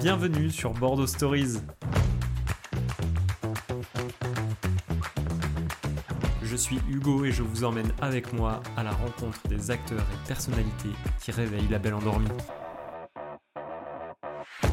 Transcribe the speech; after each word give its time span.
Bienvenue 0.00 0.50
sur 0.50 0.72
Bordeaux 0.72 1.06
Stories. 1.06 1.58
Je 6.42 6.56
suis 6.56 6.78
Hugo 6.88 7.24
et 7.24 7.32
je 7.32 7.42
vous 7.42 7.64
emmène 7.64 7.92
avec 8.00 8.32
moi 8.32 8.60
à 8.76 8.82
la 8.82 8.90
rencontre 8.90 9.38
des 9.48 9.70
acteurs 9.70 10.00
et 10.12 10.28
personnalités 10.28 10.90
qui 11.20 11.30
réveillent 11.30 11.68
la 11.70 11.78
belle 11.78 11.94
endormie. 11.94 12.28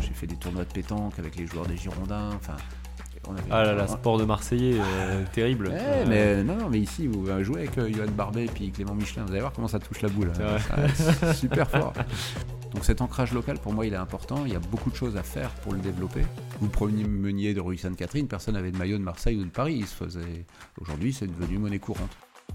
J'ai 0.01 0.13
fait 0.13 0.27
des 0.27 0.35
tournois 0.37 0.63
de 0.65 0.71
pétanque 0.73 1.19
avec 1.19 1.35
les 1.35 1.45
joueurs 1.47 1.65
des 1.65 1.77
Girondins. 1.77 2.29
Enfin, 2.35 2.55
on 3.27 3.31
avait- 3.33 3.41
Ah 3.51 3.63
là 3.63 3.73
là, 3.73 3.87
sport 3.87 4.17
de 4.17 4.25
Marseillais, 4.25 4.79
euh, 4.79 5.23
terrible. 5.33 5.67
Ouais, 5.67 5.77
Euh, 5.79 6.05
mais 6.07 6.43
non, 6.43 6.55
non, 6.57 6.69
mais 6.69 6.79
ici, 6.79 7.07
vous 7.07 7.25
jouez 7.43 7.61
avec 7.61 7.77
euh, 7.77 7.89
Johan 7.93 8.07
Barbet 8.15 8.45
et 8.45 8.49
puis 8.49 8.71
Clément 8.71 8.93
Michelin. 8.95 9.23
Vous 9.25 9.31
allez 9.31 9.41
voir 9.41 9.51
comment 9.53 9.67
ça 9.67 9.79
touche 9.79 10.01
la 10.01 10.09
boule. 10.09 10.31
Hein. 10.39 10.57
Ça, 10.95 11.33
super 11.33 11.69
fort. 11.69 11.93
Donc 12.75 12.83
cet 12.83 12.99
ancrage 12.99 13.31
local, 13.31 13.57
pour 13.57 13.71
moi, 13.71 13.85
il 13.85 13.93
est 13.93 13.97
important. 13.97 14.45
Il 14.45 14.51
y 14.51 14.55
a 14.55 14.59
beaucoup 14.59 14.91
de 14.91 14.95
choses 14.97 15.15
à 15.15 15.23
faire 15.23 15.49
pour 15.61 15.71
le 15.71 15.79
développer. 15.79 16.23
Vous 16.59 16.67
promeniez 16.67 17.53
de 17.53 17.61
rue 17.61 17.77
Sainte-Catherine, 17.77 18.27
personne 18.27 18.55
n'avait 18.55 18.71
de 18.71 18.77
maillot 18.77 18.97
de 18.97 19.03
Marseille 19.03 19.37
ou 19.37 19.45
de 19.45 19.49
Paris. 19.49 19.77
Il 19.79 19.87
se 19.87 19.95
faisait. 19.95 20.45
Aujourd'hui, 20.81 21.13
c'est 21.13 21.25
devenu 21.25 21.57
monnaie 21.57 21.79
courante. 21.79 22.11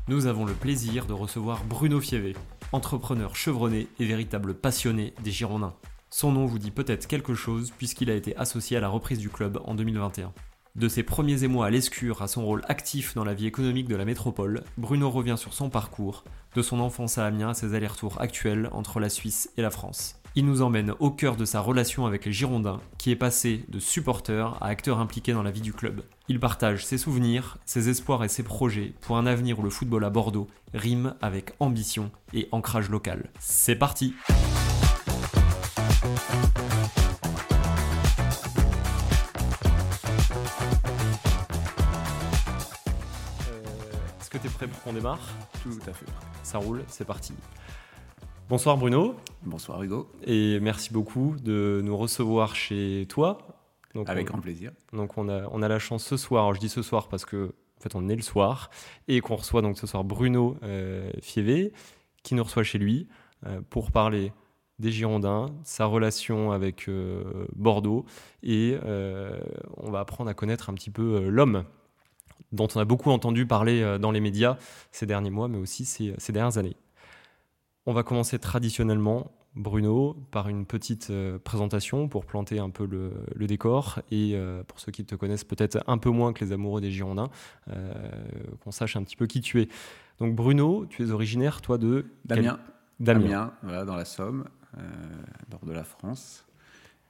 Nous 0.09 0.27
avons 0.27 0.45
le 0.45 0.53
plaisir 0.53 1.07
de 1.07 1.15
recevoir 1.15 1.65
Bruno 1.65 2.01
Fievé, 2.01 2.37
entrepreneur 2.73 3.35
chevronné 3.35 3.89
et 3.99 4.05
véritable 4.05 4.53
passionné 4.53 5.15
des 5.25 5.31
Girondins. 5.31 5.75
Son 6.11 6.33
nom 6.33 6.45
vous 6.45 6.59
dit 6.59 6.71
peut-être 6.71 7.07
quelque 7.07 7.33
chose 7.33 7.73
puisqu'il 7.79 8.11
a 8.11 8.15
été 8.15 8.37
associé 8.37 8.77
à 8.77 8.81
la 8.81 8.89
reprise 8.89 9.21
du 9.21 9.31
club 9.31 9.59
en 9.65 9.75
2021. 9.75 10.35
De 10.77 10.89
ses 10.89 11.03
premiers 11.03 11.43
émois 11.43 11.67
à 11.67 11.71
l'escure 11.71 12.23
à 12.23 12.29
son 12.29 12.45
rôle 12.45 12.63
actif 12.69 13.15
dans 13.15 13.25
la 13.25 13.35
vie 13.35 13.47
économique 13.47 13.89
de 13.89 13.97
la 13.97 14.05
métropole, 14.05 14.63
Bruno 14.79 15.11
revient 15.11 15.35
sur 15.37 15.53
son 15.53 15.69
parcours, 15.69 16.23
de 16.55 16.63
son 16.63 16.79
enfance 16.79 17.19
à 17.19 17.27
Amiens 17.27 17.51
à 17.51 17.55
ses 17.55 17.75
allers-retours 17.75 18.21
actuels 18.21 18.69
entre 18.73 19.01
la 19.01 19.09
Suisse 19.09 19.51
et 19.57 19.63
la 19.63 19.71
France. 19.71 20.21
Il 20.37 20.47
nous 20.47 20.63
emmène 20.63 20.95
au 21.01 21.11
cœur 21.11 21.35
de 21.35 21.45
sa 21.45 21.61
relation 21.61 22.07
avec 22.07 22.25
les 22.25 22.33
Girondins, 22.33 22.81
qui 22.99 23.11
est 23.11 23.17
passé 23.17 23.65
de 23.69 23.81
supporter 23.81 24.47
à 24.61 24.67
acteur 24.67 25.01
impliqué 25.01 25.33
dans 25.33 25.43
la 25.43 25.51
vie 25.51 25.61
du 25.61 25.73
club. 25.73 26.03
Il 26.29 26.39
partage 26.39 26.87
ses 26.87 26.99
souvenirs, 26.99 27.59
ses 27.65 27.89
espoirs 27.89 28.23
et 28.23 28.29
ses 28.29 28.45
projets 28.45 28.95
pour 29.01 29.17
un 29.17 29.27
avenir 29.27 29.59
où 29.59 29.63
le 29.63 29.71
football 29.71 30.05
à 30.05 30.11
Bordeaux 30.11 30.47
rime 30.73 31.15
avec 31.21 31.53
ambition 31.59 32.13
et 32.33 32.49
ancrage 32.53 32.91
local. 32.91 33.31
C'est 33.41 33.75
parti 33.75 34.15
prêt 44.61 44.69
pour 44.69 44.83
qu'on 44.83 44.93
démarre 44.93 45.19
Tout 45.63 45.79
à 45.89 45.93
fait. 45.95 46.05
Ça 46.43 46.59
roule, 46.59 46.85
c'est 46.87 47.07
parti. 47.07 47.33
Bonsoir 48.51 48.77
Bruno, 48.77 49.15
Bonsoir 49.43 49.83
Hugo. 49.83 50.11
et 50.27 50.61
merci 50.61 50.93
beaucoup 50.93 51.35
de 51.43 51.81
nous 51.83 51.97
recevoir 51.97 52.55
chez 52.55 53.07
toi. 53.09 53.39
Donc, 53.95 54.11
Avec 54.11 54.29
on, 54.29 54.33
grand 54.33 54.41
plaisir. 54.43 54.73
donc 54.93 55.17
on, 55.17 55.31
a, 55.31 55.49
on 55.51 55.63
a 55.63 55.69
la 55.69 55.79
chance 55.79 56.05
ce 56.05 56.19
soir, 56.19 56.43
alors 56.45 56.55
je 56.55 56.61
dis 56.61 56.69
ce 56.69 56.83
soir 56.83 57.09
parce 57.09 57.25
que 57.25 57.55
en 57.79 57.81
fait 57.81 57.95
on 57.95 58.07
est 58.11 58.17
le 58.17 58.21
soir, 58.21 58.69
et 59.09 59.23
qu'on 59.23 59.37
reçoit 59.37 59.63
donc 59.63 59.79
ce 59.79 59.87
soir 59.87 60.05
Bruno 60.05 60.59
euh, 60.63 61.11
Fievé, 61.23 61.73
qui 62.23 62.35
nous 62.35 62.45
reçoit 62.45 62.63
chez 62.63 62.77
lui 62.77 63.09
euh, 63.47 63.63
pour 63.71 63.91
parler 63.91 64.31
des 64.79 64.91
Girondins, 64.91 65.47
sa 65.65 65.87
relation 65.87 66.53
avec 66.53 66.87
euh, 66.89 67.47
Bordeaux, 67.57 68.05
et 68.43 68.77
euh, 68.85 69.41
on 69.79 69.91
va 69.91 70.01
apprendre 70.01 70.29
à 70.29 70.35
connaître 70.35 70.69
un 70.69 70.75
petit 70.75 70.91
peu 70.91 71.15
euh, 71.15 71.31
l'homme 71.31 71.65
dont 72.53 72.69
on 72.75 72.81
a 72.81 72.85
beaucoup 72.85 73.11
entendu 73.11 73.47
parler 73.47 73.83
euh, 73.83 73.99
dans 73.99 74.11
les 74.11 74.21
médias 74.21 74.57
ces 74.93 75.07
derniers 75.07 75.31
mois, 75.31 75.49
mais 75.49 75.59
aussi 75.59 75.85
ces, 75.85 76.15
ces 76.19 76.33
dernières 76.33 76.59
années. 76.59 76.77
On 77.87 77.93
va 77.93 78.03
commencer 78.03 78.39
traditionnellement, 78.39 79.31
Bruno, 79.57 80.15
par 80.31 80.49
une 80.49 80.65
petite 80.67 81.11
euh, 81.11 81.39
présentation 81.39 82.09
pour 82.09 82.25
planter 82.25 82.59
un 82.59 82.71
peu 82.71 82.87
le, 82.87 83.13
le 83.35 83.47
décor 83.47 84.01
et 84.11 84.33
euh, 84.35 84.63
pour 84.65 84.79
ceux 84.79 84.93
qui 84.93 85.05
te 85.05 85.15
connaissent 85.15 85.45
peut-être 85.45 85.83
un 85.87 85.99
peu 85.99 86.11
moins 86.11 86.33
que 86.33 86.45
les 86.45 86.53
amoureux 86.53 86.81
des 86.81 86.91
Girondins, 86.91 87.31
euh, 87.69 87.93
qu'on 88.63 88.71
sache 88.71 88.97
un 88.97 89.03
petit 89.03 89.17
peu 89.17 89.27
qui 89.27 89.41
tu 89.41 89.61
es. 89.63 89.69
Donc 90.19 90.35
Bruno, 90.37 90.87
tu 90.87 91.03
es 91.03 91.11
originaire, 91.11 91.63
toi, 91.63 91.79
de 91.79 92.07
Damien. 92.25 92.59
quel-. 93.05 93.17
Amiens, 93.17 93.55
voilà, 93.63 93.85
dans 93.87 93.97
la 93.97 94.05
Somme, 94.05 94.45
euh, 94.77 94.83
nord 95.51 95.65
de 95.65 95.73
la 95.73 95.85
France. 95.85 96.45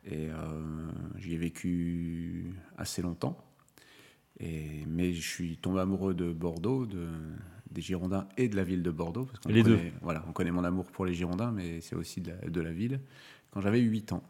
Et 0.06 0.28
euh, 0.30 0.88
j'y 1.16 1.34
ai 1.34 1.36
vécu 1.36 2.54
assez 2.78 3.02
longtemps. 3.02 3.36
Et, 4.40 4.84
mais 4.88 5.12
je 5.12 5.26
suis 5.28 5.56
tombé 5.58 5.80
amoureux 5.80 6.14
de 6.14 6.32
Bordeaux, 6.32 6.86
de, 6.86 7.06
des 7.70 7.82
Girondins 7.82 8.26
et 8.38 8.48
de 8.48 8.56
la 8.56 8.64
ville 8.64 8.82
de 8.82 8.90
Bordeaux. 8.90 9.26
Parce 9.26 9.44
Les 9.54 9.62
deux. 9.62 9.78
Voilà, 10.02 10.24
on 10.28 10.32
connaît 10.32 10.50
mon 10.50 10.64
amour 10.64 10.86
pour 10.86 11.04
les 11.04 11.12
Girondins, 11.14 11.52
mais 11.52 11.80
c'est 11.82 11.94
aussi 11.96 12.20
de 12.20 12.30
la, 12.30 12.48
de 12.48 12.60
la 12.60 12.72
ville. 12.72 13.00
Quand 13.50 13.60
j'avais 13.60 13.80
8 13.80 14.12
ans. 14.12 14.22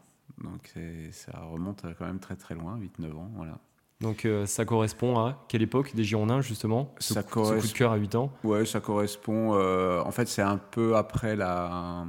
Donc 0.43 0.73
ça 1.11 1.39
remonte 1.51 1.85
quand 1.97 2.05
même 2.05 2.19
très 2.19 2.35
très 2.35 2.55
loin, 2.55 2.77
8-9 2.77 3.13
ans. 3.15 3.31
Voilà. 3.35 3.59
Donc 3.99 4.25
euh, 4.25 4.45
ça 4.47 4.65
correspond 4.65 5.19
à 5.19 5.45
quelle 5.47 5.61
époque 5.61 5.93
des 5.95 6.03
Girondins, 6.03 6.41
justement 6.41 6.93
ce, 6.99 7.13
Ça 7.13 7.21
coup- 7.23 7.45
ce 7.45 7.53
coup 7.61 7.67
de 7.67 7.71
cœur 7.73 7.91
à 7.91 7.97
8 7.97 8.15
ans? 8.15 8.33
Ouais, 8.43 8.65
ça 8.65 8.79
correspond. 8.79 9.53
euh, 9.55 10.01
en 10.01 10.11
fait, 10.11 10.27
c'est 10.27 10.41
un 10.41 10.57
peu 10.57 10.95
après 10.95 11.35
la, 11.35 12.05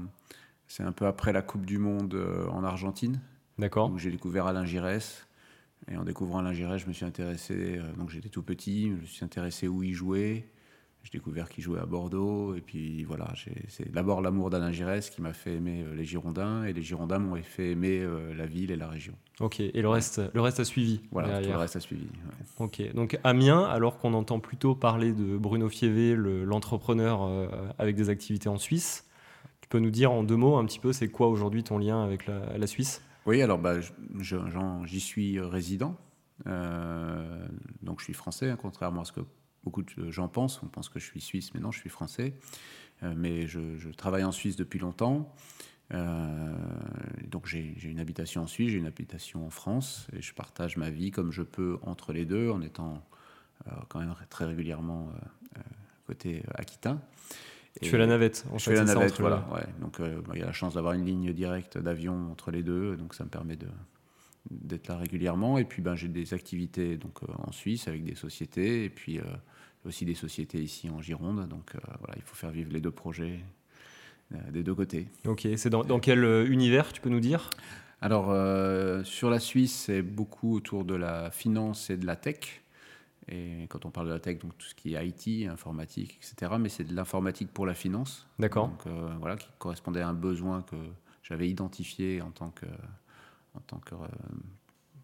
c'est 0.67 0.83
un 0.85 0.93
peu 0.93 1.07
après 1.07 1.33
la 1.35 1.43
Coupe 1.43 1.67
du 1.67 1.77
Monde 1.79 2.15
euh, 2.15 2.47
en 2.49 2.65
Argentine. 2.65 3.21
D'accord 3.59 3.91
Donc 3.91 3.99
j'ai 3.99 4.11
découvert 4.11 4.47
Alain 4.47 4.65
Giresse. 4.65 5.27
Et 5.91 5.97
en 5.97 6.05
découvrant 6.05 6.51
Giresse, 6.53 6.83
je 6.83 6.87
me 6.87 6.93
suis 6.93 7.05
intéressé. 7.05 7.79
euh, 7.79 7.93
donc 7.99 8.11
j'étais 8.11 8.29
tout 8.29 8.43
petit, 8.43 8.89
je 8.91 8.95
me 9.01 9.07
suis 9.07 9.25
intéressé 9.25 9.69
où 9.69 9.83
il 9.83 9.95
jouait. 9.95 10.47
J'ai 11.03 11.19
découvert 11.19 11.49
qu'il 11.49 11.65
jouait 11.65 11.81
à 11.81 11.87
Bordeaux. 11.87 12.55
Et 12.55 12.61
puis 12.61 13.03
voilà, 13.03 13.33
c'est 13.67 13.91
d'abord 13.91 14.21
l'amour 14.21 14.51
d'Alain 14.51 14.71
Giresse 14.71 15.11
qui 15.11 15.21
m'a 15.21 15.33
fait 15.33 15.55
aimer 15.57 15.83
euh, 15.83 15.95
les 15.97 16.05
Girondins. 16.05 16.63
Et 16.65 16.73
les 16.73 16.83
Girondins 16.83 17.19
m'ont 17.19 17.35
fait 17.43 17.71
aimer 17.73 17.99
euh, 18.01 18.33
la 18.35 18.47
ville 18.47 18.71
et 18.71 18.77
la 18.77 18.89
région. 18.89 19.15
Ok, 19.41 19.59
et 19.59 19.83
le 19.83 19.89
reste, 19.89 20.21
le 20.33 20.41
reste 20.41 20.61
a 20.61 20.65
suivi 20.65 21.01
Voilà, 21.11 21.41
tout 21.43 21.51
le 21.51 21.57
reste 21.57 21.75
a 21.75 21.81
suivi. 21.81 22.05
ouais. 22.05 22.47
Ok, 22.65 22.95
donc 22.95 23.19
Amiens, 23.25 23.65
alors 23.65 23.99
qu'on 23.99 24.15
entend 24.15 24.39
plutôt 24.39 24.77
parler 24.77 25.13
de 25.13 25.37
Bruno 25.37 25.69
Fievé, 25.69 26.15
le- 26.15 26.45
l'entrepreneur 26.45 27.23
avec 27.79 27.97
des 27.97 28.09
activités 28.09 28.49
en 28.49 28.59
Suisse, 28.59 29.09
tu 29.61 29.69
peux 29.69 29.81
nous 29.81 29.91
dire 29.91 30.13
en 30.13 30.23
deux 30.23 30.37
mots 30.37 30.57
un 30.59 30.65
petit 30.67 30.79
peu 30.79 30.93
c'est 30.93 31.09
quoi 31.09 31.27
aujourd'hui 31.29 31.65
ton 31.65 31.79
lien 31.79 32.05
avec 32.05 32.27
la, 32.27 32.57
la 32.57 32.67
Suisse? 32.69 33.03
Oui, 33.27 33.43
alors 33.43 33.59
bah, 33.59 33.77
j'y 34.85 35.01
suis 35.01 35.41
résident. 35.41 35.97
Euh, 36.47 37.47
donc 37.83 38.01
je 38.01 38.05
suis 38.05 38.15
français, 38.15 38.51
hein, 38.51 38.57
contrairement 38.61 39.03
à 39.03 39.05
ce 39.05 39.13
que 39.13 39.21
beaucoup 39.65 39.83
de 39.83 40.11
gens 40.11 40.29
pensent. 40.29 40.61
On 40.63 40.67
pense 40.67 40.89
que 40.89 40.99
je 40.99 41.05
suis 41.05 41.21
suisse, 41.21 41.55
mais 41.55 41.61
non, 41.61 41.71
je 41.71 41.79
suis 41.79 41.91
français. 41.91 42.35
Euh, 43.03 43.15
mais 43.17 43.47
je, 43.47 43.91
travaille 43.93 44.25
en 44.25 44.33
Suisse 44.33 44.57
depuis 44.57 44.79
longtemps. 44.79 45.35
Euh, 45.93 46.55
donc 47.29 47.47
j'ai 47.47 47.77
une 47.85 48.01
habitation 48.01 48.43
en 48.43 48.47
Suisse, 48.47 48.71
j'ai 48.71 48.79
une 48.79 48.87
habitation 48.87 49.47
en 49.47 49.51
France. 49.51 50.09
Et 50.13 50.23
je 50.23 50.35
partage 50.35 50.77
ma 50.77 50.91
vie 50.91 51.11
comme 51.11 51.31
je 51.31 51.43
peux 51.43 51.79
entre 51.83 52.13
les 52.13 52.25
deux, 52.25 52.51
en 52.51 52.61
étant 52.63 53.03
euh, 53.69 53.71
quand 53.89 54.01
même 54.01 54.15
très 54.29 54.45
régulièrement 54.45 55.09
euh, 55.09 55.59
euh, 55.59 55.63
côté 56.07 56.43
aquitain. 56.55 57.01
Tu 57.81 57.87
Et- 57.87 57.91
fais 57.91 57.99
la 57.99 58.07
navette, 58.07 58.45
en 58.53 58.59
je 58.59 58.65
fait, 58.65 58.71
fais 58.73 58.81
la 58.85 58.87
ça, 58.87 58.95
navette, 58.95 59.19
voilà. 59.21 59.49
ouais. 59.55 59.65
Donc, 59.81 59.99
euh, 60.01 60.21
bah, 60.27 60.33
il 60.35 60.41
y 60.41 60.43
a 60.43 60.47
la 60.47 60.53
chance 60.53 60.75
d'avoir 60.75 60.93
une 60.93 61.05
ligne 61.07 61.33
directe 61.33 61.79
d'avion 61.79 62.31
entre 62.31 62.51
les 62.51 62.63
deux, 62.63 62.97
donc 62.97 63.15
ça 63.15 63.25
me 63.25 63.31
permet 63.31 63.57
de 63.57 63.67
d'être 64.51 64.89
là 64.89 64.97
régulièrement. 64.97 65.57
Et 65.57 65.65
puis, 65.65 65.83
ben, 65.83 65.95
j'ai 65.95 66.09
des 66.09 66.35
activités 66.35 66.97
donc 66.97 67.23
euh, 67.23 67.33
en 67.39 67.53
Suisse 67.53 67.89
avec 67.89 68.05
des 68.05 68.15
sociétés, 68.15 68.85
et 68.85 68.91
puis 68.91 69.19
euh, 69.19 69.23
aussi 69.87 70.05
des 70.05 70.15
sociétés 70.15 70.61
ici 70.61 70.91
en 70.91 71.01
Gironde. 71.01 71.49
Donc, 71.49 71.73
voilà, 72.01 72.15
il 72.17 72.23
faut 72.23 72.35
faire 72.35 72.51
vivre 72.51 72.73
les 72.73 72.81
deux 72.81 72.91
projets 72.91 73.41
des 74.51 74.63
deux 74.63 74.75
côtés. 74.75 75.07
Ok, 75.27 75.47
c'est 75.57 75.69
dans, 75.71 75.85
dans 75.85 76.01
quel 76.01 76.25
univers 76.51 76.93
tu 76.93 77.01
peux 77.01 77.11
nous 77.11 77.21
dire? 77.21 77.51
Alors, 78.01 78.31
euh, 78.31 79.05
sur 79.05 79.29
la 79.31 79.39
Suisse, 79.39 79.75
c'est 79.87 80.03
beaucoup 80.03 80.57
autour 80.57 80.85
de 80.85 80.95
la 80.95 81.31
finance 81.31 81.91
et 81.91 81.97
de 81.97 82.07
la 82.07 82.17
tech. 82.17 82.62
Et 83.29 83.67
quand 83.69 83.85
on 83.87 83.91
parle 83.91 84.09
de 84.09 84.13
la 84.13 84.19
tech, 84.21 84.39
donc 84.41 84.57
tout 84.59 84.67
ce 84.67 84.75
qui 84.75 84.95
est 84.95 85.07
IT, 85.07 85.49
informatique, 85.49 86.19
etc. 86.19 86.53
Mais 86.59 86.69
c'est 86.69 86.85
de 86.85 86.95
l'informatique 86.95 87.53
pour 87.53 87.67
la 87.67 87.75
finance. 87.75 88.27
D'accord. 88.39 88.69
Donc 88.69 88.87
euh, 88.87 89.15
voilà, 89.21 89.37
qui 89.37 89.47
correspondait 89.59 90.01
à 90.01 90.09
un 90.09 90.15
besoin 90.15 90.63
que 90.63 90.77
j'avais 91.23 91.49
identifié 91.49 92.21
en 92.21 92.31
tant 92.33 92.51
que, 92.51 92.67
en 93.55 93.61
tant 93.61 93.79
que 93.79 93.95
euh, 93.95 93.99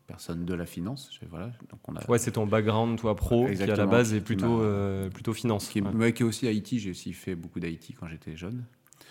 personne 0.07 0.45
de 0.45 0.55
la 0.55 0.67
finance. 0.67 1.11
Voilà, 1.31 1.53
donc 1.71 1.81
on 1.87 1.95
a, 1.97 2.11
Ouais, 2.11 2.19
c'est 2.19 2.33
ton 2.33 2.47
background, 2.47 2.99
toi, 2.99 3.15
pro, 3.15 3.47
qui 3.47 3.63
à 3.63 3.67
la 3.67 3.87
base 3.87 4.15
est 4.15 4.21
plutôt, 4.21 4.59
m'a- 4.59 4.65
euh, 4.65 5.11
plutôt 5.11 5.33
finance. 5.33 5.69
qui, 5.69 5.79
est- 5.79 5.83
ouais. 5.83 5.95
ouais, 5.95 6.13
qui 6.13 6.23
est 6.23 6.27
aussi 6.27 6.47
IT. 6.47 6.79
J'ai 6.79 6.91
aussi 6.91 7.13
fait 7.13 7.35
beaucoup 7.37 7.61
d'IT 7.61 7.95
quand 7.99 8.09
j'étais 8.09 8.37
jeune. 8.37 8.65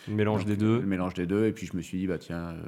Le 0.07 0.13
mélange 0.13 0.41
Donc, 0.41 0.47
des 0.49 0.57
deux. 0.57 0.79
Le 0.79 0.85
mélange 0.85 1.13
des 1.13 1.25
deux. 1.25 1.45
Et 1.45 1.51
puis 1.51 1.67
je 1.67 1.75
me 1.75 1.81
suis 1.81 1.97
dit, 1.97 2.07
bah 2.07 2.17
tiens, 2.17 2.37
euh, 2.51 2.61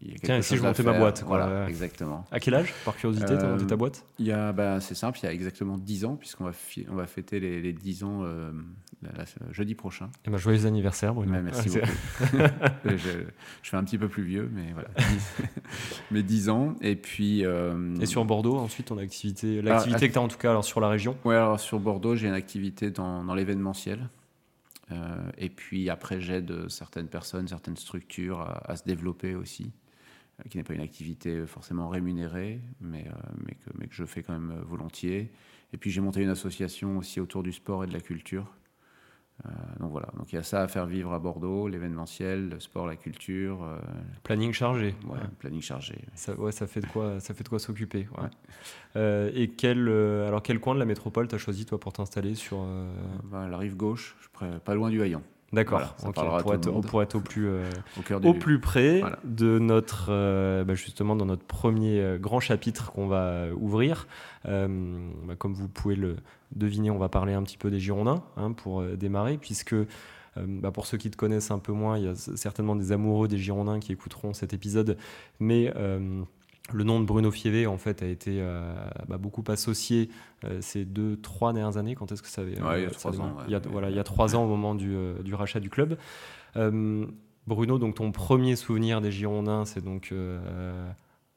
il 0.00 0.08
y 0.08 0.10
a 0.10 0.12
quelque 0.14 0.24
Tiens, 0.26 0.36
et 0.38 0.42
si 0.42 0.50
chose 0.54 0.58
je 0.62 0.66
montais 0.66 0.82
ma 0.82 0.92
boîte, 0.94 1.24
quoi. 1.24 1.38
Voilà, 1.44 1.68
exactement. 1.68 2.24
À 2.30 2.40
quel 2.40 2.54
âge, 2.54 2.72
par 2.84 2.96
curiosité, 2.96 3.36
t'as 3.36 3.44
Euh, 3.46 3.52
monté 3.52 3.66
ta 3.66 3.76
boîte? 3.76 4.04
Il 4.18 4.26
y 4.26 4.32
a, 4.32 4.52
bah, 4.52 4.80
c'est 4.80 4.94
simple, 4.94 5.18
il 5.22 5.26
y 5.26 5.28
a 5.28 5.32
exactement 5.32 5.76
10 5.78 6.04
ans, 6.04 6.16
puisqu'on 6.16 6.44
va, 6.44 6.52
on 6.90 6.94
va 6.94 7.06
fêter 7.06 7.40
les, 7.40 7.60
les 7.60 7.72
10 7.72 8.04
ans 8.04 8.20
euh, 8.22 8.50
la- 9.02 9.10
la- 9.18 9.52
jeudi 9.52 9.74
prochain. 9.74 10.08
Eh 10.26 10.30
ben, 10.30 10.36
joyeux 10.38 10.66
anniversaire, 10.66 11.12
Bruno. 11.14 11.32
Ouais, 11.32 11.42
merci 11.42 11.68
Ah, 11.82 11.86
beaucoup. 12.20 12.42
je, 12.84 12.96
je 13.62 13.70
fais 13.70 13.76
un 13.76 13.84
petit 13.84 13.98
peu 13.98 14.08
plus 14.08 14.22
vieux, 14.24 14.50
mais 14.54 14.72
voilà. 14.72 14.88
10, 14.96 15.32
mais 16.10 16.22
10 16.22 16.48
ans. 16.48 16.74
Et 16.80 16.96
puis. 16.96 17.44
euh, 17.44 17.94
Et 18.00 18.06
sur 18.06 18.24
Bordeaux, 18.24 18.56
ensuite, 18.56 18.86
ton 18.86 18.98
activité, 18.98 19.60
l'activité 19.62 20.04
Ah, 20.04 20.08
que 20.08 20.12
tu 20.12 20.18
as 20.18 20.22
en 20.22 20.28
tout 20.28 20.38
cas 20.38 20.50
alors, 20.50 20.64
sur 20.64 20.80
la 20.80 20.88
région? 20.88 21.16
Ouais, 21.24 21.34
alors 21.36 21.60
sur 21.60 21.78
Bordeaux, 21.78 22.16
j'ai 22.16 22.26
une 22.28 22.34
activité 22.34 22.90
dans, 22.90 23.22
dans 23.24 23.34
l'événementiel. 23.34 24.08
Euh, 24.92 25.30
et 25.38 25.50
puis 25.50 25.90
après, 25.90 26.20
j'aide 26.20 26.68
certaines 26.68 27.08
personnes, 27.08 27.48
certaines 27.48 27.76
structures 27.76 28.40
à, 28.40 28.76
se 28.76 28.84
développer 28.84 29.34
aussi. 29.34 29.72
qui 30.50 30.58
n'est 30.58 30.64
pas 30.64 30.74
une 30.74 30.80
activité 30.80 31.46
forcément 31.46 31.88
rémunérée, 31.88 32.60
mais, 32.80 33.06
mais, 33.44 33.54
que, 33.54 33.70
mais 33.78 33.86
que 33.86 33.94
je 33.94 34.04
fais 34.04 34.22
quand 34.22 34.32
même 34.32 34.60
volontiers. 34.60 35.32
Et 35.72 35.76
puis 35.76 35.90
j'ai 35.90 36.00
monté 36.00 36.22
une 36.22 36.28
association 36.28 36.98
aussi 36.98 37.20
autour 37.20 37.42
du 37.42 37.52
sport 37.52 37.84
et 37.84 37.86
de 37.86 37.92
la 37.92 38.00
culture 38.00 38.52
euh, 39.44 39.50
donc 39.80 39.90
voilà, 39.90 40.08
donc 40.16 40.32
il 40.32 40.36
y 40.36 40.38
a 40.38 40.42
ça 40.42 40.62
à 40.62 40.68
faire 40.68 40.86
vivre 40.86 41.12
à 41.12 41.18
Bordeaux, 41.18 41.68
l'événementiel, 41.68 42.48
le 42.48 42.60
sport, 42.60 42.86
la 42.86 42.96
culture. 42.96 43.62
Euh, 43.62 43.78
planning 44.22 44.52
chargé. 44.52 44.94
Ouais, 45.06 45.18
planning 45.38 45.60
chargé. 45.60 45.94
Ça, 46.14 46.34
ouais, 46.34 46.52
ça 46.52 46.66
fait 46.66 46.80
de 46.80 46.86
quoi, 46.86 47.20
ça 47.20 47.34
fait 47.34 47.44
de 47.44 47.48
quoi 47.48 47.58
s'occuper. 47.58 48.08
Euh, 48.96 49.30
et 49.34 49.48
quel, 49.48 49.88
alors 49.88 50.42
quel 50.42 50.58
coin 50.58 50.74
de 50.74 50.78
la 50.78 50.86
métropole 50.86 51.28
t'as 51.28 51.38
choisi 51.38 51.66
toi 51.66 51.78
pour 51.78 51.92
t'installer 51.92 52.34
sur 52.34 52.66
bah, 53.24 53.46
La 53.48 53.58
rive 53.58 53.76
gauche, 53.76 54.16
pas 54.64 54.74
loin 54.74 54.90
du 54.90 55.02
Haillon. 55.02 55.22
D'accord, 55.52 55.94
on, 56.02 56.12
pourrait 56.12 56.56
être, 57.04 57.14
au 57.14 57.20
plus, 57.20 57.48
au, 58.24 58.34
plus 58.34 58.60
près 58.60 59.02
de 59.24 59.60
notre, 59.60 60.64
bah, 60.64 60.74
justement, 60.74 61.14
dans 61.14 61.24
notre 61.24 61.44
premier 61.44 62.16
grand 62.20 62.40
chapitre 62.40 62.90
qu'on 62.92 63.06
va 63.06 63.46
ouvrir. 63.54 64.08
Bah, 64.44 65.36
comme 65.38 65.54
vous 65.54 65.68
pouvez 65.68 65.94
le, 65.94 66.16
deviner, 66.54 66.90
on 66.90 66.98
va 66.98 67.08
parler 67.08 67.32
un 67.32 67.42
petit 67.42 67.56
peu 67.56 67.70
des 67.70 67.80
Girondins 67.80 68.22
hein, 68.36 68.52
pour 68.52 68.80
euh, 68.80 68.96
démarrer, 68.96 69.38
puisque 69.38 69.72
euh, 69.72 69.86
bah, 70.36 70.70
pour 70.70 70.86
ceux 70.86 70.98
qui 70.98 71.10
te 71.10 71.16
connaissent 71.16 71.50
un 71.50 71.58
peu 71.58 71.72
moins, 71.72 71.98
il 71.98 72.04
y 72.04 72.08
a 72.08 72.14
certainement 72.14 72.76
des 72.76 72.92
amoureux 72.92 73.28
des 73.28 73.38
Girondins 73.38 73.80
qui 73.80 73.92
écouteront 73.92 74.32
cet 74.32 74.52
épisode, 74.52 74.96
mais 75.40 75.72
euh, 75.76 76.22
le 76.72 76.84
nom 76.84 77.00
de 77.00 77.04
Bruno 77.04 77.30
Fievé 77.30 77.66
en 77.66 77.78
fait 77.78 78.02
a 78.02 78.06
été 78.06 78.42
bah, 79.08 79.18
beaucoup 79.18 79.44
associé 79.48 80.10
ces 80.60 80.84
deux, 80.84 81.16
trois 81.16 81.52
dernières 81.52 81.76
années. 81.76 81.94
Quand 81.94 82.10
est-ce 82.10 82.22
que 82.22 82.28
ça 82.28 82.42
avait 82.42 82.54
Il 82.54 82.82
y 82.82 82.86
a 82.86 82.90
trois 82.90 83.20
ans. 83.20 83.36
Il 83.46 83.52
y 83.52 83.54
a, 83.54 83.60
voilà, 83.60 83.88
il 83.90 83.96
y 83.96 84.00
a 84.00 84.04
trois 84.04 84.34
ans 84.34 84.44
au 84.44 84.48
moment 84.48 84.74
du, 84.74 84.96
du 85.22 85.34
rachat 85.34 85.60
du 85.60 85.70
club. 85.70 85.96
Bruno, 86.54 87.78
donc 87.78 87.94
ton 87.94 88.10
premier 88.10 88.56
souvenir 88.56 89.00
des 89.00 89.12
Girondins, 89.12 89.64
c'est 89.64 89.84
donc 89.84 90.12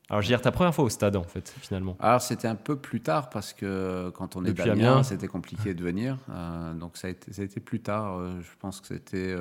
alors, 0.10 0.24
je 0.24 0.28
veux 0.28 0.32
dire, 0.32 0.42
ta 0.42 0.52
première 0.52 0.74
fois 0.74 0.86
au 0.86 0.90
stade, 0.90 1.16
en 1.16 1.24
fait, 1.24 1.54
finalement 1.62 1.96
Alors, 2.00 2.22
c'était 2.22 2.48
un 2.48 2.56
peu 2.56 2.76
plus 2.76 3.00
tard, 3.00 3.30
parce 3.30 3.54
que 3.54 4.10
quand 4.16 4.36
on 4.36 4.44
est 4.44 4.54
d'Amiens, 4.54 5.04
c'était 5.04 5.28
compliqué 5.28 5.76
de 5.76 5.84
venir. 5.84 6.18
Euh, 6.32 6.74
donc, 6.74 6.98
ça 6.98 7.08
a, 7.08 7.12
été, 7.12 7.32
ça 7.32 7.44
a, 7.44 7.46
été, 7.46 7.60
plus 7.60 7.80
tard. 7.80 8.18
Euh, 8.18 8.42
je 8.42 8.50
pense 8.60 8.82
que 8.82 8.88
c'était 8.88 9.36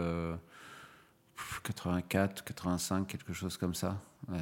84, 1.62 2.44
85, 2.44 3.06
quelque 3.06 3.32
chose 3.32 3.56
comme 3.56 3.75
ça. 3.75 4.00
Euh, 4.31 4.37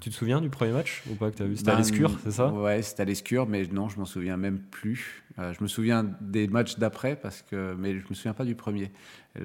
tu 0.00 0.10
te 0.10 0.14
souviens 0.14 0.40
du 0.40 0.50
premier 0.50 0.72
match 0.72 1.02
ou 1.10 1.14
pas 1.14 1.30
que 1.30 1.36
tu 1.36 1.42
as 1.42 1.46
vu? 1.46 1.56
C'était 1.56 1.70
à 1.70 1.74
ben, 1.74 1.78
l'Escure, 1.78 2.18
c'est 2.22 2.32
ça? 2.32 2.48
Ouais, 2.48 2.82
c'était 2.82 3.02
à 3.02 3.04
l'Escure, 3.04 3.46
mais 3.46 3.66
non, 3.66 3.88
je 3.88 3.98
m'en 3.98 4.04
souviens 4.04 4.36
même 4.36 4.58
plus. 4.58 5.24
je 5.38 5.62
me 5.62 5.68
souviens 5.68 6.04
des 6.20 6.48
matchs 6.48 6.78
d'après, 6.78 7.16
parce 7.16 7.42
que, 7.42 7.74
mais 7.78 7.98
je 7.98 8.04
me 8.08 8.14
souviens 8.14 8.34
pas 8.34 8.44
du 8.44 8.54
premier. 8.54 8.92
je 9.36 9.42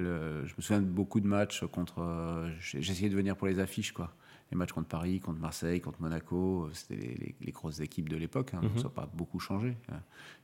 me 0.56 0.60
souviens 0.60 0.80
de 0.80 0.86
beaucoup 0.86 1.20
de 1.20 1.26
matchs 1.26 1.64
contre. 1.72 2.48
J'essayais 2.58 3.08
de 3.08 3.16
venir 3.16 3.36
pour 3.36 3.46
les 3.46 3.58
affiches, 3.60 3.92
quoi 3.92 4.14
les 4.50 4.56
matchs 4.56 4.72
contre 4.72 4.88
Paris, 4.88 5.20
contre 5.20 5.40
Marseille, 5.40 5.80
contre 5.80 6.02
Monaco, 6.02 6.64
euh, 6.64 6.70
c'était 6.72 7.34
les, 7.40 7.52
grosses 7.52 7.80
équipes 7.80 8.08
de 8.08 8.16
l'époque. 8.16 8.52
Hein, 8.54 8.62
Ça 8.76 8.84
n'a 8.84 8.88
pas 8.88 9.08
beaucoup 9.12 9.38
changé. 9.38 9.76
Euh, 9.90 9.96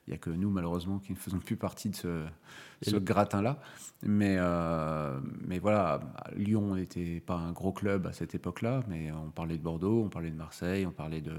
il 0.06 0.10
n'y 0.10 0.14
a 0.14 0.18
que 0.18 0.30
nous, 0.30 0.50
malheureusement, 0.50 0.98
qui 0.98 1.12
ne 1.12 1.16
faisons 1.16 1.40
plus 1.40 1.56
partie 1.56 1.90
de 1.90 1.96
ce, 1.96 2.96
gratin-là. 2.96 3.60
Mais, 4.02 4.36
euh, 4.38 5.18
mais 5.44 5.58
voilà, 5.58 6.00
Lyon 6.36 6.76
n'était 6.76 7.20
pas 7.20 7.36
un 7.36 7.50
gros 7.50 7.72
club 7.72 8.06
à 8.06 8.12
cette 8.12 8.34
époque-là, 8.34 8.84
mais 8.88 9.10
on 9.10 9.30
parlait 9.30 9.58
de 9.58 9.62
Bordeaux, 9.62 10.04
on 10.04 10.08
parlait 10.08 10.30
de 10.30 10.36
Marseille, 10.36 10.86
on 10.86 10.92
parlait 10.92 11.20
de, 11.20 11.34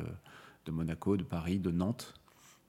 de 0.65 0.71
Monaco, 0.71 1.15
de 1.15 1.23
Paris, 1.23 1.59
de 1.59 1.71
Nantes, 1.71 2.13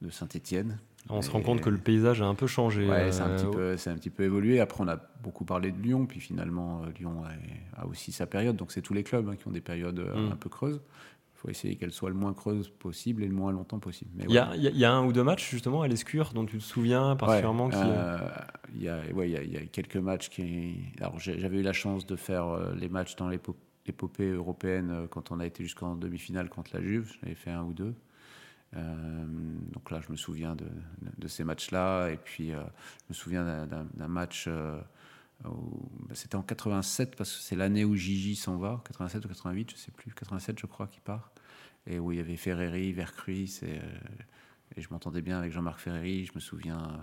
de 0.00 0.10
Saint-Étienne. 0.10 0.78
On 1.10 1.22
se 1.22 1.30
rend 1.30 1.40
compte 1.40 1.60
que 1.60 1.70
le 1.70 1.78
paysage 1.78 2.20
a 2.22 2.26
un 2.26 2.34
peu 2.34 2.46
changé. 2.46 2.88
Ouais, 2.88 3.12
c'est 3.12 3.22
un, 3.22 3.30
euh, 3.30 3.76
un, 3.86 3.94
petit 3.94 4.10
peu 4.10 4.24
évolué. 4.24 4.60
Après, 4.60 4.82
on 4.82 4.88
a 4.88 4.96
beaucoup 5.22 5.44
parlé 5.44 5.70
de 5.72 5.80
Lyon, 5.80 6.06
puis 6.06 6.20
finalement, 6.20 6.82
euh, 6.82 6.90
Lyon 6.98 7.22
a, 7.76 7.86
aussi 7.86 8.12
sa 8.12 8.26
période. 8.26 8.56
Donc, 8.56 8.72
c'est 8.72 8.82
tous 8.82 8.94
les 8.94 9.02
clubs 9.02 9.28
hein, 9.28 9.36
qui 9.36 9.48
ont 9.48 9.52
des 9.52 9.60
périodes 9.60 10.00
euh, 10.00 10.28
mm. 10.28 10.32
un 10.32 10.36
peu 10.36 10.48
creuses. 10.48 10.80
Il 11.34 11.40
faut 11.40 11.48
essayer 11.50 11.76
qu'elles 11.76 11.92
soient 11.92 12.10
le 12.10 12.16
moins 12.16 12.34
creuses 12.34 12.68
possible 12.68 13.22
et 13.22 13.28
le 13.28 13.34
moins 13.34 13.52
longtemps 13.52 13.78
possible. 13.78 14.10
Il 14.28 14.30
y, 14.30 14.34
y, 14.34 14.84
a 14.84 14.92
un 14.92 15.04
ou 15.04 15.12
deux 15.12 15.22
matchs, 15.22 15.48
justement, 15.48 15.82
à 15.82 15.88
l'Escure, 15.88 16.32
dont 16.34 16.44
tu 16.44 16.58
te 16.58 16.64
souviens 16.64 17.14
particulièrement 17.14 17.70
Il 18.74 18.82
y, 18.82 18.88
a, 18.88 19.02
y, 19.24 19.30
y 19.30 19.56
a 19.56 19.60
quelques 19.66 19.96
matchs 19.96 20.30
qui. 20.30 20.74
Alors, 21.00 21.18
j'avais 21.20 21.58
eu 21.58 21.62
la 21.62 21.72
chance 21.72 22.06
de 22.06 22.16
faire 22.16 22.74
les 22.74 22.88
matchs 22.88 23.14
dans 23.14 23.28
l'épopée 23.28 24.30
européenne 24.30 25.06
quand 25.10 25.30
on 25.30 25.38
a 25.38 25.46
été 25.46 25.62
jusqu'en 25.62 25.94
demi-finale 25.94 26.48
contre 26.48 26.72
la 26.74 26.82
Juve. 26.82 27.12
J'avais 27.22 27.36
fait 27.36 27.52
un 27.52 27.62
ou 27.62 27.72
deux. 27.72 27.94
Euh, 28.76 29.26
donc 29.72 29.90
là, 29.90 30.00
je 30.00 30.10
me 30.10 30.16
souviens 30.16 30.56
de, 30.56 31.28
ces 31.28 31.44
matchs-là. 31.44 32.08
Et 32.08 32.16
puis, 32.16 32.52
euh, 32.52 32.62
je 33.02 33.10
me 33.10 33.14
souviens 33.14 33.66
d'un 33.66 34.08
match. 34.08 34.44
Euh, 34.48 34.80
bah, 35.44 35.50
c'était 36.14 36.36
en 36.36 36.42
87 36.42 37.16
parce 37.16 37.36
que 37.36 37.42
c'est 37.42 37.56
l'année 37.56 37.84
où 37.84 37.94
Gigi 37.94 38.34
s'en 38.34 38.56
va, 38.56 38.82
87 38.86 39.24
ou 39.24 39.28
88, 39.28 39.70
je 39.70 39.76
sais 39.76 39.92
plus, 39.92 40.12
87 40.12 40.58
je 40.58 40.66
crois 40.66 40.88
qu'il 40.88 41.00
part, 41.00 41.30
et 41.86 42.00
où 42.00 42.10
il 42.10 42.18
y 42.18 42.20
avait 42.20 42.36
Ferreri, 42.36 42.92
Vercruis, 42.92 43.60
et, 43.62 43.78
et 44.76 44.82
je 44.82 44.88
m'entendais 44.90 45.22
bien 45.22 45.38
avec 45.38 45.52
Jean-Marc 45.52 45.78
Ferreri, 45.78 46.24
je 46.24 46.32
me 46.34 46.40
souviens, 46.40 47.00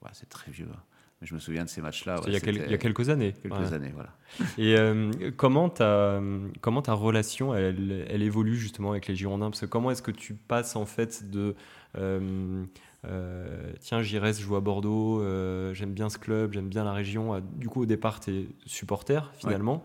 ouais, 0.00 0.10
c'est 0.12 0.28
très 0.28 0.52
vieux, 0.52 0.68
hein 0.72 0.82
je 1.22 1.34
me 1.34 1.38
souviens 1.38 1.64
de 1.64 1.68
ces 1.68 1.80
matchs-là. 1.80 2.20
il, 2.26 2.32
y 2.32 2.36
a 2.36 2.40
quelques 2.78 3.08
années. 3.08 3.32
Quelques 3.42 3.72
années, 3.72 3.92
voilà. 3.94 4.10
Et 4.58 4.76
euh, 4.76 5.10
comment, 5.36 5.68
ta, 5.68 6.20
comment 6.60 6.82
ta 6.82 6.94
relation, 6.94 7.54
elle, 7.54 8.06
elle, 8.08 8.22
évolue 8.22 8.56
justement 8.56 8.90
avec 8.90 9.06
les 9.06 9.14
Girondins? 9.14 9.50
Parce 9.50 9.60
que 9.60 9.66
comment 9.66 9.90
est-ce 9.90 10.02
que 10.02 10.10
tu 10.10 10.34
passes 10.34 10.76
en 10.76 10.86
fait 10.86 11.30
de... 11.30 11.54
Euh, 11.98 12.64
euh, 13.04 13.72
tiens, 13.80 14.02
j'y 14.02 14.18
reste, 14.18 14.40
je 14.40 14.44
joue 14.44 14.56
à 14.56 14.60
Bordeaux, 14.60 15.22
j'aime 15.74 15.92
bien 15.92 16.08
ce 16.08 16.18
club, 16.18 16.52
j'aime 16.52 16.68
bien 16.68 16.84
la 16.84 16.92
région. 16.92 17.40
Du 17.56 17.68
coup, 17.68 17.82
au 17.82 17.86
départ, 17.86 18.20
tu 18.20 18.30
es 18.30 18.48
supporter 18.66 19.32
finalement. 19.34 19.84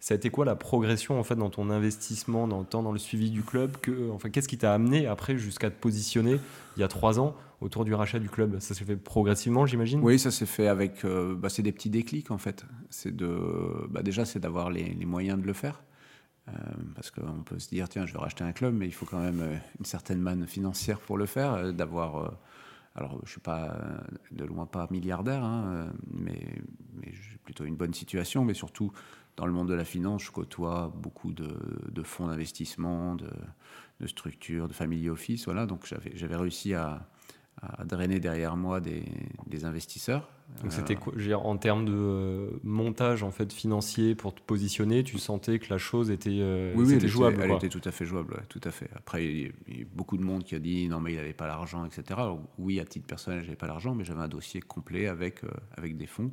Ça 0.00 0.14
a 0.14 0.16
été 0.16 0.30
quoi 0.30 0.46
la 0.46 0.56
progression 0.56 1.20
en 1.20 1.22
fait 1.22 1.36
dans 1.36 1.50
ton 1.50 1.68
investissement, 1.68 2.48
dans, 2.48 2.64
dans 2.64 2.92
le 2.92 2.98
suivi 2.98 3.30
du 3.30 3.42
club 3.42 3.76
que, 3.76 4.10
enfin, 4.10 4.30
Qu'est-ce 4.30 4.48
qui 4.48 4.56
t'a 4.56 4.72
amené 4.72 5.06
après 5.06 5.36
jusqu'à 5.36 5.70
te 5.70 5.78
positionner 5.78 6.40
il 6.76 6.80
y 6.80 6.82
a 6.82 6.88
trois 6.88 7.20
ans 7.20 7.36
autour 7.60 7.84
du 7.84 7.92
rachat 7.92 8.18
du 8.18 8.30
club? 8.30 8.58
Ça 8.60 8.74
s'est 8.74 8.86
fait 8.86 8.96
progressivement, 8.96 9.66
j'imagine? 9.66 10.00
Oui, 10.02 10.18
ça 10.18 10.30
s'est 10.30 10.46
fait 10.46 10.68
avec. 10.68 11.04
Euh, 11.04 11.34
bah, 11.34 11.50
c'est 11.50 11.62
des 11.62 11.72
petits 11.72 11.90
déclics 11.90 12.30
en 12.30 12.38
fait. 12.38 12.64
C'est 12.88 13.14
de, 13.14 13.86
bah, 13.90 14.02
déjà, 14.02 14.24
c'est 14.24 14.40
d'avoir 14.40 14.70
les, 14.70 14.94
moyens 15.04 15.38
de 15.38 15.46
le 15.46 15.52
faire. 15.52 15.82
Euh, 16.48 16.52
parce 16.94 17.10
qu'on 17.10 17.42
peut 17.44 17.58
se 17.58 17.68
dire, 17.68 17.88
tiens, 17.88 18.06
je 18.06 18.14
vais 18.14 18.18
racheter 18.18 18.42
un 18.42 18.52
club, 18.52 18.74
mais 18.74 18.86
il 18.86 18.94
faut 18.94 19.06
quand 19.06 19.20
même 19.20 19.40
euh, 19.42 19.56
une 19.78 19.84
certaine 19.84 20.20
manne 20.20 20.46
financière 20.46 20.98
pour 20.98 21.18
le 21.18 21.26
faire. 21.26 21.74
d'avoir. 21.74 22.32
alors, 22.94 23.16
je 23.18 23.22
ne 23.24 23.28
suis 23.28 23.40
pas 23.40 23.76
de 24.32 24.44
loin 24.46 24.64
pas 24.64 24.88
milliardaire, 24.90 25.44
hein, 25.44 25.90
mais, 26.10 26.40
mais 26.94 27.12
j'ai 27.12 27.36
plutôt 27.44 27.64
une 27.64 27.76
bonne 27.76 27.92
situation. 27.92 28.46
Mais 28.46 28.54
surtout, 28.54 28.92
dans 29.36 29.46
le 29.46 29.52
monde 29.52 29.68
de 29.68 29.74
la 29.74 29.84
finance, 29.84 30.24
je 30.24 30.30
côtoie 30.30 30.92
beaucoup 30.94 31.32
de, 31.32 31.56
de 31.90 32.02
fonds 32.02 32.26
d'investissement, 32.26 33.14
de, 33.14 33.30
de, 34.00 34.06
structures, 34.06 34.68
de 34.68 34.72
family 34.72 35.08
office. 35.08 35.44
Voilà, 35.46 35.66
donc 35.66 35.86
j'avais 36.14 36.36
réussi 36.36 36.74
à, 36.74 37.08
à 37.62 37.84
drainer 37.84 38.20
derrière 38.20 38.56
moi 38.56 38.80
des, 38.80 39.04
investisseurs. 39.64 40.28
Donc 40.62 40.72
c'était 40.72 40.96
euh, 40.96 41.34
en 41.34 41.56
termes 41.58 41.84
de 41.84 41.92
euh, 41.92 42.50
montage 42.64 43.22
en 43.22 43.30
fait 43.30 43.52
financier 43.52 44.14
pour 44.14 44.34
te 44.34 44.40
positionner, 44.40 45.04
tu 45.04 45.18
sentais 45.18 45.58
que 45.58 45.66
la 45.70 45.78
chose 45.78 46.10
était, 46.10 46.38
euh, 46.40 46.72
oui, 46.74 46.96
oui, 47.00 47.08
jouable. 47.08 47.42
elle 47.42 47.52
était 47.52 47.68
tout 47.68 47.82
à 47.84 47.90
fait 47.90 48.04
jouable, 48.04 48.42
tout 48.48 48.60
à 48.64 48.70
fait. 48.70 48.88
Après, 48.96 49.24
il 49.24 49.42
y, 49.68 49.82
a 49.82 49.84
beaucoup 49.94 50.16
de 50.16 50.24
monde 50.24 50.42
qui 50.42 50.54
a 50.54 50.58
dit 50.58 50.88
non 50.88 50.98
mais 50.98 51.12
il 51.12 51.16
n'avait 51.16 51.34
pas 51.34 51.46
l'argent, 51.46 51.84
etc. 51.84 52.20
oui, 52.58 52.80
à 52.80 52.84
titre 52.84 53.06
personnel, 53.06 53.42
j'avais 53.44 53.56
pas 53.56 53.66
l'argent, 53.66 53.94
mais 53.94 54.04
j'avais 54.04 54.22
un 54.22 54.28
dossier 54.28 54.60
complet 54.60 55.06
avec 55.06 55.42
avec 55.76 55.96
des 55.96 56.06
fonds. 56.06 56.32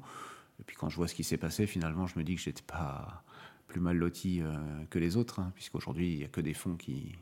Et 0.59 0.63
puis 0.63 0.75
quand 0.75 0.89
je 0.89 0.95
vois 0.95 1.07
ce 1.07 1.15
qui 1.15 1.23
s'est 1.23 1.37
passé, 1.37 1.67
finalement, 1.67 2.07
je 2.07 2.17
me 2.17 2.23
dis 2.23 2.35
que 2.35 2.41
j'étais 2.41 2.63
pas 2.63 3.23
plus 3.67 3.79
mal 3.79 3.97
loti 3.97 4.41
que 4.89 4.97
les 4.97 5.17
autres, 5.17 5.39
hein, 5.39 5.51
puisqu'aujourd'hui 5.55 6.13
il 6.13 6.19
y 6.19 6.23
a 6.23 6.27
que 6.27 6.41
des 6.41 6.53
fonds 6.53 6.77
qui 6.77 7.17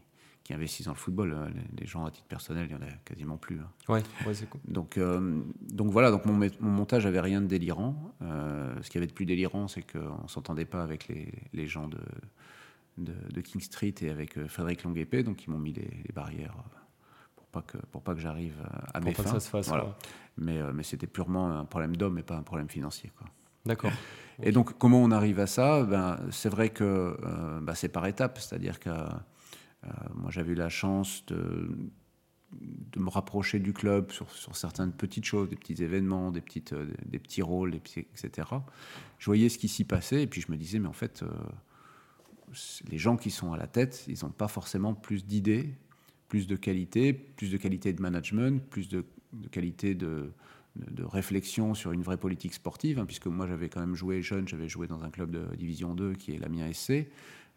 qui 0.45 0.53
investissent 0.53 0.85
dans 0.85 0.93
le 0.93 0.97
football. 0.97 1.33
Euh, 1.33 1.49
les, 1.77 1.87
gens 1.87 2.05
à 2.05 2.11
titre 2.11 2.27
personnel, 2.27 2.67
il 2.69 2.77
n'y 2.77 2.81
en 2.81 2.87
a 2.87 2.91
quasiment 3.03 3.35
plus. 3.35 3.59
Hein. 3.59 3.69
Ouais, 3.89 4.03
c'est 4.33 4.47
cool. 4.47 4.61
Donc, 4.67 4.97
euh, 4.97 5.41
donc 5.59 5.91
voilà, 5.91 6.11
donc 6.11 6.25
mon, 6.25 6.33
mon, 6.33 6.69
montage 6.69 7.05
avait 7.07 7.19
rien 7.19 7.41
de 7.41 7.47
délirant. 7.47 8.13
Euh, 8.21 8.73
ce 8.81 8.89
qui 8.89 8.97
avait 8.99 9.07
de 9.07 9.11
plus 9.11 9.25
délirant, 9.25 9.67
c'est 9.67 9.81
qu'on 9.81 10.23
ne 10.23 10.27
s'entendait 10.27 10.65
pas 10.65 10.83
avec 10.83 11.07
les, 11.07 11.33
les 11.53 11.65
gens 11.65 11.87
de, 11.87 11.97
de, 12.97 13.41
King 13.41 13.59
Street 13.59 13.95
et 14.01 14.09
avec 14.11 14.45
Frédéric 14.45 14.83
Longuepé, 14.83 15.23
donc 15.23 15.43
ils 15.43 15.49
m'ont 15.49 15.57
mis 15.57 15.73
les, 15.73 15.89
barrières 16.13 16.53
pour 16.53 16.84
pas 17.55 17.61
que, 17.61 17.77
pour 17.91 18.01
pas 18.01 18.13
que 18.13 18.19
j'arrive 18.19 18.55
à 18.93 18.99
pour 18.99 19.09
mes 19.09 19.15
pas 19.15 19.23
Que 19.23 19.29
ça 19.29 19.39
se 19.39 19.49
fasse. 19.49 19.67
Voilà. 19.67 19.95
Mais, 20.37 20.61
mais 20.73 20.83
c'était 20.83 21.07
purement 21.07 21.47
un 21.47 21.65
problème 21.65 21.95
d'homme 21.95 22.17
et 22.17 22.23
pas 22.23 22.35
un 22.35 22.43
problème 22.43 22.69
financier. 22.69 23.11
D'accord. 23.65 23.91
Et 24.43 24.51
donc, 24.51 24.77
comment 24.77 25.01
on 25.01 25.11
arrive 25.11 25.39
à 25.39 25.47
ça? 25.47 25.83
Ben, 25.83 26.19
C'est 26.29 26.49
vrai 26.49 26.69
que 26.69 27.17
ben, 27.61 27.73
c'est 27.73 27.89
par 27.89 28.05
étapes, 28.05 28.37
c'est-à-dire 28.37 28.79
que 28.79 28.89
euh, 29.85 29.89
moi, 30.15 30.31
j'avais 30.31 30.53
eu 30.53 30.55
la 30.55 30.69
chance 30.69 31.25
de, 31.27 31.69
de 32.51 32.99
me 32.99 33.09
rapprocher 33.09 33.59
du 33.59 33.73
club 33.73 34.11
sur, 34.11 34.29
sur, 34.31 34.55
certaines 34.55 34.91
petites 34.91 35.25
choses, 35.25 35.49
des 35.49 35.55
petits 35.55 35.81
événements, 35.83 36.31
des, 36.31 36.41
petites, 36.41 36.73
euh, 36.73 36.87
des 37.05 37.19
petits 37.19 37.41
rôles, 37.41 37.71
des 37.71 37.79
petits, 37.79 37.99
etc. 37.99 38.47
Je 39.19 39.25
voyais 39.25 39.49
ce 39.49 39.57
qui 39.57 39.67
s'y 39.67 39.83
passait 39.83 40.23
et 40.23 40.27
puis 40.27 40.41
je 40.41 40.51
me 40.51 40.57
disais, 40.57 40.79
mais 40.79 40.87
en 40.87 40.93
fait, 40.93 41.23
euh, 41.23 41.27
les 42.89 42.97
gens 42.97 43.17
qui 43.17 43.31
sont 43.31 43.53
à 43.53 43.57
la 43.57 43.67
tête, 43.67 44.05
ils 44.07 44.23
n'ont 44.23 44.31
pas 44.31 44.47
forcément 44.47 44.93
plus 44.93 45.25
d'idées, 45.25 45.75
plus 46.27 46.47
de 46.47 46.55
qualité, 46.55 47.13
plus 47.13 47.51
de 47.51 47.57
qualité 47.57 47.93
de 47.93 48.01
management, 48.01 48.61
plus 48.69 48.89
de, 48.89 49.03
qualité 49.51 49.95
de, 49.95 50.31
de, 50.75 51.03
réflexion 51.03 51.73
sur 51.73 51.91
une 51.91 52.01
vraie 52.01 52.17
politique 52.17 52.53
sportive, 52.53 52.99
hein, 52.99 53.05
puisque 53.05 53.27
moi 53.27 53.47
j'avais 53.47 53.69
quand 53.69 53.79
même 53.79 53.95
joué 53.95 54.21
jeune, 54.21 54.47
j'avais 54.47 54.67
joué 54.67 54.87
dans 54.87 55.03
un 55.03 55.09
club 55.09 55.31
de 55.31 55.55
division 55.55 55.93
2 55.93 56.13
qui 56.13 56.33
est 56.33 56.37
la 56.37 56.49
mienne 56.49 56.73
SC, 56.73 57.07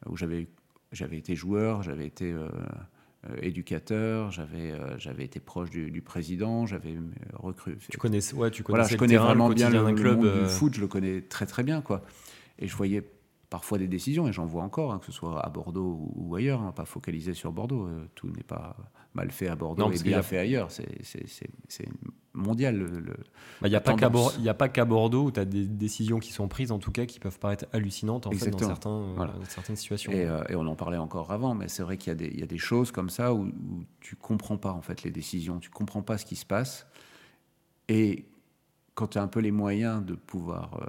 où 0.07 0.17
j'avais 0.17 0.47
j'avais 0.93 1.19
été 1.19 1.37
joueur, 1.37 1.83
j'avais 1.83 2.07
été 2.07 2.35
éducateur, 3.43 4.31
j'avais 4.31 4.75
j'avais 4.97 5.25
été 5.25 5.39
proche 5.41 5.71
du, 5.71 6.01
président, 6.03 6.65
j'avais 6.65 6.97
recruté. 7.35 7.79
Tu 7.91 7.99
connais, 7.99 8.35
ouais, 8.35 8.51
tu 8.51 8.63
connais. 8.63 8.79
Voilà, 8.79 8.89
je 8.89 8.97
connais 8.97 9.17
vraiment 9.17 9.51
bien 9.51 9.69
le, 9.69 9.93
club, 9.95 10.19
monde 10.19 10.45
du 10.45 10.49
foot, 10.49 10.75
je 10.75 10.81
le 10.81 10.89
connais 10.89 11.21
très 11.21 11.45
très 11.45 11.63
bien, 11.63 11.83
quoi. 11.83 12.05
Et 12.59 12.67
je 12.67 12.77
voyais 12.77 13.03
parfois 13.51 13.79
des 13.79 13.89
décisions, 13.89 14.29
et 14.29 14.33
j'en 14.33 14.45
vois 14.45 14.63
encore, 14.63 14.93
hein, 14.93 14.99
que 14.99 15.07
ce 15.07 15.13
soit 15.13 15.45
à 15.45 15.49
Bordeaux 15.49 16.11
ou, 16.15 16.35
ailleurs, 16.35 16.61
hein, 16.61 16.73
pas 16.73 16.85
focalisé 16.85 17.33
sur 17.35 17.53
Bordeaux. 17.53 17.87
Euh, 17.87 18.07
tout 18.15 18.29
n'est 18.29 18.43
pas 18.43 18.77
mal 19.15 19.31
fait 19.31 19.49
à 19.49 19.57
Bordeaux 19.57 19.91
et 19.91 20.03
bien 20.03 20.23
fait 20.23 20.39
ailleurs. 20.39 20.71
C'est 20.71 21.89
mondial. 22.35 22.87
Il 23.63 23.69
n'y 23.69 23.75
a, 23.75 23.79
a, 23.79 24.55
pas 24.55 24.69
qu'à 24.69 24.85
Bordeaux 24.85 25.25
où 25.25 25.31
tu 25.31 25.41
as 25.41 25.45
des 25.45 25.65
décisions 25.65 26.19
qui 26.19 26.33
sont 26.33 26.47
prises, 26.47 26.73
en 26.73 26.79
tout 26.79 26.93
cas, 26.93 27.07
qui 27.07 27.19
peuvent 27.21 27.39
paraître 27.39 27.67
hallucinantes 27.73 28.27
en 28.27 28.33
fait, 28.33 28.51
dans, 28.51 28.59
certains, 28.59 28.91
euh, 28.91 29.27
certaines 29.49 29.77
situations. 29.77 30.13
Euh, 30.15 30.45
et, 30.49 30.55
on 30.55 30.67
en 30.67 30.77
parlait 30.77 30.99
encore 30.99 31.33
avant, 31.33 31.55
mais 31.55 31.69
c'est 31.69 31.83
vrai 31.83 31.97
qu'il 31.97 32.21
y, 32.21 32.41
y, 32.41 32.43
a 32.43 32.47
des 32.47 32.59
choses 32.59 32.93
comme 32.93 33.09
ça 33.09 33.33
où, 33.33 33.47
où 33.47 33.85
tu 34.01 34.15
comprends 34.15 34.59
pas 34.59 34.73
en 34.73 34.83
fait 34.83 35.03
les 35.03 35.11
décisions, 35.11 35.59
tu 35.59 35.71
comprends 35.71 36.03
pas 36.03 36.19
ce 36.19 36.27
qui 36.27 36.37
se 36.37 36.47
passe. 36.47 36.87
Et 37.89 38.27
quand 38.95 39.09
tu 39.09 39.19
as 39.19 39.23
un 39.23 39.29
peu 39.29 39.41
les 39.41 39.53
moyens 39.53 40.05
de 40.05 40.15
pouvoir 40.15 40.87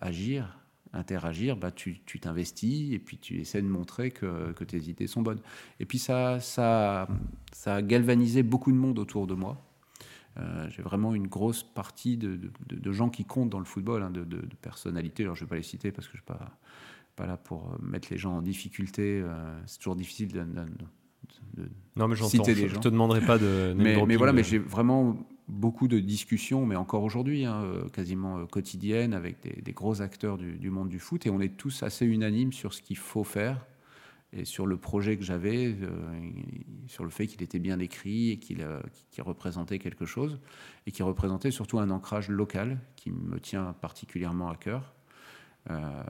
agir, 0.00 0.57
interagir, 0.92 1.56
bah, 1.56 1.70
tu 1.70 2.00
t'investis 2.20 2.92
et 2.92 2.98
puis 2.98 3.18
tu 3.18 3.40
essaies 3.40 3.62
de 3.62 3.68
montrer 3.68 4.10
que, 4.10 4.52
que, 4.52 4.64
tes 4.64 4.78
idées 4.78 5.06
sont 5.06 5.22
bonnes. 5.22 5.40
Et 5.80 5.84
puis 5.84 5.98
ça, 5.98 6.40
ça, 6.40 7.08
ça 7.52 7.76
a 7.76 7.82
galvanisé 7.82 8.42
beaucoup 8.42 8.72
de 8.72 8.76
monde 8.76 8.98
autour 8.98 9.26
de 9.26 9.34
moi. 9.34 9.64
Euh, 10.38 10.68
j'ai 10.70 10.82
vraiment 10.82 11.14
une 11.14 11.26
grosse 11.26 11.62
partie 11.62 12.16
de, 12.16 12.38
de, 12.68 12.92
gens 12.92 13.08
qui 13.08 13.24
comptent 13.24 13.50
dans 13.50 13.58
le 13.58 13.64
football, 13.64 14.02
hein, 14.02 14.10
de, 14.10 14.24
personnalités. 14.62 15.24
Alors 15.24 15.34
je 15.34 15.42
ne 15.42 15.46
vais 15.46 15.50
pas 15.50 15.56
les 15.56 15.62
citer 15.62 15.90
parce 15.90 16.06
que 16.06 16.16
je 16.16 16.22
ne 16.22 16.22
suis 16.22 16.38
pas, 16.38 16.56
pas 17.16 17.26
là 17.26 17.36
pour 17.36 17.76
mettre 17.82 18.08
les 18.10 18.18
gens 18.18 18.36
en 18.36 18.42
difficulté. 18.42 19.20
Euh, 19.20 19.60
c'est 19.66 19.78
toujours 19.78 19.96
difficile 19.96 20.32
de, 20.32 20.44
non, 21.96 22.06
mais 22.06 22.16
gens. 22.16 22.28
Je 22.28 22.78
te 22.78 22.88
demanderai 22.88 23.20
pas 23.20 23.38
de. 23.38 23.74
mais, 23.76 24.00
mais 24.06 24.16
voilà, 24.16 24.32
mais 24.32 24.44
j'ai 24.44 24.58
vraiment 24.58 25.16
beaucoup 25.48 25.88
de 25.88 25.98
discussions, 25.98 26.66
mais 26.66 26.76
encore 26.76 27.02
aujourd'hui, 27.02 27.44
hein, 27.44 27.62
euh, 27.64 27.88
quasiment 27.88 28.38
euh, 28.38 28.46
quotidiennes, 28.46 29.14
avec 29.14 29.38
des, 29.40 29.72
gros 29.72 30.02
acteurs 30.02 30.36
du, 30.38 30.70
monde 30.70 30.88
du 30.88 30.98
foot, 30.98 31.26
et 31.26 31.30
on 31.30 31.40
est 31.40 31.56
tous 31.56 31.82
assez 31.82 32.06
unanimes 32.06 32.52
sur 32.52 32.74
ce 32.74 32.82
qu'il 32.82 32.98
faut 32.98 33.24
faire 33.24 33.66
et 34.34 34.44
sur 34.44 34.66
le 34.66 34.76
projet 34.76 35.16
que 35.16 35.24
j'avais, 35.24 35.74
euh, 35.80 36.30
sur 36.86 37.02
le 37.04 37.10
fait 37.10 37.26
qu'il 37.26 37.42
était 37.42 37.58
bien 37.58 37.78
écrit 37.78 38.30
et 38.30 38.38
qu'il 38.38 38.62
représentait 39.20 39.78
quelque 39.78 40.04
chose, 40.04 40.38
et 40.86 40.92
qui 40.92 41.02
représentait 41.02 41.50
surtout 41.50 41.78
un 41.78 41.88
ancrage 41.88 42.28
local 42.28 42.78
qui 42.94 43.10
me 43.10 43.40
tient 43.40 43.72
particulièrement 43.80 44.50
à 44.50 44.56
cœur. 44.56 44.94
Euh, 45.70 46.02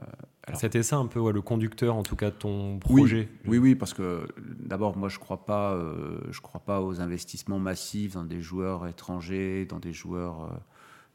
C'était 0.53 0.83
ça 0.83 0.97
un 0.97 1.07
peu 1.07 1.31
le 1.31 1.41
conducteur 1.41 1.95
en 1.95 2.03
tout 2.03 2.15
cas 2.15 2.31
de 2.31 2.35
ton 2.35 2.79
projet. 2.79 3.29
Oui, 3.45 3.57
oui, 3.57 3.75
parce 3.75 3.93
que 3.93 4.27
d'abord 4.59 4.97
moi 4.97 5.09
je 5.09 5.19
crois 5.19 5.45
pas, 5.45 5.73
euh, 5.73 6.19
je 6.31 6.41
crois 6.41 6.61
pas 6.61 6.81
aux 6.81 7.01
investissements 7.01 7.59
massifs 7.59 8.13
dans 8.13 8.23
des 8.23 8.41
joueurs 8.41 8.87
étrangers, 8.87 9.65
dans 9.65 9.79
des 9.79 9.93
joueurs 9.93 10.59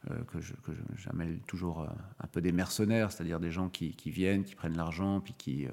euh, 0.09 0.13
que, 0.31 0.39
je, 0.39 0.53
j'appelle 0.97 1.39
toujours 1.47 1.87
un 2.19 2.27
peu 2.27 2.39
des 2.41 2.51
mercenaires, 2.51 3.11
c'est-à-dire 3.11 3.39
des 3.39 3.51
gens 3.51 3.69
qui, 3.69 3.95
viennent, 4.05 4.43
qui 4.43 4.55
prennent 4.55 4.77
l'argent, 4.77 5.19
puis 5.19 5.33
qui 5.37 5.67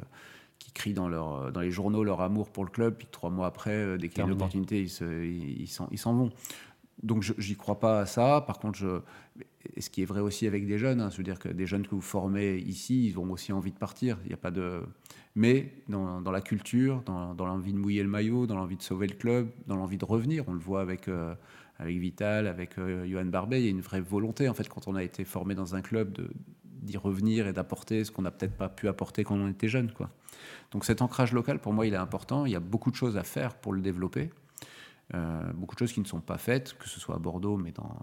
qui 0.59 0.71
crient 0.71 0.95
dans, 0.95 1.09
leur, 1.09 1.51
dans 1.51 1.61
les 1.61 1.73
journaux 1.73 2.05
leur 2.05 2.21
amour 2.21 2.49
pour 2.49 2.65
le 2.65 2.71
club, 2.71 2.95
puis 2.97 3.09
trois 3.11 3.31
mois 3.31 3.49
après, 3.49 3.99
dès 3.99 4.09
qu'il 4.09 4.19
y 4.19 4.23
a 4.23 4.27
une 4.27 4.33
opportunité, 4.33 4.81
ils, 4.81 5.61
ils 5.61 5.99
s'en 5.99 6.15
vont 6.15 6.31
donc 7.03 7.23
j'y 7.39 7.57
crois 7.57 7.81
pas 7.81 8.01
à 8.01 8.07
ça. 8.07 8.43
Par 8.47 8.59
contre, 8.59 9.03
ce 9.79 9.91
qui 9.91 10.03
est 10.03 10.07
vrai 10.07 10.21
aussi 10.21 10.47
avec 10.47 10.67
des 10.67 10.79
jeunes, 10.79 11.01
hein, 11.01 11.11
je 11.11 11.17
veux 11.17 11.23
dire 11.23 11.39
que 11.39 11.49
des 11.49 11.67
jeunes 11.67 11.87
que 11.87 11.95
vous 11.95 12.01
formez 12.01 12.57
ici, 12.59 13.07
ils 13.07 13.19
ont 13.19 13.31
aussi 13.31 13.53
envie 13.53 13.73
de 13.73 13.79
partir. 13.79 14.19
Il 14.27 14.33
a 14.33 14.37
pas 14.37 14.51
de, 14.51 14.83
mais 15.35 15.73
dans, 15.89 16.21
la 16.31 16.41
culture, 16.41 17.03
dans, 17.07 17.35
l'envie 17.35 17.73
de 17.73 17.79
mouiller 17.79 18.03
le 18.03 18.09
maillot, 18.09 18.47
dans 18.47 18.57
l'envie 18.57 18.77
de 18.77 18.83
sauver 18.83 19.07
le 19.07 19.15
club, 19.15 19.49
dans 19.67 19.77
l'envie 19.77 19.99
de 19.99 20.05
revenir, 20.05 20.45
on 20.49 20.53
le 20.53 20.61
voit 20.61 20.81
avec 20.81 21.09
euh, 21.09 21.35
avec 21.79 21.97
Vital, 21.97 22.47
avec 22.47 22.79
euh, 22.79 23.07
Johan 23.07 23.25
Barbet, 23.25 23.61
il 23.61 23.65
y 23.65 23.69
a 23.69 23.71
une 23.71 23.81
vraie 23.81 24.01
volonté 24.01 24.49
en 24.49 24.55
fait 24.55 24.69
quand 24.69 24.87
on 24.89 24.95
a 24.95 25.03
été 25.03 25.25
formé 25.25 25.55
dans 25.55 25.75
un 25.75 25.81
club 25.81 26.19
d'y 26.65 26.97
revenir 26.97 27.47
et 27.47 27.53
d'apporter 27.53 28.05
ce 28.05 28.11
qu'on 28.11 28.23
n'a 28.23 28.31
peut-être 28.31 28.57
pas 28.57 28.69
pu 28.69 28.89
apporter 28.89 29.25
quand 29.25 29.37
on 29.37 29.49
était 29.49 29.69
jeune. 29.69 29.91
Donc 30.73 30.85
cet 30.85 31.01
ancrage 31.01 31.33
local, 31.33 31.59
pour 31.61 31.73
moi, 31.73 31.87
il 31.87 31.95
est 31.95 31.99
important. 31.99 32.45
Il 32.45 32.53
y 32.53 32.57
a 32.57 32.61
beaucoup 32.61 32.91
de 32.91 32.97
choses 32.97 33.17
à 33.17 33.23
faire 33.23 33.55
pour 33.55 33.73
le 33.73 33.81
développer. 33.81 34.31
Euh, 35.15 35.43
beaucoup 35.55 35.75
de 35.75 35.79
choses 35.79 35.93
qui 35.93 36.01
ne 36.01 36.07
sont 36.07 36.21
pas 36.21 36.39
faites, 36.39 36.77
que 36.79 36.89
ce 36.89 36.99
soit 36.99 37.17
à 37.17 37.19
Bordeaux, 37.19 37.59
mais 37.59 37.73
dans 37.73 37.97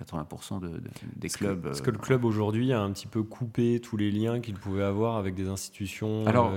80% 0.00 0.64
euh, 0.64 0.78
des 1.16 1.28
clubs. 1.28 1.66
Est-ce 1.66 1.82
que 1.82 1.90
le 1.90 1.98
euh, 1.98 2.00
club 2.00 2.24
aujourd'hui 2.24 2.72
a 2.72 2.80
un 2.80 2.90
petit 2.92 3.06
peu 3.06 3.22
coupé 3.22 3.80
tous 3.80 3.98
les 3.98 4.10
liens 4.10 4.40
qu'il 4.40 4.54
pouvait 4.54 4.82
avoir 4.82 5.16
avec 5.16 5.34
des 5.34 5.48
institutions 5.48 6.26
Alors, 6.26 6.52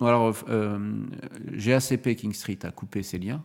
alors 0.00 0.34
GACP 1.52 2.16
King 2.16 2.32
Street 2.32 2.58
a 2.64 2.72
coupé 2.72 3.02
ses 3.02 3.18
liens. 3.18 3.42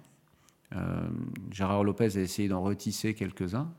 Gérard 1.52 1.84
Lopez 1.84 2.18
a 2.18 2.22
essayé 2.22 2.50
d'en 2.50 2.62
retisser 2.62 3.14
quelques-uns. 3.14 3.72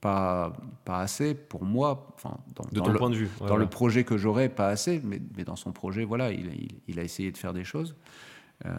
Pas, 0.00 0.54
pas 0.86 1.00
assez 1.00 1.34
pour 1.34 1.62
moi. 1.62 2.08
Enfin, 2.14 2.38
dans, 2.56 2.64
de 2.72 2.80
ton 2.80 2.90
le, 2.90 2.98
point 2.98 3.10
de 3.10 3.16
vue. 3.16 3.28
dans 3.46 3.58
le 3.58 3.66
projet 3.66 4.02
que 4.02 4.16
j'aurais, 4.16 4.48
pas 4.48 4.68
assez, 4.68 4.98
mais, 5.04 5.20
mais, 5.36 5.44
dans 5.44 5.56
son 5.56 5.72
projet, 5.72 6.04
voilà, 6.04 6.32
il, 6.32 6.46
il, 6.54 6.68
il, 6.88 6.98
a 6.98 7.02
essayé 7.02 7.30
de 7.30 7.36
faire 7.36 7.52
des 7.52 7.64
choses. 7.64 7.94
Euh, 8.66 8.72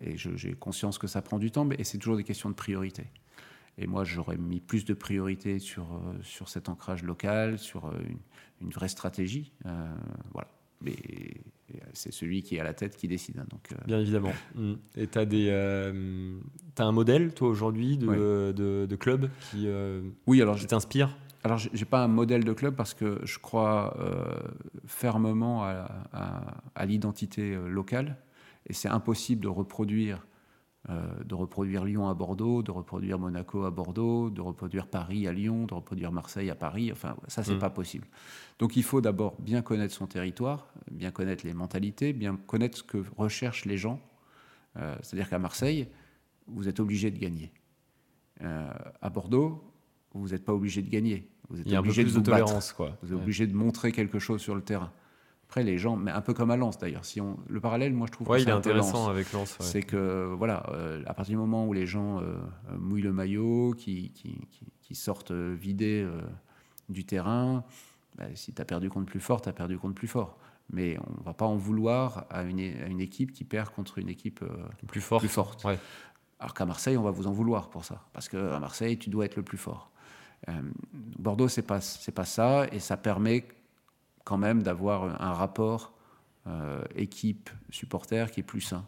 et 0.00 0.16
j'ai 0.16 0.54
conscience 0.54 0.98
que 0.98 1.06
ça 1.06 1.22
prend 1.22 1.38
du 1.38 1.50
temps, 1.50 1.64
mais 1.64 1.82
c'est 1.84 1.98
toujours 1.98 2.16
des 2.16 2.24
questions 2.24 2.50
de 2.50 2.54
priorité. 2.54 3.04
Et 3.78 3.86
moi, 3.86 4.04
j'aurais 4.04 4.36
mis 4.36 4.60
plus 4.60 4.84
de 4.84 4.94
priorité 4.94 5.58
sur, 5.58 5.84
euh, 5.84 6.18
sur 6.22 6.48
cet 6.48 6.68
ancrage 6.68 7.02
local, 7.02 7.58
sur 7.58 7.86
euh, 7.86 7.92
une, 8.60 8.70
vraie 8.70 8.88
stratégie. 8.88 9.52
voilà. 10.32 10.48
Mais 10.82 10.96
c'est 11.92 12.10
celui 12.10 12.42
qui 12.42 12.56
est 12.56 12.60
à 12.60 12.64
la 12.64 12.72
tête 12.72 12.96
qui 12.96 13.06
décide. 13.06 13.38
Hein, 13.38 13.46
donc, 13.50 13.68
Bien 13.86 14.00
évidemment. 14.00 14.32
Mm. 14.54 14.74
Et 14.96 15.06
tu 15.06 15.18
as, 15.18 15.22
as, 15.22 16.86
un 16.86 16.92
modèle, 16.92 17.34
toi, 17.34 17.48
aujourd'hui, 17.48 17.98
de, 17.98 18.52
de, 18.52 18.96
club 18.96 19.28
qui, 19.50 19.68
oui, 20.26 20.40
alors, 20.40 20.56
qui 20.56 20.66
t'inspire? 20.66 21.16
Alors, 21.44 21.58
j'ai 21.58 21.84
pas 21.84 22.02
un 22.02 22.08
modèle 22.08 22.44
de 22.44 22.52
club 22.52 22.74
parce 22.74 22.94
que 22.94 23.20
je 23.24 23.38
crois 23.38 23.94
fermement 24.86 25.64
à, 25.64 26.62
à 26.74 26.86
l'identité 26.86 27.56
locale 27.66 28.16
et 28.66 28.72
c'est 28.72 28.88
impossible 28.88 29.42
de 29.42 29.48
reproduire, 29.48 30.26
euh, 30.88 31.24
de 31.24 31.34
reproduire 31.34 31.84
Lyon 31.84 32.08
à 32.08 32.14
Bordeaux, 32.14 32.62
de 32.62 32.70
reproduire 32.70 33.18
Monaco 33.18 33.64
à 33.64 33.70
Bordeaux, 33.70 34.30
de 34.30 34.40
reproduire 34.40 34.86
Paris 34.86 35.26
à 35.26 35.32
Lyon, 35.32 35.66
de 35.66 35.74
reproduire 35.74 36.12
Marseille 36.12 36.50
à 36.50 36.54
Paris. 36.54 36.92
Enfin, 36.92 37.16
ça, 37.28 37.42
c'est 37.42 37.52
n'est 37.52 37.56
mm. 37.56 37.60
pas 37.60 37.70
possible. 37.70 38.06
Donc, 38.58 38.76
il 38.76 38.82
faut 38.82 39.00
d'abord 39.00 39.36
bien 39.40 39.62
connaître 39.62 39.94
son 39.94 40.06
territoire, 40.06 40.68
bien 40.90 41.10
connaître 41.10 41.46
les 41.46 41.54
mentalités, 41.54 42.12
bien 42.12 42.36
connaître 42.46 42.78
ce 42.78 42.82
que 42.82 43.02
recherchent 43.16 43.64
les 43.64 43.76
gens. 43.76 44.00
Euh, 44.76 44.94
c'est-à-dire 45.02 45.28
qu'à 45.28 45.38
Marseille, 45.38 45.88
vous 46.46 46.68
êtes 46.68 46.80
obligé 46.80 47.10
de 47.10 47.18
gagner. 47.18 47.52
Euh, 48.42 48.70
à 49.00 49.10
Bordeaux, 49.10 49.62
vous 50.12 50.28
n'êtes 50.28 50.44
pas 50.44 50.54
obligé 50.54 50.82
de 50.82 50.90
gagner. 50.90 51.28
Vous 51.48 51.60
êtes 51.60 51.66
Il 51.66 51.72
y 51.72 51.76
a 51.76 51.80
obligé 51.80 52.02
un 52.02 52.04
peu 52.04 52.10
plus 52.12 52.18
de, 52.20 52.24
tolérance, 52.24 52.72
quoi. 52.72 52.96
Vous 53.02 53.12
êtes 53.12 53.18
obligé 53.18 53.46
de 53.46 53.54
montrer 53.54 53.92
quelque 53.92 54.18
chose 54.18 54.40
sur 54.40 54.54
le 54.54 54.62
terrain. 54.62 54.92
Après, 55.50 55.64
les 55.64 55.78
gens, 55.78 55.96
mais 55.96 56.12
un 56.12 56.20
peu 56.20 56.32
comme 56.32 56.52
à 56.52 56.56
Lens 56.56 56.78
d'ailleurs. 56.78 57.04
Si 57.04 57.20
on, 57.20 57.36
le 57.48 57.58
parallèle, 57.60 57.92
moi 57.92 58.06
je 58.06 58.12
trouve. 58.12 58.28
Ouais, 58.28 58.40
il 58.40 58.48
est 58.48 58.52
intéressant 58.52 59.08
avec 59.08 59.32
Lens. 59.32 59.56
C'est 59.58 59.82
que 59.82 60.32
voilà, 60.38 60.62
euh, 60.68 61.02
à 61.06 61.12
partir 61.12 61.32
du 61.32 61.38
moment 61.38 61.66
où 61.66 61.72
les 61.72 61.86
gens 61.86 62.20
euh, 62.20 62.36
mouillent 62.78 63.02
le 63.02 63.12
maillot, 63.12 63.74
qui, 63.76 64.12
qui, 64.12 64.38
qui, 64.80 64.94
sortent 64.94 65.32
vidés 65.32 66.04
euh, 66.06 66.20
du 66.88 67.04
terrain, 67.04 67.64
bah, 68.16 68.26
si 68.34 68.52
tu 68.52 68.62
as 68.62 68.64
perdu 68.64 68.90
contre 68.90 69.06
plus 69.06 69.18
fort, 69.18 69.42
tu 69.42 69.48
as 69.48 69.52
perdu 69.52 69.76
contre 69.76 69.96
plus 69.96 70.06
fort. 70.06 70.38
Mais 70.72 70.96
on 71.00 71.24
va 71.24 71.34
pas 71.34 71.46
en 71.46 71.56
vouloir 71.56 72.26
à 72.30 72.44
une, 72.44 72.60
à 72.60 72.86
une 72.86 73.00
équipe 73.00 73.32
qui 73.32 73.42
perd 73.42 73.70
contre 73.70 73.98
une 73.98 74.08
équipe 74.08 74.44
plus 74.86 75.00
forte. 75.00 75.22
Plus 75.22 75.28
forte. 75.28 75.64
Ouais. 75.64 75.80
Alors 76.38 76.54
qu'à 76.54 76.64
Marseille, 76.64 76.96
on 76.96 77.02
va 77.02 77.10
vous 77.10 77.26
en 77.26 77.32
vouloir 77.32 77.70
pour 77.70 77.84
ça, 77.84 78.04
parce 78.12 78.28
qu'à 78.28 78.60
Marseille, 78.60 78.98
tu 78.98 79.10
dois 79.10 79.24
être 79.24 79.34
le 79.34 79.42
plus 79.42 79.58
fort. 79.58 79.90
Bordeaux, 81.18 81.48
c'est 81.48 81.66
pas 81.66 81.80
pas 82.14 82.24
ça, 82.24 82.68
et 82.70 82.78
ça 82.78 82.96
permet 82.96 83.48
quand 84.24 84.38
même 84.38 84.62
d'avoir 84.62 85.22
un 85.22 85.32
rapport 85.32 85.92
euh, 86.46 86.82
équipe-supporter 86.94 88.30
qui 88.30 88.40
est 88.40 88.44
plus 88.44 88.60
sain. 88.60 88.86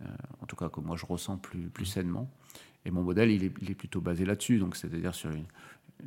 Euh, 0.00 0.06
en 0.40 0.46
tout 0.46 0.56
cas, 0.56 0.68
que 0.68 0.80
moi 0.80 0.96
je 0.96 1.04
ressens 1.06 1.36
plus, 1.36 1.68
plus 1.68 1.84
sainement. 1.84 2.30
Et 2.84 2.90
mon 2.90 3.02
modèle, 3.02 3.30
il 3.30 3.44
est, 3.44 3.52
il 3.60 3.70
est 3.70 3.74
plutôt 3.74 4.00
basé 4.00 4.24
là-dessus, 4.24 4.58
donc 4.58 4.76
c'est-à-dire 4.76 5.14
sur 5.14 5.30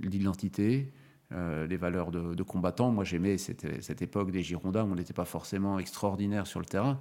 l'identité, 0.02 0.92
euh, 1.34 1.68
les 1.68 1.78
valeurs 1.78 2.12
de, 2.12 2.44
combattants. 2.44 2.92
Moi, 2.92 3.04
j'aimais 3.04 3.38
cette, 3.38 3.84
cette, 3.84 4.02
époque 4.02 4.32
des 4.32 4.42
Girondins 4.42 4.84
où 4.84 4.92
on 4.92 4.96
n'était 4.96 5.14
pas 5.14 5.26
forcément 5.26 5.78
extraordinaire 5.78 6.48
sur 6.48 6.60
le 6.60 6.66
terrain, 6.66 7.00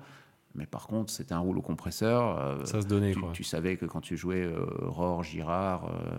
mais 0.55 0.67
par 0.67 0.87
contre, 0.87 1.11
c'était 1.11 1.35
un 1.35 1.39
rouleau 1.39 1.63
compresseur. 1.63 2.67
Ça 2.67 2.83
se 2.83 2.87
donnait, 2.87 3.13
tu, 3.13 3.21
quoi. 3.21 3.31
tu 3.33 3.45
savais 3.45 3.77
que 3.77 3.87
quand 3.87 4.01
tu 4.01 4.17
jouais 4.17 4.53
Rohr, 4.83 5.23
Girard, 5.23 5.87
euh, 5.87 6.19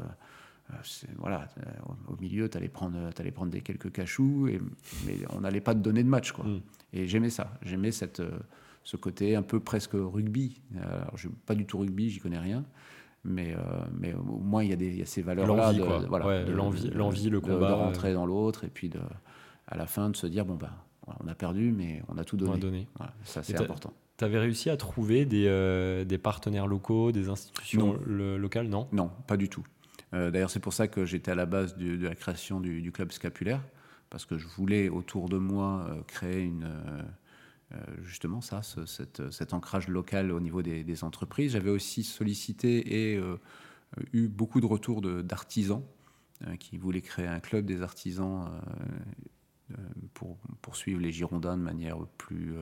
voilà, 1.17 1.47
euh, 1.57 1.69
au 2.07 2.15
milieu, 2.19 2.49
tu 2.49 2.57
allais 2.57 2.69
prendre, 2.69 2.97
allais 3.17 3.31
prendre 3.31 3.51
des 3.51 3.61
quelques 3.61 3.91
cachous, 3.91 4.47
et, 4.47 4.59
mais 5.05 5.17
on 5.29 5.41
n'allait 5.41 5.61
pas 5.61 5.73
te 5.73 5.79
donner 5.79 6.03
de 6.03 6.09
match. 6.09 6.31
Quoi. 6.31 6.45
Mm. 6.45 6.61
Et 6.93 7.07
j'aimais 7.07 7.29
ça. 7.29 7.53
J'aimais 7.61 7.91
cette, 7.91 8.19
euh, 8.19 8.39
ce 8.83 8.97
côté 8.97 9.35
un 9.35 9.41
peu 9.41 9.59
presque 9.59 9.93
rugby. 9.93 10.61
Alors, 10.81 11.17
je 11.17 11.29
pas 11.29 11.55
du 11.55 11.65
tout 11.65 11.79
rugby, 11.79 12.09
j'y 12.09 12.19
connais 12.19 12.39
rien. 12.39 12.65
Mais, 13.23 13.55
mais 13.99 14.15
au 14.15 14.39
moins, 14.39 14.63
il 14.63 14.71
y, 14.71 14.73
a 14.73 14.75
des, 14.75 14.95
y 14.95 15.01
a 15.03 15.05
ces 15.05 15.21
valeurs-là. 15.21 15.73
De, 15.73 16.07
voilà, 16.07 16.43
de 16.43 16.51
l'envie, 16.51 16.89
l'envie, 16.89 17.29
le 17.29 17.39
combat. 17.39 17.69
De, 17.69 17.73
rentrer 17.73 18.13
dans 18.13 18.25
l'autre, 18.25 18.63
et 18.63 18.69
puis 18.69 18.89
de, 18.89 18.99
à 19.67 19.77
la 19.77 19.85
fin 19.85 20.09
de 20.09 20.15
se 20.15 20.25
dire 20.25 20.43
bon, 20.43 20.55
ben, 20.55 20.71
on 21.19 21.27
a 21.27 21.35
perdu, 21.35 21.71
mais 21.71 22.01
on 22.07 22.17
a 22.17 22.23
tout 22.23 22.35
donné. 22.35 22.57
donné. 22.57 22.87
ça, 23.23 23.43
c'est 23.43 23.61
important. 23.61 23.93
Tu 24.17 24.25
avais 24.25 24.39
réussi 24.39 24.71
à 24.71 24.77
trouver 24.77 25.25
des, 25.25 26.03
des, 26.07 26.17
partenaires 26.17 26.65
locaux, 26.65 27.11
des 27.11 27.29
institutions 27.29 27.99
locales, 28.07 28.69
non? 28.69 28.87
Non, 28.91 29.11
pas 29.27 29.37
du 29.37 29.49
tout. 29.49 29.63
D'ailleurs, 30.13 30.49
c'est 30.49 30.59
pour 30.59 30.73
ça 30.73 30.87
que 30.89 31.05
j'étais 31.05 31.31
à 31.31 31.35
la 31.35 31.45
base 31.45 31.77
de, 31.77 32.05
la 32.05 32.15
création 32.15 32.59
du, 32.59 32.91
club 32.91 33.13
scapulaire, 33.13 33.61
parce 34.09 34.25
que 34.25 34.37
je 34.37 34.45
voulais 34.45 34.89
autour 34.89 35.29
de 35.29 35.37
moi 35.37 35.87
créer 36.07 36.41
une 36.41 36.67
euh, 37.73 37.77
justement 38.03 38.41
ça, 38.41 38.61
cet, 38.63 39.53
ancrage 39.53 39.87
local 39.87 40.31
au 40.31 40.39
niveau 40.39 40.61
des, 40.61 41.03
entreprises. 41.03 41.53
J'avais 41.53 41.69
aussi 41.69 42.03
sollicité 42.03 43.13
et 43.13 43.17
euh, 43.17 43.37
eu 44.11 44.27
beaucoup 44.27 44.59
de 44.59 44.65
retours 44.65 45.01
d'artisans 45.01 45.83
euh, 46.45 46.55
qui 46.57 46.77
voulaient 46.77 47.01
créer 47.01 47.27
un 47.27 47.39
club 47.39 47.65
des 47.65 47.81
artisans 47.81 48.49
pour 50.13 50.37
poursuivre 50.61 50.99
les 50.99 51.13
Girondins 51.13 51.55
de 51.55 51.61
manière 51.61 51.97
plus 52.17 52.55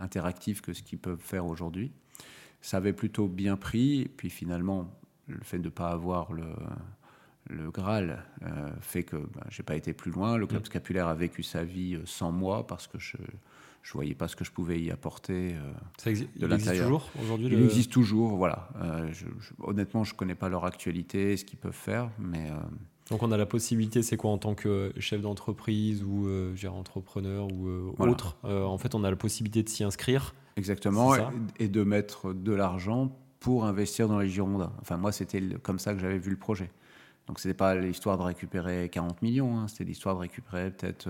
interactive 0.00 0.60
que 0.60 0.72
ce 0.72 0.82
qu'ils 0.82 0.98
peuvent 0.98 1.20
faire 1.20 1.46
aujourd'hui. 1.46 1.92
Ça 2.60 2.78
avait 2.78 2.92
plutôt 2.92 3.28
bien 3.28 3.56
pris, 3.56 4.10
puis 4.16 4.28
finalement, 4.28 4.97
le 5.28 5.42
fait 5.42 5.58
de 5.58 5.64
ne 5.64 5.70
pas 5.70 5.90
avoir 5.90 6.32
le, 6.32 6.46
le 7.48 7.70
Graal 7.70 8.24
fait 8.80 9.02
que 9.02 9.16
bah, 9.16 9.44
j'ai 9.50 9.62
pas 9.62 9.76
été 9.76 9.92
plus 9.92 10.10
loin. 10.10 10.36
Le 10.36 10.46
club 10.46 10.62
mmh. 10.62 10.66
scapulaire 10.66 11.06
a 11.08 11.14
vécu 11.14 11.42
sa 11.42 11.64
vie 11.64 12.00
sans 12.04 12.32
moi 12.32 12.66
parce 12.66 12.86
que 12.86 12.98
je 12.98 13.16
je 13.88 13.94
voyais 13.94 14.14
pas 14.14 14.28
ce 14.28 14.36
que 14.36 14.44
je 14.44 14.50
pouvais 14.50 14.78
y 14.78 14.90
apporter 14.90 15.54
euh, 15.54 15.72
Ça 15.96 16.10
existe 16.10 16.30
toujours 16.78 17.08
aujourd'hui 17.22 17.48
Il 17.50 17.62
existe 17.62 17.90
toujours, 17.90 18.36
voilà. 18.36 18.68
Euh, 18.82 19.10
honnêtement, 19.62 20.04
je 20.04 20.14
connais 20.14 20.34
pas 20.34 20.50
leur 20.50 20.66
actualité, 20.66 21.36
ce 21.38 21.44
qu'ils 21.44 21.58
peuvent 21.58 21.72
faire, 21.72 22.10
mais... 22.18 22.50
Euh, 22.50 22.56
donc 23.08 23.22
on 23.22 23.32
a 23.32 23.38
la 23.38 23.46
possibilité, 23.46 24.02
c'est 24.02 24.18
quoi 24.18 24.30
en 24.30 24.36
tant 24.36 24.54
que 24.54 24.92
chef 24.98 25.22
d'entreprise 25.22 26.04
ou 26.04 26.26
euh, 26.26 26.54
entrepreneur 26.66 27.48
ou 27.50 27.94
autre 27.98 28.36
En 28.44 28.76
fait, 28.76 28.94
on 28.94 29.02
a 29.04 29.08
la 29.08 29.16
possibilité 29.16 29.62
de 29.62 29.68
s'y 29.70 29.82
inscrire. 29.82 30.34
Exactement, 30.58 31.14
et, 31.58 31.68
de 31.68 31.82
mettre 31.84 32.34
de 32.34 32.52
l'argent 32.52 33.16
pour 33.40 33.64
investir 33.64 34.08
dans 34.08 34.18
les 34.18 34.28
Girondins. 34.28 34.72
Enfin, 34.80 34.96
moi, 34.96 35.12
c'était 35.12 35.42
comme 35.62 35.78
ça 35.78 35.94
que 35.94 36.00
j'avais 36.00 36.18
vu 36.18 36.30
le 36.30 36.36
projet. 36.36 36.70
Donc, 37.26 37.38
ce 37.40 37.48
n'était 37.48 37.56
pas 37.56 37.74
l'histoire 37.74 38.16
de 38.16 38.22
récupérer 38.22 38.88
40 38.88 39.22
millions, 39.22 39.58
hein, 39.58 39.68
c'était 39.68 39.84
l'histoire 39.84 40.14
de 40.14 40.20
récupérer 40.20 40.70
peut-être 40.70 41.08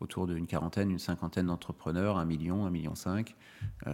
autour 0.00 0.26
d'une 0.26 0.46
quarantaine, 0.46 0.90
une 0.90 0.98
cinquantaine 0.98 1.46
d'entrepreneurs, 1.46 2.18
un 2.18 2.24
million, 2.24 2.66
un 2.66 2.70
million 2.70 2.94
cinq. 2.94 3.34
Euh, 3.86 3.92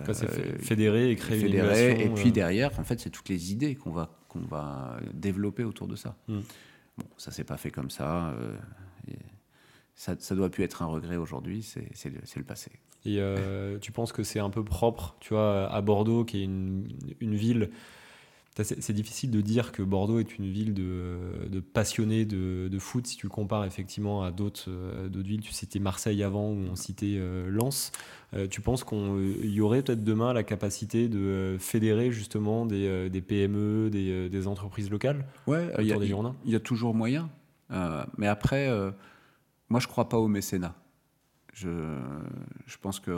fédérer 0.59 1.11
et 1.11 1.17
créer 1.17 1.41
fédérer, 1.41 2.05
Et 2.05 2.09
puis 2.11 2.29
euh. 2.29 2.33
derrière, 2.33 2.79
en 2.79 2.85
fait, 2.85 3.01
c'est 3.01 3.11
toutes 3.11 3.29
les 3.29 3.53
idées 3.53 3.75
qu'on 3.75 3.93
va, 3.93 4.11
qu'on 4.29 4.41
va 4.41 4.99
développer 5.13 5.65
autour 5.65 5.89
de 5.89 5.97
ça. 5.97 6.17
Hmm. 6.29 6.41
Bon, 6.99 7.07
ça 7.17 7.31
s'est 7.31 7.45
pas 7.45 7.57
fait 7.57 7.71
comme 7.71 7.91
ça. 7.91 8.29
Euh, 8.29 8.57
ça, 9.95 10.17
ça, 10.19 10.35
doit 10.35 10.51
plus 10.51 10.65
être 10.65 10.83
un 10.83 10.87
regret 10.87 11.17
aujourd'hui, 11.17 11.63
c'est 11.63 12.09
le, 12.09 12.21
le, 12.37 12.43
passé. 12.43 12.71
Et 13.05 13.21
euh, 13.21 13.79
tu 13.79 13.93
penses 13.93 14.13
que 14.13 14.23
c'est 14.23 14.41
un 14.41 14.51
peu 14.51 14.65
propre, 14.65 15.17
tu 15.21 15.35
vois, 15.35 15.71
à 15.71 15.81
Bordeaux, 15.81 16.25
qui 16.25 16.41
est 16.41 16.45
une, 16.45 16.89
une 17.21 17.35
ville 17.35 17.71
c'est 18.63 18.93
difficile 18.93 19.33
de 19.33 19.41
dire 19.41 19.73
que 19.73 19.83
Bordeaux 19.83 20.21
est 20.21 20.39
une 20.39 20.47
ville 20.47 20.75
de, 20.75 21.61
passionnés 21.73 22.25
de, 22.25 22.79
foot 22.79 23.07
si 23.07 23.17
tu 23.17 23.27
le 23.27 23.31
compares 23.31 23.65
effectivement 23.65 24.23
à 24.23 24.31
d'autres 24.31 24.69
euh, 24.69 25.09
villes. 25.13 25.41
Tu 25.41 25.53
citais 25.53 25.81
Marseille 25.81 26.23
avant 26.23 26.51
ou 26.51 26.67
on 26.71 26.77
citait 26.77 27.17
euh, 27.19 27.51
Lens. 27.51 27.91
Euh, 28.35 28.47
tu 28.47 28.61
penses 28.61 28.85
qu'il 28.85 29.51
y 29.51 29.61
aurait 29.61 29.83
peut-être 29.83 30.05
demain 30.05 30.33
la 30.33 30.45
capacité 30.45 31.09
de 31.09 31.57
fédérer 31.59 32.13
justement 32.13 32.65
des, 32.65 33.11
PME, 33.27 33.91
des, 33.91 34.47
entreprises 34.47 34.89
locales 34.91 35.25
Ouais, 35.49 35.73
il 35.81 35.87
y, 35.87 36.51
y, 36.51 36.55
a 36.55 36.61
toujours 36.61 36.95
moyen. 36.95 37.31
mais 38.19 38.29
après, 38.29 38.69
moi 39.69 39.81
je 39.81 39.87
ne 39.87 39.91
crois 39.91 40.09
pas 40.09 40.19
au 40.19 40.29
mécénat. 40.29 40.75
Je, 41.53 41.99
je 42.67 42.77
pense 42.79 43.01
que 43.01 43.13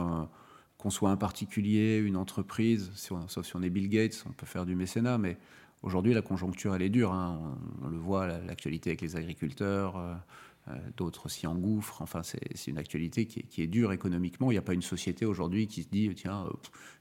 qu'on 0.79 0.91
soit 0.91 1.11
un 1.11 1.17
particulier, 1.17 1.99
une 1.99 2.17
entreprise, 2.17 2.91
sauf 2.95 3.47
si 3.47 3.57
on 3.57 3.63
est 3.63 3.71
Bill 3.71 3.89
Gates, 3.89 4.25
on 4.29 4.33
peut 4.33 4.47
faire 4.47 4.67
du 4.67 4.75
mécénat, 4.75 5.19
mais 5.19 5.39
aujourd'hui 5.83 6.13
la 6.13 6.23
conjoncture 6.23 6.75
elle 6.75 6.83
est 6.83 6.91
dure, 6.91 7.13
hein. 7.13 7.57
on, 7.83 7.89
le 7.89 7.97
voit, 7.97 8.27
l'actualité 8.27 8.91
avec 8.91 9.01
les 9.01 9.17
agriculteurs, 9.17 9.97
euh, 9.97 10.15
euh, 10.69 10.75
d'autres 10.97 11.29
s'y 11.29 11.47
engouffrent, 11.47 12.03
enfin 12.03 12.23
c'est 12.23 12.67
une 12.67 12.77
actualité 12.79 13.27
qui 13.27 13.63
est, 13.63 13.67
dure 13.67 13.93
économiquement, 13.93 14.51
il 14.51 14.55
n'y 14.55 14.59
a 14.59 14.63
pas 14.63 14.75
une 14.75 14.83
société 14.83 15.25
aujourd'hui 15.25 15.67
qui 15.67 15.83
se 15.83 15.89
dit 15.89 16.11
tiens, 16.15 16.45
euh, 16.45 16.51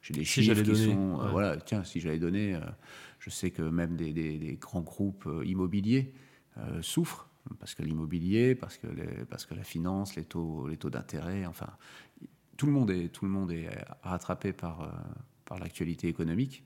j'ai 0.02 0.14
des 0.14 0.24
chiffres 0.24 0.62
qui 0.62 0.76
sont, 0.76 1.18
voilà, 1.32 1.58
tiens, 1.58 1.84
si 1.84 2.00
j'allais 2.00 2.20
donner, 2.20 2.58
je 3.20 3.30
sais 3.30 3.52
que 3.52 3.62
même 3.62 3.98
des, 3.98 4.58
grands 4.62 4.82
groupes 4.82 5.28
immobiliers 5.44 6.14
souffrent, 6.82 7.30
parce 7.60 7.76
que 7.76 7.84
l'immobilier, 7.84 8.56
parce 8.56 8.78
que, 8.78 8.88
parce 9.30 9.46
que 9.46 9.54
la 9.54 9.64
finance, 9.64 10.16
les 10.16 10.26
taux, 10.26 10.68
les 10.68 10.78
taux 10.78 10.90
d'intérêt, 10.90 11.46
enfin, 11.46 11.70
tout 12.58 12.66
le 12.66 12.72
monde 12.72 12.92
est, 12.92 13.10
tout 13.10 13.26
le 13.26 13.32
monde 13.32 13.52
est 13.52 13.70
rattrapé 14.02 14.54
par, 14.54 14.82
euh, 14.82 14.88
par 15.46 15.60
l'actualité 15.60 16.08
économique 16.08 16.64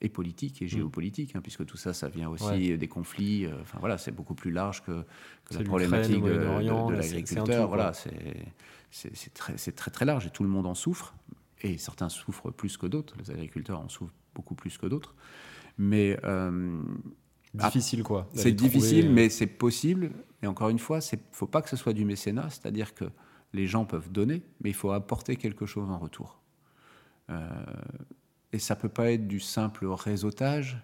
et 0.00 0.08
politique 0.08 0.62
et 0.62 0.66
mm. 0.66 0.68
géopolitique, 0.68 1.36
hein, 1.36 1.40
puisque 1.42 1.64
tout 1.66 1.76
ça, 1.76 1.92
ça 1.92 2.08
vient 2.08 2.28
aussi 2.28 2.76
des 2.76 2.88
conflits. 2.88 3.46
Euh, 3.46 3.60
enfin 3.60 3.78
voilà, 3.80 3.98
c'est 3.98 4.12
beaucoup 4.12 4.34
plus 4.34 4.50
large 4.50 4.82
que, 4.82 5.04
la 5.50 5.64
problématique 5.64 6.22
de, 6.22 6.30
de, 6.30 6.94
l'agriculteur. 6.94 7.68
Voilà, 7.68 7.92
c'est 8.90 9.34
très, 9.34 9.54
très 9.54 9.90
très 9.90 10.04
large 10.04 10.26
et 10.26 10.30
tout 10.30 10.42
le 10.42 10.48
monde 10.48 10.66
en 10.66 10.74
souffre. 10.74 11.14
Et 11.62 11.76
certains 11.76 12.08
souffrent 12.08 12.52
plus 12.52 12.76
que 12.76 12.86
d'autres. 12.86 13.16
Les 13.18 13.30
agriculteurs 13.32 13.80
en 13.80 13.88
souffrent 13.88 14.14
beaucoup 14.34 14.54
plus 14.54 14.78
que 14.78 14.86
d'autres. 14.86 15.16
Mais 15.76 16.18
euh, 16.24 16.80
difficile 17.54 18.02
quoi. 18.02 18.28
C'est 18.34 18.52
difficile, 18.52 19.10
mais 19.10 19.28
c'est 19.28 19.46
possible. 19.46 20.10
Et 20.42 20.46
encore 20.46 20.68
une 20.68 20.78
fois, 20.78 21.00
il 21.12 21.16
ne 21.16 21.22
faut 21.32 21.46
pas 21.46 21.62
que 21.62 21.68
ce 21.68 21.76
soit 21.76 21.92
du 21.92 22.04
mécénat, 22.04 22.48
c'est-à-dire 22.50 22.94
que 22.94 23.06
les 23.52 23.66
gens 23.66 23.84
peuvent 23.84 24.10
donner, 24.12 24.42
mais 24.60 24.70
il 24.70 24.74
faut 24.74 24.92
apporter 24.92 25.36
quelque 25.36 25.66
chose 25.66 25.90
en 25.90 25.98
retour. 25.98 26.40
Euh, 27.30 27.48
et 28.52 28.58
ça 28.58 28.76
peut 28.76 28.88
pas 28.88 29.10
être 29.12 29.26
du 29.26 29.40
simple 29.40 29.86
réseautage. 29.86 30.78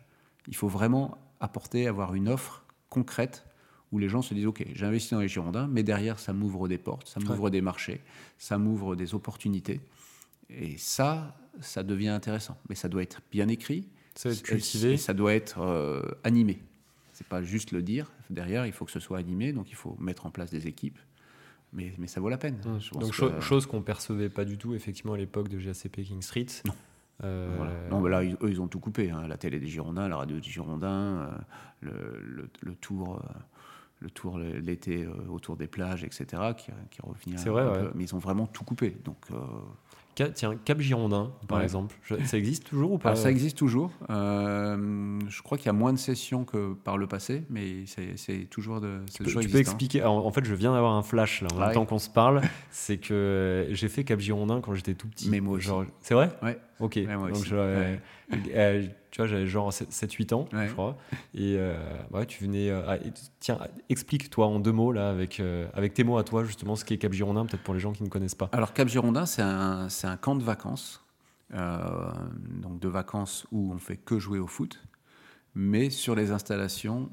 Il 0.48 0.56
faut 0.56 0.68
vraiment 0.68 1.18
apporter, 1.40 1.86
avoir 1.86 2.14
une 2.14 2.28
offre 2.28 2.64
concrète 2.88 3.46
où 3.92 3.98
les 3.98 4.08
gens 4.08 4.22
se 4.22 4.34
disent 4.34 4.46
Ok, 4.46 4.64
j'ai 4.72 4.86
investi 4.86 5.14
dans 5.14 5.20
les 5.20 5.28
Girondins, 5.28 5.68
mais 5.68 5.82
derrière, 5.82 6.18
ça 6.18 6.32
m'ouvre 6.32 6.68
des 6.68 6.78
portes, 6.78 7.08
ça 7.08 7.20
m'ouvre 7.20 7.50
des 7.50 7.60
marchés, 7.60 8.02
ça 8.38 8.58
m'ouvre 8.58 8.96
des 8.96 9.14
opportunités. 9.14 9.80
Et 10.50 10.76
ça, 10.76 11.36
ça 11.60 11.82
devient 11.82 12.08
intéressant. 12.08 12.58
Mais 12.68 12.74
ça 12.74 12.88
doit 12.88 13.02
être 13.02 13.22
bien 13.30 13.48
écrit. 13.48 13.88
Ça 14.14 14.28
doit 14.28 14.38
être 14.38 14.42
cultivé. 14.42 14.96
ça 14.96 15.14
doit 15.14 15.34
être 15.34 15.60
euh, 15.60 16.02
animé. 16.22 16.60
C'est 17.12 17.26
pas 17.26 17.42
juste 17.42 17.72
le 17.72 17.82
dire. 17.82 18.10
Derrière, 18.30 18.66
il 18.66 18.72
faut 18.72 18.84
que 18.84 18.90
ce 18.90 19.00
soit 19.00 19.18
animé. 19.18 19.52
Donc, 19.52 19.70
il 19.70 19.76
faut 19.76 19.96
mettre 20.00 20.26
en 20.26 20.30
place 20.30 20.50
des 20.50 20.66
équipes 20.66 20.98
mais, 21.74 21.92
mais 21.98 22.06
ça 22.06 22.20
vaut 22.20 22.28
la 22.28 22.38
peine. 22.38 22.56
Mmh. 22.64 22.98
Donc, 22.98 23.12
chose 23.12 23.66
qu'on 23.66 23.82
percevait 23.82 24.28
pas 24.28 24.44
du 24.44 24.56
tout, 24.56 24.74
effectivement, 24.74 25.14
à 25.14 25.18
l'époque 25.18 25.48
de 25.48 25.58
GACP 25.58 26.02
King 26.02 26.22
Street. 26.22 26.46
Non. 26.64 26.74
Euh, 27.22 27.88
non, 27.90 28.00
mais 28.00 28.10
là, 28.10 28.24
eux, 28.24 28.48
ils 28.48 28.60
ont 28.60 28.68
tout 28.68 28.80
coupé. 28.80 29.10
Hein. 29.10 29.26
La 29.28 29.36
télé 29.36 29.60
des 29.60 29.68
Girondins, 29.68 30.08
la 30.08 30.16
radio 30.16 30.36
des 30.36 30.42
Girondins, 30.42 31.28
euh, 31.84 32.20
le, 32.22 32.48
le, 32.60 32.74
tour. 32.76 33.16
Euh, 33.16 33.38
le 34.00 34.10
tour 34.10 34.38
l'été 34.38 35.06
autour 35.30 35.56
des 35.56 35.66
plages, 35.66 36.04
etc., 36.04 36.26
qui, 36.56 36.70
qui 36.90 37.00
revient. 37.00 37.38
C'est 37.38 37.48
vrai, 37.48 37.90
mais 37.94 38.04
ils 38.04 38.14
ont 38.14 38.18
vraiment 38.18 38.46
tout 38.46 38.64
coupé. 38.64 38.96
Donc, 39.04 39.16
Tiens, 40.14 40.54
Cap 40.64 40.80
Girondin, 40.80 41.32
par 41.48 41.60
exemple, 41.62 41.96
ça 42.24 42.38
existe 42.38 42.64
toujours 42.64 42.92
ou 42.92 42.98
pas? 42.98 43.16
Ça 43.16 43.30
existe 43.30 43.58
toujours. 43.58 43.90
Euh, 44.10 45.18
je 45.28 45.42
crois 45.42 45.58
qu'il 45.58 45.66
y 45.66 45.70
a 45.70 45.72
moins 45.72 45.92
de 45.92 45.98
sessions 45.98 46.44
que 46.44 46.74
par 46.74 46.98
le 46.98 47.06
passé, 47.06 47.44
mais 47.50 47.84
c'est 48.16 48.48
toujours, 48.50 48.80
de, 48.80 49.00
tu 49.12 49.22
peux, 49.24 49.40
tu 49.40 49.48
peux 49.48 49.58
expliquer 49.58 50.04
En 50.04 50.30
fait, 50.30 50.44
je 50.44 50.54
viens 50.54 50.72
d'avoir 50.72 50.94
un 50.94 51.02
flash 51.02 51.42
là, 51.42 51.48
en 51.54 51.58
même 51.58 51.72
temps 51.72 51.86
qu'on 51.86 51.98
se 51.98 52.10
parle. 52.10 52.42
C'est 52.70 52.98
que 52.98 53.66
j'ai 53.70 53.88
fait 53.88 54.04
Cap 54.04 54.20
Girondin 54.20 54.60
quand 54.60 54.74
j'étais 54.74 54.94
tout 54.94 55.08
petit. 55.08 55.28
Mais 55.30 55.40
moi 55.40 55.58
C'est 56.00 56.14
vrai? 56.14 56.30
Ouais. 56.42 56.58
Ok. 56.80 56.98
Donc, 56.98 57.52
euh, 57.52 58.86
tu 59.10 59.20
vois, 59.20 59.26
j'avais 59.26 59.46
genre 59.46 59.70
7-8 59.70 60.34
ans, 60.34 60.48
je 60.52 60.72
crois. 60.72 60.96
Et 61.34 61.56
euh, 61.58 61.76
ouais, 62.12 62.26
tu 62.26 62.42
venais. 62.44 62.70
Euh, 62.70 62.82
ah, 62.86 62.96
tiens, 63.40 63.58
explique-toi 63.88 64.46
en 64.46 64.58
deux 64.60 64.72
mots, 64.72 64.92
là, 64.92 65.10
avec, 65.10 65.40
avec 65.74 65.94
tes 65.94 66.04
mots 66.04 66.18
à 66.18 66.24
toi, 66.24 66.44
justement, 66.44 66.76
ce 66.76 66.84
qu'est 66.84 66.98
Cap 66.98 67.12
Girondin, 67.12 67.46
peut-être 67.46 67.62
pour 67.62 67.74
les 67.74 67.80
gens 67.80 67.92
qui 67.92 68.02
ne 68.02 68.08
connaissent 68.08 68.34
pas. 68.34 68.48
Alors, 68.52 68.72
Cap 68.72 68.88
Girondin, 68.88 69.26
c'est 69.26 69.42
un, 69.42 69.88
un, 70.02 70.16
camp 70.16 70.36
de 70.36 70.44
vacances. 70.44 71.04
donc, 71.50 72.80
de 72.80 72.88
vacances 72.88 73.46
où 73.52 73.72
on 73.72 73.78
fait 73.78 73.96
que 73.96 74.18
jouer 74.18 74.38
au 74.38 74.46
foot, 74.46 74.82
mais 75.54 75.90
sur 75.90 76.14
les 76.14 76.32
installations 76.32 77.10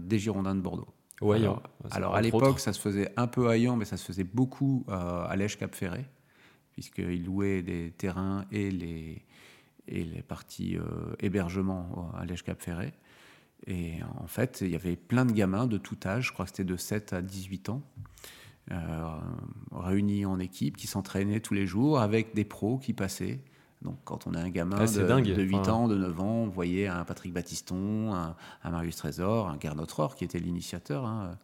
des 0.00 0.18
Girondins 0.18 0.54
de 0.54 0.60
Bordeaux. 0.60 0.88
Ouais, 1.20 1.38
alors, 1.38 1.62
alors 1.90 2.14
à 2.14 2.20
l'époque, 2.20 2.60
ça 2.60 2.72
se 2.72 2.80
faisait 2.80 3.12
un 3.16 3.26
peu 3.26 3.48
à 3.50 3.58
mais 3.76 3.84
ça 3.84 3.96
se 3.96 4.04
faisait 4.04 4.24
beaucoup 4.24 4.84
à 4.88 5.34
Lèche-Cap-Ferré 5.36 6.06
puisqu'ils 6.78 7.24
louaient 7.24 7.62
des 7.62 7.90
terrains 7.90 8.44
et 8.52 8.70
les, 8.70 9.24
et 9.88 10.04
les 10.04 10.22
parties 10.22 10.76
euh, 10.76 10.84
hébergement 11.18 12.12
à 12.16 12.24
Lège 12.24 12.44
Cap 12.44 12.62
Ferré. 12.62 12.92
Et 13.66 13.94
en 14.16 14.28
fait, 14.28 14.60
il 14.60 14.70
y 14.70 14.76
avait 14.76 14.94
plein 14.94 15.24
de 15.24 15.32
gamins 15.32 15.66
de 15.66 15.76
tout 15.76 15.98
âge, 16.06 16.28
je 16.28 16.32
crois 16.32 16.44
que 16.44 16.52
c'était 16.52 16.62
de 16.62 16.76
7 16.76 17.14
à 17.14 17.20
18 17.20 17.70
ans, 17.70 17.82
euh, 18.70 18.76
réunis 19.72 20.24
en 20.24 20.38
équipe, 20.38 20.76
qui 20.76 20.86
s'entraînaient 20.86 21.40
tous 21.40 21.54
les 21.54 21.66
jours 21.66 21.98
avec 21.98 22.32
des 22.36 22.44
pros 22.44 22.78
qui 22.78 22.92
passaient. 22.92 23.40
Donc, 23.82 23.98
quand 24.04 24.28
on 24.28 24.34
a 24.34 24.40
un 24.40 24.50
gamin 24.50 24.76
ah, 24.78 24.86
de, 24.86 25.34
de, 25.34 25.42
8 25.42 25.56
ans, 25.68 25.88
de 25.88 25.96
9 25.96 26.20
ans, 26.20 26.42
on 26.44 26.48
voyait 26.48 26.86
un 26.86 27.04
Patrick 27.04 27.32
Battiston, 27.32 28.14
un, 28.14 28.36
Marius 28.70 28.94
Trésor, 28.94 29.48
un 29.48 29.58
Gernot 29.58 29.86
Rohr, 29.96 30.14
qui 30.14 30.22
était 30.22 30.38
l'initiateur. 30.38 31.04
Hein. 31.04 31.36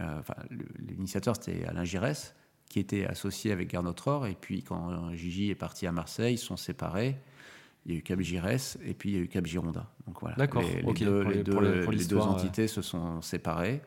Euh, 0.00 0.20
enfin, 0.20 0.34
l'initiateur, 0.78 1.34
c'était 1.34 1.64
Alain 1.64 1.84
Giresse, 1.84 2.36
qui 2.68 2.78
était 2.80 3.04
associé 3.06 3.52
avec 3.52 3.68
Garnotror. 3.70 4.26
Et 4.26 4.36
puis, 4.40 4.62
quand 4.62 5.12
Gigi 5.14 5.50
est 5.50 5.54
parti 5.54 5.86
à 5.86 5.92
Marseille, 5.92 6.34
ils 6.34 6.38
sont 6.38 6.56
séparés. 6.56 7.16
Il 7.86 7.92
y 7.92 7.94
a 7.94 7.98
eu 8.00 8.02
Cap 8.02 8.20
Giresse 8.20 8.76
et 8.84 8.92
puis 8.92 9.10
il 9.10 9.14
y 9.14 9.18
a 9.18 9.20
eu 9.22 9.28
Cap 9.28 9.46
Gironda. 9.46 9.90
Donc 10.06 10.20
voilà. 10.20 10.36
D'accord. 10.36 10.62
Les, 10.62 10.82
deux, 11.04 11.22
les- 11.22 11.42
les 11.42 11.42
les- 12.26 12.32
entités 12.34 12.68
se 12.68 12.82
sont 12.82 13.22
séparées. 13.22 13.80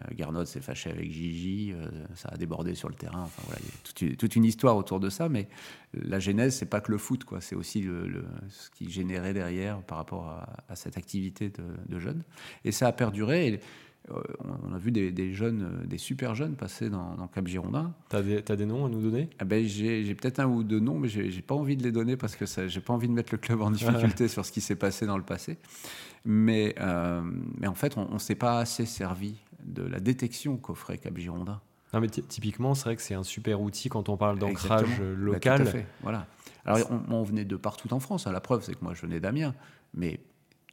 Euh, 0.00 0.14
Garnot 0.14 0.44
s'est 0.44 0.60
fâché 0.60 0.90
avec 0.90 1.10
Gigi, 1.10 1.72
euh, 1.72 1.88
ça 2.14 2.28
a 2.28 2.36
débordé 2.36 2.76
sur 2.76 2.88
le 2.88 2.94
terrain. 2.94 3.22
Enfin 3.22 3.42
voilà, 3.46 3.58
il 3.60 3.66
y 3.66 3.68
a 3.70 3.72
toute 3.82 4.00
une, 4.02 4.16
toute 4.16 4.36
une 4.36 4.44
histoire 4.44 4.76
autour 4.76 5.00
de 5.00 5.10
ça. 5.10 5.28
Mais 5.28 5.48
la 5.92 6.20
genèse, 6.20 6.54
c'est 6.54 6.66
pas 6.70 6.80
que 6.80 6.92
le 6.92 6.98
foot, 6.98 7.24
quoi. 7.24 7.40
C'est 7.40 7.56
aussi 7.56 7.80
le, 7.80 8.06
le- 8.06 8.24
ce 8.48 8.70
qui 8.70 8.88
générait 8.90 9.34
derrière 9.34 9.82
par 9.82 9.98
rapport 9.98 10.28
à, 10.28 10.54
à 10.68 10.76
cette 10.76 10.96
activité 10.96 11.48
de, 11.48 11.64
de 11.88 11.98
jeunes. 11.98 12.22
Et 12.64 12.70
ça 12.70 12.86
a 12.86 12.92
perduré. 12.92 13.48
Et, 13.48 13.54
euh, 13.54 13.56
on 14.68 14.72
a 14.74 14.78
vu 14.78 14.90
des, 14.90 15.10
des 15.12 15.32
jeunes, 15.34 15.62
euh, 15.62 15.86
des 15.86 15.98
super 15.98 16.34
jeunes 16.34 16.54
passer 16.56 16.88
dans, 16.90 17.14
dans 17.16 17.26
Cap 17.28 17.46
Girondin. 17.46 17.92
T'as 18.08 18.22
des, 18.22 18.42
t'as 18.42 18.56
des 18.56 18.66
noms 18.66 18.86
à 18.86 18.88
nous 18.88 19.00
donner? 19.00 19.28
Ah 19.38 19.44
ben, 19.44 19.64
j'ai 19.66 20.14
peut-être 20.14 20.40
un 20.40 20.46
ou 20.46 20.62
deux 20.62 20.80
noms, 20.80 20.98
mais 20.98 21.08
j'ai 21.08 21.42
pas 21.42 21.54
envie 21.54 21.76
de 21.76 21.82
les 21.82 21.92
donner 21.92 22.16
parce 22.16 22.36
que 22.36 22.44
j'ai 22.68 22.80
pas 22.80 22.92
envie 22.92 23.08
de 23.08 23.12
mettre 23.12 23.32
le 23.32 23.38
club 23.38 23.60
en 23.60 23.70
difficulté 23.72 24.28
sur 24.28 24.44
ce 24.44 24.52
qui 24.52 24.60
s'est 24.60 24.76
passé 24.76 25.06
dans 25.06 25.16
le 25.18 25.24
passé. 25.24 25.58
Mais, 26.24 26.74
euh, 26.80 27.22
mais 27.58 27.66
en 27.66 27.74
fait, 27.74 27.96
on, 27.96 28.12
ne 28.14 28.18
s'est 28.18 28.34
pas 28.34 28.58
assez 28.58 28.86
servi 28.86 29.36
de 29.64 29.82
la 29.82 30.00
détection 30.00 30.56
qu'offrait 30.56 30.98
Cap 30.98 31.16
Girondin. 31.16 31.60
Non, 31.94 32.00
mais 32.00 32.08
ty- 32.08 32.22
typiquement, 32.22 32.74
c'est 32.74 32.84
vrai 32.84 32.96
que 32.96 33.02
c'est 33.02 33.14
un 33.14 33.22
super 33.22 33.60
outil 33.60 33.88
quand 33.88 34.08
on 34.08 34.16
parle 34.16 34.38
d'ancrage 34.38 34.88
euh, 35.00 35.14
Bah, 35.14 35.20
local. 35.32 35.62
tout 35.62 35.68
à 35.68 35.70
fait, 35.72 35.86
voilà. 36.02 36.26
Alors, 36.66 36.80
on, 36.90 37.14
on 37.14 37.22
venait 37.22 37.44
de 37.46 37.56
partout 37.56 37.92
en 37.94 38.00
France. 38.00 38.26
hein. 38.26 38.32
La 38.32 38.40
preuve, 38.40 38.62
c'est 38.62 38.74
que 38.74 38.82
moi, 38.84 38.92
je 38.94 39.00
venais 39.02 39.20
d'Amiens, 39.20 39.54
mais 39.94 40.20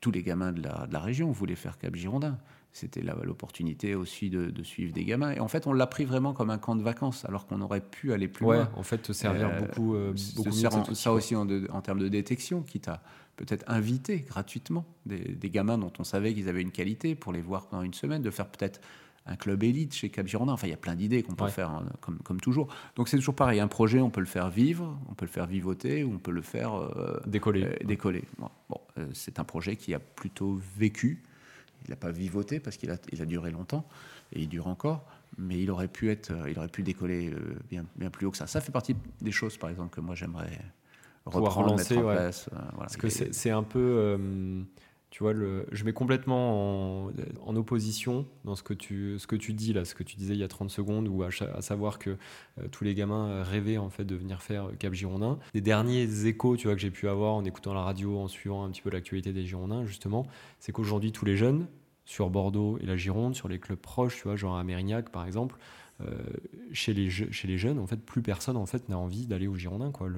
tous 0.02 0.12
les 0.12 0.24
gamins 0.24 0.52
de 0.52 0.62
la, 0.62 0.88
de 0.88 0.94
la 0.94 1.00
région 1.00 1.32
voulaient 1.32 1.56
faire 1.56 1.78
Cap 1.78 1.96
Girondin. 1.96 2.38
C'était 2.76 3.02
l'opportunité 3.02 3.96
aussi 3.96 4.30
de, 4.30 4.50
de 4.52 4.62
suivre 4.64 4.92
des 4.92 5.06
gamins. 5.06 5.32
Et 5.32 5.40
en 5.40 5.48
fait, 5.48 5.66
on 5.66 5.72
l'a 5.72 5.88
pris 5.88 6.04
vraiment 6.04 6.34
comme 6.34 6.50
un 6.50 6.58
camp 6.58 6.76
de 6.76 6.82
vacances, 6.84 7.24
alors 7.24 7.46
qu'on 7.48 7.62
aurait 7.62 7.80
pu 7.80 8.12
aller 8.12 8.28
plus 8.28 8.46
ouais, 8.46 8.58
loin. 8.58 8.70
en 8.76 8.84
fait, 8.84 8.98
te 8.98 9.14
servir 9.14 9.48
Euh, 9.48 9.60
beaucoup, 9.62 9.96
euh, 9.96 10.14
beaucoup 10.36 10.50
mieux 10.50 10.68
en- 10.68 10.94
ça 10.94 11.14
aussi 11.14 11.38
en, 11.38 11.46
de- 11.46 11.70
en 11.72 11.82
termes 11.82 12.00
de 12.00 12.10
détection, 12.10 12.64
qui 12.64 12.82
t'a 12.82 13.02
peut-être 13.38 13.64
invité 13.68 14.20
gratuitement 14.28 14.84
des, 15.06 15.20
des 15.20 15.50
gamins 15.50 15.78
dont 15.78 15.94
on 16.00 16.04
savait 16.04 16.34
qu'ils 16.34 16.50
avaient 16.50 16.62
une 16.62 16.72
qualité 16.74 17.16
pour 17.16 17.32
les 17.32 17.40
voir 17.42 17.68
pendant 17.68 17.82
une 17.84 17.94
semaine, 17.94 18.22
de 18.22 18.30
faire 18.30 18.48
peut-être 18.50 18.82
un 19.26 19.38
club 19.38 19.64
élite 19.64 19.94
chez 19.94 20.10
Cap 20.10 20.28
Girondin. 20.28 20.52
Enfin, 20.52 20.68
il 20.68 20.72
y 20.72 20.74
a 20.74 20.78
plein 20.78 20.96
d'idées 20.96 21.24
qu'on 21.24 21.34
peut 21.34 21.46
Ouais. 21.46 21.52
faire 21.52 21.70
hein, 21.70 21.86
comme, 22.02 22.18
comme 22.20 22.42
toujours. 22.42 22.68
Donc 22.98 23.08
c'est 23.08 23.16
toujours 23.16 23.36
pareil, 23.36 23.62
un 23.62 23.70
projet, 23.70 24.02
on 24.02 24.10
peut 24.10 24.20
le 24.20 24.26
faire 24.26 24.50
vivre, 24.50 25.00
on 25.10 25.14
peut 25.14 25.26
le 25.26 25.32
faire 25.32 25.48
vivoter, 25.48 26.04
ou 26.04 26.14
on 26.16 26.20
peut 26.20 26.32
le 26.32 26.42
faire 26.42 26.74
euh, 26.76 27.22
Décoller. 27.26 27.78
décoller. 27.86 28.26
Bon, 28.38 28.50
bon, 28.70 28.82
c'est 29.14 29.40
un 29.40 29.46
projet 29.46 29.78
qui 29.78 29.94
a 29.94 30.00
plutôt 30.00 30.60
vécu. 30.78 31.24
Il 31.86 31.92
n'a 31.92 31.96
pas 31.96 32.12
vivoté 32.12 32.60
parce 32.60 32.78
qu'il 32.78 32.92
a, 32.92 32.98
il 33.12 33.22
a 33.22 33.26
duré 33.26 33.52
longtemps 33.52 33.88
et 34.34 34.42
il 34.42 34.50
dure 34.50 34.68
encore. 34.68 35.06
Mais 35.38 35.62
il 35.62 35.70
aurait 35.70 35.88
pu 35.88 36.10
être, 36.10 36.32
il 36.50 36.58
aurait 36.58 36.70
pu 36.70 36.82
décoller 36.82 37.30
euh, 37.30 37.58
bien, 37.70 37.86
bien 37.96 38.10
plus 38.10 38.26
haut 38.26 38.32
que 38.32 38.38
ça. 38.38 38.48
Ça 38.48 38.62
fait 38.62 38.72
partie 38.72 38.96
des 39.22 39.32
choses, 39.32 39.58
par 39.58 39.70
exemple, 39.70 39.94
que 39.94 40.02
moi 40.02 40.16
j'aimerais 40.16 40.60
reprendre, 41.26 41.72
relancer, 41.72 41.96
mettre 41.96 42.06
en 42.06 42.10
ouais. 42.10 42.16
place. 42.16 42.50
euh, 42.54 42.56
voilà. 42.74 42.78
Parce 42.80 42.98
que 42.98 43.10
c'est 43.10 43.50
un 43.50 43.64
peu, 43.64 43.80
euh, 43.80 44.62
tu 45.16 45.24
vois, 45.24 45.32
je 45.34 45.84
mets 45.86 45.94
complètement 45.94 47.06
en, 47.46 47.56
opposition 47.56 48.26
dans 48.44 48.58
ce 48.58 48.64
que, 48.64 48.74
tu, 48.74 49.18
ce 49.18 49.28
que 49.28 49.38
tu 49.38 49.54
dis 49.54 49.72
là, 49.72 49.86
ce 49.86 49.96
que 49.96 50.04
tu 50.04 50.18
disais 50.18 50.34
il 50.34 50.40
y 50.42 50.44
a 50.44 50.50
30 50.50 50.70
secondes, 50.70 51.08
ou 51.08 51.24
à, 51.24 51.32
savoir 51.62 52.00
que 52.00 52.18
euh, 52.60 52.68
tous 52.70 52.84
les 52.84 52.94
gamins 52.94 53.30
euh, 53.30 53.42
rêvaient 53.42 53.78
en 53.78 53.90
fait 53.90 54.04
de 54.04 54.14
venir 54.14 54.42
faire 54.42 54.72
Cap 54.78 54.94
Girondin. 54.94 55.40
Les 55.54 55.62
derniers 55.62 56.26
échos, 56.26 56.58
tu 56.58 56.68
vois, 56.68 56.76
que 56.76 56.82
j'ai 56.82 56.92
pu 56.92 57.08
avoir 57.08 57.34
en 57.36 57.46
écoutant 57.46 57.74
la 57.74 57.84
radio, 57.84 58.20
en 58.20 58.28
suivant 58.28 58.66
un 58.66 58.70
petit 58.70 58.82
peu 58.82 58.90
l'actualité 58.90 59.32
des 59.32 59.46
Girondins, 59.46 59.86
justement, 59.86 60.28
c'est 60.60 60.74
qu'aujourd'hui 60.74 61.14
tous 61.14 61.24
les 61.24 61.38
jeunes 61.38 61.68
sur 62.04 62.30
Bordeaux 62.30 62.78
et 62.82 62.86
la 62.86 62.98
Gironde, 62.98 63.36
sur 63.36 63.48
les 63.48 63.58
clubs 63.58 63.80
proches, 63.80 64.18
tu 64.18 64.24
vois, 64.24 64.36
genre 64.36 64.58
à 64.58 64.66
Mérignac 64.66 65.12
par 65.12 65.26
exemple, 65.26 65.56
euh, 66.02 66.12
chez, 66.74 66.94
les 66.94 67.58
jeunes, 67.58 67.80
en 67.80 67.88
fait, 67.88 68.02
plus 68.04 68.22
personne 68.22 68.58
en 68.58 68.66
fait 68.66 68.90
n'a 68.90 68.98
envie 68.98 69.28
d'aller 69.28 69.48
au 69.48 69.56
Girondin, 69.56 69.92
quoi. 69.92 70.10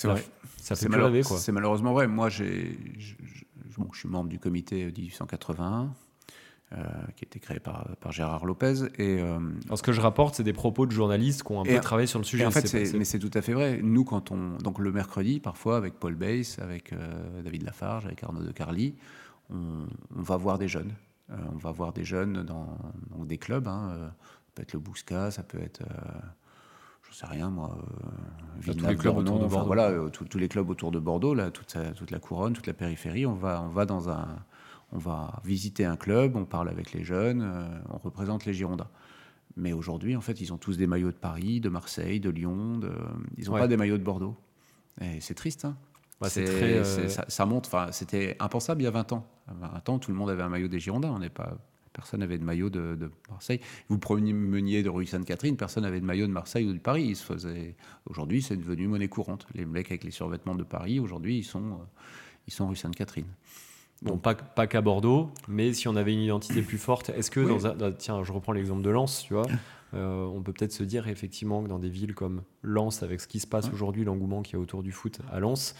C'est 0.00 0.08
vrai. 0.08 0.24
ça 0.58 0.76
fait 0.76 0.88
plus 0.88 1.00
rêver, 1.02 1.22
quoi. 1.22 1.38
c'est 1.38 1.52
malheureusement 1.52 1.92
vrai. 1.92 2.06
Moi, 2.06 2.28
j'ai, 2.28 2.78
je, 2.98 3.14
je- 3.24 3.44
bon, 3.78 3.88
je 3.92 3.98
suis 4.00 4.08
membre 4.08 4.28
du 4.28 4.38
comité 4.38 4.84
1881, 4.86 5.92
euh, 6.72 6.76
qui 7.16 7.24
a 7.24 7.26
été 7.26 7.40
créé 7.40 7.58
par, 7.60 7.88
par 8.00 8.12
Gérard 8.12 8.44
Lopez. 8.44 8.84
Et, 8.98 9.20
euh, 9.20 9.38
Alors, 9.66 9.78
ce 9.78 9.82
que 9.82 9.92
je 9.92 10.00
rapporte, 10.00 10.34
c'est 10.36 10.42
des 10.44 10.52
propos 10.52 10.86
de 10.86 10.92
journalistes 10.92 11.42
qui 11.42 11.52
ont 11.52 11.60
un 11.62 11.64
peu 11.64 11.80
travaillé 11.80 12.06
sur 12.06 12.18
le 12.18 12.24
sujet. 12.24 12.44
En 12.44 12.50
fait, 12.50 12.72
mais 12.96 13.04
c'est 13.04 13.18
tout 13.18 13.30
à 13.34 13.42
fait 13.42 13.54
vrai. 13.54 13.80
Nous, 13.82 14.04
quand 14.04 14.30
on, 14.30 14.56
donc 14.58 14.78
le 14.78 14.92
mercredi, 14.92 15.40
parfois 15.40 15.76
avec 15.78 15.94
Paul 15.94 16.14
Bass, 16.14 16.58
avec 16.58 16.92
euh, 16.92 17.42
David 17.42 17.62
Lafarge, 17.62 18.04
avec 18.06 18.22
Arnaud 18.22 18.42
de 18.42 18.52
Carly, 18.52 18.94
on, 19.50 19.86
on 20.16 20.22
va 20.22 20.36
voir 20.36 20.58
des 20.58 20.68
jeunes. 20.68 20.92
Euh, 21.30 21.36
on 21.52 21.56
va 21.58 21.72
voir 21.72 21.92
des 21.92 22.04
jeunes 22.04 22.42
dans 22.42 22.76
des 23.24 23.38
clubs. 23.38 23.66
hein, 23.66 23.90
euh, 23.92 24.08
ça 24.08 24.52
peut 24.54 24.62
être 24.62 24.72
le 24.74 24.78
Bousca, 24.80 25.30
ça 25.30 25.42
peut 25.42 25.60
être, 25.60 25.82
euh, 25.82 26.18
je 27.10 27.14
sais 27.16 27.26
rien 27.26 27.50
moi, 27.50 27.78
euh, 28.68 28.72
tous 28.72 28.86
les 28.86 28.96
clubs 28.96 29.16
autour 29.16 29.38
de 29.38 29.44
enfin, 29.44 29.54
Bordeaux. 29.54 29.66
voilà, 29.66 29.88
euh, 29.90 30.08
tous- 30.10 30.24
tous 30.24 30.38
les 30.38 30.48
clubs 30.48 30.68
autour 30.68 30.90
de 30.90 30.98
Bordeaux, 30.98 31.34
là, 31.34 31.50
toute, 31.50 31.70
sa- 31.70 31.92
toute 31.92 32.10
la 32.10 32.18
couronne, 32.18 32.52
toute 32.52 32.66
la 32.66 32.74
périphérie. 32.74 33.26
On 33.26 33.34
va, 33.34 33.62
on 33.62 33.68
va 33.68 33.86
dans 33.86 34.08
un, 34.10 34.26
on 34.92 34.98
va 34.98 35.40
visiter 35.44 35.84
un 35.84 35.96
club, 35.96 36.36
on 36.36 36.44
parle 36.44 36.68
avec 36.68 36.92
les 36.92 37.04
jeunes, 37.04 37.42
euh, 37.42 37.66
on 37.90 37.98
représente 37.98 38.44
les 38.44 38.52
Girondins. 38.54 38.88
Mais 39.56 39.72
aujourd'hui, 39.72 40.14
en 40.16 40.20
fait, 40.20 40.40
ils 40.40 40.52
ont 40.52 40.58
tous 40.58 40.76
des 40.76 40.86
maillots 40.86 41.10
de 41.10 41.16
Paris, 41.16 41.60
de 41.60 41.68
Marseille, 41.68 42.20
de 42.20 42.30
Lyon. 42.30 42.78
de- 42.78 42.92
Ils 43.36 43.46
n'ont 43.46 43.54
Ouais. 43.54 43.60
pas 43.60 43.68
des 43.68 43.76
maillots 43.76 43.98
de 43.98 44.04
Bordeaux. 44.04 44.36
Et 45.00 45.20
c'est 45.20 45.34
triste. 45.34 45.64
Hein. 45.64 45.76
C'est- 46.24 47.08
ça, 47.08 47.24
ça 47.28 47.46
monte. 47.46 47.66
Enfin, 47.66 47.88
c'était 47.92 48.36
impensable 48.40 48.82
il 48.82 48.84
y 48.84 48.88
a 48.88 48.90
20 48.90 49.12
ans. 49.12 49.24
A 49.48 49.54
20 49.54 49.88
ans, 49.88 49.98
tout 49.98 50.10
le 50.10 50.16
monde 50.16 50.30
avait 50.30 50.42
un 50.42 50.48
maillot 50.48 50.68
des 50.68 50.78
Girondins. 50.80 51.10
On 51.10 51.18
n'est 51.20 51.28
pas. 51.30 51.56
Personne 51.92 52.20
n'avait 52.20 52.38
de 52.38 52.44
maillot 52.44 52.70
de, 52.70 52.94
de 52.94 53.10
Marseille. 53.30 53.60
Vous 53.88 53.98
promeniez 53.98 54.82
de 54.82 54.88
rue 54.88 55.06
Sainte-Catherine, 55.06 55.56
personne 55.56 55.82
n'avait 55.84 56.00
de 56.00 56.04
maillot 56.04 56.26
de 56.26 56.32
Marseille 56.32 56.66
ou 56.66 56.72
de 56.72 56.78
Paris. 56.78 57.04
Ils 57.08 57.16
se 57.16 57.24
faisaient. 57.24 57.74
Aujourd'hui, 58.06 58.42
c'est 58.42 58.56
devenu 58.56 58.86
monnaie 58.86 59.08
courante. 59.08 59.46
Les 59.54 59.64
mecs 59.64 59.90
avec 59.90 60.04
les 60.04 60.10
survêtements 60.10 60.54
de 60.54 60.64
Paris, 60.64 61.00
aujourd'hui, 61.00 61.38
ils 61.38 61.44
sont, 61.44 61.64
euh, 61.72 61.84
ils 62.46 62.52
sont 62.52 62.68
rue 62.68 62.76
Sainte-Catherine. 62.76 63.26
Bon, 64.02 64.16
pas, 64.16 64.34
pas 64.36 64.68
qu'à 64.68 64.80
Bordeaux, 64.80 65.28
mais 65.48 65.72
si 65.72 65.88
on 65.88 65.96
avait 65.96 66.12
une 66.12 66.20
identité 66.20 66.62
plus 66.62 66.78
forte, 66.78 67.08
est-ce 67.10 67.32
que 67.32 67.40
Oui. 67.40 67.48
dans 67.48 67.66
un, 67.66 67.90
tiens, 67.92 68.22
je 68.22 68.30
reprends 68.30 68.52
l'exemple 68.52 68.82
de 68.82 68.90
Lens, 68.90 69.24
tu 69.26 69.34
vois, 69.34 69.46
euh, 69.94 70.24
on 70.26 70.40
peut 70.40 70.52
peut-être 70.52 70.72
se 70.72 70.84
dire 70.84 71.08
effectivement 71.08 71.64
que 71.64 71.68
dans 71.68 71.80
des 71.80 71.88
villes 71.88 72.14
comme 72.14 72.42
Lens, 72.62 73.02
avec 73.02 73.20
ce 73.20 73.26
qui 73.26 73.40
se 73.40 73.46
passe 73.48 73.66
Ouais. 73.66 73.74
aujourd'hui, 73.74 74.04
l'engouement 74.04 74.42
qu'il 74.42 74.52
y 74.54 74.56
a 74.56 74.60
autour 74.60 74.84
du 74.84 74.92
foot 74.92 75.18
à 75.32 75.40
Lens, 75.40 75.74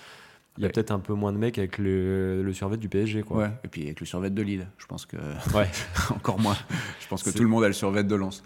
il 0.59 0.63
y 0.63 0.65
a 0.65 0.67
Ouais. 0.67 0.73
peut-être 0.73 0.91
un 0.91 0.99
peu 0.99 1.15
moins 1.15 1.33
de 1.33 1.39
mecs 1.39 1.57
avec 1.57 1.79
le, 1.79 2.43
le 2.43 2.53
survêt 2.53 2.77
du 2.77 2.89
PSG, 2.89 3.23
quoi. 3.23 3.37
Ouais. 3.39 3.51
Et 3.65 3.69
puis 3.69 3.85
avec 3.85 4.01
le 4.01 4.07
survêt 4.07 4.29
de 4.31 4.43
Lille, 4.43 4.67
je 4.77 4.87
pense 4.87 5.07
que 5.07 5.17
Ouais. 5.57 5.69
encore 6.11 6.39
moins. 6.39 6.57
Je 7.01 7.09
pense 7.09 7.23
que 7.23 7.31
tout 7.31 7.43
le 7.43 7.49
monde 7.49 7.65
a 7.65 7.69
le 7.69 7.73
survêt 7.75 8.05
de 8.05 8.15
Lens. 8.15 8.43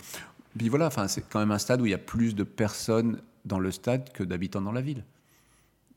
Puis 0.56 0.68
voilà, 0.68 0.90
c'est 1.08 1.22
quand 1.28 1.40
même 1.40 1.50
un 1.50 1.58
stade 1.58 1.80
où 1.80 1.86
il 1.86 1.90
y 1.90 1.94
a 1.94 1.98
plus 1.98 2.34
de 2.34 2.44
personnes 2.44 3.20
dans 3.44 3.58
le 3.58 3.70
stade 3.70 4.12
que 4.12 4.22
d'habitants 4.22 4.60
dans 4.60 4.72
la 4.72 4.82
ville. 4.82 5.04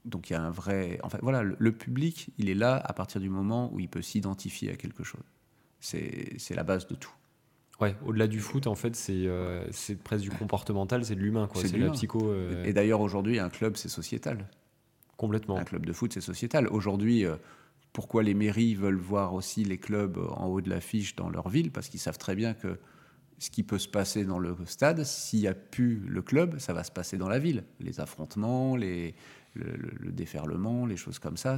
Donc 0.06 0.30
il 0.30 0.34
y 0.34 0.36
a 0.36 0.42
un 0.42 0.52
vrai. 0.52 1.00
En 1.04 1.10
fait, 1.10 1.20
voilà, 1.22 1.44
le, 1.44 1.56
le 1.60 1.72
public, 1.72 2.30
il 2.38 2.50
est 2.50 2.54
là 2.56 2.76
à 2.84 2.94
partir 2.94 3.20
du 3.20 3.30
moment 3.30 3.70
où 3.74 3.80
il 3.80 3.90
peut 3.90 4.02
s'identifier 4.02 4.72
à 4.72 4.76
quelque 4.76 5.04
chose. 5.04 5.24
C'est 5.80 6.56
la 6.56 6.64
base 6.64 6.88
de 6.88 6.96
tout. 6.96 7.12
Ouais, 7.82 7.94
au-delà 8.06 8.28
du 8.28 8.40
foot, 8.40 8.68
en 8.68 8.76
fait, 8.76 8.96
c'est 8.96 9.26
euh, 9.28 9.66
presque 10.06 10.24
du 10.24 10.30
comportemental, 10.32 11.04
c'est 11.04 11.16
de 11.16 11.20
l'humain, 11.20 11.48
quoi. 11.48 11.62
C'est 11.62 11.74
de 11.78 11.84
la 11.84 11.92
psycho 11.92 12.32
euh, 12.32 12.64
Et 12.64 12.72
d'ailleurs, 12.72 13.02
aujourd'hui, 13.02 13.38
un 13.38 13.50
club, 13.50 13.76
c'est 13.76 13.90
sociétal. 13.90 14.48
Complètement. 15.18 15.58
Un 15.58 15.64
club 15.64 15.86
de 15.86 15.94
foot, 15.94 16.14
c'est 16.14 16.22
sociétal. 16.22 16.68
Aujourd'hui, 16.68 17.26
euh, 17.26 17.36
pourquoi 17.94 18.24
les 18.24 18.34
mairies 18.34 18.76
veulent 18.76 18.98
voir 18.98 19.34
aussi 19.34 19.64
les 19.64 19.78
clubs 19.78 20.18
en 20.18 20.48
haut 20.48 20.62
de 20.62 20.70
l'affiche 20.70 21.16
dans 21.16 21.30
leur 21.30 21.50
ville? 21.50 21.72
Parce 21.72 21.88
qu'ils 21.90 22.00
savent 22.00 22.18
très 22.18 22.36
bien 22.36 22.54
que 22.54 22.78
ce 23.38 23.50
qui 23.50 23.64
peut 23.64 23.78
se 23.80 23.88
passer 23.90 24.24
dans 24.26 24.40
le 24.40 24.56
stade, 24.66 25.04
s'il 25.04 25.42
n'y 25.42 25.48
a 25.48 25.54
plus 25.54 25.98
le 26.08 26.22
club, 26.22 26.58
ça 26.60 26.74
va 26.74 26.84
se 26.84 26.92
passer 26.92 27.18
dans 27.18 27.28
la 27.30 27.40
ville. 27.40 27.64
Les 27.80 28.00
affrontements, 28.00 28.78
le, 28.78 29.12
le- 29.56 29.92
le 30.00 30.12
déferlement, 30.12 30.86
les 30.86 30.98
choses 30.98 31.20
comme 31.20 31.38
ça. 31.38 31.58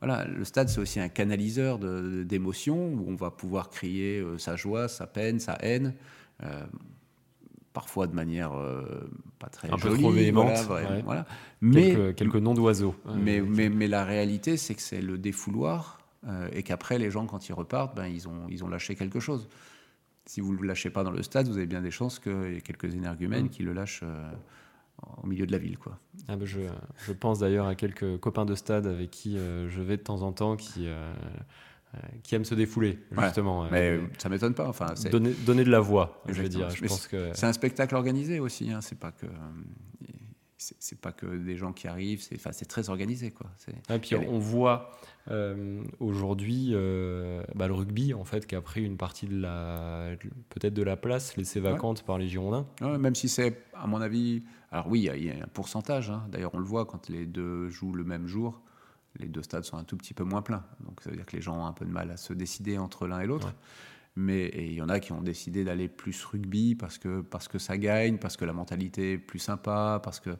Voilà, 0.00 0.24
le 0.26 0.44
stade, 0.44 0.68
c'est 0.68 0.80
aussi 0.80 0.98
un 1.00 1.08
canaliseur 1.08 1.78
d'émotions 1.78 2.92
où 2.94 3.04
on 3.08 3.14
va 3.14 3.30
pouvoir 3.30 3.70
crier 3.70 4.18
euh, 4.20 4.38
sa 4.38 4.56
joie, 4.56 4.88
sa 4.88 5.06
peine, 5.06 5.38
sa 5.38 5.54
haine. 5.60 5.94
euh, 6.42 6.64
parfois 7.72 8.06
de 8.06 8.14
manière 8.14 8.52
euh, 8.52 9.08
pas 9.38 9.48
très 9.48 9.70
Un 9.70 9.76
peu 9.76 9.96
trop 9.96 10.10
véhémente, 10.10 10.46
voilà, 10.66 10.82
vraiment, 10.86 10.96
ouais. 10.96 11.02
voilà. 11.02 11.26
Mais 11.60 11.94
quelques, 11.94 12.14
quelques 12.16 12.36
noms 12.36 12.54
d'oiseaux. 12.54 12.94
Euh, 13.06 13.14
mais, 13.16 13.40
mais, 13.40 13.68
mais 13.68 13.86
la 13.86 14.04
réalité, 14.04 14.56
c'est 14.56 14.74
que 14.74 14.82
c'est 14.82 15.00
le 15.02 15.18
défouloir 15.18 15.98
euh, 16.26 16.48
et 16.52 16.62
qu'après, 16.62 16.98
les 16.98 17.10
gens, 17.10 17.26
quand 17.26 17.48
ils 17.48 17.52
repartent, 17.52 17.94
ben, 17.96 18.06
ils, 18.06 18.28
ont, 18.28 18.46
ils 18.48 18.64
ont 18.64 18.68
lâché 18.68 18.94
quelque 18.94 19.20
chose. 19.20 19.48
Si 20.26 20.40
vous 20.40 20.52
ne 20.54 20.60
le 20.60 20.66
lâchez 20.66 20.90
pas 20.90 21.02
dans 21.04 21.10
le 21.10 21.22
stade, 21.22 21.48
vous 21.48 21.56
avez 21.56 21.66
bien 21.66 21.80
des 21.80 21.90
chances 21.90 22.18
qu'il 22.18 22.52
y 22.52 22.56
ait 22.56 22.60
quelques 22.60 22.92
énergumènes 22.94 23.46
Mm. 23.46 23.50
qui 23.50 23.62
le 23.62 23.72
lâchent 23.72 24.02
euh, 24.02 24.30
au 25.22 25.26
milieu 25.26 25.46
de 25.46 25.52
la 25.52 25.58
ville. 25.58 25.78
Quoi. 25.78 25.98
Ah 26.28 26.36
bah, 26.36 26.44
je, 26.44 26.60
je 27.06 27.12
pense 27.12 27.38
d'ailleurs 27.38 27.66
à 27.66 27.74
quelques 27.74 28.18
copains 28.18 28.44
de 28.44 28.54
stade 28.54 28.86
avec 28.86 29.10
qui 29.10 29.38
euh, 29.38 29.68
je 29.70 29.80
vais 29.80 29.96
de 29.96 30.02
temps 30.02 30.22
en 30.22 30.32
temps 30.32 30.56
qui, 30.56 30.86
euh, 30.86 30.90
euh, 30.90 31.14
qui 32.22 32.34
aiment 32.34 32.44
se 32.44 32.54
défouler, 32.54 32.98
Ouais, 33.16 33.24
justement. 33.24 33.66
Mais 33.70 33.90
Euh, 33.90 33.98
euh, 33.98 34.06
ça 34.18 34.28
m'étonne 34.28 34.54
pas. 34.54 34.68
Enfin, 34.68 34.86
donner, 35.10 35.32
donner 35.32 35.64
de 35.64 35.70
la 35.70 35.80
voix, 35.80 36.22
je 36.28 36.42
veux 36.42 36.48
dire. 36.48 36.70
Je 36.70 36.82
Mais 36.82 36.88
pense 36.88 37.06
que. 37.06 37.30
c'est 37.34 37.46
un 37.46 37.52
spectacle 37.52 37.94
organisé 37.94 38.40
aussi. 38.40 38.70
Hein. 38.70 38.80
C'est 38.80 38.98
pas 38.98 39.12
que. 39.12 39.26
euh, 39.26 39.28
c'est 40.78 41.00
pas 41.00 41.12
que 41.12 41.26
des 41.26 41.56
gens 41.56 41.72
qui 41.72 41.88
arrivent, 41.88 42.20
c'est 42.20 42.36
enfin, 42.36 42.50
très 42.68 42.90
organisé. 42.90 43.30
Quoi. 43.30 43.50
Et 43.68 43.72
ah, 43.88 43.98
puis 43.98 44.14
on 44.14 44.38
voit 44.38 44.92
euh, 45.30 45.82
aujourd'hui 46.00 46.70
euh, 46.72 47.42
bah, 47.54 47.66
le 47.66 47.74
rugby 47.74 48.14
en 48.14 48.24
fait, 48.24 48.46
qui 48.46 48.54
a 48.54 48.60
pris 48.60 48.84
une 48.84 48.96
partie 48.96 49.26
de 49.26 49.40
la 49.40 50.10
peut-être 50.50 50.74
de 50.74 50.82
la 50.82 50.96
place 50.96 51.36
laissée 51.36 51.60
vacante 51.60 52.02
par 52.04 52.18
les 52.18 52.28
Girondins. 52.28 52.66
même 52.80 53.14
si 53.14 53.28
c'est, 53.28 53.62
à 53.74 53.86
mon 53.86 54.00
avis, 54.00 54.42
alors 54.70 54.88
oui, 54.88 55.08
il 55.14 55.24
y, 55.24 55.30
a 55.30 55.34
un 55.34 55.48
pourcentage. 55.52 56.10
Hein. 56.10 56.26
D'ailleurs, 56.30 56.54
on 56.54 56.58
le 56.58 56.64
voit 56.64 56.84
quand 56.84 57.08
les 57.08 57.26
deux 57.26 57.68
jouent 57.70 57.94
le 57.94 58.04
même 58.04 58.26
jour, 58.26 58.60
les 59.18 59.28
deux 59.28 59.42
stades 59.42 59.64
sont 59.64 59.76
un 59.76 59.84
tout 59.84 59.96
petit 59.96 60.14
peu 60.14 60.24
moins 60.24 60.42
pleins. 60.42 60.64
Donc 60.84 61.00
ça 61.02 61.10
veut 61.10 61.16
dire 61.16 61.26
que 61.26 61.36
les 61.36 61.42
gens 61.42 61.56
ont 61.56 61.66
un 61.66 61.72
peu 61.72 61.84
de 61.84 61.90
mal 61.90 62.10
à 62.10 62.16
se 62.16 62.32
décider 62.32 62.78
entre 62.78 63.06
l'un 63.06 63.20
et 63.20 63.26
l'autre. 63.26 63.52
Mais 64.16 64.50
il 64.54 64.74
y 64.74 64.82
en 64.82 64.88
a 64.88 64.98
qui 65.00 65.12
ont 65.12 65.22
décidé 65.22 65.64
d'aller 65.64 65.88
plus 65.88 66.24
rugby 66.24 66.74
parce 66.74 66.98
que, 66.98 67.20
parce 67.20 67.48
que 67.48 67.58
ça 67.58 67.78
gagne, 67.78 68.18
parce 68.18 68.36
que 68.36 68.44
la 68.44 68.52
mentalité 68.52 69.12
est 69.12 69.18
plus 69.18 69.38
sympa, 69.38 70.00
parce 70.02 70.20
que 70.20 70.30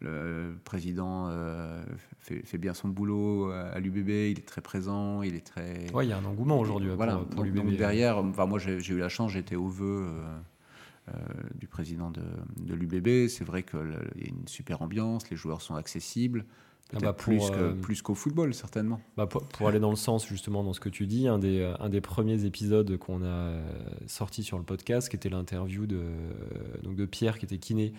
le 0.00 0.56
président 0.64 1.26
euh, 1.28 1.82
fait, 2.20 2.58
bien 2.58 2.74
son 2.74 2.88
boulot 2.88 3.50
à 3.50 3.78
l'UBB, 3.80 4.08
il 4.08 4.38
est 4.38 4.46
très 4.46 4.60
présent, 4.60 5.22
il 5.22 5.34
est 5.34 5.44
très... 5.44 5.86
Oui, 5.92 6.06
il 6.06 6.10
y 6.10 6.12
a 6.12 6.18
un 6.18 6.24
engouement 6.24 6.60
aujourd'hui 6.60 6.90
voilà, 6.94 7.16
pour, 7.16 7.42
l'UBB. 7.42 7.76
derrière, 7.76 8.18
enfin, 8.18 8.46
moi 8.46 8.60
j'ai 8.60 8.92
eu 8.92 8.98
la 8.98 9.08
chance, 9.08 9.32
j'étais 9.32 9.56
au 9.56 9.66
vœu 9.66 10.06
euh, 10.06 10.38
euh, 11.08 11.12
du 11.56 11.66
président 11.66 12.12
de, 12.12 12.22
de 12.60 12.74
l'UBB. 12.74 13.28
C'est 13.28 13.44
vrai 13.44 13.64
qu'il 13.64 13.98
y 14.16 14.26
a 14.26 14.28
une 14.28 14.46
super 14.46 14.80
ambiance, 14.80 15.28
les 15.30 15.36
joueurs 15.36 15.60
sont 15.60 15.74
accessibles. 15.74 16.44
Ah 16.94 16.98
bah 17.00 17.12
plus, 17.12 17.42
euh, 17.50 17.74
plus 17.74 18.00
qu'au 18.00 18.14
football, 18.14 18.54
certainement. 18.54 19.00
Bah 19.16 19.26
pour, 19.26 19.68
aller 19.68 19.80
dans 19.80 19.90
le 19.90 19.96
sens, 19.96 20.26
justement, 20.26 20.64
dans 20.64 20.72
ce 20.72 20.80
que 20.80 20.88
tu 20.88 21.06
dis, 21.06 21.28
un 21.28 21.38
des, 21.38 21.62
un 21.78 21.88
des 21.90 22.00
premiers 22.00 22.46
épisodes 22.46 22.96
qu'on 22.96 23.22
a 23.22 23.26
euh, 23.26 23.62
sorti 24.06 24.42
sur 24.42 24.56
le 24.56 24.64
podcast, 24.64 25.10
qui 25.10 25.16
était 25.16 25.28
l'interview 25.28 25.86
de, 25.86 26.02
donc 26.82 26.96
de 26.96 27.04
Pierre, 27.04 27.38
qui 27.38 27.44
était 27.44 27.58
kiné 27.58 27.92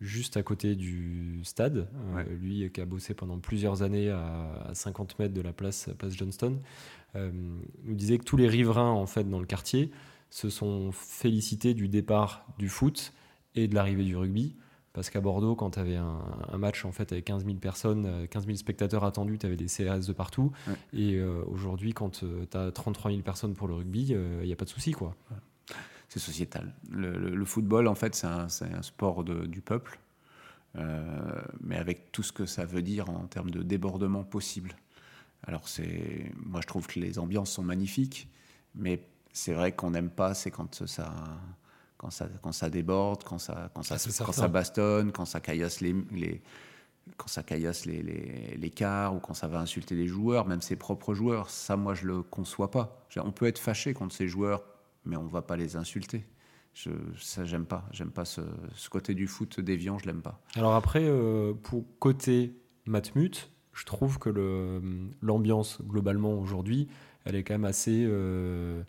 juste 0.00 0.36
à 0.36 0.42
côté 0.42 0.74
du 0.74 1.40
stade. 1.42 1.88
Euh, 2.16 2.24
lui, 2.38 2.70
qui 2.70 2.82
a 2.82 2.84
bossé 2.84 3.14
pendant 3.14 3.38
plusieurs 3.38 3.82
années 3.82 4.10
à, 4.10 4.70
50 4.74 5.18
mètres 5.18 5.34
de 5.34 5.40
la 5.40 5.54
place, 5.54 5.88
place 5.98 6.14
Johnston, 6.14 6.58
nous 7.14 7.94
disait 7.94 8.18
que 8.18 8.24
tous 8.24 8.36
les 8.36 8.48
riverains, 8.48 8.90
en 8.90 9.06
fait, 9.06 9.24
dans 9.24 9.38
le 9.38 9.46
quartier, 9.46 9.90
se 10.28 10.50
sont 10.50 10.90
félicités 10.92 11.72
du 11.72 11.88
départ 11.88 12.44
du 12.58 12.68
foot 12.68 13.12
et 13.54 13.68
de 13.68 13.74
l'arrivée 13.74 14.02
du 14.02 14.16
rugby 14.16 14.56
parce 14.94 15.10
qu'à 15.10 15.20
Bordeaux, 15.20 15.56
quand 15.56 15.72
tu 15.72 15.80
avais 15.80 15.96
un, 15.96 16.56
match 16.56 16.84
en 16.84 16.92
fait 16.92 17.10
avec 17.10 17.24
15 17.24 17.44
000 17.44 17.56
personnes, 17.56 18.28
15 18.28 18.44
euh, 18.44 18.46
000 18.46 18.56
spectateurs 18.56 19.04
attendus, 19.04 19.38
tu 19.38 19.44
avais 19.44 19.56
des 19.56 19.66
CRS 19.66 20.06
de 20.06 20.12
partout. 20.12 20.52
Et 20.92 21.16
euh, 21.16 21.42
aujourd'hui, 21.48 21.92
quand 21.92 22.22
euh, 22.22 22.46
tu 22.48 22.56
as 22.56 22.70
33 22.70 23.10
000 23.10 23.22
personnes 23.22 23.54
pour 23.54 23.66
le 23.66 23.74
rugby, 23.74 24.06
il 24.06 24.46
n'y 24.46 24.52
a 24.52 24.56
pas 24.56 24.64
de 24.64 24.70
souci. 24.70 24.92
quoi. 24.92 25.16
C'est 26.08 26.20
sociétal. 26.20 26.72
Le, 26.90 27.44
football, 27.44 27.88
en 27.88 27.96
fait, 27.96 28.14
c'est 28.14 28.28
un, 28.28 28.46
un, 28.46 28.82
sport 28.82 29.24
de, 29.24 29.46
du 29.46 29.60
peuple, 29.60 29.98
mais 31.60 31.76
avec 31.76 32.12
tout 32.12 32.22
ce 32.22 32.30
que 32.30 32.46
ça 32.46 32.64
veut 32.64 32.82
dire 32.82 33.10
en 33.10 33.26
termes 33.26 33.50
de 33.50 33.64
débordement 33.64 34.22
possible. 34.22 34.76
Alors, 35.42 35.66
c'est, 35.66 36.30
moi, 36.36 36.60
je 36.60 36.68
trouve 36.68 36.86
que 36.86 37.00
les 37.00 37.18
ambiances 37.18 37.50
sont 37.50 37.64
magnifiques, 37.64 38.28
mais 38.76 39.02
c'est 39.32 39.54
vrai 39.54 39.72
qu'on 39.72 39.90
n'aime 39.90 40.10
pas, 40.10 40.34
c'est 40.34 40.52
quand 40.52 40.86
ça 40.86 41.12
quand 41.96 42.10
ça, 42.10 42.28
quand 42.42 42.52
ça 42.52 42.70
déborde, 42.70 43.24
quand 43.24 43.38
ça, 43.38 43.70
quand 43.74 43.82
ça, 43.82 43.96
quand 44.24 44.32
ça 44.32 44.48
bastonne, 44.48 45.12
quand 45.12 45.24
ça 45.24 45.40
caillasse 45.40 45.80
les, 45.80 45.94
les 46.12 46.42
quand 47.16 47.28
ça 47.28 47.42
caillasse 47.42 47.84
les, 47.86 48.02
les, 48.02 48.56
les, 48.56 48.70
cars 48.70 49.14
ou 49.14 49.20
quand 49.20 49.34
ça 49.34 49.46
va 49.46 49.60
insulter 49.60 49.94
les 49.94 50.06
joueurs, 50.06 50.46
même 50.46 50.62
ses 50.62 50.76
propres 50.76 51.14
joueurs. 51.14 51.50
Ça, 51.50 51.76
moi, 51.76 51.94
je 51.94 52.06
le 52.06 52.22
conçois 52.22 52.70
pas. 52.70 53.06
On 53.16 53.30
peut 53.30 53.46
être 53.46 53.58
fâché 53.58 53.92
contre 53.92 54.14
ces 54.14 54.26
joueurs, 54.26 54.64
mais 55.04 55.16
on 55.16 55.26
va 55.26 55.42
pas 55.42 55.56
les 55.56 55.76
insulter. 55.76 56.24
Je, 56.72 56.90
ça, 57.20 57.44
j'aime 57.44 57.66
pas. 57.66 57.86
J'aime 57.92 58.10
pas 58.10 58.24
ce, 58.24 58.40
ce, 58.74 58.88
côté 58.88 59.14
du 59.14 59.26
foot 59.26 59.60
déviant, 59.60 59.98
je 59.98 60.06
l'aime 60.06 60.22
pas. 60.22 60.40
Alors 60.56 60.74
après, 60.74 61.04
euh, 61.04 61.52
pour 61.52 61.84
côté 61.98 62.56
Matmut, 62.86 63.50
je 63.72 63.84
trouve 63.84 64.18
que 64.18 64.30
l'ambiance 65.22 65.82
globalement 65.82 66.34
aujourd'hui, 66.34 66.88
elle 67.24 67.36
est 67.36 67.44
quand 67.44 67.54
même 67.54 67.64
assez 67.64 68.04
euh, 68.06 68.82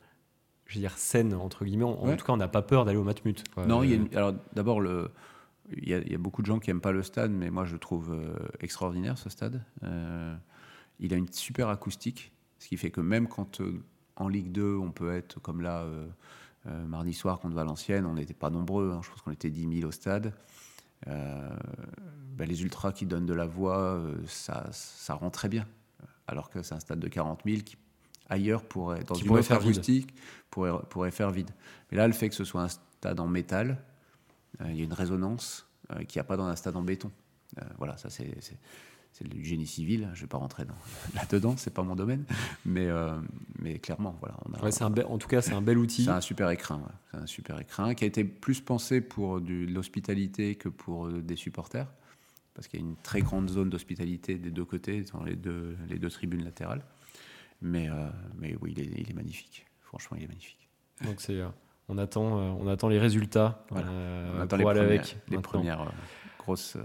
je 0.66 0.76
veux 0.76 0.82
dire, 0.82 0.98
saine, 0.98 1.34
entre 1.34 1.66
guillemets. 1.66 1.86
En, 1.86 2.16
tout 2.16 2.26
cas, 2.26 2.34
on 2.34 2.38
n'a 2.38 2.48
pas 2.48 2.62
peur 2.62 2.86
d'aller 2.86 2.98
au 2.98 3.04
Matmut. 3.04 3.44
Non, 3.68 3.84
il 3.84 3.92
y 3.92 4.16
a 4.16 4.18
alors 4.18 4.34
d'abord, 4.54 4.82
le, 4.82 5.12
il, 5.72 5.90
y 5.90 6.16
a, 6.16 6.18
beaucoup 6.18 6.42
de 6.42 6.48
gens 6.48 6.60
qui 6.60 6.70
n'aiment 6.70 6.82
pas 6.82 6.92
le 6.92 7.04
stade, 7.04 7.32
mais 7.32 7.50
moi, 7.50 7.66
je 7.66 7.78
trouve 7.78 8.12
euh, 8.12 8.36
extraordinaire 8.60 9.18
ce 9.18 9.30
stade. 9.30 9.64
Euh, 9.84 10.36
il 11.00 11.14
a 11.14 11.18
une 11.18 11.32
super 11.32 11.70
acoustique, 11.70 12.32
ce 12.60 12.68
qui 12.68 12.78
fait 12.78 12.92
que 12.92 13.02
même 13.02 13.28
quand 13.28 13.62
euh, 13.62 13.84
en 14.16 14.28
Ligue 14.28 14.52
2, 14.52 14.76
on 14.76 14.92
peut 14.92 15.14
être 15.14 15.40
comme 15.42 15.62
là, 15.62 15.86
mardi 16.66 17.14
soir 17.14 17.40
contre 17.40 17.54
Valenciennes, 17.54 18.06
on 18.06 18.14
n'était 18.14 18.34
pas 18.34 18.50
nombreux, 18.50 18.92
hein, 18.92 19.02
je 19.04 19.10
pense 19.10 19.22
qu'on 19.22 19.32
était 19.32 19.50
10 19.50 19.80
000 19.80 19.90
au 19.90 19.92
stade. 19.92 20.34
Ben, 21.06 22.48
les 22.48 22.64
ultras 22.64 22.94
qui 22.94 23.06
donnent 23.06 23.26
de 23.26 23.34
la 23.34 23.46
voix, 23.46 24.02
ça, 24.26 24.70
ça 24.72 25.14
rend 25.16 25.30
très 25.30 25.50
bien. 25.50 25.68
Alors 26.28 26.50
que 26.50 26.64
c'est 26.64 26.74
un 26.74 26.80
stade 26.80 27.00
de 27.00 27.08
40 27.10 27.42
000 27.46 27.62
qui 27.64 27.76
ailleurs 28.30 28.64
pourrait, 28.64 29.04
dans 29.04 29.16
une 29.16 29.30
autre 29.32 29.52
acoustique, 29.52 30.14
pourrait, 30.50 30.72
pourrait, 30.90 31.12
faire 31.12 31.32
vide. 31.32 31.52
Mais 31.92 31.98
là, 31.98 32.08
le 32.08 32.14
fait 32.14 32.30
que 32.30 32.36
ce 32.36 32.44
soit 32.44 32.62
un 32.62 32.70
stade 32.70 33.20
en 33.20 33.28
métal, 33.28 33.78
euh, 34.62 34.66
il 34.70 34.78
y 34.78 34.82
a 34.82 34.84
une 34.84 34.94
résonance 34.94 35.68
euh, 35.92 36.04
qu'il 36.04 36.20
n'y 36.20 36.22
a 36.22 36.26
pas 36.26 36.38
dans 36.38 36.46
un 36.46 36.56
stade 36.56 36.76
en 36.76 36.82
béton. 36.82 37.12
Euh, 37.58 37.64
voilà, 37.78 37.98
ça 37.98 38.10
c'est 38.10 38.34
du 39.22 39.46
génie 39.46 39.68
civil. 39.68 40.10
Je 40.14 40.20
ne 40.20 40.22
vais 40.22 40.28
pas 40.28 40.38
rentrer 40.38 40.64
là-dedans, 41.16 41.56
c'est 41.58 41.74
pas 41.74 41.84
mon 41.84 41.96
domaine, 41.96 42.26
mais, 42.66 42.90
mais 43.60 43.80
clairement, 43.80 44.18
voilà. 44.20 44.38
en 45.08 45.18
tout 45.18 45.28
cas, 45.28 45.42
c'est 45.42 45.54
un 45.54 45.62
bel 45.62 45.78
outil. 45.78 46.04
C'est 46.06 46.12
un 46.12 46.22
super 46.22 46.50
écrin. 46.50 46.82
C'est 47.12 47.18
un 47.18 47.28
super 47.28 47.60
écrin 47.60 47.94
qui 47.94 48.04
a 48.04 48.08
été 48.08 48.24
plus 48.24 48.60
pensé 48.60 49.02
pour 49.02 49.40
de 49.40 49.66
l'hospitalité 49.72 50.56
que 50.56 50.68
pour 50.68 51.10
des 51.10 51.36
supporters, 51.36 51.88
parce 52.54 52.68
qu'il 52.68 52.82
y 52.82 52.84
a 52.84 52.86
une 52.86 52.98
très 52.98 53.22
grande 53.22 53.50
zone 53.50 53.70
d'hospitalité 53.70 54.36
des 54.36 54.52
deux 54.52 54.66
côtés, 54.66 55.06
dans 55.14 55.24
les 55.24 55.36
deux, 55.36 55.78
les 55.88 55.98
deux 55.98 56.10
tribunes 56.10 56.44
latérales. 56.44 56.84
Mais, 57.66 57.90
euh, 57.90 57.94
mais 58.38 58.56
oui, 58.62 58.76
il 58.78 58.80
est, 58.80 59.02
il 59.02 59.10
est, 59.10 59.14
magnifique. 59.16 59.66
Franchement, 59.82 60.18
il 60.18 60.24
est 60.24 60.28
magnifique. 60.28 60.70
Donc 61.04 61.20
c'est, 61.20 61.40
euh, 61.40 61.48
on 61.90 61.98
attend, 61.98 62.38
euh, 62.38 62.52
on 62.60 62.68
attend 62.68 62.90
les 62.90 63.00
résultats. 63.00 63.66
on 63.72 64.40
attend 64.40 64.58
les 64.58 64.64
premières, 64.64 64.84
avec 64.84 65.18
les 65.30 65.40
premières 65.40 65.92
grosses 66.38 66.78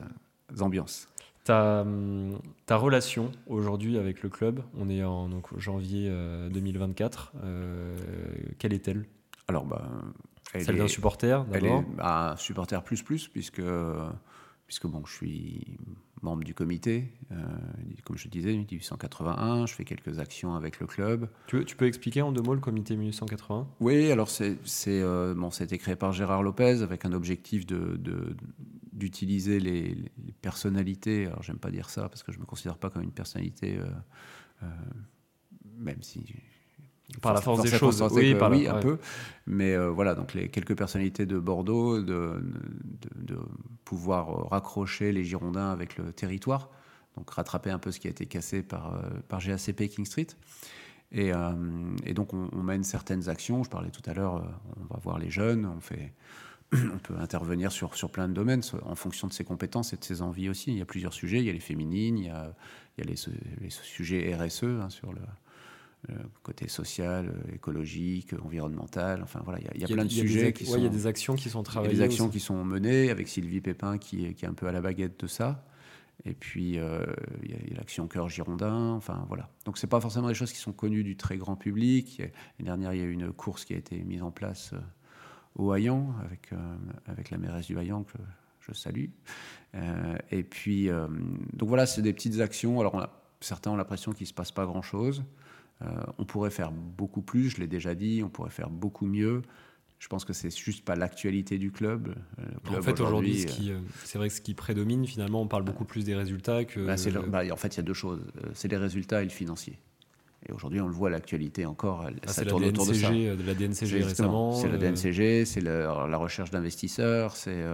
ambiances. 0.59 1.07
Ta, 1.45 1.83
hum, 1.83 2.41
ta 2.65 2.77
relation 2.77 3.31
aujourd'hui 3.47 3.99
avec 3.99 4.23
le 4.23 4.31
club, 4.31 4.63
on 4.75 4.89
est 4.89 5.05
en 5.05 5.29
donc, 5.29 5.57
janvier 5.59 6.09
2024. 6.51 7.33
quelle 8.59 8.73
est-elle? 8.73 9.05
Alors, 9.49 9.67
bah, 9.67 9.87
celle 10.59 10.79
d'un 10.79 10.89
supporter 10.89 11.45
d'abord. 11.45 11.55
Elle 11.55 11.67
est 11.67 11.97
bah, 11.97 12.37
supporter 12.39 12.83
plus 12.83 13.03
plus 13.03 13.29
puisque 13.29 13.63
puisque 14.67 14.87
bon, 14.87 15.05
je 15.05 15.13
suis 15.13 15.79
membre 16.23 16.45
du 16.45 16.55
comité, 16.55 17.13
euh, 17.33 17.37
comme 18.05 18.17
je 18.17 18.29
disais, 18.29 18.53
1881, 18.53 19.67
je 19.67 19.75
fais 19.75 19.85
quelques 19.85 20.19
actions 20.19 20.55
avec 20.55 20.81
le 20.81 20.87
club. 20.87 21.29
Tu, 21.47 21.65
tu 21.65 21.77
peux 21.77 21.87
expliquer 21.87 22.23
en 22.23 22.33
deux 22.33 22.43
mots 22.43 22.55
le 22.55 22.61
comité 22.61 22.97
1880 22.97 23.69
Oui, 23.81 24.11
alors 24.11 24.29
c'est 24.29 24.59
euh, 24.89 25.35
bon, 25.35 25.49
été 25.49 25.79
créé 25.79 25.97
par 25.97 26.13
Gérard 26.13 26.43
Lopez 26.43 26.83
avec 26.83 27.05
un 27.05 27.13
objectif 27.13 27.67
de, 27.67 27.99
d'utiliser 28.93 29.61
les, 29.61 29.97
personnalités, 30.43 31.27
alors 31.27 31.43
j'aime 31.43 31.59
pas 31.59 31.71
dire 31.71 31.91
ça 31.91 32.09
parce 32.09 32.23
que 32.23 32.33
je 32.33 32.39
me 32.39 32.45
considère 32.45 32.79
pas 32.79 32.91
comme 32.91 33.03
une 33.03 33.13
personnalité, 33.13 33.79
euh, 33.79 34.67
même 35.77 36.03
si 36.03 36.25
par 37.21 37.35
la 37.35 37.41
force 37.41 37.63
des 37.63 37.69
choses, 37.71 38.03
oui, 38.13 38.35
oui 38.35 38.69
un 38.69 38.79
peu. 38.79 38.99
Mais 39.47 39.75
euh, 39.75 39.91
voilà, 39.91 40.15
donc 40.15 40.35
les 40.35 40.49
quelques 40.49 40.77
personnalités 40.77 41.27
de 41.27 41.39
Bordeaux, 41.39 42.01
de, 42.01 42.43
de, 43.17 43.39
pouvoir 43.85 44.49
raccrocher 44.51 45.13
les 45.13 45.25
Girondins 45.25 45.71
avec 45.71 45.97
le 45.97 46.13
territoire, 46.13 46.71
donc 47.17 47.29
rattraper 47.31 47.71
un 47.71 47.79
peu 47.79 47.91
ce 47.91 47.99
qui 47.99 48.07
a 48.07 48.11
été 48.11 48.27
cassé 48.27 48.63
par, 48.63 48.95
euh, 48.95 49.01
par 49.29 49.41
GACP 49.41 49.89
King 49.89 50.05
Street. 50.05 50.29
Et, 51.13 51.33
euh, 51.33 51.51
et 52.05 52.15
donc 52.15 52.33
on, 52.33 52.63
mène 52.63 52.85
certaines 52.85 53.29
actions. 53.29 53.65
Je 53.65 53.71
parlais 53.71 53.91
tout 53.91 54.09
à 54.09 54.15
l'heure, 54.15 54.45
on 54.81 54.95
va 54.95 55.01
voir 55.03 55.19
les 55.19 55.31
jeunes, 55.31 55.67
on 55.67 55.81
fait, 55.81 56.13
on 56.73 56.99
peut 56.99 57.17
intervenir 57.19 57.73
sur, 57.73 57.97
sur 57.97 58.11
plein 58.11 58.29
de 58.29 58.33
domaines 58.35 58.63
en 58.85 58.95
fonction 58.95 59.27
de 59.27 59.33
ses 59.33 59.43
compétences 59.45 59.93
et 59.93 59.97
de 59.97 60.05
ses 60.05 60.23
envies 60.23 60.49
aussi. 60.49 60.71
Il 60.71 60.79
y 60.79 60.83
a 60.83 60.85
plusieurs 60.85 61.13
sujets. 61.13 61.39
Il 61.39 61.45
y 61.45 61.51
a 61.51 61.53
les 61.53 61.59
féminines, 61.59 62.19
il 62.19 62.27
y 62.27 62.29
a, 62.29 62.55
il 62.97 63.05
y 63.05 63.09
a 63.09 63.11
les, 63.11 63.17
les, 63.61 63.71
sujets 63.71 64.35
RSE 64.35 64.65
hein, 64.65 64.91
sur 64.91 65.13
le 65.13 65.21
euh, 65.21 65.25
côté 66.43 66.69
social, 66.69 67.29
euh, 67.29 67.55
écologique, 67.55 68.35
environnemental. 68.43 69.23
Enfin 69.23 69.41
voilà, 69.45 69.61
il 69.75 69.81
y, 69.81 69.85
a 69.85 69.87
plein 69.87 70.05
de 70.05 70.11
sujets 70.11 70.53
qui 70.53 70.65
sont. 70.65 70.77
Il 70.77 70.85
y 70.85 70.87
a 70.87 70.91
des 70.91 71.07
actions 71.07 71.35
qui 71.35 71.51
sont 71.51 71.63
travaillées. 71.63 71.95
des 71.95 72.03
actions 72.03 72.29
qui 72.29 72.41
sont 72.41 72.65
menées 72.65 73.11
avec 73.11 73.29
Sylvie 73.29 73.61
Pépin 73.61 73.99
qui, 73.99 74.35
qui, 74.35 74.45
est 74.45 74.49
un 74.49 74.55
peu 74.55 74.67
à 74.67 74.73
la 74.73 74.81
baguette 74.81 75.21
de 75.21 75.27
ça. 75.27 75.65
Et 76.25 76.35
puis 76.35 76.79
euh, 76.79 77.05
il 77.43 77.51
y 77.51 77.55
a, 77.55 77.77
l'action 77.77 78.09
cœur 78.09 78.29
girondin. 78.29 78.93
Enfin 78.93 79.25
voilà. 79.29 79.51
Donc 79.65 79.79
c'est 79.79 79.87
pas 79.87 80.01
forcément 80.01 80.29
des 80.29 80.35
choses 80.35 80.53
qui 80.53 80.59
sont 80.59 80.73
connues 80.73 81.05
du 81.05 81.17
très 81.17 81.37
grand 81.37 81.57
public. 81.57 82.19
L'année 82.19 82.33
dernière, 82.61 82.93
il 82.95 83.01
y 83.01 83.03
a 83.03 83.07
eu 83.07 83.13
une 83.13 83.33
course 83.33 83.65
qui 83.65 83.75
a 83.75 83.77
été 83.77 83.97
mise 84.03 84.23
en 84.23 84.31
place 84.31 84.75
au 85.57 85.73
Hayan 85.75 86.15
avec 86.25 86.51
avec 87.07 87.31
la 87.31 87.39
mairesse 87.39 87.67
du 87.67 87.79
Hayan 87.79 88.05
que 88.05 88.19
je 88.61 88.73
salue. 88.73 89.07
et 90.31 90.43
puis 90.43 90.89
donc 91.53 91.69
voilà, 91.69 91.87
c'est 91.87 92.03
des 92.03 92.13
petites 92.13 92.41
actions. 92.41 92.81
Alors 92.81 92.95
on 92.95 93.01
a, 93.01 93.11
certains 93.41 93.71
ont 93.71 93.77
l'impression 93.77 94.13
qu'il 94.13 94.27
se 94.27 94.35
passe 94.35 94.53
pas 94.53 94.67
grand 94.67 94.83
chose. 94.83 95.25
Euh, 95.83 95.87
on 96.19 96.25
pourrait 96.25 96.51
faire 96.51 96.73
beaucoup 96.73 97.23
plus, 97.23 97.51
je 97.51 97.61
l'ai 97.61 97.67
déjà 97.67 97.95
dit, 97.95 98.23
on 98.25 98.29
pourrait 98.29 98.51
faire 98.51 98.71
beaucoup 98.71 99.07
mieux. 99.07 99.43
Je 99.99 100.09
pense 100.09 100.25
que 100.25 100.33
c'est 100.33 100.55
juste 100.57 100.85
pas 100.85 100.97
l'actualité 100.97 101.59
du 101.59 101.71
club. 101.73 102.15
en 102.67 102.81
fait, 102.81 103.01
aujourd'hui, 103.01 103.47
c'est 104.05 104.17
vrai 104.17 104.29
que 104.29 104.35
ce 104.35 104.41
qui 104.41 104.55
prédomine, 104.55 105.07
finalement, 105.07 105.43
on 105.43 105.47
parle 105.47 105.63
beaucoup 105.63 105.85
plus 105.85 106.05
des 106.05 106.15
résultats 106.15 106.65
que. 106.65 106.81
Bah, 106.81 106.97
bah, 107.29 107.43
en 107.53 107.57
fait, 107.57 107.75
il 107.75 107.77
y 107.77 107.81
a 107.81 107.83
deux 107.83 107.95
choses. 107.95 108.25
C'est 108.55 108.69
les 108.69 108.79
résultats 108.79 109.21
et 109.21 109.25
le 109.25 109.31
financier. 109.31 109.79
Et 110.51 110.53
aujourd'hui, 110.53 110.81
on 110.81 110.89
le 110.89 110.93
voit, 110.93 111.09
l'actualité 111.09 111.65
encore, 111.65 112.07
ah, 112.07 112.29
ça 112.29 112.45
tourne 112.45 112.65
autour 112.65 112.87
de 112.87 112.93
ça. 112.93 113.11
De 113.11 113.47
la 113.47 113.55
DNCG 113.55 114.03
récemment. 114.03 114.53
C'est 114.53 114.69
la 114.69 114.77
DNCG, 114.77 115.45
c'est 115.45 115.61
la, 115.61 116.17
recherche 116.17 116.51
d'investisseurs, 116.51 117.37
c'est 117.37 117.65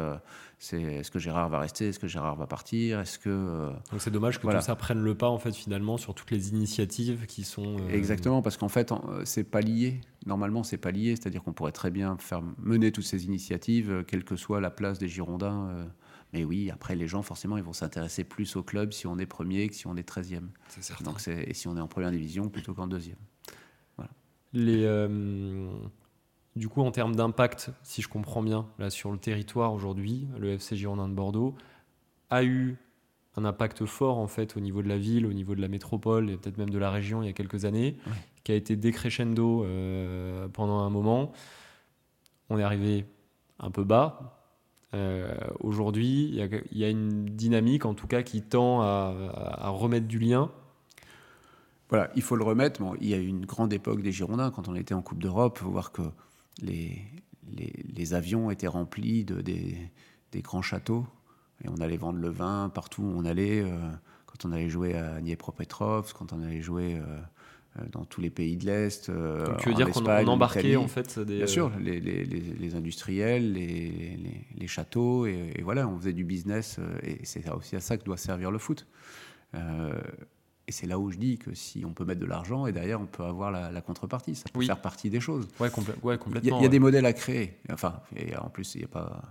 c'est 0.58 0.80
est-ce 0.80 1.10
que 1.10 1.18
Gérard 1.18 1.50
va 1.50 1.58
rester, 1.58 1.88
est-ce 1.88 1.98
que 1.98 2.06
Gérard 2.06 2.36
va 2.36 2.46
partir, 2.46 3.00
est-ce 3.00 3.18
que 3.18 3.28
euh, 3.28 3.70
donc 3.90 4.00
c'est 4.00 4.10
dommage 4.10 4.40
que 4.40 4.46
tout 4.46 4.60
ça 4.62 4.74
prenne 4.74 5.02
le 5.02 5.14
pas 5.14 5.28
en 5.28 5.38
fait 5.38 5.54
finalement 5.54 5.98
sur 5.98 6.14
toutes 6.14 6.30
les 6.30 6.48
initiatives 6.48 7.26
qui 7.26 7.44
sont 7.44 7.76
euh, 7.76 7.92
exactement 7.92 8.40
parce 8.40 8.56
qu'en 8.56 8.68
fait 8.68 8.92
c'est 9.24 9.44
pas 9.44 9.60
lié 9.60 10.00
normalement 10.24 10.62
c'est 10.62 10.78
pas 10.78 10.92
lié 10.92 11.14
c'est-à-dire 11.14 11.42
qu'on 11.42 11.52
pourrait 11.52 11.72
très 11.72 11.90
bien 11.90 12.16
faire 12.18 12.42
mener 12.58 12.90
toutes 12.90 13.04
ces 13.04 13.26
initiatives 13.26 13.90
euh, 13.90 14.02
quelle 14.02 14.24
que 14.24 14.36
soit 14.36 14.62
la 14.62 14.70
place 14.70 14.98
des 14.98 15.08
Girondins 15.08 15.86
mais 16.36 16.44
oui 16.44 16.70
après 16.70 16.94
les 16.94 17.08
gens 17.08 17.22
forcément 17.22 17.56
ils 17.56 17.62
vont 17.62 17.72
s'intéresser 17.72 18.24
plus 18.24 18.56
au 18.56 18.62
club 18.62 18.92
si 18.92 19.06
on 19.06 19.18
est 19.18 19.26
premier 19.26 19.68
que 19.68 19.74
si 19.74 19.86
on 19.86 19.96
est 19.96 20.08
13e 20.08 20.48
c'est 20.68 20.82
certain 20.82 21.04
donc 21.04 21.26
et 21.28 21.54
si 21.54 21.68
on 21.68 21.76
est 21.76 21.80
en 21.80 21.88
première 21.88 22.10
division 22.10 22.48
plutôt 22.48 22.74
qu'en 22.74 22.86
deuxième 22.86 23.18
voilà 23.96 24.10
les 24.52 24.86
du 26.56 26.70
coup, 26.70 26.80
en 26.80 26.90
termes 26.90 27.14
d'impact, 27.14 27.70
si 27.82 28.00
je 28.00 28.08
comprends 28.08 28.42
bien, 28.42 28.66
là 28.78 28.88
sur 28.88 29.12
le 29.12 29.18
territoire 29.18 29.74
aujourd'hui, 29.74 30.26
le 30.38 30.52
FC 30.52 30.74
Girondin 30.74 31.06
de 31.06 31.12
Bordeaux 31.12 31.54
a 32.30 32.42
eu 32.44 32.78
un 33.36 33.44
impact 33.44 33.84
fort 33.84 34.16
en 34.16 34.26
fait 34.26 34.56
au 34.56 34.60
niveau 34.60 34.82
de 34.82 34.88
la 34.88 34.96
ville, 34.96 35.26
au 35.26 35.34
niveau 35.34 35.54
de 35.54 35.60
la 35.60 35.68
métropole 35.68 36.30
et 36.30 36.38
peut-être 36.38 36.56
même 36.56 36.70
de 36.70 36.78
la 36.78 36.90
région 36.90 37.22
il 37.22 37.26
y 37.26 37.28
a 37.28 37.34
quelques 37.34 37.66
années, 37.66 37.98
qui 38.42 38.52
a 38.52 38.54
été 38.54 38.74
décrescendo 38.74 39.64
euh, 39.64 40.48
pendant 40.48 40.78
un 40.78 40.88
moment. 40.88 41.32
On 42.48 42.58
est 42.58 42.62
arrivé 42.62 43.04
un 43.58 43.70
peu 43.70 43.84
bas. 43.84 44.35
Euh, 44.96 45.34
aujourd'hui, 45.60 46.30
il 46.32 46.78
y, 46.78 46.84
a 46.84 46.88
une 46.88 47.26
dynamique 47.26 47.84
en 47.84 47.94
tout 47.94 48.06
cas 48.06 48.22
qui 48.22 48.42
tend 48.42 48.80
à, 48.80 49.68
remettre 49.68 50.06
du 50.06 50.18
lien. 50.18 50.50
Voilà, 51.90 52.10
il 52.16 52.22
faut 52.22 52.36
le 52.36 52.44
remettre. 52.44 52.80
il 53.00 53.08
y 53.08 53.14
a 53.14 53.18
eu 53.18 53.26
une 53.26 53.44
grande 53.44 53.72
époque 53.72 54.02
des 54.02 54.10
Girondins 54.10 54.50
quand 54.50 54.68
on 54.68 54.74
était 54.74 54.94
en 54.94 55.02
Coupe 55.02 55.18
d'Europe. 55.18 55.58
Il 55.60 55.64
faut 55.64 55.70
voir 55.70 55.92
que 55.92 56.02
les, 56.62 58.14
avions 58.14 58.50
étaient 58.50 58.66
remplis 58.66 59.24
de, 59.24 59.40
des, 59.42 59.90
grands 60.42 60.62
châteaux. 60.62 61.06
Et 61.64 61.68
on 61.68 61.76
allait 61.76 61.96
vendre 61.96 62.18
le 62.18 62.28
vin 62.28 62.70
partout 62.74 63.02
où 63.02 63.12
on 63.14 63.24
allait. 63.24 63.62
Euh, 63.62 63.78
quand 64.26 64.48
on 64.48 64.52
allait 64.52 64.68
jouer 64.68 64.94
à 64.96 65.20
Dniepropetrovsk, 65.20 66.16
quand 66.16 66.32
on 66.32 66.42
allait 66.42 66.60
jouer 66.60 66.96
euh, 66.96 67.20
dans 67.92 68.04
tous 68.04 68.20
les 68.20 68.30
pays 68.30 68.56
de 68.56 68.66
l'Est. 68.66 69.10
Donc 69.10 69.58
tu 69.58 69.68
veux 69.68 69.74
dire 69.74 69.90
qu'on 69.90 70.04
embarquait 70.26 70.76
en 70.76 70.88
fait 70.88 71.18
des... 71.18 71.38
Bien 71.38 71.46
sûr, 71.46 71.70
les, 71.80 72.00
les, 72.00 72.24
les 72.24 72.74
industriels, 72.74 73.52
les, 73.52 74.66
châteaux, 74.66 75.26
et, 75.26 75.60
voilà, 75.62 75.86
on 75.86 75.96
faisait 75.98 76.12
du 76.12 76.24
business. 76.24 76.78
et 77.02 77.20
c'est 77.24 77.48
aussi 77.50 77.76
à 77.76 77.80
ça 77.80 77.96
que 77.96 78.04
doit 78.04 78.16
servir 78.16 78.50
le 78.50 78.58
foot. 78.58 78.86
Et 80.68 80.72
c'est 80.72 80.86
là 80.86 80.98
où 80.98 81.10
je 81.10 81.18
dis 81.18 81.38
que 81.38 81.54
si 81.54 81.84
on 81.84 81.92
peut 81.92 82.04
mettre 82.04 82.20
de 82.20 82.26
l'argent 82.26 82.66
et 82.66 82.72
derrière 82.72 83.00
on 83.00 83.06
peut 83.06 83.22
avoir 83.22 83.52
la, 83.52 83.80
contrepartie, 83.80 84.34
ça 84.34 84.46
peut 84.52 84.64
faire 84.64 84.80
partie 84.80 85.10
des 85.10 85.20
choses. 85.20 85.46
Ouais, 85.60 85.70
complètement. 85.70 86.12
Il 86.42 86.62
y, 86.62 86.66
a, 86.66 86.68
des 86.68 86.80
modèles 86.80 87.06
à 87.06 87.12
créer. 87.12 87.58
Enfin, 87.70 88.00
et 88.16 88.36
en 88.36 88.48
plus, 88.48 88.74
il 88.74 88.80
y 88.80 88.84
a 88.84 88.88
pas 88.88 89.22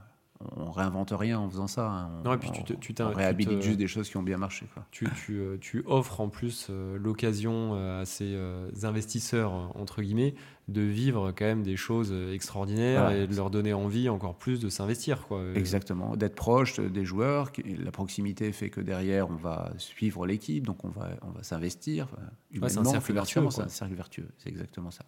on 0.56 0.71
réinvente 0.71 1.12
rien 1.12 1.39
en 1.39 1.50
faisant 1.50 1.67
ça. 1.67 1.89
Hein. 1.89 2.21
Non, 2.26 2.34
et 2.34 2.38
puis 2.38 2.52
tu, 2.52 2.78
tu, 2.78 2.93
réhabilite 3.02 3.62
juste 3.62 3.78
des 3.78 3.88
choses 3.88 4.10
qui 4.10 4.17
ont 4.17 4.24
bien 4.24 4.38
marché. 4.38 4.65
Quoi. 4.74 4.86
Tu, 4.91 5.08
euh, 5.30 5.58
tu, 5.60 5.84
offres 5.86 6.19
en 6.19 6.30
plus 6.30 6.67
euh, 6.69 6.98
l'occasion 6.98 7.71
euh, 7.74 8.02
à 8.02 8.06
ces 8.06 8.36
investisseurs, 8.84 9.54
entre 9.76 10.02
guillemets, 10.02 10.36
de 10.67 10.82
vivre 10.82 11.32
quand 11.32 11.45
même 11.45 11.63
des 11.63 11.78
choses 11.78 12.13
extraordinaires 12.34 13.12
et 13.12 13.28
de 13.28 13.36
leur 13.36 13.50
donner 13.50 13.74
envie 13.74 14.10
encore 14.10 14.36
plus 14.36 14.60
de 14.60 14.69
s'investir. 14.69 15.28
Quoi. 15.28 15.41
Exactement, 15.56 16.15
d'être 16.15 16.36
proche 16.36 16.80
des 16.80 17.06
joueurs. 17.06 17.52
La 17.84 17.91
proximité 17.91 18.52
fait 18.52 18.69
que 18.69 18.82
derrière, 18.82 19.30
on 19.30 19.36
va 19.36 19.71
suivre 19.78 20.26
l'équipe, 20.26 20.65
donc 20.65 20.84
on 20.84 20.89
va, 20.89 21.10
on 21.21 21.32
va 21.32 21.43
s'investir. 21.43 22.08
c'est 22.52 22.78
un 22.78 22.84
cercle 22.84 23.13
vertueux. 23.13 23.48
C'est 23.52 23.62
un 23.62 23.67
cercle 23.67 23.95
vertueux, 23.95 24.28
c'est 24.38 24.50
exactement 24.50 24.91
ça. 24.91 25.06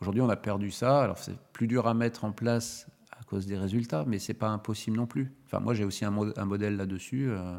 Aujourd'hui, 0.00 0.22
on 0.22 0.28
a 0.28 0.36
perdu 0.36 0.70
ça. 0.70 1.02
Alors, 1.02 1.18
c'est 1.18 1.36
plus 1.52 1.66
dur 1.66 1.86
à 1.86 1.94
mettre 1.94 2.24
en 2.24 2.30
place 2.30 2.86
cause 3.28 3.46
des 3.46 3.58
résultats, 3.58 4.04
mais 4.06 4.18
c'est 4.18 4.34
pas 4.34 4.48
impossible 4.48 4.96
non 4.96 5.06
plus. 5.06 5.32
Enfin, 5.46 5.60
moi, 5.60 5.74
j'ai 5.74 5.84
aussi 5.84 6.04
un, 6.04 6.14
un 6.36 6.44
modèle 6.44 6.76
là-dessus. 6.76 7.28
Euh, 7.30 7.58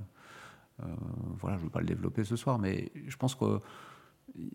euh, 0.82 0.86
voilà, 1.39 1.58
je 1.58 1.63
ne 1.63 1.67
vais 1.67 1.71
pas 1.71 1.79
le 1.79 1.86
développer 1.86 2.23
ce 2.23 2.36
soir, 2.36 2.60
mais 2.60 2.91
je 3.08 3.15
pense 3.17 3.36
que 3.36 3.60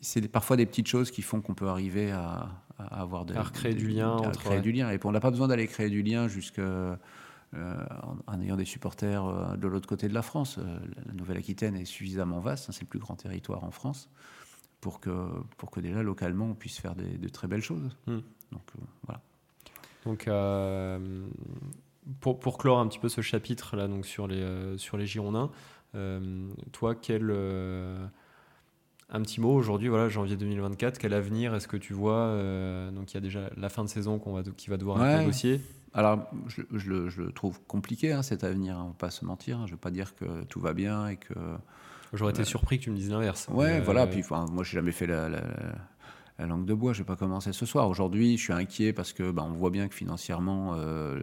c'est 0.01 0.27
parfois 0.29 0.57
des 0.57 0.67
petites 0.67 0.89
choses 0.89 1.11
qui 1.11 1.23
font 1.23 1.41
qu'on 1.41 1.55
peut 1.55 1.69
arriver 1.69 2.11
à, 2.11 2.49
avoir 2.79 3.25
de, 3.25 3.35
à 3.35 3.43
recréer 3.43 3.75
du 3.75 3.89
lien, 3.89 4.17
à 4.17 4.31
créer 4.31 4.61
du 4.61 4.73
lien. 4.73 4.91
Et 4.91 4.99
puis 4.99 5.07
on 5.07 5.13
n'a 5.13 5.21
pas 5.21 5.31
besoin 5.31 5.49
d'aller 5.49 5.67
créer 5.67 5.91
du 5.91 6.03
lien 6.03 6.29
jusque 6.29 6.59
euh, 6.59 6.97
en, 7.53 8.41
ayant 8.41 8.57
des 8.57 8.65
supporters 8.65 9.57
de 9.57 9.69
l'autre 9.69 9.89
côté 9.89 10.09
de 10.09 10.15
la 10.15 10.23
France. 10.23 10.59
la 10.59 11.13
Nouvelle-Aquitaine 11.13 11.77
est 11.77 11.85
suffisamment 11.85 12.41
vaste, 12.41 12.69
hein, 12.69 12.73
c'est 12.73 12.83
le 12.83 12.89
plus 12.89 13.01
grand 13.01 13.17
territoire 13.17 13.65
en 13.65 13.71
France, 13.71 14.09
pour 14.81 15.01
que, 15.01 15.29
pour 15.59 15.71
que 15.71 15.81
déjà 15.81 16.03
localement 16.03 16.47
on 16.47 16.55
puisse 16.55 16.79
faire 16.79 16.95
des, 16.95 17.19
de 17.19 17.29
très 17.29 17.47
belles 17.49 17.63
choses. 17.63 17.97
Hmm. 18.07 18.21
Donc 18.53 18.63
voilà. 19.03 19.21
Donc, 20.07 20.29
euh, 20.29 20.99
pour, 22.21 22.39
pour, 22.39 22.59
clore 22.59 22.79
un 22.79 22.87
petit 22.87 22.99
peu 22.99 23.09
ce 23.09 23.21
chapitre 23.21 23.77
là, 23.77 23.89
donc 23.89 24.07
sur 24.07 24.27
les, 24.27 24.41
euh, 24.41 24.77
sur 24.77 24.97
les 24.97 25.07
Girondins, 25.07 25.51
euh, 25.95 26.49
toi, 26.73 26.95
quel 26.95 27.31
un 29.11 29.23
petit 29.23 29.41
mot 29.41 29.55
aujourd'hui, 29.55 29.89
voilà, 29.89 30.09
janvier 30.09 30.37
2024, 30.37 30.99
quel 30.99 31.15
avenir 31.15 31.55
est-ce 31.55 31.69
que 31.69 31.77
tu 31.77 31.93
vois 31.93 32.37
Donc 32.93 33.13
il 33.13 33.15
y 33.15 33.19
a 33.19 33.21
déjà 33.21 33.51
la 33.57 33.69
fin 33.69 33.85
de 33.85 33.89
saison 33.89 34.19
qu'on 34.19 34.33
va, 34.33 34.43
qui 34.43 34.71
va 34.71 34.77
devoir 34.77 35.05
être 35.05 35.21
négocier. 35.21 35.61
Alors 35.97 36.27
je, 36.49 36.63
je, 36.73 36.91
le, 36.91 37.09
je, 37.09 37.23
le, 37.23 37.31
trouve 37.31 37.61
compliqué 37.69 38.13
hein, 38.13 38.23
cet 38.23 38.43
avenir, 38.43 38.77
on 38.77 38.83
ne 38.83 38.89
va 38.89 38.95
pas 38.99 39.11
se 39.11 39.25
mentir. 39.25 39.59
Hein. 39.59 39.67
je 39.67 39.73
ne 39.73 39.77
veux 39.77 39.81
pas 39.81 39.93
dire 39.93 40.17
que 40.17 40.43
tout 40.45 40.59
va 40.61 40.73
bien 40.73 41.07
et 41.09 41.17
que. 41.17 41.35
J'aurais 42.13 42.33
été 42.33 42.45
surpris 42.45 42.79
que 42.79 42.85
tu 42.85 42.91
me 42.91 42.97
dises 42.97 43.11
l'inverse. 43.11 43.49
Ouais, 43.51 43.81
voilà. 43.81 44.07
Puis 44.07 44.21
enfin, 44.21 44.47
moi, 44.51 44.63
j'ai 44.63 44.75
jamais 44.75 44.93
fait 44.93 45.07
la, 45.07 45.29
la 45.29 45.43
langue 46.39 46.67
de 46.67 46.75
bois. 46.75 46.93
Je 46.93 46.99
vais 46.99 47.05
pas 47.05 47.17
commencer 47.17 47.53
ce 47.53 47.67
soir. 47.67 47.89
Aujourd'hui, 47.89 48.37
je 48.37 48.43
suis 48.43 48.53
inquiet 48.53 48.93
parce 48.93 49.13
que 49.13 49.31
bah, 49.31 49.45
on 49.47 49.53
voit 49.53 49.71
bien 49.71 49.89
que 49.89 49.95
financièrement, 49.95 50.75
euh, 50.77 51.21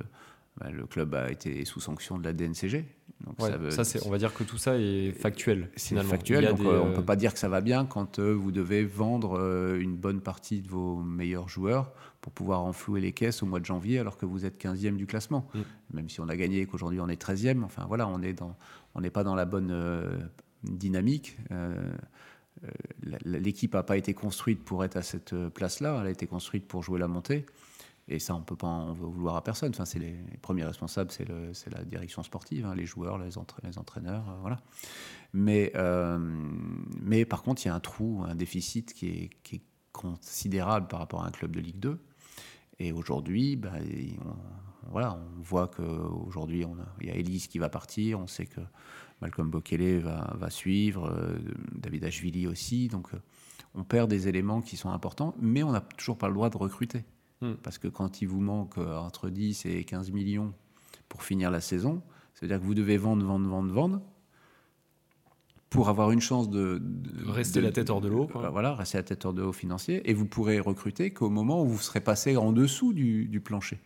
bah, 0.57 0.69
le 0.71 0.85
club 0.85 1.13
a 1.15 1.31
été 1.31 1.63
sous 1.65 1.79
sanction 1.79 2.17
de 2.17 2.23
la 2.23 2.33
DNCG. 2.33 2.85
Donc 3.25 3.35
ça, 3.69 3.83
on 4.03 4.09
va 4.09 4.17
dire 4.17 4.33
que 4.33 4.43
tout 4.43 4.57
ça 4.57 4.77
est 4.77 5.11
factuel. 5.11 5.69
C'est 5.75 6.01
factuel. 6.01 6.47
Donc 6.47 6.61
euh, 6.61 6.81
on 6.81 6.89
ne 6.89 6.95
peut 6.95 7.05
pas 7.05 7.15
dire 7.15 7.33
que 7.33 7.39
ça 7.39 7.49
va 7.49 7.61
bien 7.61 7.85
quand 7.85 8.17
euh, 8.17 8.31
vous 8.31 8.51
devez 8.51 8.83
vendre 8.83 9.39
une 9.79 9.95
bonne 9.95 10.21
partie 10.21 10.61
de 10.61 10.67
vos 10.67 10.97
meilleurs 10.97 11.47
joueurs 11.47 11.91
pour 12.21 12.31
pouvoir 12.31 12.61
enflouer 12.61 12.99
les 12.99 13.11
caisses 13.11 13.43
au 13.43 13.45
mois 13.45 13.59
de 13.59 13.65
janvier 13.65 13.99
alors 13.99 14.17
que 14.17 14.25
vous 14.25 14.45
êtes 14.45 14.59
15e 14.59 14.95
du 14.95 15.05
classement. 15.05 15.47
Mm. 15.53 15.59
Même 15.93 16.09
si 16.09 16.19
on 16.19 16.29
a 16.29 16.35
gagné 16.35 16.61
et 16.61 16.65
qu'aujourd'hui 16.65 16.99
on 16.99 17.09
est 17.09 17.21
13e, 17.21 17.63
enfin 17.63 17.85
voilà, 17.87 18.07
on 18.07 18.17
n'est 18.17 19.09
pas 19.11 19.23
dans 19.23 19.35
la 19.35 19.45
bonne 19.45 19.71
dynamique. 20.63 21.37
Euh, 22.63 22.67
l'équipe 23.25 23.73
n'a 23.73 23.83
pas 23.83 23.97
été 23.97 24.13
construite 24.13 24.63
pour 24.63 24.83
être 24.83 24.97
à 24.97 25.01
cette 25.01 25.35
place-là, 25.49 25.99
elle 26.01 26.07
a 26.07 26.11
été 26.11 26.27
construite 26.27 26.67
pour 26.67 26.83
jouer 26.83 26.99
la 26.99 27.07
montée. 27.07 27.45
Et 28.07 28.19
ça, 28.19 28.35
on 28.35 28.41
peut 28.41 28.55
pas 28.55 28.67
en 28.67 28.93
vouloir 28.93 29.35
à 29.35 29.43
personne. 29.43 29.69
Enfin, 29.69 29.85
c'est 29.85 29.99
les, 29.99 30.17
premiers 30.41 30.65
responsables, 30.65 31.11
c'est 31.11 31.27
la 31.27 31.83
direction 31.85 32.23
sportive, 32.23 32.65
hein, 32.65 32.75
les 32.75 32.85
joueurs, 32.85 33.17
les, 33.17 33.37
entraîneurs, 33.37 34.29
euh, 34.29 34.35
voilà. 34.41 34.59
Mais, 35.33 35.71
euh, 35.75 36.17
mais 37.01 37.23
par 37.25 37.41
contre, 37.41 37.63
il 37.63 37.69
y 37.69 37.71
a 37.71 37.75
un 37.75 37.79
trou, 37.79 38.23
un 38.27 38.35
déficit 38.35 38.93
qui 38.93 39.29
est, 39.53 39.61
considérable 39.93 40.87
par 40.87 40.99
rapport 40.99 41.21
à 41.21 41.27
un 41.27 41.31
club 41.31 41.53
de 41.53 41.59
Ligue 41.59 41.79
2. 41.79 41.99
Et 42.79 42.93
aujourd'hui, 42.93 43.57
bah, 43.57 43.73
on, 44.25 44.89
voilà, 44.89 45.15
on 45.15 45.41
voit 45.41 45.67
qu'aujourd'hui, 45.67 46.65
il 47.01 47.07
y 47.07 47.11
a 47.11 47.15
Elise 47.15 47.47
qui 47.47 47.59
va 47.59 47.67
partir, 47.67 48.17
on 48.17 48.25
sait 48.25 48.45
que 48.45 48.61
Malcolm 49.21 49.49
Bokele 49.49 49.99
va, 49.99 50.33
va 50.37 50.49
suivre, 50.49 51.07
euh, 51.07 51.37
David 51.75 52.05
Ashvili 52.05 52.47
aussi. 52.47 52.87
Donc, 52.87 53.13
euh, 53.13 53.17
on 53.75 53.83
perd 53.83 54.09
des 54.09 54.27
éléments 54.27 54.61
qui 54.61 54.77
sont 54.77 54.89
importants, 54.89 55.35
mais 55.39 55.63
on 55.63 55.71
n'a 55.71 55.81
toujours 55.81 56.17
pas 56.17 56.27
le 56.27 56.33
droit 56.33 56.49
de 56.49 56.57
recruter. 56.57 57.05
Hmm. 57.41 57.53
Parce 57.63 57.77
que 57.77 57.87
quand 57.87 58.21
il 58.21 58.27
vous 58.27 58.41
manque 58.41 58.77
euh, 58.77 58.97
entre 58.97 59.29
10 59.29 59.65
et 59.65 59.83
15 59.83 60.11
millions 60.11 60.53
pour 61.07 61.23
finir 61.23 61.51
la 61.51 61.61
saison, 61.61 62.01
ça 62.33 62.41
veut 62.41 62.47
dire 62.47 62.59
que 62.59 62.65
vous 62.65 62.75
devez 62.75 62.97
vendre, 62.97 63.25
vendre, 63.25 63.47
vendre, 63.47 63.73
vendre 63.73 64.01
pour 65.69 65.87
avoir 65.87 66.11
une 66.11 66.19
chance 66.19 66.49
de, 66.49 66.81
rester 67.27 67.61
la 67.61 67.71
tête 67.71 67.89
hors 67.89 68.01
de 68.01 68.09
l'eau. 68.09 68.29
Voilà, 68.33 68.75
rester 68.75 68.97
la 68.97 69.03
tête 69.03 69.23
hors 69.23 69.33
de 69.33 69.41
l'eau 69.41 69.53
financier. 69.53 70.09
Et 70.09 70.13
vous 70.13 70.25
pourrez 70.25 70.59
recruter 70.59 71.13
qu'au 71.13 71.29
moment 71.29 71.63
où 71.63 71.67
vous 71.67 71.79
serez 71.79 72.01
passé 72.01 72.35
en 72.35 72.51
dessous 72.51 72.91
du 72.91 73.41
plancher. 73.41 73.79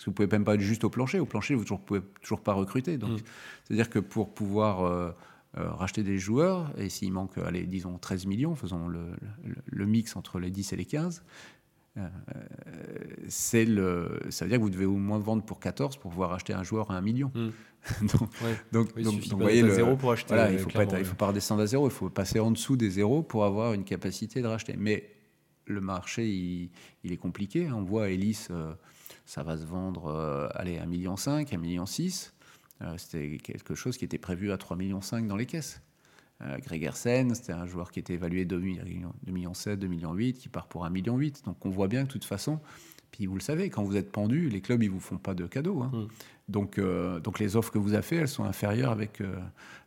Parce 0.00 0.06
que 0.06 0.10
vous 0.12 0.14
pouvez 0.14 0.28
même 0.28 0.44
pas 0.44 0.54
être 0.54 0.62
juste 0.62 0.82
au 0.84 0.88
plancher. 0.88 1.20
Au 1.20 1.26
plancher, 1.26 1.54
vous 1.54 1.64
ne 1.70 1.76
pouvez 1.76 2.00
toujours 2.22 2.40
pas 2.40 2.54
recruter. 2.54 2.96
Donc, 2.96 3.20
mm. 3.20 3.24
c'est-à-dire 3.64 3.90
que 3.90 3.98
pour 3.98 4.32
pouvoir 4.32 4.82
euh, 4.82 5.10
euh, 5.58 5.70
racheter 5.72 6.02
des 6.02 6.16
joueurs, 6.16 6.72
et 6.78 6.88
s'il 6.88 7.12
manque, 7.12 7.36
allez, 7.36 7.66
disons 7.66 7.98
13 7.98 8.24
millions, 8.24 8.54
faisons 8.54 8.88
le, 8.88 9.86
mix 9.86 10.16
entre 10.16 10.38
les 10.38 10.50
10 10.50 10.72
et 10.72 10.76
les 10.76 10.86
15, 10.86 11.22
euh, 11.98 12.08
c'est 13.28 13.66
le, 13.66 14.20
ça 14.30 14.46
veut 14.46 14.48
dire 14.48 14.56
que 14.56 14.62
vous 14.62 14.70
devez 14.70 14.86
au 14.86 14.96
moins 14.96 15.18
vendre 15.18 15.42
pour 15.42 15.60
14 15.60 15.98
pour 15.98 16.12
pouvoir 16.12 16.32
acheter 16.32 16.54
un 16.54 16.62
joueur 16.62 16.90
à 16.90 16.94
1 16.96 17.02
million. 17.02 17.30
Mm. 17.34 17.50
donc, 18.72 18.98
donc, 19.02 19.20
vous 19.32 19.36
voyez, 19.36 19.60
le, 19.60 19.68
zéro 19.68 19.96
pour 19.96 20.12
acheter. 20.12 20.34
il 20.48 20.54
ne 20.54 20.58
faut, 20.60 20.70
pas 20.70 20.86
faut 21.04 21.14
pas 21.14 21.26
redescendre 21.26 21.60
à 21.60 21.66
zéro, 21.66 21.88
il 21.88 21.92
faut 21.92 22.08
passer 22.08 22.40
en 22.40 22.52
dessous 22.52 22.78
des 22.78 22.88
zéros 22.88 23.22
pour 23.22 23.44
avoir 23.44 23.74
une 23.74 23.84
capacité 23.84 24.40
de 24.40 24.46
racheter. 24.46 24.76
Mais 24.78 25.10
le 25.66 25.82
marché, 25.82 26.26
il, 26.26 26.70
est 27.12 27.18
compliqué. 27.18 27.70
On 27.70 27.82
voit 27.82 28.08
Ellis 28.08 28.48
ça 29.24 29.42
va 29.42 29.56
se 29.56 29.64
vendre 29.64 30.06
euh, 30.06 30.48
allez, 30.54 30.78
1,5 30.78 30.86
million, 30.86 31.14
1,6 31.14 31.58
million. 31.58 31.84
Euh, 32.82 32.96
c'était 32.96 33.38
quelque 33.38 33.74
chose 33.74 33.96
qui 33.96 34.04
était 34.04 34.18
prévu 34.18 34.52
à 34.52 34.56
3,5 34.56 34.76
millions 34.76 35.00
dans 35.26 35.36
les 35.36 35.46
caisses. 35.46 35.82
Euh, 36.42 36.56
Gregersen, 36.58 37.34
c'était 37.34 37.52
un 37.52 37.66
joueur 37.66 37.90
qui 37.92 38.00
était 38.00 38.14
évalué 38.14 38.46
2 38.46 38.58
millions, 38.58 39.12
2 39.24 39.32
millions 39.32 39.54
7, 39.54 39.78
2 39.78 39.86
millions 39.86 40.14
8, 40.14 40.38
qui 40.38 40.48
part 40.48 40.66
pour 40.68 40.84
1 40.84 40.90
million 40.90 41.16
8. 41.16 41.44
Donc 41.44 41.64
on 41.66 41.70
voit 41.70 41.88
bien 41.88 42.02
que 42.02 42.08
de 42.08 42.12
toute 42.12 42.24
façon, 42.24 42.60
puis 43.10 43.26
vous 43.26 43.34
le 43.34 43.40
savez, 43.40 43.70
quand 43.70 43.82
vous 43.82 43.96
êtes 43.96 44.12
pendu, 44.12 44.48
les 44.48 44.60
clubs, 44.60 44.82
ils 44.82 44.90
vous 44.90 45.00
font 45.00 45.18
pas 45.18 45.34
de 45.34 45.46
cadeaux. 45.46 45.82
Hein. 45.82 45.90
Mm. 45.92 46.06
Donc, 46.48 46.78
euh, 46.78 47.20
donc 47.20 47.38
les 47.38 47.56
offres 47.56 47.70
que 47.70 47.78
vous 47.78 47.94
avez 47.94 48.02
faites, 48.02 48.20
elles 48.20 48.28
sont 48.28 48.44
inférieures 48.44 48.90
avec, 48.90 49.20
euh, 49.20 49.36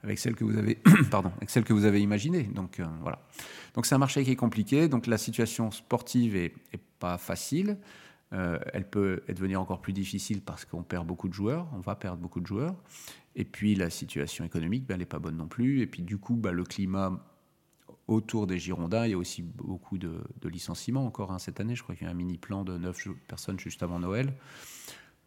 avec, 0.04 0.18
celles 0.20 0.36
que 0.36 0.44
vous 0.44 0.58
avez, 0.58 0.76
pardon, 1.12 1.32
avec 1.38 1.50
celles 1.50 1.64
que 1.64 1.74
vous 1.74 1.86
avez 1.86 2.02
imaginées. 2.02 2.44
Donc 2.44 2.80
euh, 2.80 2.86
voilà. 3.02 3.20
Donc 3.76 3.86
c'est 3.86 3.96
un 3.96 4.00
marché 4.00 4.24
qui 4.24 4.32
est 4.32 4.38
compliqué. 4.38 4.88
Donc 4.88 5.08
la 5.08 5.18
situation 5.18 5.72
sportive 5.72 6.36
est, 6.36 6.54
est 6.72 6.82
pas 7.00 7.18
facile. 7.18 7.78
Elle 8.34 8.90
peut 8.90 9.22
devenir 9.28 9.62
encore 9.62 9.80
plus 9.80 9.94
difficile 9.94 10.42
parce 10.42 10.66
qu'on 10.66 10.84
perd 10.84 11.06
beaucoup 11.06 11.28
de 11.28 11.34
joueurs. 11.34 11.68
On 11.74 11.80
va 11.80 11.96
perdre 11.96 12.22
beaucoup 12.22 12.42
de 12.42 12.48
joueurs. 12.48 12.76
Et 13.36 13.46
puis 13.46 13.76
la 13.76 13.90
situation 13.90 14.44
économique, 14.44 14.86
ben, 14.86 14.96
elle 14.96 15.00
n'est 15.00 15.06
pas 15.06 15.20
bonne 15.20 15.38
non 15.38 15.48
plus. 15.48 15.82
Et 15.82 15.88
puis 15.88 16.02
du 16.02 16.18
coup, 16.18 16.36
ben, 16.36 16.52
le 16.52 16.64
climat 16.64 17.20
autour 18.08 18.48
des 18.48 18.60
Girondins. 18.60 19.06
Il 19.06 19.12
y 19.12 19.14
a 19.14 19.18
aussi 19.18 19.42
beaucoup 19.42 19.98
de, 19.98 20.22
licenciements 20.44 21.06
encore 21.06 21.32
hein, 21.32 21.40
cette 21.40 21.60
année. 21.60 21.76
Je 21.76 21.84
crois 21.84 21.96
qu'il 21.96 22.06
y 22.06 22.08
a 22.08 22.12
un 22.12 22.16
mini 22.16 22.38
plan 22.38 22.64
de 22.64 22.78
9 22.78 23.08
personnes 23.28 23.60
juste 23.60 23.84
avant 23.84 24.00
Noël. 24.00 24.34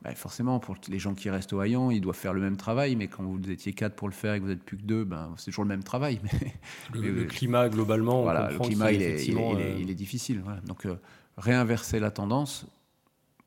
Bah, 0.02 0.14
forcément, 0.14 0.60
pour 0.60 0.76
les 0.88 0.98
gens 0.98 1.14
qui 1.14 1.30
restent 1.30 1.54
au 1.54 1.62
Hayan, 1.62 1.90
ils 1.90 2.02
doivent 2.02 2.16
faire 2.16 2.34
le 2.34 2.40
même 2.40 2.58
travail, 2.58 2.96
mais 2.96 3.08
quand 3.08 3.22
vous 3.22 3.50
étiez 3.50 3.72
4 3.72 3.96
pour 3.96 4.08
le 4.08 4.12
faire 4.14 4.34
et 4.34 4.38
que 4.38 4.44
vous 4.44 4.50
n'êtes 4.50 4.62
plus 4.62 4.76
que 4.76 4.82
2, 4.82 5.04
ben, 5.04 5.32
c'est 5.36 5.46
toujours 5.46 5.64
le 5.64 5.68
même 5.68 5.82
travail. 5.82 6.20
Mais, 6.22 6.52
le, 7.00 7.24
climat, 7.24 7.68
globalement, 7.70 8.22
voilà, 8.22 8.50
le 8.50 8.58
climat, 8.58 8.92
il 8.92 9.00
est, 9.00 9.24
il, 9.26 9.38
est, 9.38 9.80
il, 9.80 9.90
est, 9.90 9.94
difficile. 9.94 10.42
Donc, 10.66 10.84
euh, 10.84 10.96
réinverser 11.38 11.98
la 11.98 12.10
tendance, 12.10 12.66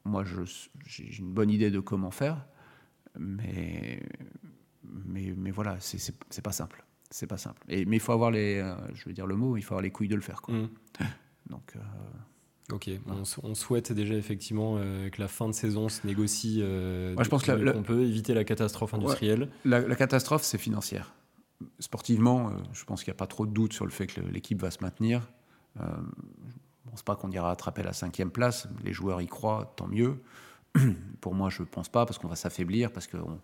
moi, 0.06 0.24
j'ai 0.86 1.18
une 1.18 1.32
bonne 1.32 1.50
idée 1.50 1.72
de 1.72 1.80
comment 1.80 2.12
faire, 2.12 2.46
mais, 3.18 4.02
mais, 4.84 5.34
mais 5.36 5.52
voilà, 5.52 5.78
c'est 5.80 6.42
pas 6.42 6.52
simple 6.52 6.86
c'est 7.10 7.28
pas 7.28 7.38
simple. 7.38 7.62
Et, 7.68 7.86
mais 7.86 7.98
il 7.98 8.00
faut 8.00 8.12
avoir 8.12 8.32
les, 8.32 8.60
euh, 8.60 8.76
je 8.94 9.06
veux 9.06 9.14
dire 9.14 9.28
le 9.28 9.36
mot, 9.36 9.58
il 9.58 9.62
faut 9.62 9.74
avoir 9.74 9.82
les 9.82 9.92
couilles 9.92 10.08
de 10.08 10.16
le 10.16 10.22
faire. 10.22 10.42
Quoi. 10.42 10.56
Mm. 10.56 10.70
Donc. 11.50 11.74
Euh, 11.76 12.74
ok, 12.74 12.90
on, 13.44 13.56
souhaite 13.56 13.92
déjà 13.92 14.14
effectivement 14.14 14.76
euh, 14.78 15.10
que 15.10 15.20
la 15.20 15.28
fin 15.28 15.48
de 15.48 15.54
saison 15.54 15.90
se 15.90 16.06
négocie. 16.06 16.60
Moi, 16.60 17.24
je 17.24 17.30
pense 17.30 17.44
qu'on 17.44 17.84
peut 17.84 18.02
éviter 18.04 18.34
la 18.34 18.44
catastrophe 18.44 18.94
industrielle. 18.94 19.50
la, 19.66 19.96
catastrophe, 19.96 20.44
c'est 20.44 20.60
financière. 20.60 21.14
Sportivement, 21.80 22.52
je 22.72 22.86
pense 22.86 23.04
qu'il 23.04 23.12
n'y 23.12 23.16
a 23.16 23.20
pas 23.20 23.28
trop 23.28 23.46
de 23.46 23.52
doute 23.52 23.74
sur 23.74 23.86
le 23.86 23.92
fait 23.92 24.08
que 24.08 24.22
l'équipe 24.22 24.62
va 24.62 24.72
se 24.72 24.82
maintenir. 24.82 25.30
Ne 27.00 27.06
pense 27.06 27.16
pas 27.16 27.22
qu'on 27.22 27.32
ira 27.32 27.52
attraper 27.52 27.84
la 27.84 27.94
cinquième 27.94 28.32
place. 28.32 28.68
Les 28.84 28.94
joueurs 28.94 29.22
y 29.22 29.28
croient, 29.28 29.74
tant 29.76 29.88
mieux. 29.88 30.22
Pour 31.22 31.34
moi, 31.34 31.50
je 31.50 31.62
ne 31.62 31.68
pense 31.68 31.90
pas, 31.90 32.06
parce 32.06 32.20
qu'on 32.20 32.28
va 32.28 32.36
s'affaiblir, 32.36 32.92
parce 32.92 33.08
qu'on 33.08 33.40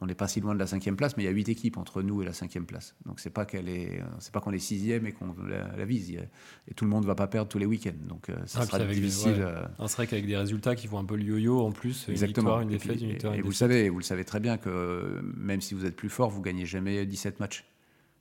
on 0.00 0.06
n'est 0.06 0.14
pas 0.14 0.28
si 0.28 0.40
loin 0.40 0.54
de 0.54 0.58
la 0.58 0.66
cinquième 0.66 0.94
place, 0.94 1.16
mais 1.16 1.22
il 1.22 1.26
y 1.26 1.28
a 1.28 1.32
huit 1.32 1.48
équipes 1.48 1.78
entre 1.78 2.02
nous 2.02 2.20
et 2.20 2.26
la 2.26 2.34
cinquième 2.34 2.66
place. 2.66 2.94
Donc 3.06 3.18
c'est 3.18 3.30
pas 3.30 3.46
qu'elle 3.46 3.68
est, 3.68 4.02
c'est 4.18 4.30
pas 4.30 4.40
qu'on 4.40 4.52
est 4.52 4.58
sixième 4.58 5.06
et 5.06 5.12
qu'on 5.12 5.34
la, 5.46 5.84
vise. 5.86 6.10
Et 6.10 6.74
tout 6.74 6.84
le 6.84 6.90
monde 6.90 7.04
ne 7.04 7.06
va 7.06 7.14
pas 7.14 7.28
perdre 7.28 7.48
tous 7.48 7.58
les 7.58 7.64
week-ends. 7.64 8.06
Donc 8.06 8.28
euh, 8.28 8.36
ça 8.44 8.60
ah, 8.62 8.66
sera 8.66 8.84
difficile. 8.84 9.36
Euh, 9.38 9.64
c'est 9.86 9.96
vrai 9.96 10.06
qu'avec 10.06 10.26
des 10.26 10.36
résultats 10.36 10.74
qui 10.74 10.86
vont 10.86 10.98
un 10.98 11.04
peu 11.06 11.16
le 11.16 11.24
yo-yo 11.24 11.60
en 11.60 11.72
plus, 11.72 12.08
Exactement. 12.10 12.60
une 12.60 12.68
victoire, 12.68 12.92
une 12.92 12.96
défaite, 12.96 13.00
une 13.00 13.08
victoire. 13.12 13.34
Et, 13.34 13.40
vous 13.40 13.52
savez, 13.52 13.88
vous 13.88 13.98
le 13.98 14.04
savez 14.04 14.26
très 14.26 14.40
bien 14.40 14.58
que 14.58 15.22
même 15.34 15.62
si 15.62 15.72
vous 15.72 15.86
êtes 15.86 15.96
plus 15.96 16.10
fort, 16.10 16.28
vous 16.28 16.42
gagnez 16.42 16.66
jamais 16.66 17.06
17 17.06 17.40
matchs 17.40 17.64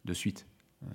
de 0.05 0.13
suite. 0.13 0.47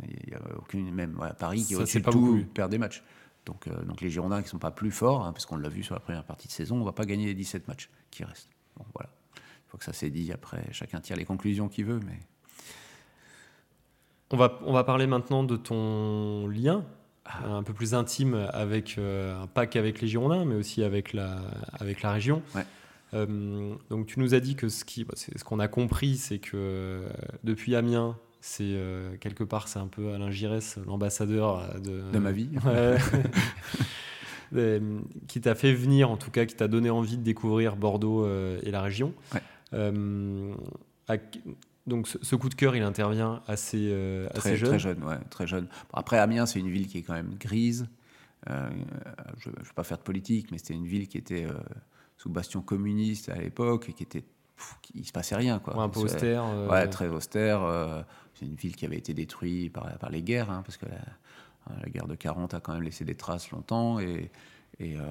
Il 0.04 0.30
y 0.30 0.34
a 0.34 0.40
aucune 0.56 0.90
même 0.92 1.18
Paris 1.38 1.64
qui 1.66 1.74
au-dessus 1.74 2.00
de 2.00 2.10
tout 2.10 2.44
perd 2.54 2.70
des 2.70 2.78
matchs. 2.78 3.02
Donc, 3.46 3.66
euh, 3.66 3.82
donc 3.84 4.00
les 4.00 4.10
Girondins 4.10 4.42
qui 4.42 4.48
sont 4.48 4.58
pas 4.58 4.70
plus 4.70 4.90
forts, 4.90 5.24
hein, 5.24 5.32
parce 5.32 5.46
qu'on 5.46 5.56
l'a 5.56 5.68
vu 5.68 5.82
sur 5.82 5.94
la 5.94 6.00
première 6.00 6.24
partie 6.24 6.46
de 6.46 6.52
saison, 6.52 6.80
on 6.80 6.84
va 6.84 6.92
pas 6.92 7.06
gagner 7.06 7.26
les 7.26 7.34
17 7.34 7.68
matchs 7.68 7.90
qui 8.10 8.24
restent. 8.24 8.50
Bon, 8.76 8.84
voilà 8.94 9.10
faut 9.70 9.78
que 9.78 9.84
ça 9.84 9.92
s'est 9.92 10.10
dit. 10.10 10.32
Après, 10.32 10.66
chacun 10.72 11.00
tire 11.00 11.16
les 11.16 11.24
conclusions 11.24 11.68
qu'il 11.68 11.84
veut. 11.84 12.00
Mais... 12.04 12.18
On 14.30 14.36
va, 14.36 14.58
on 14.64 14.72
va 14.72 14.84
parler 14.84 15.06
maintenant 15.06 15.44
de 15.44 15.56
ton 15.56 16.46
lien 16.48 16.84
ah. 17.24 17.48
un 17.48 17.62
peu 17.62 17.72
plus 17.72 17.94
intime 17.94 18.34
avec, 18.52 18.96
euh, 18.98 19.46
pas 19.46 19.66
qu'avec 19.66 20.00
les 20.00 20.08
Girondins, 20.08 20.44
mais 20.44 20.56
aussi 20.56 20.82
avec 20.82 21.12
la, 21.12 21.40
avec 21.78 22.02
la 22.02 22.12
région. 22.12 22.42
Euh, 23.12 23.74
donc 23.90 24.06
tu 24.06 24.20
nous 24.20 24.34
as 24.34 24.40
dit 24.40 24.54
que 24.54 24.68
ce 24.68 24.84
qui, 24.84 25.04
bah, 25.04 25.14
ce 25.16 25.42
qu'on 25.44 25.58
a 25.58 25.68
compris, 25.68 26.16
c'est 26.16 26.38
que 26.38 26.52
euh, 26.54 27.08
depuis 27.42 27.74
Amiens, 27.74 28.16
c'est 28.40 28.76
quelque 29.20 29.44
part, 29.44 29.68
c'est 29.68 29.78
un 29.78 29.88
peu 29.88 30.12
Alain 30.12 30.30
Giresse, 30.30 30.78
l'ambassadeur 30.86 31.80
de, 31.80 32.10
de 32.12 32.18
ma 32.18 32.32
vie. 32.32 32.50
qui 35.28 35.40
t'a 35.40 35.54
fait 35.54 35.72
venir, 35.72 36.10
en 36.10 36.16
tout 36.16 36.30
cas, 36.30 36.44
qui 36.46 36.56
t'a 36.56 36.68
donné 36.68 36.90
envie 36.90 37.16
de 37.16 37.22
découvrir 37.22 37.76
Bordeaux 37.76 38.26
et 38.62 38.70
la 38.70 38.82
région. 38.82 39.14
Euh, 39.72 40.54
donc 41.86 42.06
ce, 42.08 42.36
coup 42.36 42.48
de 42.48 42.54
cœur, 42.54 42.76
il 42.76 42.82
intervient 42.82 43.42
assez, 43.46 43.88
euh, 43.90 44.28
très, 44.34 44.56
jeune. 44.56 44.68
Très 44.70 44.78
jeune, 44.78 45.02
ouais, 45.02 45.18
très 45.30 45.46
jeune. 45.46 45.66
après, 45.92 46.18
Amiens, 46.18 46.46
c'est 46.46 46.58
une 46.58 46.68
ville 46.68 46.86
qui 46.86 46.98
est 46.98 47.02
quand 47.02 47.14
même 47.14 47.34
grise. 47.38 47.88
Euh, 48.48 48.70
je 49.38 49.50
ne 49.50 49.54
vais 49.54 49.72
pas 49.74 49.84
faire 49.84 49.98
de 49.98 50.02
politique, 50.02 50.50
mais 50.50 50.58
c'était 50.58 50.74
une 50.74 50.86
ville 50.86 51.08
qui 51.08 51.18
était 51.18 51.46
sous 52.16 52.30
bastion 52.30 52.60
communiste 52.62 53.28
à 53.28 53.36
l'époque 53.36 53.88
et 53.88 53.92
qui 53.92 54.02
était 54.02 54.24
il 54.94 55.06
se 55.06 55.12
passait 55.12 55.36
rien 55.36 55.58
quoi. 55.58 55.74
un 55.80 55.88
peu 55.88 56.00
austère. 56.00 56.44
Ouais, 56.68 56.86
très 56.86 57.08
austère. 57.08 57.62
C'est 58.40 58.46
une 58.46 58.54
ville 58.54 58.74
qui 58.74 58.86
avait 58.86 58.96
été 58.96 59.12
détruite 59.12 59.72
par, 59.72 60.10
les 60.10 60.22
guerres, 60.22 60.50
hein, 60.50 60.62
parce 60.64 60.78
que 60.78 60.86
la, 60.86 61.88
guerre 61.90 62.06
de 62.06 62.14
40 62.14 62.54
a 62.54 62.60
quand 62.60 62.72
même 62.72 62.82
laissé 62.82 63.04
des 63.04 63.14
traces 63.14 63.50
longtemps 63.50 64.00
et, 64.00 64.30
et, 64.80 64.96
euh, 64.96 65.02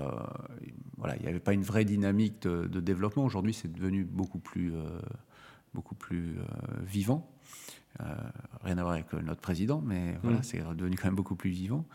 voilà, 0.98 1.16
il 1.18 1.22
n'y 1.22 1.28
avait 1.28 1.40
pas 1.40 1.54
une 1.54 1.62
vraie 1.62 1.86
dynamique 1.86 2.42
de, 2.42 2.80
développement. 2.80 3.24
Aujourd'hui, 3.24 3.54
c'est 3.54 3.72
devenu 3.72 4.04
beaucoup 4.04 4.40
plus, 4.40 4.74
euh, 4.74 5.00
beaucoup 5.74 5.96
plus 5.96 6.38
euh, 6.38 6.44
vivant. 6.86 7.30
rien 8.64 8.78
à 8.78 8.82
voir 8.82 8.94
avec 8.94 9.12
notre 9.14 9.42
président, 9.42 9.82
mais 9.86 10.16
voilà, 10.24 10.38
mm. 10.38 10.44
c'est 10.44 10.64
devenu 10.76 10.96
quand 10.96 11.08
même 11.08 11.16
beaucoup 11.16 11.36
plus 11.36 11.50
vivant. 11.50 11.86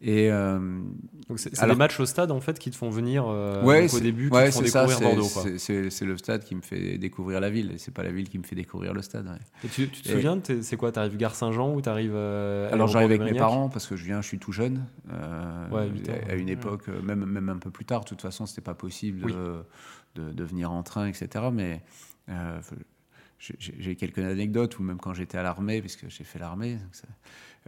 Et 0.00 0.30
donc 0.30 1.38
c'est 1.38 1.64
les 1.64 1.74
matchs 1.76 2.00
au 2.00 2.06
stade 2.06 2.32
en 2.32 2.40
fait 2.40 2.58
qui 2.58 2.72
te 2.72 2.76
font 2.76 2.90
venir 2.90 3.26
au 3.26 4.00
début, 4.00 4.30
qui 4.30 4.36
te 4.36 4.50
font 4.50 4.62
découvrir 4.62 5.00
Bordeaux. 5.00 5.28
C'est 5.58 6.04
le 6.04 6.16
stade 6.16 6.42
qui 6.44 6.56
me 6.56 6.62
fait 6.62 6.98
découvrir 6.98 7.40
la 7.40 7.50
ville, 7.50 7.74
c'est 7.78 7.94
pas 7.94 8.02
la 8.02 8.10
ville 8.10 8.28
qui 8.28 8.38
me 8.38 8.42
fait 8.42 8.56
découvrir 8.56 8.94
le 8.94 9.02
stade. 9.02 9.28
Et 9.62 9.68
tu, 9.68 9.88
te 9.88 10.08
souviens, 10.08 10.40
c'est 10.62 10.76
quoi 10.76 10.90
Tu 10.90 10.98
arrives 10.98 11.16
Gare 11.16 11.34
Saint-Jean 11.34 11.74
ou 11.74 11.80
tu 11.80 11.88
arrives 11.88 12.16
Alors 12.16 12.88
j'arrive 12.88 13.12
avec 13.12 13.32
mes 13.32 13.38
parents 13.38 13.68
parce 13.68 13.86
que 13.86 13.94
je 13.94 14.04
viens, 14.04 14.20
je 14.20 14.26
suis 14.26 14.38
tout 14.38 14.52
jeune. 14.52 14.84
à 15.08 16.34
une 16.34 16.48
époque, 16.48 16.88
même 16.88 17.24
même 17.24 17.48
un 17.48 17.58
peu 17.58 17.70
plus 17.70 17.84
tard. 17.84 18.00
De 18.00 18.08
toute 18.08 18.22
façon, 18.22 18.46
c'était 18.46 18.62
pas 18.62 18.74
possible 18.74 19.32
de, 20.14 20.32
de, 20.32 20.44
venir 20.44 20.72
en 20.72 20.82
train, 20.82 21.06
etc. 21.06 21.46
Mais 21.52 21.82
j'ai 23.58 23.96
quelques 23.96 24.18
anecdotes 24.18 24.78
où 24.78 24.82
même 24.82 24.98
quand 24.98 25.14
j'étais 25.14 25.38
à 25.38 25.42
l'armée, 25.42 25.80
puisque 25.80 26.08
j'ai 26.08 26.24
fait 26.24 26.38
l'armée, 26.38 26.78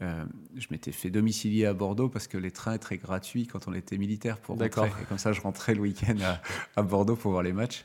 euh, 0.02 0.24
je 0.56 0.66
m'étais 0.70 0.92
fait 0.92 1.10
domicilier 1.10 1.66
à 1.66 1.74
Bordeaux 1.74 2.08
parce 2.08 2.28
que 2.28 2.38
les 2.38 2.50
trains 2.50 2.74
étaient 2.74 2.96
gratuits 2.96 3.46
quand 3.46 3.66
on 3.66 3.74
était 3.74 3.98
militaire 3.98 4.38
pour 4.38 4.56
rentrer. 4.56 4.86
Et 5.02 5.04
comme 5.08 5.18
ça, 5.18 5.32
je 5.32 5.40
rentrais 5.40 5.74
le 5.74 5.80
week-end 5.80 6.16
à, 6.76 6.82
Bordeaux 6.82 7.16
pour 7.16 7.32
voir 7.32 7.42
les 7.42 7.52
matchs. 7.52 7.84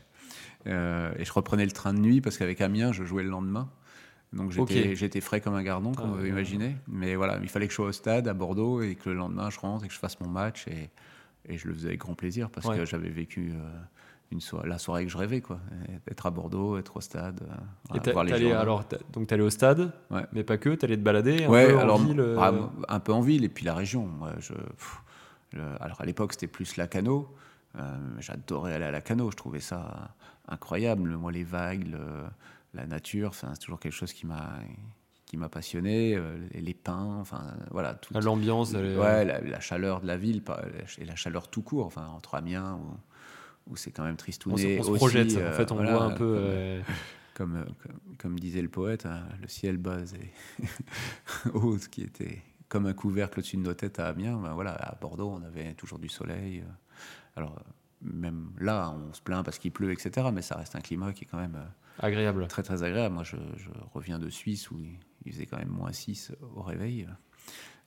Euh, 0.67 1.11
et 1.17 1.25
je 1.25 1.33
reprenais 1.33 1.65
le 1.65 1.71
train 1.71 1.93
de 1.93 1.99
nuit 1.99 2.21
parce 2.21 2.37
qu'avec 2.37 2.61
Amiens, 2.61 2.91
je 2.91 3.03
jouais 3.03 3.23
le 3.23 3.29
lendemain. 3.29 3.69
Donc 4.33 4.51
j'étais 4.51 5.21
frais 5.21 5.41
comme 5.41 5.55
un 5.55 5.63
gardon, 5.63 5.91
comme 5.93 6.11
ah, 6.13 6.19
vous 6.19 6.25
imaginez. 6.25 6.75
Mais 6.87 7.15
voilà, 7.15 7.39
il 7.41 7.49
fallait 7.49 7.65
que 7.65 7.71
je 7.71 7.77
sois 7.77 7.87
au 7.87 7.91
stade 7.91 8.27
à 8.27 8.33
Bordeaux 8.35 8.83
et 8.83 8.93
que 8.93 9.09
le 9.09 9.15
lendemain, 9.15 9.49
je 9.49 9.59
rentre 9.59 9.85
et 9.85 9.87
que 9.87 9.93
je 9.93 9.99
fasse 9.99 10.19
mon 10.19 10.29
match. 10.29 10.67
Et, 10.67 10.89
et 11.47 11.57
je 11.57 11.67
le 11.67 11.73
faisais 11.73 11.87
avec 11.87 11.99
grand 11.99 12.13
plaisir 12.13 12.51
parce 12.51 12.67
que 12.67 12.85
j'avais 12.85 13.09
vécu... 13.09 13.51
Euh, 13.51 13.79
une 14.31 14.41
soirée, 14.41 14.69
la 14.69 14.77
soirée 14.77 15.05
que 15.05 15.11
je 15.11 15.17
rêvais, 15.17 15.41
quoi. 15.41 15.59
Être 16.09 16.27
à 16.27 16.29
Bordeaux, 16.29 16.77
être 16.77 16.97
au 16.97 17.01
stade, 17.01 17.41
euh, 17.95 18.11
voir 18.11 18.23
les 18.23 18.49
gens. 18.49 18.59
Alors, 18.59 18.83
donc, 19.11 19.27
tu 19.27 19.33
allais 19.33 19.43
au 19.43 19.49
stade, 19.49 19.91
mais 20.33 20.43
pas 20.43 20.57
que, 20.57 20.75
tu 20.75 20.85
allais 20.85 20.97
te 20.97 21.01
balader 21.01 21.45
un 21.45 21.49
ouais, 21.49 21.67
peu 21.67 21.79
alors, 21.79 21.99
en 21.99 22.03
ville 22.03 22.19
euh 22.19 22.37
ah, 22.39 22.53
Un 22.87 22.99
peu 22.99 23.13
en 23.13 23.21
ville, 23.21 23.43
et 23.43 23.49
puis 23.49 23.65
la 23.65 23.73
région. 23.73 24.05
Moi, 24.05 24.33
je, 24.39 24.53
alors, 25.79 25.99
à 25.99 26.05
l'époque, 26.05 26.33
c'était 26.33 26.47
plus 26.47 26.77
la 26.77 26.87
cano. 26.87 27.33
Euh, 27.77 27.81
j'adorais 28.19 28.73
aller 28.73 28.85
à 28.85 28.91
la 28.91 29.01
cano, 29.01 29.31
je 29.31 29.35
trouvais 29.35 29.59
ça 29.59 30.15
incroyable. 30.47 31.09
Moi, 31.17 31.31
les 31.31 31.43
vagues, 31.43 31.87
la 32.73 32.85
nature, 32.85 33.33
c'est 33.33 33.47
toujours 33.59 33.79
quelque 33.79 33.93
chose 33.93 34.13
qui 34.13 34.27
m'a 34.27 34.59
qui 35.25 35.37
m'a 35.37 35.47
passionné, 35.47 36.19
les, 36.55 36.73
pins, 36.73 37.17
enfin 37.21 37.53
voilà. 37.69 37.99
L'ambiance. 38.15 38.73
Ouais, 38.73 39.23
la, 39.23 39.39
la, 39.39 39.59
chaleur 39.59 40.01
de 40.01 40.07
la 40.07 40.17
ville 40.17 40.41
et 40.97 41.05
la 41.05 41.15
chaleur 41.15 41.49
tout 41.49 41.61
court, 41.61 41.85
enfin 41.85 42.07
entre 42.07 42.33
Amiens 42.33 42.79
ou 42.81 42.97
où 43.69 43.75
c'est 43.75 43.91
quand 43.91 44.03
même 44.03 44.17
tristouné. 44.17 44.79
On 44.79 44.83
se, 44.83 44.91
projette, 44.91 45.37
en 45.37 45.51
fait, 45.53 45.71
on 45.71 45.75
voit 45.75 46.03
un 46.03 46.11
peu. 46.11 46.39
Euh, 46.49 46.81
comme, 47.33 47.65
comme, 48.17 48.37
disait 48.37 48.61
le 48.61 48.67
poète, 48.67 49.05
hein, 49.05 49.23
le 49.41 49.47
ciel 49.47 49.77
bas 49.77 50.01
et 50.01 50.65
haut, 51.53 51.77
qui 51.89 52.01
était 52.01 52.41
comme 52.67 52.85
un 52.85 52.91
couvercle 52.91 53.39
au-dessus 53.39 53.55
de 53.55 53.61
nos 53.61 53.73
têtes 53.73 53.97
à 53.99 54.07
Amiens. 54.07 54.37
Ben 54.41 54.53
voilà, 54.53 54.71
à 54.71 54.95
Bordeaux, 54.95 55.29
on 55.29 55.41
avait 55.43 55.73
toujours 55.75 55.99
du 55.99 56.09
soleil. 56.09 56.59
Euh. 56.59 56.71
Alors, 57.37 57.63
même 58.01 58.51
là, 58.59 58.91
on 58.91 59.13
se 59.13 59.21
plaint 59.21 59.45
parce 59.45 59.57
qu'il 59.57 59.71
pleut, 59.71 59.93
etc. 59.93 60.27
Mais 60.33 60.41
ça 60.41 60.57
reste 60.57 60.75
un 60.75 60.81
climat 60.81 61.13
qui 61.13 61.23
est 61.23 61.27
quand 61.27 61.39
même 61.39 61.55
euh, 61.55 62.05
agréable. 62.05 62.45
Très, 62.47 62.63
très 62.63 62.83
agréable. 62.83 63.15
Moi, 63.15 63.23
je, 63.23 63.37
je 63.55 63.69
reviens 63.93 64.19
de 64.19 64.29
Suisse 64.29 64.69
où 64.69 64.77
il 65.23 65.31
faisait 65.31 65.45
quand 65.45 65.59
même 65.59 65.69
moins 65.69 65.93
6 65.93 66.33
au 66.57 66.61
réveil. 66.61 67.07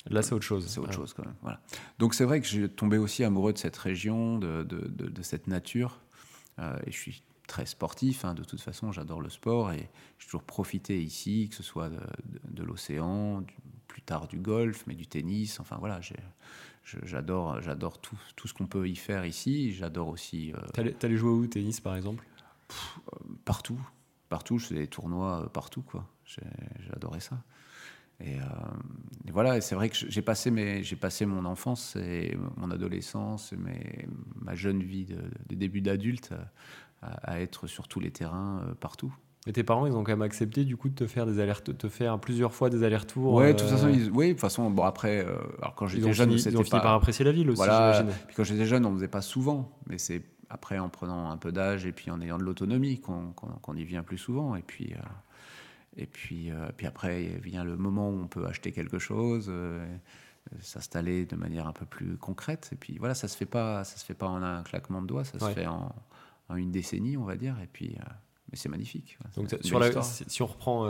Là, 0.07 0.23
c'est 0.23 0.35
autre 0.35 0.45
chose. 0.45 0.67
C'est 0.67 0.81
autre 0.81 0.93
chose 0.93 1.13
quand 1.15 1.25
même. 1.25 1.35
Voilà. 1.43 1.61
Donc 1.99 2.15
c'est 2.15 2.25
vrai 2.25 2.41
que 2.41 2.47
j'ai 2.47 2.69
tombé 2.69 2.99
aussi 2.99 3.25
amoureux 3.25 3.53
de 3.53 3.59
cette 3.59 3.77
région, 3.77 4.39
de, 4.39 4.63
de, 4.65 4.89
de, 4.89 5.23
cette 5.23 5.47
nature. 5.47 6.01
et 6.59 6.91
je 6.91 6.97
suis 6.97 7.23
très 7.53 7.67
sportif, 7.67 8.25
hein, 8.25 8.33
de 8.33 8.45
toute 8.45 8.63
façon, 8.63 8.93
j'adore 8.93 9.21
le 9.21 9.29
sport 9.29 9.73
et 9.73 9.91
j'ai 10.19 10.25
toujours 10.25 10.43
profité 10.43 11.03
ici, 11.03 11.49
que 11.51 11.55
ce 11.55 11.63
soit 11.63 11.91
de, 11.91 12.63
l'océan, 12.63 13.45
plus 13.89 14.01
tard 14.01 14.27
du 14.27 14.39
golf, 14.39 14.85
mais 14.87 14.95
du 14.95 15.07
tennis, 15.07 15.61
enfin 15.61 15.77
voilà, 15.79 16.01
j'adore 17.03 17.61
j'adore 17.61 18.01
tout, 18.01 18.19
tout, 18.37 18.49
ce 18.49 18.55
qu'on 18.55 18.67
peut 18.67 18.89
y 18.89 18.97
faire 18.97 19.27
ici. 19.27 19.73
J'adore 19.73 20.09
aussi. 20.09 20.55
Euh, 20.55 20.93
T'allais 20.99 21.17
jouer 21.17 21.31
où, 21.31 21.47
tennis 21.47 21.81
par 21.81 21.95
exemple? 21.95 22.25
Partout, 23.45 23.79
partout, 24.31 24.57
je 24.59 24.67
faisais 24.69 24.81
des 24.81 24.87
tournois 24.87 25.51
partout, 25.53 25.83
quoi. 25.83 26.09
J'adorais 26.25 27.21
ça. 27.21 27.43
Et, 28.21 28.37
euh, 28.37 28.45
voilà, 29.33 29.61
c'est 29.61 29.75
vrai 29.75 29.89
que 29.89 29.97
j'ai 29.97 30.23
passé, 30.23 30.51
mes, 30.51 30.83
passé 31.01 31.27
mon 31.27 31.45
enfance 31.45 31.97
et 31.97 32.37
mon 32.57 32.71
adolescence, 32.71 33.53
et 33.53 34.07
ma 34.41 34.55
jeune 34.55 34.83
vie 34.83 35.07
de, 35.07 35.55
début 35.55 35.81
d'adulte 35.81 36.35
à, 37.03 37.41
être 37.41 37.67
sur 37.67 37.89
tous 37.89 37.99
les 37.99 38.11
terrains 38.11 38.63
euh, 38.65 38.75
partout. 38.75 39.13
Et 39.47 39.53
tes 39.53 39.65
parents, 39.65 39.87
ils 39.87 39.93
ont 39.95 40.05
quand 40.05 40.13
même 40.13 40.23
accepté 40.23 40.65
du 40.65 40.77
coup 40.77 40.89
de 40.89 40.95
te 40.95 41.07
faire 41.09 41.27
des 41.27 41.41
allers 41.41 41.65
te 41.65 41.89
faire 41.89 42.21
plusieurs 42.21 42.55
fois 42.55 42.71
des 42.71 42.85
allers-retours. 42.85 43.33
Ouais, 43.33 43.55
de 43.55 43.59
toute 43.59 43.69
façon, 43.69 43.89
euh, 43.89 44.09
oui, 44.13 44.29
de 44.29 44.33
toute 44.33 44.41
façon, 44.41 44.71
bon 44.71 44.85
après, 44.85 45.27
alors 45.61 45.75
quand 45.75 45.89
j'étais 45.89 46.13
jeune, 46.13 46.39
c'était 46.39 46.63
pas. 46.63 46.81
par 46.81 46.95
apprécier 46.95 47.25
la 47.25 47.33
ville 47.33 47.51
aussi. 47.51 47.57
Voilà. 47.57 48.05
Puis 48.29 48.37
quand 48.37 48.45
j'étais 48.45 48.67
jeune, 48.67 48.87
on 48.87 48.95
faisait 48.95 49.09
pas 49.09 49.23
souvent, 49.23 49.73
mais 49.89 49.99
c'est 49.99 50.23
après 50.49 50.79
en 50.79 50.91
prenant 50.91 51.31
un 51.31 51.39
peu 51.39 51.51
d'âge 51.51 51.87
et 51.87 51.93
puis 51.93 52.11
en 52.11 52.21
ayant 52.21 52.39
de 52.39 52.45
l'autonomie 52.45 53.01
qu'on 53.01 53.75
y 53.75 53.85
vient 53.85 54.05
plus 54.05 54.19
souvent. 54.19 54.55
Et 54.55 54.63
puis 54.63 54.95
et 55.97 56.07
puis, 56.07 56.51
euh, 56.51 56.69
puis 56.77 56.87
après, 56.87 57.23
vient 57.43 57.65
le 57.65 57.77
moment 57.77 58.09
où 58.09 58.21
on 58.23 58.27
peut 58.27 58.47
acheter 58.47 58.73
quelque 58.73 58.99
chose, 58.99 59.47
euh, 59.49 59.85
s'installer 60.61 61.27
de 61.27 61.37
manière 61.37 61.67
un 61.67 61.73
peu 61.73 61.85
plus 61.85 62.17
concrète. 62.17 62.71
Et 62.73 62.77
puis 62.77 62.97
voilà, 62.99 63.15
ça 63.15 63.29
se 63.29 63.37
fait 63.37 63.47
pas, 63.47 63.85
ça 63.85 63.99
se 63.99 64.05
fait 64.05 64.15
pas 64.15 64.29
en 64.29 64.43
un 64.43 64.63
claquement 64.63 65.03
de 65.03 65.07
doigts, 65.07 65.25
ça 65.25 65.39
se 65.39 65.51
fait 65.51 65.67
en, 65.67 65.95
en, 66.49 66.57
une 66.57 66.71
décennie, 66.71 67.17
on 67.17 67.25
va 67.25 67.37
dire. 67.37 67.57
Et 67.63 67.67
puis, 67.67 67.97
euh, 68.01 68.05
mais 68.51 68.57
c'est 68.57 68.71
magnifique. 68.71 69.19
Donc 69.37 69.55
sur 69.61 69.79
la, 69.79 70.03
si 70.03 70.43
on 70.43 70.47
reprend 70.47 70.85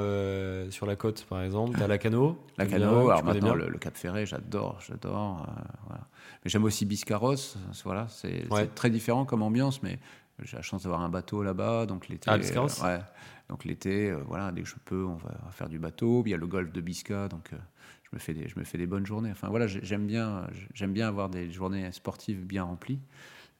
sur 0.70 0.86
la 0.86 0.96
côte, 0.96 1.24
par 1.28 1.42
exemple, 1.42 1.76
tu 1.76 1.82
as 1.82 1.88
la 1.88 1.98
Cano. 1.98 2.38
La 2.56 2.66
Cano, 2.66 3.10
alors 3.10 3.24
maintenant 3.24 3.54
le, 3.54 3.78
Cap 3.78 3.96
Ferré, 3.96 4.24
j'adore, 4.24 4.80
j'adore. 4.86 5.46
Voilà. 5.86 6.06
Mais 6.44 6.50
j'aime 6.50 6.64
aussi 6.64 6.86
Biscarros. 6.86 7.56
Voilà, 7.84 8.06
c'est 8.08 8.46
très 8.74 8.90
différent 8.90 9.24
comme 9.24 9.42
ambiance, 9.42 9.82
mais 9.82 9.98
j'ai 10.44 10.56
la 10.56 10.62
chance 10.62 10.84
d'avoir 10.84 11.02
un 11.02 11.08
bateau 11.08 11.42
là-bas, 11.42 11.86
donc 11.86 12.08
l'été. 12.08 12.30
Ah, 12.30 12.38
Biscarros. 12.38 12.82
Ouais. 12.82 13.00
Donc 13.52 13.66
l'été, 13.66 14.10
euh, 14.10 14.22
voilà, 14.26 14.50
dès 14.50 14.62
que 14.62 14.68
je 14.68 14.76
peux, 14.82 15.04
on 15.04 15.16
va 15.16 15.34
faire 15.50 15.68
du 15.68 15.78
bateau. 15.78 16.22
Il 16.24 16.30
y 16.30 16.34
a 16.34 16.38
le 16.38 16.46
golfe 16.46 16.72
de 16.72 16.80
Bisca, 16.80 17.28
donc 17.28 17.52
euh, 17.52 17.58
je, 18.04 18.08
me 18.14 18.18
fais 18.18 18.32
des, 18.32 18.48
je 18.48 18.58
me 18.58 18.64
fais 18.64 18.78
des 18.78 18.86
bonnes 18.86 19.04
journées. 19.04 19.30
Enfin 19.30 19.50
voilà, 19.50 19.66
j'aime 19.66 20.06
bien, 20.06 20.46
j'aime 20.72 20.94
bien 20.94 21.06
avoir 21.06 21.28
des 21.28 21.50
journées 21.50 21.92
sportives 21.92 22.46
bien 22.46 22.62
remplies. 22.62 22.98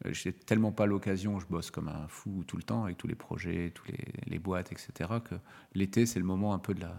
Euh, 0.07 0.15
j'ai 0.15 0.33
tellement 0.33 0.73
pas 0.73 0.87
l'occasion, 0.87 1.39
je 1.41 1.47
bosse 1.47 1.71
comme 1.71 1.89
un 1.89 2.09
fou 2.09 2.43
tout 2.47 2.57
le 2.57 2.63
temps 2.63 2.85
avec 2.85 2.97
tous 2.97 3.07
les 3.07 3.15
projets, 3.15 3.71
tous 3.75 3.85
les, 3.87 3.99
les 4.29 4.39
boîtes, 4.39 4.73
etc. 4.73 5.11
Que 5.23 5.35
l'été, 5.75 6.07
c'est 6.07 6.21
le 6.21 6.25
moment 6.25 6.55
un 6.55 6.59
peu 6.59 6.73
de 6.73 6.81
la, 6.81 6.95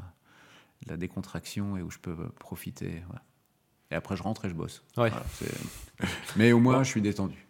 la, 0.85 0.95
décontraction 0.95 1.75
et 1.75 1.81
où 1.81 1.89
je 1.89 1.97
peux 1.97 2.15
profiter. 2.37 3.01
Et 3.89 3.95
après, 3.95 4.15
je 4.15 4.21
rentre 4.21 4.45
et 4.45 4.49
je 4.49 4.53
bosse. 4.53 4.85
Mais 6.35 6.51
au 6.51 6.59
moins, 6.59 6.83
je 6.83 6.89
suis 6.89 7.01
détendu. 7.01 7.42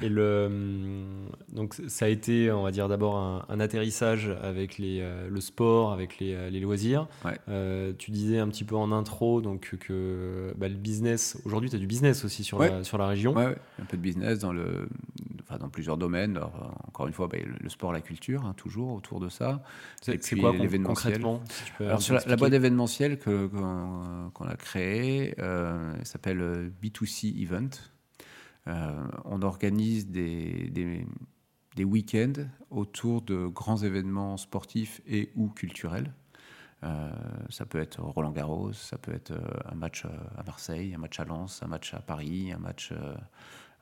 Et 0.00 0.08
le, 0.08 0.46
hum, 0.46 1.28
donc 1.52 1.74
ça 1.88 2.04
a 2.04 2.08
été, 2.08 2.52
on 2.52 2.62
va 2.62 2.70
dire 2.70 2.88
d'abord 2.88 3.16
un, 3.16 3.60
atterrissage 3.60 4.30
avec 4.42 4.78
les, 4.78 5.00
euh, 5.00 5.28
le 5.28 5.40
sport, 5.40 5.92
avec 5.92 6.18
les, 6.18 6.34
euh, 6.34 6.50
les 6.50 6.60
loisirs. 6.60 7.08
Euh, 7.48 7.92
tu 7.98 8.12
disais 8.12 8.38
un 8.38 8.46
petit 8.48 8.62
peu 8.62 8.76
en 8.76 8.92
intro 8.92 9.40
donc 9.40 9.74
que 9.80 10.54
bah, 10.56 10.68
le 10.68 10.76
business, 10.76 11.36
aujourd'hui 11.44 11.68
tu 11.68 11.74
as 11.74 11.80
du 11.80 11.88
business 11.88 12.24
aussi 12.24 12.44
sur, 12.44 12.60
la, 12.60 12.84
sur 12.84 12.96
la 12.96 13.08
région. 13.08 13.34
Oui, 13.36 13.42
un 13.82 13.84
peu 13.86 13.96
de 13.96 14.02
business 14.02 14.38
dans, 14.38 14.52
le, 14.52 14.88
enfin, 15.40 15.58
dans 15.58 15.68
plusieurs 15.68 15.96
domaines. 15.96 16.38
encore 16.86 17.08
une 17.08 17.12
fois, 17.12 17.26
bah, 17.26 17.38
le 17.60 17.68
sport, 17.68 17.92
la 17.92 18.00
culture, 18.00 18.44
hein, 18.46 18.54
toujours 18.56 18.92
autour 18.92 19.18
de 19.18 19.28
ça. 19.28 19.62
C'est 20.00 20.36
quoi 20.36 20.54
concrètement 20.84 21.42
La 21.80 22.36
boîte 22.36 22.52
événementielle 22.52 23.18
qu'on 23.18 24.46
a 24.46 24.56
créée 24.56 25.34
s'appelle 26.04 26.70
B2C 26.80 27.42
Event. 27.42 27.70
Euh, 28.68 29.06
on 29.24 29.42
organise 29.42 30.08
des, 30.08 31.06
week-ends 31.78 32.44
autour 32.70 33.22
de 33.22 33.46
grands 33.46 33.76
événements 33.76 34.36
sportifs 34.36 35.00
et 35.06 35.30
ou 35.36 35.48
culturels. 35.48 36.12
Euh, 36.84 37.10
ça 37.50 37.66
peut 37.66 37.78
être 37.78 38.00
Roland 38.00 38.30
Garros, 38.30 38.72
ça 38.72 38.98
peut 38.98 39.12
être 39.12 39.32
euh, 39.32 39.72
un 39.72 39.74
match 39.74 40.04
à 40.04 40.42
Marseille, 40.44 40.94
un 40.94 40.98
match 40.98 41.18
à 41.18 41.24
Lens, 41.24 41.62
un 41.62 41.66
match 41.66 41.94
à 41.94 42.00
Paris, 42.00 42.52
un 42.52 42.58
match 42.58 42.92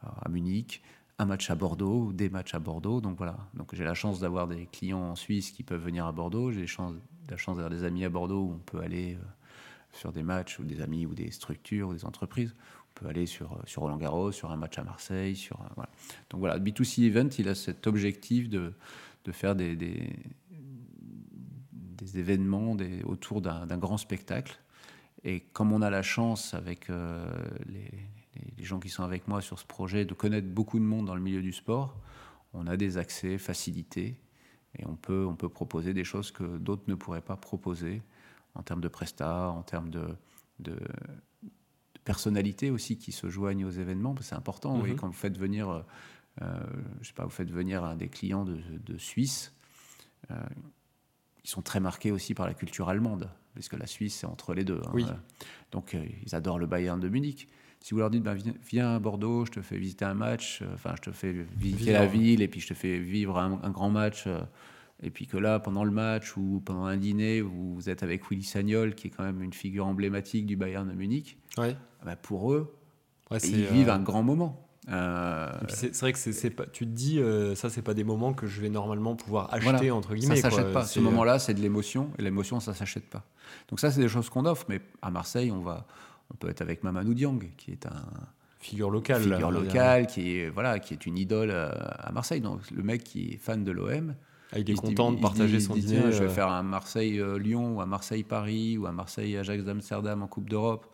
à 0.03 0.28
Munich, 0.28 0.82
un 1.18 1.26
match 1.26 1.51
à 1.51 1.55
Bordeaux, 1.55 2.12
des 2.12 2.30
matchs 2.30 2.55
à 2.55 2.59
Bordeaux. 2.59 3.01
Donc 3.01 3.18
voilà. 3.18 3.37
Donc 3.55 3.74
j'ai 3.74 3.84
la 3.84 3.95
chance 3.95 4.20
d'avoir 4.20 4.47
des 4.47 4.66
clients 4.66 5.11
en 5.11 5.16
Suisse 5.16 5.51
qui 5.51 5.62
peuvent 5.62 5.82
venir 5.82 6.07
à 6.07 6.12
Bordeaux. 6.12 6.53
J'ai 6.53 6.66
la 7.28 7.37
chance 7.37 7.57
d'avoir 7.57 7.70
des 7.70 7.84
amis 7.84 8.05
à 8.05 8.11
Bordeaux 8.11 8.43
où 8.43 8.53
on 8.53 8.59
peut 8.59 8.80
aller 8.80 9.18
sur 9.97 10.13
des 10.13 10.23
matchs 10.23 10.59
ou 10.59 10.65
des 10.65 10.81
amis 10.81 11.07
ou 11.07 11.15
des 11.15 11.31
structures 11.31 11.89
ou 11.89 11.95
des 11.95 12.05
entreprises 12.05 12.55
peut 12.97 13.07
aller 13.07 13.27
sur, 13.27 13.53
euh, 13.53 13.63
sur 13.67 13.83
Roland 13.83 13.99
Garros, 13.99 14.33
sur 14.33 14.51
un 14.51 14.57
match 14.57 14.79
à 14.79 14.83
Marseille. 14.83 15.37
Sur, 15.37 15.59
voilà. 15.77 15.91
Donc 16.31 16.41
voilà, 16.41 16.59
B2C 16.59 17.05
Event, 17.05 17.29
il 17.39 17.49
a 17.49 17.55
cet 17.55 17.87
objectif 17.87 18.49
de, 18.49 18.73
de 19.25 19.33
faire 19.33 19.55
des, 19.55 19.77
des, 19.77 20.11
événements 22.15 22.75
autour 23.05 23.43
d'un 23.43 23.77
grand 23.77 23.99
spectacle. 23.99 24.59
Et 25.23 25.41
comme 25.41 25.73
on 25.73 25.83
a 25.83 25.91
la 25.91 26.03
chance 26.03 26.55
avec 26.55 26.89
euh, 26.89 27.29
les, 27.67 27.91
les, 28.57 28.65
gens 28.65 28.79
qui 28.79 28.89
sont 28.89 29.03
avec 29.03 29.29
moi 29.29 29.43
sur 29.43 29.59
ce 29.59 29.67
projet 29.67 30.07
de 30.07 30.15
connaître 30.15 30.49
beaucoup 30.49 30.79
de 30.79 30.85
monde 30.85 31.05
dans 31.05 31.15
le 31.15 31.21
milieu 31.21 31.43
du 31.43 31.53
sport, 31.53 31.99
on 32.55 32.67
a 32.69 32.79
des 32.79 32.97
accès 32.97 33.37
facilités 33.37 34.19
et 34.79 34.87
on 34.87 34.95
peut, 34.95 35.27
on 35.29 35.35
peut 35.35 35.51
proposer 35.51 35.93
des 35.93 36.05
choses 36.05 36.31
que 36.31 36.57
d'autres 36.59 36.85
ne 36.87 36.95
pourraient 36.95 37.21
pas 37.21 37.37
proposer 37.37 38.01
en 38.57 38.63
termes 38.63 38.81
de 38.81 38.89
prestats, 38.89 39.51
en 39.51 39.63
termes 39.63 39.91
de, 39.91 40.17
de, 40.61 40.77
personnalités 42.07 42.71
aussi 42.71 42.97
qui 42.97 43.13
se 43.13 43.29
joignent 43.29 43.67
aux 43.67 43.71
événements. 43.71 44.15
C'est 44.21 44.37
important, 44.37 44.81
oui, 44.81 44.93
mhm. 44.93 44.97
quand 44.97 45.09
vous 45.09 45.13
faites 45.13 45.37
venir, 45.37 45.69
euh, 45.69 45.83
euh, 46.43 46.47
je 47.03 47.09
sais 47.09 47.13
pas, 47.13 47.25
vous 47.25 47.31
faites 47.31 47.51
venir 47.51 47.85
un 47.85 47.97
des 47.97 48.09
clients 48.09 48.45
de, 48.47 48.97
Suisse, 48.97 49.53
euh, 50.31 50.35
ils 51.45 51.51
sont 51.51 51.63
très 51.63 51.81
marqués 51.81 52.13
aussi 52.13 52.33
par 52.33 52.47
la 52.47 52.55
culture 52.55 52.89
allemande, 52.89 53.29
parce 53.55 53.69
que 53.69 53.77
la 53.77 53.87
Suisse, 53.87 54.17
c'est 54.17 54.27
entre 54.27 54.55
les 54.55 54.65
deux. 54.65 54.81
Hein. 54.85 54.91
oui. 54.95 55.05
donc, 55.73 55.97
ils 56.25 56.35
adorent 56.35 56.59
le 56.59 56.67
Bayern 56.67 56.99
de 56.99 57.09
Munich. 57.09 57.49
Si 57.81 57.93
vous 57.93 58.01
leur 58.01 58.11
dites, 58.11 58.23
ben, 58.23 58.37
viens 58.69 58.97
à 58.97 58.99
Bordeaux, 58.99 59.45
je 59.45 59.53
te 59.53 59.61
fais 59.61 59.77
visiter 59.77 60.05
un 60.05 60.15
match, 60.15 60.63
enfin, 60.75 60.95
je 60.97 61.11
te 61.11 61.13
fais 61.13 61.33
visiter 61.57 61.93
la 61.93 62.07
ville, 62.07 62.41
et 62.41 62.49
puis 62.49 62.61
je 62.61 62.69
te 62.69 62.75
fais 62.75 62.99
vivre 62.99 63.39
un, 63.39 63.61
un 63.63 63.71
grand 63.71 63.91
match 63.91 64.27
et 65.03 65.11
puis 65.11 65.27
que 65.27 65.37
là, 65.37 65.59
pendant 65.59 65.85
le 65.85 65.91
match 65.91 66.37
ou 66.37 66.63
pendant 66.65 66.85
un 66.85 66.97
dîner, 66.97 67.41
vous 67.41 67.89
êtes 67.89 68.03
avec 68.03 68.31
Willy 68.31 68.45
Sagnol, 68.45 68.95
qui 68.95 69.09
est 69.09 69.11
quand 69.11 69.25
même 69.25 69.43
une 69.43 69.53
figure 69.53 69.87
emblématique 69.87 70.47
du 70.47 70.57
Bayern 70.57 70.89
de 70.89 70.95
Munich, 70.95 71.39
ouais. 71.59 71.77
bah 72.05 72.17
pour 72.17 72.53
eux, 72.53 72.75
ils 73.31 73.67
vivent 73.67 73.89
euh, 73.89 73.95
un 73.95 74.01
grand 74.01 74.23
moment. 74.23 74.63
Euh... 74.89 75.51
C'est 75.69 75.99
vrai 75.99 76.13
que 76.13 76.19
c'est 76.19 76.51
pas, 76.51 76.67
tu 76.67 76.87
te 76.87 76.91
dis, 76.91 77.19
euh, 77.19 77.55
ça, 77.55 77.69
c'est 77.71 77.83
pas 77.83 77.95
des 77.95 78.05
moments 78.05 78.33
que 78.33 78.47
je 78.47 78.61
vais 78.61 78.71
normalement 78.71 79.17
pouvoir 79.17 79.53
acheter, 79.53 79.91
entre 79.91 80.15
guillemets. 80.15 80.37
Ça 80.37 80.51
s'achète 80.51 80.73
pas. 80.73 80.85
Ce 80.85 81.01
moment-là, 81.01 81.39
c'est 81.39 81.55
de 81.55 81.61
l'émotion, 81.61 82.11
et 82.19 82.23
l'émotion, 82.23 82.61
ça 82.61 82.73
s'achète 82.73 83.09
pas. 83.11 83.25
Donc, 83.69 83.81
ça, 83.81 83.91
c'est 83.91 84.01
des 84.01 84.09
choses 84.09 84.31
qu'on 84.31 84.47
offre, 84.47 84.67
mais 84.69 84.81
à 85.03 85.11
Marseille, 85.11 85.51
on, 85.51 85.61
va, 85.61 85.87
on 86.33 86.37
peut 86.37 86.49
être 86.49 86.63
avec 86.63 86.85
Mamadou 86.85 87.15
Diang, 87.15 87.41
qui 87.57 87.73
est 87.73 87.87
un 87.87 88.07
figure 88.67 88.91
locale, 88.91 89.23
figure 89.23 89.51
locale, 89.51 90.07
qui 90.07 90.39
est 90.39 90.49
voilà, 90.49 90.79
qui 90.79 90.95
est 90.95 91.07
une 91.07 91.19
idole 91.19 91.51
euh, 91.51 91.71
à 91.71 92.11
Marseille. 92.13 92.41
Donc 92.41 92.71
le 92.71 92.83
mec 92.83 93.05
qui 93.05 93.33
est 93.33 93.37
fan 93.37 93.65
de 93.65 93.71
l'OM, 93.71 94.15
ah, 94.53 94.59
il 94.59 94.71
est 94.71 94.75
content 94.75 95.13
de 95.13 95.21
partager 95.21 95.59
son 95.61 95.75
dîner. 95.75 96.13
je 96.13 96.23
vais 96.23 96.27
euh. 96.27 96.29
faire 96.29 96.49
un 96.49 96.63
Marseille-Lyon 96.63 97.77
ou 97.77 97.81
un 97.81 97.87
Marseille-Paris 97.87 98.79
ou 98.79 98.87
un 98.87 98.93
Marseille-Ajax 98.93 99.65
d'Amsterdam 99.65 100.23
en 100.23 100.29
Coupe 100.29 100.49
d'Europe. 100.49 100.87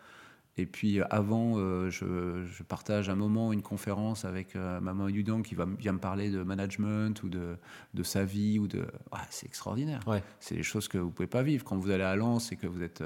Et 0.59 0.67
puis 0.67 1.01
euh, 1.01 1.05
avant, 1.11 1.55
euh, 1.57 1.91
je, 1.91 2.63
partage 2.63 3.09
un 3.09 3.15
moment, 3.15 3.53
une 3.53 3.63
conférence 3.63 4.25
avec 4.25 4.55
Maman 4.55 5.09
Yudon 5.09 5.43
qui 5.43 5.55
va, 5.55 5.67
vient 5.79 5.93
me 5.93 5.99
parler 5.99 6.31
de 6.31 6.43
management 6.43 7.23
ou 7.23 7.29
de, 7.29 7.57
de 7.93 8.03
sa 8.03 8.25
vie. 8.25 8.59
ou 8.59 8.69
de. 8.69 8.87
c'est 9.31 9.47
extraordinaire. 9.47 10.01
C'est 10.41 10.55
des 10.55 10.63
choses 10.63 10.89
que 10.89 10.99
vous 10.99 11.09
ne 11.09 11.13
pouvez 11.13 11.29
pas 11.29 11.43
vivre. 11.43 11.65
Quand 11.65 11.77
vous 11.77 11.91
allez 11.91 12.05
à 12.05 12.17
Lens 12.17 12.53
et 12.53 12.57
que 12.57 12.67
vous 12.67 12.83
êtes 12.83 13.05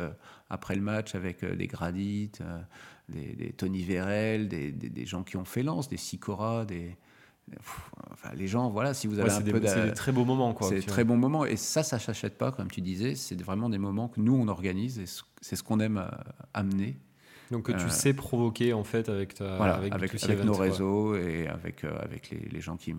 après 0.49 0.77
le 0.77 0.83
match 0.83 1.17
avec 1.17 1.45
des 1.45 1.67
Gradites, 1.67 2.41
des, 3.09 3.53
Tony 3.57 3.83
Vérel, 3.83 4.49
des, 4.49 4.71
des, 4.71 5.07
gens 5.07 5.25
qui 5.25 5.37
ont 5.37 5.45
fait 5.45 5.63
Lens, 5.63 5.89
des 5.89 5.97
Sicora, 5.97 6.65
des 6.65 6.97
Enfin, 8.13 8.31
les 8.35 8.49
gens, 8.49 8.71
voilà, 8.71 8.93
si 8.93 9.07
vous 9.07 9.19
avez 9.19 9.31
un 9.31 9.41
peu 9.41 9.61
C'est 9.67 9.87
des 9.87 9.95
très 9.95 10.13
beaux 10.13 10.25
moments, 10.25 10.53
quoi. 10.53 10.69
C'est 10.69 10.83
très 10.83 11.05
bons 11.05 11.17
moments. 11.17 11.45
Et 11.45 11.57
ça, 11.57 11.83
ça 11.83 11.99
s'achète 11.99 12.39
pas, 12.39 12.51
comme 12.51 12.71
tu 12.71 12.81
disais. 12.81 13.15
C'est 13.15 13.41
vraiment 13.41 13.69
des 13.69 13.79
moments 13.79 14.09
que 14.09 14.21
nous, 14.21 14.35
on 14.35 14.49
organise 14.49 14.99
et 14.99 15.05
c'est 15.41 15.57
ce 15.57 15.63
qu'on 15.63 15.81
aime 15.81 15.99
euh, 15.99 16.09
amener. 16.55 16.99
Donc 17.53 17.67
que 17.67 17.73
tu 17.73 17.85
euh, 17.85 17.89
sais 17.89 18.15
provoquer, 18.15 18.73
en 18.73 18.83
fait, 18.83 19.09
avec, 19.09 19.35
ta, 19.35 19.57
avec, 19.57 19.93
avec, 19.95 20.45
nos 20.45 20.55
réseaux 20.55 21.15
et 21.15 21.47
avec, 21.47 21.85
euh, 21.85 21.97
avec 22.01 22.31
les, 22.31 22.49
les, 22.51 22.61
gens 22.61 22.77
qui 22.77 22.95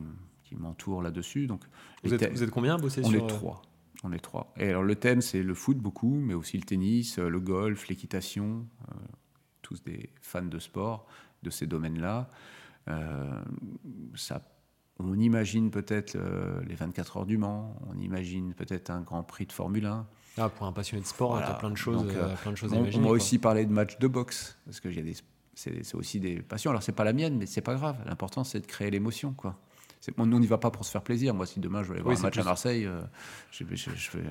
m'entourent 0.55 1.01
là-dessus. 1.01 1.47
Donc, 1.47 1.63
vous 2.03 2.13
êtes, 2.13 2.31
vous 2.31 2.43
êtes, 2.43 2.51
combien 2.51 2.75
à 2.75 2.77
bosser 2.77 3.01
on 3.03 3.11
Est 3.11 3.27
trois. 3.27 3.61
On 4.03 4.13
est 4.13 4.19
trois. 4.19 4.53
Et 4.55 4.69
alors, 4.69 4.83
le 4.83 4.95
thème, 4.95 5.21
c'est 5.21 5.43
le 5.43 5.53
foot 5.53 5.77
beaucoup, 5.77 6.21
mais 6.21 6.33
aussi 6.33 6.57
le 6.57 6.63
tennis, 6.63 7.17
le 7.17 7.39
golf, 7.41 7.89
l'équitation. 7.89 8.65
tous 9.61 9.83
des 9.83 10.11
fans 10.21 10.43
de 10.43 10.59
sport, 10.59 11.07
de 11.43 11.49
ces 11.49 11.67
domaines-là. 11.67 12.29
Euh, 12.87 13.41
ça 14.15 14.41
on 14.99 15.19
imagine 15.19 15.69
peut-être 15.69 16.15
euh, 16.15 16.59
les 16.67 16.75
24 16.75 17.17
heures 17.17 17.25
du 17.25 17.37
Mans, 17.37 17.75
on 17.89 17.99
imagine 17.99 18.53
peut-être 18.53 18.89
un 18.89 19.01
Grand 19.01 19.23
Prix 19.23 19.45
de 19.45 19.51
Formule 19.51 19.85
1. 19.85 20.07
Ah, 20.39 20.49
pour 20.49 20.65
un 20.67 20.71
passionné 20.71 21.01
de 21.01 21.07
sport, 21.07 21.37
tu 21.37 21.43
as 21.43 21.53
plein 21.53 21.69
de 21.69 21.75
choses, 21.77 22.03
Donc, 22.03 22.15
euh, 22.15 22.35
plein 22.35 22.51
de 22.51 22.57
choses 22.57 22.73
à 22.73 22.77
on, 22.77 22.79
imaginer. 22.79 22.97
on 22.97 23.01
va 23.01 23.07
quoi. 23.09 23.15
aussi 23.15 23.39
parler 23.39 23.65
de 23.65 23.71
matchs 23.71 23.97
de 23.99 24.07
boxe, 24.07 24.57
parce 24.65 24.79
que 24.79 24.89
c'est 25.55 25.95
aussi 25.95 26.19
des 26.19 26.41
passions. 26.41 26.71
Alors, 26.71 26.83
c'est 26.83 26.91
pas 26.91 27.03
la 27.03 27.13
mienne, 27.13 27.37
mais 27.37 27.45
c'est 27.45 27.61
pas 27.61 27.75
grave. 27.75 27.97
L'important, 28.05 28.43
c'est 28.43 28.59
de 28.59 28.65
créer 28.65 28.91
l'émotion. 28.91 29.33
quoi. 29.33 29.55
Nous, 30.17 30.37
on 30.37 30.39
n'y 30.39 30.47
va 30.47 30.59
pas 30.59 30.71
pour 30.71 30.85
se 30.85 30.91
faire 30.91 31.01
plaisir. 31.01 31.33
Moi, 31.33 31.45
si 31.47 31.59
demain 31.59 31.81
je 31.81 31.87
veux 31.87 31.93
aller 31.95 32.03
voir 32.03 32.15
Oui, 32.15 32.19
un 32.19 32.23
match 32.23 32.37
à 32.37 32.43
Marseille, 32.43 32.85
euh, 32.85 33.01
j'ai 33.51 33.65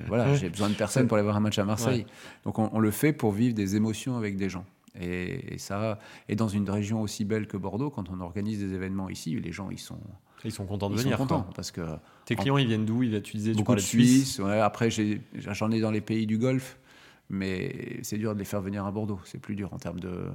voilà, 0.07 0.25
besoin 0.49 0.69
de 0.69 0.75
personne 0.75 1.07
pour 1.07 1.17
aller 1.17 1.25
voir 1.25 1.35
un 1.35 1.41
match 1.41 1.59
à 1.59 1.65
Marseille. 1.65 2.05
Donc, 2.45 2.57
on, 2.57 2.69
on 2.73 2.79
le 2.79 2.91
fait 2.91 3.13
pour 3.13 3.31
vivre 3.31 3.53
des 3.53 3.75
émotions 3.75 4.17
avec 4.17 4.37
des 4.37 4.49
gens. 4.49 4.65
Et, 4.99 5.53
et 5.53 5.57
ça, 5.57 5.99
et 6.29 6.35
dans 6.35 6.47
une 6.47 6.69
région 6.69 7.01
aussi 7.01 7.23
belle 7.25 7.47
que 7.47 7.57
Bordeaux, 7.57 7.89
quand 7.89 8.09
on 8.09 8.19
organise 8.21 8.59
des 8.59 8.73
événements 8.73 9.09
ici, 9.09 9.35
les 9.39 9.51
gens 9.51 9.69
ils 9.69 9.79
sont, 9.79 9.99
Ils 10.43 10.51
sont 10.51 10.65
contents 10.65 10.89
de 10.89 10.95
ils 10.95 10.99
sont 10.99 11.03
venir. 11.05 11.17
contents 11.17 11.41
quoi. 11.43 11.53
parce 11.55 11.71
que 11.71 11.81
Tes 12.25 12.35
clients, 12.35 12.57
ils 12.57 12.67
viennent 12.67 12.85
d'où? 12.85 13.03
Ils- 13.03 13.21
disais, 13.21 13.51
tu 13.51 13.57
beaucoup 13.57 13.75
de 13.75 13.79
Suisse? 13.79 14.33
Suisse. 14.35 14.39
ouais. 14.39 14.59
après, 14.59 14.89
j'en 15.35 15.71
ai 15.71 15.79
dans 15.79 15.91
les 15.91 16.01
pays 16.01 16.25
du 16.25 16.37
Golfe, 16.37 16.77
mais 17.29 17.99
c'est 18.03 18.17
dur 18.17 18.33
de 18.33 18.39
les 18.39 18.45
faire 18.45 18.61
venir 18.61 18.85
à 18.85 18.91
Bordeaux. 18.91 19.19
C'est 19.25 19.39
plus 19.39 19.55
dur 19.55 19.73
en 19.73 19.77
termes 19.77 19.99
de. 19.99 20.25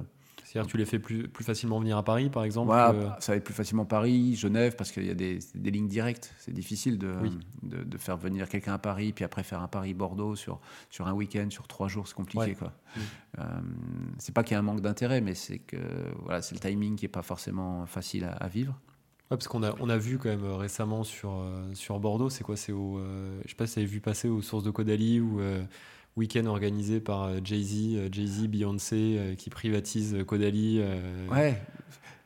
C'est-à-dire, 0.53 0.71
tu 0.71 0.77
les 0.77 0.85
fais 0.85 0.99
plus, 0.99 1.27
plus 1.27 1.43
facilement 1.43 1.79
venir 1.79 1.97
à 1.97 2.03
Paris, 2.03 2.29
par 2.29 2.43
exemple 2.43 2.67
Voilà, 2.67 2.93
que- 3.17 3.23
ça 3.23 3.31
va 3.31 3.37
être 3.37 3.43
plus 3.43 3.55
facilement 3.55 3.85
Paris, 3.85 4.35
Genève, 4.35 4.75
parce 4.75 4.91
qu'il 4.91 5.03
y 5.05 5.09
a 5.09 5.15
des, 5.15 5.39
des 5.55 5.71
lignes 5.71 5.87
directes. 5.87 6.31
C'est 6.37 6.53
difficile 6.53 6.99
de, 6.99 7.11
Oui. 7.23 7.31
de, 7.63 7.83
de 7.83 7.97
faire 7.97 8.17
venir 8.17 8.47
quelqu'un 8.47 8.73
à 8.73 8.77
Paris, 8.77 9.13
puis 9.13 9.25
après 9.25 9.41
faire 9.43 9.61
un 9.61 9.67
Paris-Bordeaux 9.67 10.35
sur, 10.35 10.59
sur 10.91 11.07
un 11.07 11.13
week-end, 11.13 11.47
sur 11.49 11.67
trois 11.67 11.87
jours, 11.87 12.07
c'est 12.07 12.13
compliqué. 12.13 12.45
Ouais. 12.45 12.53
Quoi. 12.53 12.71
Mm. 12.95 12.99
Euh, 13.39 13.43
c'est 14.19 14.33
pas 14.33 14.43
qu'il 14.43 14.53
y 14.53 14.55
a 14.55 14.59
un 14.59 14.63
manque 14.63 14.81
d'intérêt, 14.81 15.21
mais 15.21 15.33
c'est 15.33 15.57
que 15.57 15.77
voilà, 16.21 16.41
c'est 16.43 16.53
le 16.53 16.59
timing 16.61 16.95
qui 16.97 17.05
est 17.05 17.09
pas 17.09 17.23
forcément 17.23 17.85
facile 17.87 18.25
à, 18.25 18.33
à 18.33 18.47
vivre. 18.47 18.73
Ouais, 19.31 19.37
parce 19.37 19.47
qu'on 19.47 19.63
a, 19.63 19.73
on 19.79 19.89
a 19.89 19.97
vu 19.97 20.19
quand 20.19 20.29
même 20.29 20.43
euh, 20.43 20.55
récemment 20.57 21.03
sur, 21.03 21.31
euh, 21.31 21.73
sur 21.73 21.99
Bordeaux, 21.99 22.29
c'est 22.29 22.43
quoi 22.43 22.57
C'est 22.57 22.73
au. 22.73 22.99
euh, 22.99 23.39
je 23.45 23.49
sais 23.49 23.55
pas 23.55 23.65
si 23.65 23.73
tu 23.73 23.79
avez 23.79 23.87
vu 23.87 24.01
passer 24.01 24.27
aux 24.29 24.43
sources 24.43 24.63
de 24.63 24.69
Caudalie 24.69 25.19
ou 25.19 25.39
week-end 26.15 26.45
organisé 26.45 26.99
par 26.99 27.23
euh, 27.23 27.39
Jay-Z, 27.43 27.95
euh, 27.95 28.09
Jay-Z, 28.11 28.47
Beyoncé, 28.47 29.15
euh, 29.17 29.35
qui 29.35 29.49
privatise 29.49 30.15
Caudalie. 30.27 30.81
Ouais. 31.31 31.59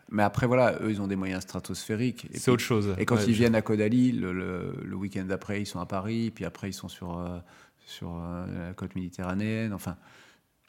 Mais 0.10 0.24
après, 0.24 0.48
voilà, 0.48 0.78
eux, 0.82 0.90
ils 0.90 1.02
ont 1.02 1.08
des 1.08 1.18
moyens 1.18 1.44
stratosphériques. 1.44 2.28
Et 2.34 2.40
c'est 2.40 2.50
autre 2.52 2.64
chose. 2.64 2.96
Et 2.98 3.06
quand 3.06 3.16
Ouais, 3.18 3.26
ils 3.28 3.34
viennent 3.34 3.56
à 3.56 3.62
Caudalie, 3.62 4.14
le, 4.14 4.32
le- 4.32 4.74
le 4.84 4.96
week-end 4.96 5.26
d'après, 5.26 5.62
ils 5.62 5.66
sont 5.66 5.80
à 5.82 5.86
Paris, 5.86 6.32
puis 6.34 6.46
après, 6.46 6.70
ils 6.70 6.74
sont 6.74 6.88
sur, 6.88 7.18
euh, 7.20 7.40
sur 7.86 8.16
euh, 8.16 8.68
la 8.70 8.74
côte 8.74 8.96
méditerranéenne. 8.96 9.74
Enfin, 9.74 9.98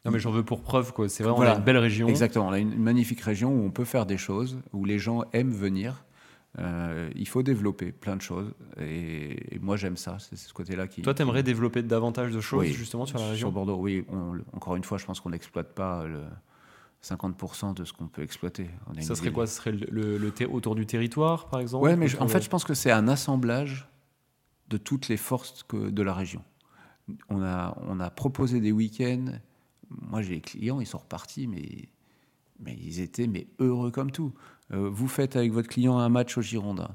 Non, 0.04 0.10
mais 0.10 0.18
j'en 0.18 0.32
veux 0.32 0.42
pour 0.42 0.60
preuve, 0.62 0.92
quoi. 0.92 1.08
C'est 1.08 1.22
vrai, 1.22 1.32
on 1.32 1.36
Voilà. 1.36 1.52
a 1.52 1.56
une 1.58 1.62
belle 1.64 1.76
région. 1.78 2.08
exactement. 2.08 2.48
On 2.48 2.52
a 2.52 2.58
une 2.58 2.76
magnifique 2.78 3.20
région 3.20 3.52
où 3.54 3.64
on 3.64 3.70
peut 3.70 3.84
faire 3.84 4.06
des 4.06 4.16
choses, 4.18 4.58
où 4.72 4.84
les 4.84 4.98
gens 4.98 5.22
aiment 5.32 5.52
venir. 5.52 6.04
Euh, 6.58 7.10
il 7.14 7.28
faut 7.28 7.42
développer 7.42 7.92
plein 7.92 8.16
de 8.16 8.22
choses. 8.22 8.52
Et, 8.80 9.54
et 9.54 9.58
moi, 9.58 9.76
j'aime 9.76 9.96
ça. 9.96 10.18
C'est 10.18 10.36
ce 10.36 10.52
côté-là 10.54 10.86
qui. 10.88 11.02
Toi, 11.02 11.14
tu 11.14 11.22
aimerais 11.22 11.40
qui- 11.40 11.44
développer 11.44 11.82
davantage 11.82 12.32
de 12.32 12.40
choses, 12.40 12.60
Oui. 12.60 12.72
justement, 12.72 13.04
sur 13.06 13.18
la 13.18 13.24
Sur 13.24 13.30
région? 13.32 13.52
Bordeaux, 13.52 13.76
oui. 13.76 14.04
on- 14.08 14.38
encore 14.54 14.74
une 14.76 14.84
fois, 14.84 14.98
je 14.98 15.04
pense 15.04 15.20
qu'on 15.20 15.30
n'exploite 15.30 15.74
pas 15.74 16.06
le 16.06 16.22
50% 17.02 17.74
de 17.74 17.84
ce 17.84 17.92
qu'on 17.92 18.08
peut 18.08 18.22
exploiter. 18.22 18.70
On 18.88 19.00
Ça 19.00 19.14
serait 19.14 19.30
quoi? 19.30 19.46
Ce 19.46 19.56
serait 19.56 19.72
le, 19.72 20.16
le- 20.18 20.32
autour 20.50 20.74
du 20.74 20.86
territoire, 20.86 21.48
par 21.48 21.60
exemple? 21.60 21.84
Ouais, 21.84 21.96
mais 21.96 22.08
je- 22.08 22.16
en 22.18 22.28
fait, 22.28 22.40
je 22.42 22.48
pense 22.48 22.64
que 22.64 22.74
c'est 22.74 22.90
un 22.90 23.08
assemblage 23.08 23.88
de 24.68 24.78
toutes 24.78 25.08
les 25.08 25.16
forces 25.16 25.62
que, 25.62 25.90
de 25.90 26.02
la 26.02 26.14
région. 26.14 26.42
On 27.28 27.42
a, 27.42 27.76
on 27.86 28.00
a 28.00 28.10
proposé 28.10 28.60
des 28.60 28.72
week-ends. 28.72 29.26
Moi, 29.90 30.22
j'ai 30.22 30.36
des 30.36 30.40
clients, 30.40 30.80
ils 30.80 30.86
sont 30.86 30.98
repartis, 30.98 31.46
mais, 31.46 31.88
mais 32.60 32.76
ils 32.82 33.00
étaient 33.00 33.26
mais 33.26 33.46
heureux 33.60 33.90
comme 33.90 34.10
tout. 34.10 34.34
Euh, 34.72 34.88
vous 34.90 35.08
faites 35.08 35.36
avec 35.36 35.52
votre 35.52 35.68
client 35.68 35.98
un 35.98 36.08
match 36.08 36.36
au 36.36 36.42
Girondin, 36.42 36.94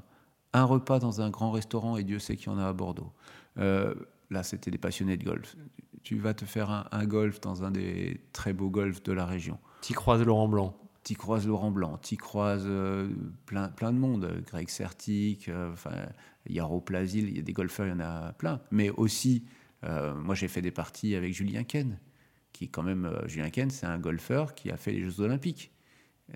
un 0.52 0.64
repas 0.64 0.98
dans 0.98 1.20
un 1.20 1.30
grand 1.30 1.50
restaurant, 1.50 1.96
et 1.96 2.04
Dieu 2.04 2.18
sait 2.18 2.36
qu'il 2.36 2.46
y 2.46 2.50
en 2.50 2.58
a 2.58 2.66
à 2.66 2.72
Bordeaux. 2.72 3.12
Euh, 3.58 3.94
là, 4.30 4.42
c'était 4.42 4.70
des 4.70 4.78
passionnés 4.78 5.16
de 5.16 5.24
golf. 5.24 5.56
Tu 6.02 6.18
vas 6.18 6.34
te 6.34 6.44
faire 6.44 6.70
un, 6.70 6.86
un 6.92 7.06
golf 7.06 7.40
dans 7.40 7.64
un 7.64 7.70
des 7.70 8.20
très 8.32 8.52
beaux 8.52 8.70
golfs 8.70 9.02
de 9.02 9.12
la 9.12 9.26
région. 9.26 9.58
T'y 9.80 9.94
croises 9.94 10.22
Laurent 10.22 10.48
Blanc. 10.48 10.76
T'y 11.02 11.14
croises 11.16 11.46
Laurent 11.46 11.70
Blanc, 11.70 11.98
t'y 11.98 12.16
croises 12.16 12.64
euh, 12.66 13.10
plein, 13.44 13.68
plein 13.68 13.92
de 13.92 13.98
monde, 13.98 14.42
Greg 14.46 14.70
Sertic, 14.70 15.50
euh, 15.50 15.70
enfin, 15.70 15.92
Yaro 16.48 16.80
Plasil, 16.80 17.28
il 17.28 17.36
y 17.36 17.38
a 17.40 17.42
des 17.42 17.52
golfeurs, 17.52 17.86
il 17.86 17.90
y 17.90 17.92
en 17.92 18.00
a 18.00 18.32
plein. 18.32 18.60
Mais 18.70 18.88
aussi, 18.88 19.44
moi 19.82 20.34
j'ai 20.34 20.48
fait 20.48 20.62
des 20.62 20.70
parties 20.70 21.14
avec 21.14 21.34
Julien 21.34 21.62
Ken, 21.62 21.98
qui 22.54 22.70
quand 22.70 22.82
même, 22.82 23.10
Julien 23.26 23.50
Ken, 23.50 23.68
c'est 23.68 23.84
un 23.84 23.98
golfeur 23.98 24.54
qui 24.54 24.70
a 24.70 24.78
fait 24.78 24.92
les 24.92 25.02
Jeux 25.02 25.20
Olympiques. 25.20 25.74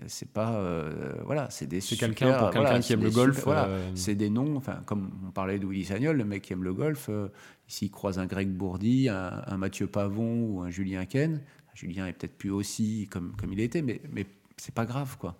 C'est 0.07 0.31
pas, 0.31 0.55
euh, 0.55 1.13
voilà, 1.25 1.49
c'est 1.49 1.67
des 1.67 1.81
C'est 1.81 1.95
quelqu'un, 1.97 2.33
pour 2.37 2.49
quelqu'un 2.51 2.61
voilà, 2.67 2.79
qui 2.79 2.93
aime 2.93 3.03
le 3.03 3.09
golf. 3.11 3.35
super- 3.37 3.45
voilà, 3.53 3.67
euh, 3.67 3.91
c'est 3.95 4.15
des 4.15 4.29
noms, 4.29 4.55
enfin, 4.55 4.81
comme 4.85 5.11
on 5.27 5.31
parlait 5.31 5.59
de 5.59 5.65
Willy 5.65 5.85
Sagnol, 5.85 6.17
le 6.17 6.25
mec 6.25 6.43
qui 6.43 6.53
aime 6.53 6.63
le 6.63 6.73
golf, 6.73 7.07
euh, 7.09 7.27
s'il 7.67 7.91
croise 7.91 8.17
un 8.19 8.25
Greg 8.25 8.49
Bourdi, 8.49 9.09
un, 9.09 9.43
un 9.45 9.57
Mathieu 9.57 9.87
Pavon 9.87 10.43
ou 10.45 10.61
un 10.61 10.69
Julien 10.69 11.05
Ken, 11.05 11.41
Julien 11.73 12.07
est 12.07 12.13
peut-être 12.13 12.37
plus 12.37 12.51
aussi 12.51 13.07
comme, 13.11 13.35
comme 13.37 13.53
il 13.53 13.59
était, 13.59 13.81
mais, 13.81 14.01
mais 14.11 14.25
c'est 14.57 14.73
pas 14.73 14.85
grave, 14.85 15.17
quoi. 15.17 15.37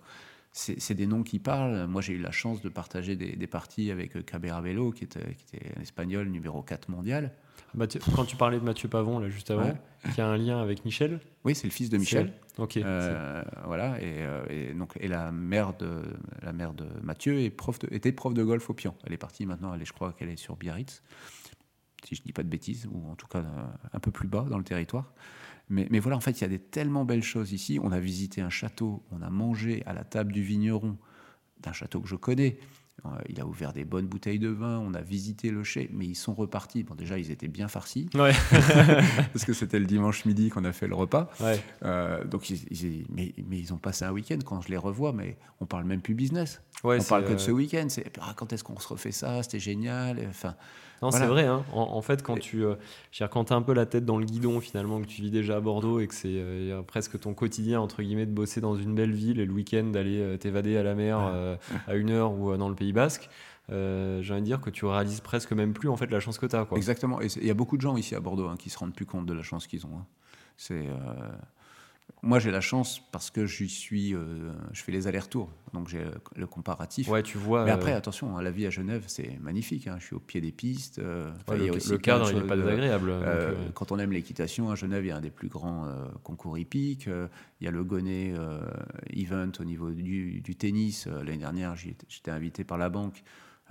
C'est 0.52 0.80
c'est 0.80 0.94
des 0.94 1.06
noms 1.06 1.22
qui 1.22 1.38
parlent. 1.38 1.86
Moi, 1.86 2.02
j'ai 2.02 2.14
eu 2.14 2.18
la 2.18 2.32
chance 2.32 2.60
de 2.60 2.68
partager 2.68 3.14
des, 3.14 3.36
des 3.36 3.46
parties 3.46 3.90
avec 3.92 4.16
euh, 4.16 4.22
Cabera 4.22 4.60
Velo, 4.60 4.90
qui 4.90 5.04
était, 5.04 5.34
qui 5.34 5.56
était 5.56 5.78
un 5.78 5.82
espagnol 5.82 6.28
numéro 6.28 6.60
4 6.62 6.88
mondial. 6.88 7.32
Mathieu- 7.74 8.00
quand 8.16 8.24
tu 8.24 8.36
parlais 8.36 8.58
de 8.58 8.64
Mathieu 8.64 8.88
Pavon, 8.88 9.18
là, 9.18 9.28
juste 9.28 9.50
avant, 9.50 9.64
Ouais. 9.64 9.74
qui 10.14 10.20
a 10.20 10.26
un 10.26 10.36
lien 10.36 10.60
avec 10.60 10.84
Michel. 10.84 11.20
Oui, 11.44 11.54
c'est 11.54 11.66
le 11.66 11.72
fils 11.72 11.90
de 11.90 11.98
Michel. 11.98 12.32
Ok. 12.58 12.76
Euh, 12.78 13.42
voilà, 13.66 13.98
et, 14.00 14.18
euh, 14.18 14.44
et 14.50 14.74
donc 14.74 14.92
et 15.00 15.08
la 15.08 15.32
mère 15.32 15.74
de 15.76 16.02
la 16.42 16.52
mère 16.52 16.74
de 16.74 16.86
Mathieu 17.02 17.38
est 17.40 17.50
prof 17.50 17.78
de- 17.78 17.88
était 17.94 18.12
prof 18.12 18.34
de 18.34 18.42
golf 18.42 18.68
au 18.68 18.74
Pian. 18.74 18.94
Elle 19.04 19.12
est 19.12 19.18
partie 19.18 19.46
maintenant, 19.46 19.72
elle 19.74 19.80
est, 19.82 19.86
je 19.86 19.92
crois 19.92 20.12
qu'elle 20.12 20.28
est 20.28 20.36
sur 20.36 20.56
Biarritz, 20.56 21.02
si 22.04 22.14
je 22.16 22.22
dis 22.22 22.32
pas 22.32 22.42
de 22.42 22.48
bêtises, 22.48 22.86
ou 22.90 23.10
en 23.10 23.14
tout 23.14 23.26
cas 23.28 23.38
euh, 23.38 23.64
un 23.92 23.98
peu 24.00 24.10
plus 24.10 24.28
bas 24.28 24.46
dans 24.50 24.58
le 24.58 24.64
territoire. 24.64 25.12
Mais, 25.68 25.86
mais 25.90 26.00
voilà, 26.00 26.16
en 26.16 26.20
fait, 26.20 26.32
il 26.32 26.40
y 26.40 26.44
a 26.44 26.48
des 26.48 26.58
tellement 26.58 27.04
belles 27.04 27.22
choses 27.22 27.52
ici. 27.52 27.78
On 27.82 27.92
a 27.92 28.00
visité 28.00 28.40
un 28.40 28.50
château, 28.50 29.04
on 29.12 29.22
a 29.22 29.30
mangé 29.30 29.82
à 29.86 29.92
la 29.92 30.02
table 30.04 30.32
du 30.32 30.42
vigneron 30.42 30.98
d'un 31.60 31.72
château 31.72 32.00
que 32.00 32.08
je 32.08 32.16
connais. 32.16 32.58
Euh, 33.06 33.08
Il 33.28 33.40
a 33.40 33.46
ouvert 33.46 33.72
des 33.72 33.84
bonnes 33.84 34.06
bouteilles 34.06 34.38
de 34.38 34.48
vin, 34.48 34.78
on 34.78 34.92
a 34.94 35.00
visité 35.00 35.50
le 35.50 35.64
chai, 35.64 35.88
mais 35.92 36.06
ils 36.06 36.14
sont 36.14 36.34
repartis. 36.34 36.82
Bon, 36.82 36.94
déjà, 36.94 37.18
ils 37.18 37.30
étaient 37.30 37.48
bien 37.48 37.66
farcis, 37.68 38.08
Ouais. 38.14 38.32
parce 39.32 39.44
que 39.44 39.52
c'était 39.52 39.78
le 39.78 39.86
dimanche 39.86 40.24
midi 40.24 40.50
qu'on 40.50 40.64
a 40.64 40.72
fait 40.72 40.86
le 40.86 40.94
repas. 40.94 41.30
ouais. 41.40 41.60
Euh, 41.84 42.24
donc, 42.24 42.50
ils, 42.50 42.60
ils- 42.70 43.06
mais, 43.10 43.34
mais 43.48 43.58
ils 43.58 43.72
ont 43.72 43.78
passé 43.78 44.04
un 44.04 44.12
week-end 44.12 44.38
quand 44.44 44.60
je 44.60 44.68
les 44.68 44.76
revois, 44.76 45.12
mais 45.12 45.36
on 45.60 45.66
parle 45.66 45.84
même 45.84 46.02
plus 46.02 46.14
business. 46.14 46.60
Ouais, 46.84 46.98
on 47.00 47.04
parle 47.04 47.24
que 47.24 47.30
de 47.30 47.34
euh, 47.34 47.38
ce 47.38 47.50
week-end. 47.50 47.86
C'est 47.88 48.10
ah, 48.20 48.32
quand 48.36 48.52
est-ce 48.52 48.64
qu'on 48.64 48.78
se 48.78 48.88
refait 48.88 49.12
ça? 49.12 49.42
C'était 49.42 49.58
génial. 49.60 50.18
Enfin, 50.28 50.54
Non, 51.02 51.08
Voilà. 51.08 51.24
c'est 51.24 51.30
vrai. 51.30 51.46
hein. 51.46 51.64
En, 51.72 51.80
en 51.82 52.02
fait, 52.02 52.22
quand 52.22 52.36
Et- 52.36 52.40
tu 52.40 52.64
euh, 52.64 52.74
quand 53.30 53.50
as 53.52 53.54
un 53.54 53.62
peu 53.62 53.72
la 53.72 53.86
tête 53.86 54.04
dans 54.04 54.18
le 54.18 54.26
guidon, 54.26 54.60
finalement, 54.60 55.00
que 55.00 55.06
tu 55.06 55.22
vis 55.22 55.30
déjà 55.30 55.56
à 55.56 55.60
Bordeaux 55.60 55.98
et 56.00 56.06
que 56.06 56.14
c'est 56.14 56.28
euh, 56.28 56.82
presque 56.82 57.18
ton 57.18 57.32
quotidien, 57.34 57.80
entre 57.80 58.02
guillemets, 58.02 58.26
de 58.26 58.32
bosser 58.32 58.60
dans 58.60 58.76
une 58.76 58.94
belle 58.94 59.12
ville 59.12 59.40
et 59.40 59.46
le 59.46 59.52
week-end 59.52 59.84
d'aller 59.84 60.20
euh, 60.20 60.36
t'évader 60.36 60.76
à 60.76 60.82
la 60.82 60.94
mer 60.94 61.18
euh, 61.20 61.56
à 61.86 61.94
une 61.94 62.10
heure 62.10 62.32
ou 62.32 62.54
dans 62.56 62.68
le 62.68 62.74
Pays 62.74 62.92
Basque, 62.92 63.30
euh, 63.70 64.20
j'ai 64.22 64.32
envie 64.34 64.42
de 64.42 64.46
dire 64.46 64.60
que 64.60 64.68
tu 64.68 64.84
réalises 64.84 65.20
presque 65.20 65.52
même 65.52 65.72
plus 65.72 65.88
en 65.88 65.96
fait 65.96 66.10
la 66.10 66.20
chance 66.20 66.38
que 66.38 66.46
tu 66.46 66.56
as. 66.56 66.64
Quoi. 66.66 66.76
exactement. 66.76 67.20
Et 67.22 67.28
il 67.36 67.46
y 67.46 67.50
a 67.50 67.54
beaucoup 67.54 67.76
de 67.76 67.82
gens 67.82 67.96
ici 67.96 68.14
à 68.14 68.20
Bordeaux 68.20 68.48
hein, 68.48 68.56
qui 68.58 68.68
se 68.68 68.76
rendent 68.78 68.94
plus 68.94 69.06
compte 69.06 69.26
de 69.26 69.32
la 69.32 69.42
chance 69.42 69.66
qu'ils 69.66 69.86
ont. 69.86 69.96
hein. 69.96 70.06
C'est 70.56 70.86
euh, 70.86 70.94
moi 72.22 72.38
j'ai 72.38 72.50
la 72.50 72.60
chance 72.60 73.00
parce 73.12 73.30
que 73.30 73.46
j'y 73.46 73.68
suis, 73.68 74.14
euh, 74.14 74.52
je 74.72 74.82
fais 74.82 74.92
les 74.92 75.06
allers-retours, 75.06 75.50
donc 75.72 75.88
j'ai 75.88 76.04
le, 76.04 76.12
le 76.36 76.46
comparatif. 76.46 77.08
Ouais, 77.08 77.22
tu 77.22 77.38
vois. 77.38 77.64
Mais 77.64 77.70
euh, 77.70 77.74
après, 77.74 77.92
attention, 77.92 78.36
hein, 78.36 78.42
la 78.42 78.50
vie 78.50 78.66
à 78.66 78.70
Genève, 78.70 79.04
c'est 79.06 79.38
magnifique. 79.40 79.86
hein. 79.86 79.96
Je 79.98 80.04
suis 80.06 80.16
au 80.16 80.20
pied 80.20 80.40
des 80.40 80.52
pistes. 80.52 80.98
euh, 80.98 81.30
enfin, 81.40 81.52
ouais, 81.54 81.58
il 81.60 81.64
y 81.66 81.68
a 81.68 81.72
le, 81.72 81.76
aussi 81.76 81.98
cadre, 81.98 82.30
n'est 82.32 82.46
pas 82.46 82.54
euh, 82.54 82.62
désagréable. 82.62 83.10
donc, 83.10 83.22
Euh, 83.22 83.52
euh, 83.52 83.70
quand 83.74 83.92
on 83.92 83.98
aime 83.98 84.12
l'équitation, 84.12 84.70
à 84.70 84.74
Genève, 84.74 85.04
il 85.04 85.08
y 85.08 85.12
a 85.12 85.16
un 85.16 85.20
des 85.20 85.30
plus 85.30 85.48
grands 85.48 85.86
euh, 85.86 86.06
concours 86.22 86.58
hippiques. 86.58 87.08
Euh, 87.08 87.28
il 87.60 87.64
y 87.64 87.68
a 87.68 87.70
le 87.70 87.82
Gonnet 87.84 88.32
euh, 88.36 88.60
Event 89.10 89.52
au 89.58 89.64
niveau 89.64 89.90
du, 89.90 90.40
du 90.40 90.56
tennis. 90.56 91.06
Euh, 91.06 91.22
L'année 91.24 91.38
dernière, 91.38 91.74
j'étais 91.76 92.30
invité 92.30 92.64
par 92.64 92.78
la 92.78 92.88
banque. 92.90 93.22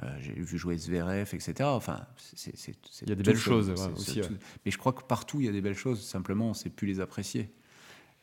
Euh, 0.02 0.08
J'ai 0.22 0.32
vu 0.32 0.58
jouer 0.58 0.78
Zverev, 0.78 1.30
etc. 1.34 1.54
Enfin, 1.66 2.06
c'est- 2.16 2.54
Il 3.02 3.10
y 3.10 3.12
a 3.12 3.16
des 3.16 3.24
belles 3.24 3.36
choses, 3.36 3.70
ouais, 3.70 3.92
aussi, 3.98 4.22
ouais. 4.22 4.28
Mais 4.66 4.72
je 4.72 4.78
crois 4.78 4.94
que 4.94 5.04
partout, 5.04 5.42
il 5.42 5.46
y 5.46 5.50
a 5.50 5.52
des 5.52 5.60
belles 5.62 5.76
choses. 5.76 6.02
Simplement, 6.02 6.46
on 6.46 6.50
ne 6.50 6.54
sait 6.54 6.70
plus 6.70 6.88
les 6.88 7.02
apprécier. 7.02 7.52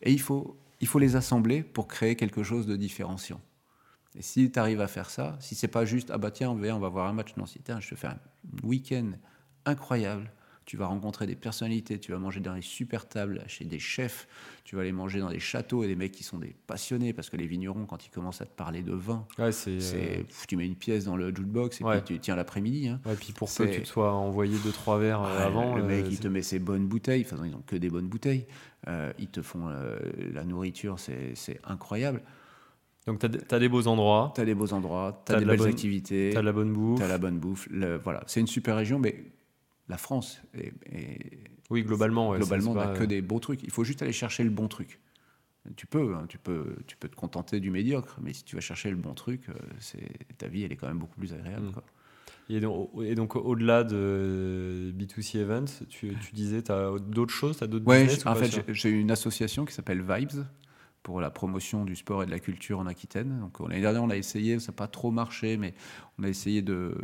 Et 0.03 0.13
il 0.13 0.21
faut, 0.21 0.59
il 0.81 0.87
faut 0.87 0.99
les 0.99 1.17
assembler 1.17 1.63
pour 1.63 1.89
créer 1.89 2.17
quelque 2.17 2.43
chose 2.43 2.67
de 2.67 2.77
différenciant. 2.77 3.41
Et 4.17 4.23
si 4.23 4.51
tu 4.51 4.59
arrives 4.59 4.81
à 4.81 4.89
faire 4.89 5.11
ça, 5.11 5.37
si 5.41 5.55
c'est 5.55 5.69
pas 5.69 5.85
juste 5.85 6.11
ah 6.11 6.19
bah 6.19 6.31
tiens 6.31 6.51
on 6.51 6.55
va, 6.55 6.75
on 6.75 6.79
va 6.79 6.89
voir 6.89 7.07
un 7.07 7.13
match, 7.13 7.37
non 7.37 7.47
si 7.47 7.61
tiens, 7.61 7.81
je 7.81 7.91
te 7.91 7.95
fais 7.95 8.07
un 8.07 8.19
week-end 8.63 9.13
incroyable, 9.67 10.33
tu 10.67 10.77
vas 10.77 10.87
rencontrer 10.87 11.27
des 11.29 11.37
personnalités, 11.37 11.99
tu 12.01 12.11
vas 12.13 12.19
manger 12.19 12.41
dans 12.41 12.55
des 12.55 12.61
super 12.61 13.09
tables 13.09 13.43
chez 13.47 13.65
des 13.65 13.79
chefs, 13.79 14.27
tu 14.65 14.75
vas 14.75 14.83
aller 14.83 14.91
manger 14.93 15.21
dans 15.21 15.31
des 15.31 15.39
châteaux 15.39 15.85
et 15.85 15.87
des 15.87 15.95
mecs 15.95 16.11
qui 16.11 16.25
sont 16.25 16.39
des 16.39 16.57
passionnés 16.67 17.13
parce 17.13 17.31
que 17.31 17.37
les 17.37 17.47
vignerons 17.47 17.87
quand 17.87 18.05
ils 18.05 18.11
commencent 18.11 18.41
à 18.43 18.47
te 18.47 18.55
parler 18.55 18.83
de 18.83 18.93
vin, 18.93 19.25
ouais, 19.39 19.53
c'est. 19.53 19.79
c'est 19.81 20.19
euh, 20.19 20.23
tu 20.49 20.57
mets 20.57 20.67
une 20.67 20.75
pièce 20.75 21.05
dans 21.05 21.17
le 21.17 21.29
jukebox 21.29 21.81
et 21.81 21.85
Ouais. 21.85 22.01
puis 22.03 22.15
tu 22.17 22.21
tiens 22.21 22.35
l'après-midi. 22.35 22.89
hein. 22.89 23.01
ouais, 23.07 23.15
puis 23.15 23.33
pour 23.33 23.49
que 23.55 23.63
tu 23.63 23.83
te 23.83 23.87
sois 23.87 24.13
envoyé 24.13 24.59
deux 24.65 24.73
trois 24.73 24.99
verres 24.99 25.23
euh, 25.23 25.37
Ah, 25.39 25.47
avant. 25.47 25.77
le 25.77 25.85
mec, 25.85 26.05
euh, 26.05 26.09
il 26.11 26.17
c'est- 26.17 26.23
te 26.25 26.29
met 26.29 26.43
ses 26.43 26.59
bonnes 26.59 26.87
bouteilles. 26.89 27.25
Enfin, 27.25 27.41
ils 27.45 27.53
n'ont 27.53 27.63
que 27.65 27.77
des 27.77 27.89
bonnes 27.89 28.09
bouteilles. 28.09 28.47
Euh, 28.89 29.13
ils 29.21 29.29
te 29.29 29.43
font 29.43 29.69
la 29.69 30.45
nourriture, 30.45 30.97
c'est 30.99 31.61
incroyable. 31.65 32.23
Donc, 33.07 33.21
tu 33.21 33.27
as, 33.55 33.59
des 33.61 33.69
beaux 33.69 33.87
endroits. 33.87 34.33
Tu 34.35 34.41
as 34.41 34.45
des 34.45 34.55
beaux 34.57 34.73
endroits, 34.73 35.23
tu 35.25 35.33
as, 35.33 35.39
des 35.39 35.45
belles 35.45 35.63
activités. 35.63 36.31
Tu 36.33 36.39
as 36.39 36.43
la 36.43 36.53
bonne 36.53 36.73
bouffe. 36.73 36.99
Tu 36.99 37.05
as 37.05 37.09
la 37.09 37.19
bonne 37.19 37.39
bouffe. 37.39 37.69
voilà, 38.03 38.25
c'est 38.27 38.41
une 38.41 38.49
super 38.49 38.75
région, 38.75 38.99
mais 38.99 39.27
la 39.89 39.99
France 39.99 40.43
est. 40.55 40.73
oui, 41.71 41.83
globalement. 41.83 42.35
globalement, 42.37 42.73
on 42.73 42.75
n'a 42.75 42.89
que 42.89 43.05
des 43.05 43.23
beaux 43.23 43.41
trucs. 43.41 43.63
Il 43.63 43.71
faut 43.71 43.85
juste 43.85 44.03
aller 44.03 44.13
chercher 44.13 44.45
le 44.45 44.51
bon 44.51 44.69
truc. 44.69 45.01
Tu 45.75 45.87
peux, 45.87 46.15
hein, 46.15 46.27
tu 46.29 46.39
peux, 46.39 46.77
tu 46.87 46.97
peux 46.97 47.09
te 47.09 47.17
contenter 47.17 47.59
du 47.59 47.71
médiocre, 47.71 48.19
mais 48.23 48.33
si 48.33 48.45
tu 48.45 48.55
vas 48.55 48.61
chercher 48.61 48.91
le 48.91 48.97
bon 48.97 49.15
truc, 49.15 49.49
euh, 49.49 49.55
c'est 49.81 50.37
ta 50.39 50.47
vie, 50.47 50.63
elle 50.63 50.73
est 50.73 50.77
quand 50.77 50.87
même 50.87 50.99
beaucoup 50.99 51.19
plus 51.19 51.33
agréable. 51.33 51.67
Mm. 51.67 51.81
Et 52.49 52.61
donc, 53.17 53.35
au-delà 53.35 53.83
de 53.83 54.95
B2C 54.97 55.39
Events, 55.39 55.85
tu, 55.89 56.15
disais, 56.33 56.63
tu 56.63 56.71
as 56.71 56.93
d'autres 57.01 57.35
choses, 57.35 57.59
tu 57.59 57.65
as 57.65 57.67
d'autres 57.67 57.87
ouais, 57.87 58.07
en 58.25 58.35
fait, 58.37 58.73
j'ai 58.73 58.91
une 58.91 59.11
association 59.11 59.65
qui 59.65 59.75
s'appelle 59.75 60.01
Vibes 60.01 60.45
pour 61.07 61.21
la 61.21 61.31
promotion 61.31 61.85
du 61.85 61.95
sport 61.95 62.25
et 62.25 62.27
de 62.27 62.33
la 62.33 62.41
culture 62.41 62.81
en 62.81 62.87
Aquitaine. 62.87 63.39
Donc 63.39 63.61
l'année 63.61 63.81
dernière, 63.81 64.03
on 64.03 64.11
a 64.11 64.17
essayé, 64.17 64.59
ça 64.59 64.73
n'a 64.73 64.77
pas 64.77 64.89
trop 64.89 65.13
marché, 65.13 65.57
mais 65.57 65.73
on 66.19 66.25
a 66.25 66.29
essayé 66.29 66.63
de, 66.63 66.97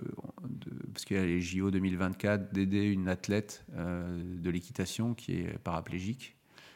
parce 0.92 1.04
qu'il 1.04 1.16
y 1.16 1.20
a 1.20 1.24
les 1.24 1.40
JO 1.40 1.70
2024, 1.70 2.52
d'aider 2.52 2.82
une 2.82 3.06
athlète 3.06 3.64
euh, 3.76 4.20
de 4.24 4.50
l'équitation 4.50 5.14
qui 5.14 5.34
est 5.34 5.56
paraplégique 5.58 6.34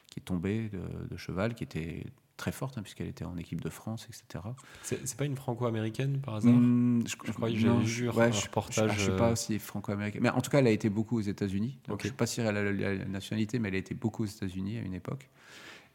qui 0.09 0.21
est 0.21 0.23
tombée 0.23 0.71
de, 1.11 1.17
cheval, 1.17 1.57
qui 1.57 1.65
était 1.65 2.07
très 2.37 2.53
forte, 2.53 2.79
hein, 2.79 2.83
puisqu'elle 2.83 3.09
était 3.09 3.25
en 3.25 3.37
équipe 3.37 3.61
de 3.61 3.71
France, 3.71 4.07
etc. 4.09 4.45
C'est 4.83 5.17
pas 5.17 5.25
une 5.25 5.37
franco-américaine 5.37 6.21
par 6.21 6.37
hasard? 6.37 6.53
Mmh, 6.53 7.09
je, 7.09 7.17
crois 7.17 7.51
que 7.51 7.57
j'ai 7.57 7.69
vu 7.69 8.09
un 8.09 8.13
reportage. 8.13 8.93
Je 8.93 9.01
ne 9.01 9.11
sais 9.11 9.17
pas 9.17 9.33
euh, 9.33 9.37
si 9.37 9.59
franco-américaine. 9.59 10.23
Mais 10.23 10.31
en 10.31 10.41
tout 10.41 10.51
cas, 10.51 10.61
elle 10.61 10.69
a 10.69 10.71
été 10.71 10.91
beaucoup 10.91 11.19
aux 11.19 11.23
États-Unis. 11.23 11.77
Je 11.89 11.93
ne 11.93 11.99
sais 11.99 12.13
pas 12.13 12.27
si 12.27 12.41
elle 12.41 12.57
a 12.57 12.73
la, 12.73 13.05
nationalité, 13.05 13.59
mais 13.59 13.69
elle 13.69 13.75
a 13.75 13.79
été 13.79 13.95
beaucoup 13.95 14.23
aux 14.23 14.27
États-Unis 14.27 14.79
à 14.79 14.83
une 14.83 14.95
époque. 14.95 15.29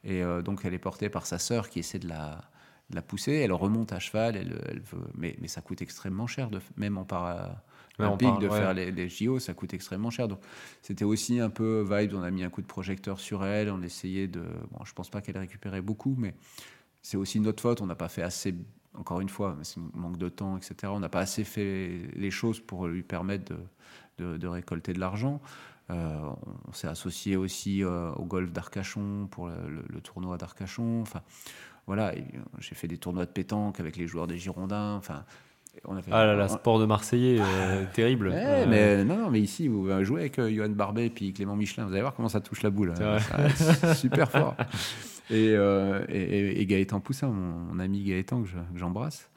Et 0.03 0.23
euh, 0.23 0.41
donc, 0.41 0.61
elle 0.65 0.73
est 0.73 0.79
portée 0.79 1.09
par 1.09 1.25
sa 1.25 1.39
sœur 1.39 1.69
qui 1.69 1.79
essaie 1.79 1.99
de 1.99 2.07
la, 2.07 2.41
la 2.91 3.01
pousser. 3.01 3.33
Elle 3.33 3.53
remonte 3.53 3.93
à 3.93 3.99
cheval, 3.99 4.35
elle, 4.35 4.59
elle 4.67 4.79
veut, 4.79 5.07
mais, 5.15 5.35
mais, 5.39 5.47
ça 5.47 5.61
coûte 5.61 5.81
extrêmement 5.81 6.27
cher, 6.27 6.49
de, 6.49 6.59
même 6.77 6.97
en 6.97 7.05
para, 7.05 7.63
de 7.99 8.49
faire 8.49 8.73
les, 8.73 9.09
JO, 9.09 9.39
ça 9.39 9.53
coûte 9.53 9.73
extrêmement 9.73 10.09
cher. 10.09 10.27
Donc 10.27 10.39
c'était 10.81 11.05
aussi 11.05 11.39
un 11.39 11.49
peu 11.49 11.85
vibe. 11.89 12.13
On 12.15 12.23
a 12.23 12.31
mis 12.31 12.43
un 12.43 12.49
coup 12.49 12.61
de 12.61 12.67
projecteur 12.67 13.19
sur 13.19 13.45
elle. 13.45 13.69
On 13.69 13.81
essayait 13.81 14.27
de. 14.27 14.43
Bon, 14.71 14.83
je 14.85 14.93
pense 14.93 15.09
pas 15.09 15.21
qu'elle 15.21 15.37
récupérait 15.37 15.81
beaucoup, 15.81 16.15
mais 16.17 16.33
c'est 17.01 17.17
aussi 17.17 17.39
notre 17.39 17.61
faute. 17.61 17.81
On 17.81 17.85
n'a 17.85 17.95
pas 17.95 18.09
fait 18.09 18.23
assez. 18.23 18.55
Encore 18.93 19.21
une 19.21 19.29
fois, 19.29 19.57
c'est 19.61 19.79
un 19.79 19.89
manque 19.93 20.17
de 20.17 20.29
temps, 20.29 20.57
etc. 20.57 20.75
On 20.87 20.99
n'a 20.99 21.09
pas 21.09 21.21
assez 21.21 21.43
fait 21.43 22.09
les 22.13 22.31
choses 22.31 22.59
pour 22.59 22.87
lui 22.87 23.03
permettre 23.03 23.55
de, 24.17 24.37
de, 24.37 24.47
récolter 24.47 24.91
de 24.91 24.99
l'argent. 24.99 25.41
Euh, 25.91 26.29
on 26.67 26.73
s'est 26.73 26.87
associé 26.87 27.35
aussi 27.35 27.83
euh, 27.83 28.11
au 28.13 28.25
golf 28.25 28.51
d'Arcachon 28.51 29.27
pour 29.29 29.47
le, 29.47 29.83
le 29.87 30.01
tournoi 30.01 30.37
d'Arcachon. 30.37 31.01
Enfin, 31.01 31.21
voilà, 31.87 32.13
j'ai 32.59 32.75
fait 32.75 32.87
des 32.87 32.97
tournois 32.97 33.25
de 33.25 33.31
pétanque 33.31 33.79
avec 33.79 33.97
les 33.97 34.07
joueurs 34.07 34.27
des 34.27 34.37
Girondins. 34.37 34.95
Enfin, 34.95 35.25
ah 36.11 36.25
là 36.25 36.35
là, 36.35 36.47
sport 36.47 36.79
de 36.79 36.85
Marseillais, 36.85 37.39
euh, 37.39 37.85
terrible. 37.93 38.29
Ouais, 38.29 38.65
mais 38.67 39.03
non, 39.03 39.29
mais 39.31 39.39
ici, 39.39 39.67
vous 39.67 39.87
jouez 40.03 40.21
avec 40.21 40.37
euh, 40.37 40.49
Johan 40.53 40.69
Barbet 40.69 41.07
et 41.07 41.09
puis 41.09 41.33
Clément 41.33 41.55
Michelin, 41.55 41.85
vous 41.85 41.93
allez 41.93 42.01
voir 42.01 42.13
comment 42.13 42.29
ça 42.29 42.41
touche 42.41 42.61
la 42.61 42.69
boule. 42.69 42.93
Hein. 43.01 43.17
super 43.95 44.29
fort. 44.29 44.55
Euh, 45.31 46.05
et, 46.09 46.61
et, 46.61 46.65
Gaëtan 46.65 46.99
Poussin, 46.99 47.29
mon, 47.29 47.79
ami 47.79 48.03
Gaëtan 48.03 48.43
que 48.43 48.49
j'embrasse. 48.75 49.29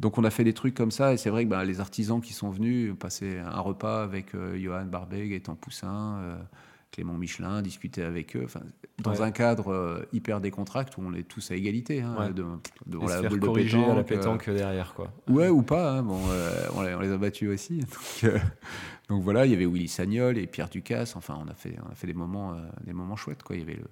Donc 0.00 0.18
on 0.18 0.24
a 0.24 0.30
fait 0.30 0.44
des 0.44 0.52
trucs 0.52 0.74
comme 0.74 0.90
ça, 0.90 1.12
et 1.12 1.16
c'est 1.16 1.30
vrai 1.30 1.44
que 1.44 1.50
bah, 1.50 1.64
les 1.64 1.80
artisans 1.80 2.20
qui 2.20 2.32
sont 2.32 2.50
venus 2.50 2.94
passer 2.98 3.38
un 3.38 3.60
repas 3.60 4.02
avec 4.02 4.32
Johan 4.56 4.84
Barbet, 4.84 5.28
Gaëtan 5.28 5.54
Poussin, 5.54 6.38
Clément 6.96 7.18
Michelin, 7.18 7.60
discuter 7.60 8.02
avec 8.02 8.34
eux, 8.36 8.46
dans 9.02 9.22
un 9.22 9.30
cadre 9.30 9.70
euh, 9.70 10.08
hyper 10.14 10.40
décontracté 10.40 10.94
où 10.98 11.04
on 11.06 11.12
est 11.12 11.24
tous 11.24 11.50
à 11.50 11.54
égalité, 11.54 12.00
hein, 12.00 12.30
de, 12.30 12.44
devant 12.86 13.06
la 13.06 13.20
boule 13.22 13.40
de 13.40 13.48
pétanque, 13.48 13.90
à 13.90 13.94
la 13.94 14.02
pétanque 14.02 14.48
euh, 14.48 14.56
derrière, 14.56 14.94
quoi. 14.94 15.12
Ouais 15.28 15.48
ou 15.48 15.60
pas, 15.60 15.92
hein, 15.92 16.02
bon, 16.02 16.18
euh, 16.30 16.66
on, 16.74 16.80
les 16.80 17.12
a 17.12 17.18
battus 17.18 17.50
aussi. 17.50 17.82
Donc, 19.10 19.22
voilà, 19.22 19.44
il 19.44 19.52
y 19.52 19.54
avait 19.54 19.66
Willy 19.66 19.88
Sagnol 19.88 20.38
et 20.38 20.46
Pierre 20.46 20.70
Ducasse. 20.70 21.16
Enfin, 21.16 21.38
on 21.44 21.48
a 21.50 21.54
fait, 21.54 21.76
on 21.86 21.92
a 21.92 21.94
fait 21.94 22.06
des 22.06 22.14
moments, 22.14 22.56
des 22.82 22.94
moments 22.94 23.16
chouettes, 23.16 23.42
quoi. 23.42 23.56
Il 23.56 23.60
y 23.60 23.62
avait 23.62 23.76
le, 23.76 23.84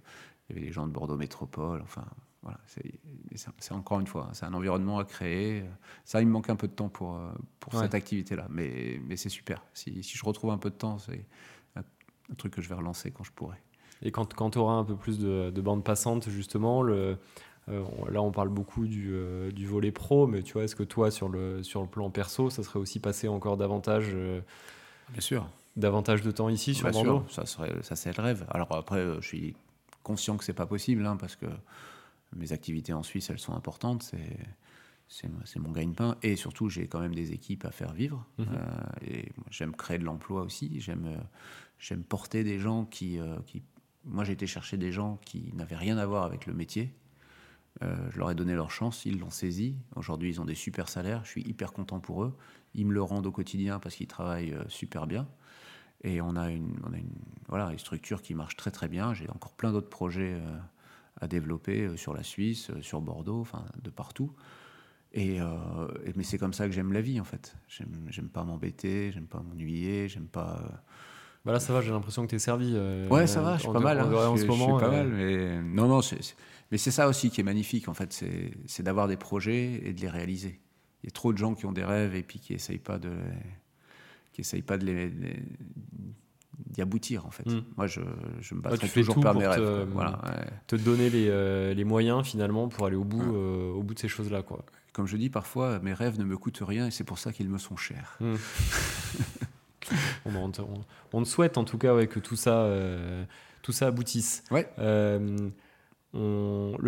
il 0.48 0.54
y 0.54 0.58
avait 0.58 0.66
les 0.66 0.72
gens 0.72 0.86
de 0.86 0.92
Bordeaux 0.92 1.16
Métropole. 1.16 1.82
Enfin, 1.82 2.06
voilà, 2.44 2.60
c'est 2.66 3.72
encore 3.72 3.98
une 3.98 4.06
fois, 4.06 4.28
c'est 4.32 4.44
un 4.44 4.54
environnement 4.54 4.98
à 4.98 5.04
créer. 5.04 5.64
Ça, 6.04 6.20
il 6.20 6.26
me 6.26 6.32
manque 6.32 6.50
un 6.50 6.56
peu 6.56 6.68
de 6.68 6.74
temps 6.74 6.88
pour, 6.88 7.18
pour 7.58 7.74
cette 7.74 7.94
activité-là, 7.94 8.46
mais, 8.50 9.00
mais 9.06 9.16
c'est 9.16 9.28
super. 9.30 9.64
Si, 9.72 10.02
si, 10.02 10.16
je 10.16 10.24
retrouve 10.24 10.50
un 10.50 10.58
peu 10.58 10.70
de 10.70 10.76
temps, 10.76 10.98
c'est 10.98 11.24
un 11.76 12.34
truc 12.34 12.54
que 12.54 12.62
je 12.62 12.68
vais 12.68 12.74
relancer 12.74 13.10
quand 13.10 13.24
je 13.24 13.32
pourrai. 13.32 13.56
Et 14.02 14.10
quand, 14.10 14.34
quand 14.34 14.50
tu 14.50 14.58
auras 14.58 14.74
un 14.74 14.84
peu 14.84 14.96
plus 14.96 15.18
de, 15.18 15.50
de 15.50 15.60
bande 15.60 15.82
passante, 15.84 16.28
justement, 16.28 16.82
le, 16.82 17.18
euh, 17.68 17.82
là 18.10 18.20
on 18.20 18.30
parle 18.30 18.50
beaucoup 18.50 18.86
du, 18.86 19.12
euh, 19.12 19.50
du, 19.50 19.66
volet 19.66 19.92
pro, 19.92 20.26
mais 20.26 20.42
tu 20.42 20.52
vois, 20.52 20.64
est-ce 20.64 20.76
que 20.76 20.82
toi, 20.82 21.10
sur 21.10 21.28
le, 21.28 21.62
sur 21.62 21.80
le 21.80 21.88
plan 21.88 22.10
perso, 22.10 22.50
ça 22.50 22.62
serait 22.62 22.78
aussi 22.78 23.00
passer 23.00 23.28
encore 23.28 23.56
davantage 23.56 24.10
euh, 24.12 24.40
Bien 25.10 25.20
sûr. 25.20 25.48
Davantage 25.76 26.22
de 26.22 26.30
temps 26.30 26.48
ici 26.48 26.74
sur 26.74 26.90
Bordeaux? 26.90 27.24
ça, 27.30 27.46
serait, 27.46 27.74
ça 27.82 27.96
c'est 27.96 28.16
le 28.16 28.22
rêve. 28.22 28.46
Alors 28.50 28.72
après, 28.74 29.04
je 29.20 29.26
suis 29.26 29.56
conscient 30.02 30.36
que 30.36 30.44
c'est 30.44 30.52
pas 30.52 30.66
possible, 30.66 31.04
hein, 31.06 31.16
parce 31.16 31.36
que 31.36 31.46
mes 32.34 32.52
activités 32.52 32.92
en 32.92 33.02
Suisse, 33.02 33.30
elles 33.30 33.38
sont 33.38 33.54
importantes. 33.54 34.02
C'est 34.02 34.38
c'est 35.06 35.58
mon 35.58 35.70
gagne-pain. 35.70 36.16
Et 36.22 36.34
surtout, 36.34 36.70
j'ai 36.70 36.88
quand 36.88 36.98
même 36.98 37.14
des 37.14 37.32
équipes 37.32 37.66
à 37.66 37.70
faire 37.70 37.92
vivre. 37.92 38.26
Mhm. 38.38 38.46
et 39.06 39.32
j'aime 39.50 39.76
créer 39.76 39.98
de 39.98 40.04
l'emploi 40.04 40.42
aussi. 40.42 40.80
J'aime 40.80 41.20
J'aime 41.78 42.02
porter 42.02 42.44
des 42.44 42.58
gens 42.58 42.84
qui, 42.86 43.18
euh, 43.18 43.36
qui... 43.46 43.62
Moi, 44.04 44.24
j'ai 44.24 44.32
été 44.32 44.46
chercher 44.46 44.76
des 44.76 44.92
gens 44.92 45.18
qui 45.24 45.52
n'avaient 45.54 45.76
rien 45.76 45.98
à 45.98 46.06
voir 46.06 46.24
avec 46.24 46.46
le 46.46 46.54
métier. 46.54 46.94
Euh, 47.82 47.94
je 48.10 48.18
leur 48.18 48.30
ai 48.30 48.34
donné 48.34 48.54
leur 48.54 48.70
chance, 48.70 49.04
ils 49.04 49.18
l'ont 49.18 49.30
saisi. 49.30 49.76
Aujourd'hui, 49.96 50.30
ils 50.30 50.40
ont 50.40 50.44
des 50.44 50.54
super 50.54 50.88
salaires. 50.88 51.22
Je 51.24 51.30
suis 51.30 51.42
hyper 51.42 51.72
content 51.72 52.00
pour 52.00 52.24
eux. 52.24 52.36
Ils 52.74 52.86
me 52.86 52.92
le 52.92 53.02
rendent 53.02 53.26
au 53.26 53.32
quotidien 53.32 53.80
parce 53.80 53.96
qu'ils 53.96 54.06
travaillent 54.06 54.52
euh, 54.52 54.64
super 54.68 55.06
bien. 55.06 55.28
Et 56.04 56.20
on 56.22 56.36
a 56.36 56.50
une, 56.50 56.74
on 56.84 56.92
a 56.92 56.98
une, 56.98 57.12
voilà, 57.48 57.70
une 57.70 57.78
structure 57.78 58.22
qui 58.22 58.34
marche 58.34 58.56
très 58.56 58.70
très 58.70 58.88
bien. 58.88 59.12
J'ai 59.12 59.28
encore 59.30 59.52
plein 59.52 59.72
d'autres 59.72 59.90
projets 59.90 60.40
à 61.20 61.28
développer 61.28 61.96
sur 61.96 62.14
la 62.14 62.22
Suisse, 62.22 62.70
sur 62.80 63.00
Bordeaux, 63.00 63.40
enfin 63.40 63.64
de 63.82 63.90
partout. 63.90 64.32
Et, 65.12 65.38
mais 66.16 66.24
c'est 66.24 66.38
comme 66.38 66.52
ça 66.52 66.66
que 66.66 66.72
j'aime 66.72 66.92
la 66.92 67.00
vie 67.00 67.20
en 67.20 67.24
fait. 67.24 67.56
J'aime 67.68 68.28
pas 68.28 68.42
m'embêter, 68.42 69.12
j'aime 69.12 69.26
pas 69.26 69.40
m'ennuyer, 69.40 70.08
j'aime 70.08 70.26
pas 70.26 70.82
bah 71.44 71.52
là, 71.52 71.60
ça 71.60 71.74
va, 71.74 71.82
j'ai 71.82 71.90
l'impression 71.90 72.22
que 72.22 72.30
tu 72.30 72.36
es 72.36 72.38
servi. 72.38 72.72
Euh, 72.74 73.06
ouais, 73.08 73.26
ça 73.26 73.42
va, 73.42 73.56
je 73.56 73.62
suis 73.62 73.72
pas 73.72 73.80
mal. 73.80 74.00
Hein. 74.00 74.10
en 74.10 74.36
ce 74.36 74.46
moment, 74.46 74.78
je 74.78 74.84
suis 74.84 74.90
pas 74.90 74.90
mal, 74.90 75.08
mais 75.08 75.60
non, 75.62 75.88
non, 75.88 76.00
mais 76.70 76.78
c'est 76.78 76.90
ça 76.90 77.06
aussi 77.06 77.30
qui 77.30 77.42
est 77.42 77.44
magnifique, 77.44 77.88
en 77.88 77.94
fait, 77.94 78.24
c'est 78.66 78.82
d'avoir 78.82 79.08
des 79.08 79.18
projets 79.18 79.80
et 79.84 79.92
de 79.92 80.00
les 80.00 80.08
réaliser. 80.08 80.60
Il 81.02 81.08
y 81.08 81.08
a 81.08 81.10
trop 81.10 81.34
de 81.34 81.38
gens 81.38 81.54
qui 81.54 81.66
ont 81.66 81.72
des 81.72 81.84
rêves 81.84 82.14
et 82.14 82.22
puis 82.22 82.38
qui 82.38 82.54
essayent 82.54 82.78
pas 82.78 82.98
de, 82.98 83.12
qui 84.32 84.40
essayent 84.40 84.62
pas 84.62 84.78
de 84.78 84.86
les, 84.86 85.12
d'y 86.66 86.82
aboutir 86.82 87.26
en 87.26 87.30
fait. 87.30 87.46
Hmm. 87.46 87.62
Moi, 87.76 87.86
je, 87.86 88.00
je 88.40 88.54
me 88.54 88.60
battrai 88.60 88.88
toujours 88.88 89.20
par 89.20 89.34
mes 89.34 89.46
rêves. 89.46 89.58
Te, 89.58 89.84
voilà, 89.90 90.20
te 90.66 90.76
donner 90.76 91.10
les, 91.10 91.28
euh, 91.28 91.74
les, 91.74 91.84
moyens 91.84 92.26
finalement 92.26 92.68
pour 92.68 92.86
aller 92.86 92.96
au 92.96 93.04
bout, 93.04 93.34
euh, 93.34 93.72
au 93.72 93.82
bout 93.82 93.94
de 93.94 93.98
ces 93.98 94.08
choses-là, 94.08 94.42
quoi. 94.42 94.64
Comme 94.92 95.06
je 95.06 95.16
dis 95.16 95.30
parfois, 95.30 95.78
mes 95.80 95.92
rêves 95.92 96.18
ne 96.18 96.24
me 96.24 96.36
coûtent 96.36 96.62
rien 96.62 96.86
et 96.86 96.90
c'est 96.90 97.04
pour 97.04 97.18
ça 97.18 97.32
qu'ils 97.32 97.48
me 97.48 97.58
sont 97.58 97.76
chers. 97.76 98.16
Hmm. 98.20 98.36
on, 100.26 100.52
on, 101.12 101.24
souhaite 101.24 101.58
en 101.58 101.64
tout 101.64 101.78
cas 101.78 102.06
que 102.06 102.20
tout 102.20 102.36
ça, 102.36 102.62
euh, 102.62 103.24
tout 103.62 103.72
ça 103.72 103.88
aboutisse. 103.88 104.44
Ouais. 104.50 104.68
Le 104.78 105.50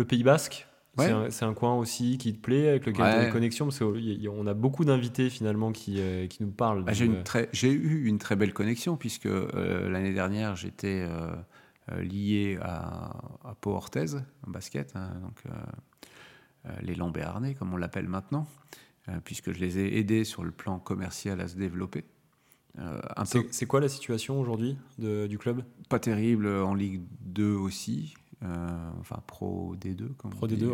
Pays 0.07 0.23
Basque, 0.23 0.67
c'est 0.97 1.45
un, 1.45 1.53
coin 1.53 1.75
aussi 1.75 2.17
qui 2.17 2.33
te 2.33 2.39
plaît, 2.39 2.69
avec 2.69 2.85
lequel 2.85 3.05
tu 3.05 3.11
as 3.11 3.25
une 3.25 3.31
connexion, 3.31 3.65
parce 3.65 3.79
qu'on 3.79 4.47
a 4.47 4.53
beaucoup 4.53 4.85
d'invités 4.85 5.29
finalement 5.29 5.71
qui, 5.71 5.95
euh, 5.99 6.27
qui, 6.27 6.43
nous 6.43 6.51
parlent. 6.51 6.83
Ah, 6.87 6.93
j'ai 6.93 7.71
eu 7.71 8.05
une 8.05 8.17
très 8.17 8.35
belle 8.35 8.53
connexion, 8.53 8.97
puisque 8.97 9.27
l'année 9.27 10.13
dernière, 10.13 10.55
j'étais 10.55 11.07
lié 11.99 12.57
à, 12.61 13.11
à 13.43 13.55
Pau 13.59 13.71
Orthez, 13.71 14.15
en 14.45 14.51
basket, 14.51 14.95
hein, 14.95 15.11
donc 15.21 15.43
les 16.81 16.95
Lambéarnais, 16.95 17.53
comme 17.53 17.73
on 17.73 17.77
l'appelle 17.77 18.07
maintenant, 18.07 18.47
puisque 19.23 19.51
je 19.53 19.59
les 19.59 19.79
ai 19.79 19.99
aidés 19.99 20.23
sur 20.23 20.43
le 20.43 20.51
plan 20.51 20.79
commercial 20.79 21.39
à 21.41 21.47
se 21.47 21.55
développer. 21.55 22.05
Euh, 22.79 22.99
c'est 23.51 23.65
quoi 23.65 23.79
la 23.79 23.89
situation 23.89 24.39
aujourd'hui 24.39 24.77
du 24.97 25.37
club? 25.37 25.63
Pas 25.89 25.99
terrible 25.99 26.47
en 26.47 26.73
Ligue 26.73 27.01
2 27.21 27.53
aussi, 27.53 28.13
euh, 28.15 28.26
enfin 28.41 29.21
Pro 29.25 29.75
D2 29.75 30.13
comme 30.15 30.31
Pro 30.31 30.47
D2 30.47 30.71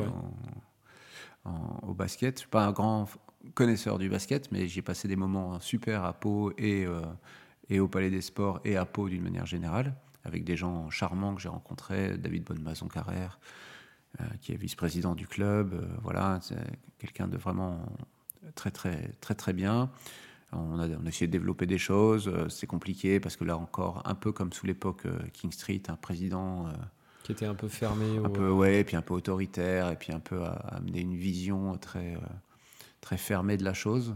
au 1.83 1.93
basket. 1.93 2.35
Je 2.35 2.39
suis 2.41 2.49
pas 2.49 2.65
un 2.65 2.71
grand 2.71 3.07
connaisseur 3.53 3.99
du 3.99 4.09
basket, 4.09 4.51
mais 4.51 4.67
j'ai 4.67 4.81
passé 4.81 5.07
des 5.07 5.15
moments 5.15 5.59
super 5.59 6.05
à 6.05 6.13
Pau 6.13 6.51
et, 6.57 6.85
euh, 6.85 7.01
et 7.69 7.79
au 7.79 7.87
Palais 7.87 8.09
des 8.09 8.21
Sports 8.21 8.61
et 8.63 8.77
à 8.77 8.85
Pau 8.85 9.09
d'une 9.09 9.23
manière 9.23 9.45
générale, 9.45 9.95
avec 10.23 10.43
des 10.45 10.55
gens 10.55 10.89
charmants 10.89 11.35
que 11.35 11.41
j'ai 11.41 11.49
rencontrés, 11.49 12.17
David 12.17 12.45
Bonnemason-Carrère, 12.45 13.39
qui 14.41 14.53
est 14.53 14.55
vice-président 14.55 15.15
du 15.15 15.27
club, 15.27 15.73
voilà, 16.03 16.39
c'est 16.43 16.55
quelqu'un 16.99 17.27
de 17.27 17.35
vraiment 17.35 17.83
très 18.55 18.71
très 18.71 19.11
très 19.21 19.35
très 19.35 19.53
bien. 19.53 19.89
On 20.55 20.79
a, 20.79 20.87
essayé 21.07 21.27
de 21.27 21.31
développer 21.31 21.65
des 21.65 21.77
choses. 21.77 22.27
Euh, 22.27 22.47
c'est 22.49 22.67
compliqué 22.67 23.19
parce 23.19 23.35
que 23.35 23.43
là 23.43 23.57
encore, 23.57 24.01
un 24.05 24.15
peu 24.15 24.31
comme 24.31 24.53
sous 24.53 24.65
l'époque 24.65 25.05
euh, 25.05 25.17
King 25.33 25.51
Street, 25.51 25.81
un 25.87 25.95
président 25.95 26.67
qui 27.23 27.31
était 27.31 27.45
un 27.45 27.55
peu 27.55 27.67
fermé. 27.67 28.17
Un 28.23 28.29
peu, 28.29 28.49
ouais, 28.49 28.81
et 28.81 28.83
puis 28.83 28.95
un 28.95 29.01
peu 29.01 29.13
autoritaire, 29.13 29.89
et 29.89 29.95
puis 29.95 30.13
un 30.13 30.19
peu 30.19 30.43
à, 30.43 30.51
amener 30.75 31.01
une 31.01 31.15
vision 31.15 31.77
très, 31.77 32.17
très 33.01 33.17
fermée 33.17 33.57
de 33.57 33.63
la 33.63 33.73
chose. 33.73 34.15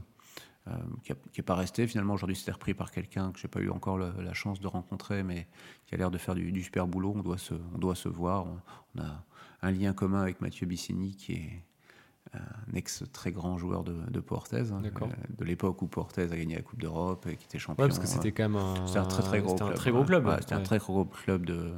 qui 1.03 1.13
n'est 1.37 1.43
pas 1.43 1.55
resté. 1.55 1.87
Finalement, 1.87 2.13
aujourd'hui, 2.13 2.35
c'était 2.35 2.51
repris 2.51 2.73
par 2.73 2.91
quelqu'un 2.91 3.31
que 3.31 3.39
j'ai 3.39 3.47
pas 3.47 3.61
eu 3.61 3.69
encore 3.69 3.97
la 3.97 4.33
chance 4.33 4.59
de 4.59 4.67
rencontrer, 4.67 5.23
mais 5.23 5.47
qui 5.85 5.95
a 5.95 5.97
l'air 5.97 6.11
de 6.11 6.17
faire 6.17 6.35
du, 6.35 6.61
super 6.61 6.87
boulot. 6.87 7.13
On 7.15 7.21
doit 7.21 7.37
se, 7.37 7.53
on 7.73 7.77
doit 7.77 7.95
se 7.95 8.09
voir. 8.09 8.45
On, 8.45 9.01
a 9.01 9.23
un 9.61 9.71
lien 9.71 9.93
commun 9.93 10.21
avec 10.21 10.41
Mathieu 10.41 10.67
Bissini, 10.67 11.15
qui 11.15 11.33
est 11.33 11.63
un 12.33 12.75
ex 12.75 13.03
très 13.13 13.31
grand 13.31 13.57
joueur 13.57 13.83
de, 13.83 13.95
de 14.09 14.19
Portez, 14.19 14.71
hein, 14.71 14.81
euh, 14.83 15.05
de 15.37 15.45
l'époque 15.45 15.81
où 15.81 15.87
Portez 15.87 16.23
a 16.23 16.27
gagné 16.27 16.55
la 16.55 16.61
Coupe 16.61 16.79
d'Europe 16.79 17.25
et 17.27 17.35
qui 17.35 17.45
était 17.45 17.59
champion. 17.59 17.83
Ouais, 17.83 17.89
parce 17.89 17.99
que 17.99 18.07
c'était 18.07 18.31
quand 18.31 18.43
même 18.43 18.55
un, 18.55 18.85
un 18.95 19.05
très 19.05 19.23
très 19.23 19.41
gros 19.41 19.55
club. 19.55 19.69
Un 19.69 19.73
très 19.73 19.91
gros 19.91 20.03
club. 20.03 20.37
c'était 20.39 20.53
un 20.53 20.61
très 20.61 20.77
gros 20.77 21.05
club 21.05 21.45
de. 21.45 21.71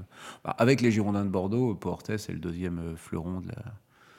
Bah, 0.44 0.56
avec 0.58 0.82
les 0.82 0.92
Girondins 0.92 1.26
de 1.26 1.30
Bordeaux, 1.30 1.76
Portez 1.76 2.18
c'est 2.18 2.34
le 2.34 2.40
deuxième 2.40 2.80
euh, 2.80 2.96
fleuron 2.96 3.42
de 3.42 3.48
la. 3.50 3.64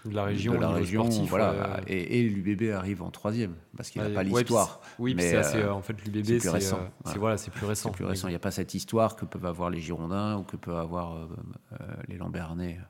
De 0.07 0.15
la 0.15 0.25
région, 0.25 0.55
de 0.55 0.61
la 0.61 0.71
région 0.71 1.03
sportif, 1.03 1.29
voilà. 1.29 1.79
Et, 1.87 2.23
l'UBB 2.23 2.71
arrive 2.73 3.03
en 3.03 3.11
troisième 3.11 3.53
parce 3.77 3.91
qu'il 3.91 4.01
n'a 4.01 4.09
pas 4.09 4.23
l'histoire. 4.23 4.81
Oui, 4.99 5.15
mais 5.15 5.35
euh, 5.35 5.75
en 5.75 5.83
fait 5.83 5.93
l'UBB 6.07 6.25
c'est 6.25 6.39
plus 6.39 6.49
récent. 6.49 6.79
C'est 7.05 7.19
voilà, 7.19 7.37
c'est 7.37 7.51
plus 7.51 7.67
récent. 7.67 7.91
plus 7.91 8.07
récent. 8.07 8.27
Il 8.29 8.31
n'y 8.31 8.37
a 8.37 8.41
pas 8.41 8.51
cette 8.51 8.73
histoire 8.73 9.15
que 9.15 9.27
peuvent 9.27 9.45
avoir 9.45 9.69
les 9.69 9.81
Girondins 9.81 10.39
ou 10.39 10.43
que 10.45 10.57
peuvent 10.57 10.79
avoir 10.79 11.29
les 12.09 12.17
Lambernais 12.17 12.81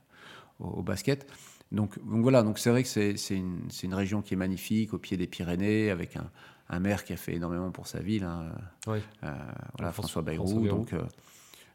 au, 0.60 0.66
au 0.66 0.82
basket. 0.84 1.26
Donc, 1.72 1.98
voilà, 2.04 2.42
donc 2.42 2.58
c'est 2.58 2.70
vrai 2.70 2.82
que 2.82 2.88
c'est 2.88 3.14
une, 3.30 3.68
une, 3.82 3.94
région 3.94 4.22
qui 4.22 4.34
est 4.34 4.36
magnifique, 4.36 4.92
au 4.92 4.98
pied 4.98 5.16
des 5.16 5.28
Pyrénées, 5.28 5.90
avec 5.90 6.16
un, 6.16 6.28
un 6.68 6.80
maire 6.80 7.04
qui 7.04 7.12
a 7.12 7.16
fait 7.16 7.34
énormément 7.34 7.70
pour 7.70 7.86
sa 7.86 8.00
ville, 8.00 8.24
hein, 8.24 8.52
oui. 8.86 8.98
euh, 9.24 9.34
voilà, 9.76 9.92
François, 9.92 10.22
Bayrou. 10.22 10.66
Donc, 10.66 10.92
euh, 10.92 11.02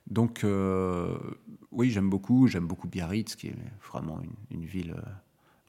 donc 0.08 0.44
euh, 0.44 1.18
oui, 1.72 1.92
j'aime 1.92 2.10
beaucoup, 2.10 2.48
j'aime 2.48 2.68
beaucoup 2.68 2.88
Biarritz, 2.88 3.36
qui 3.36 3.48
est 3.48 3.56
vraiment 3.90 4.22
une, 4.22 4.60
une 4.60 4.66
ville 4.66 4.96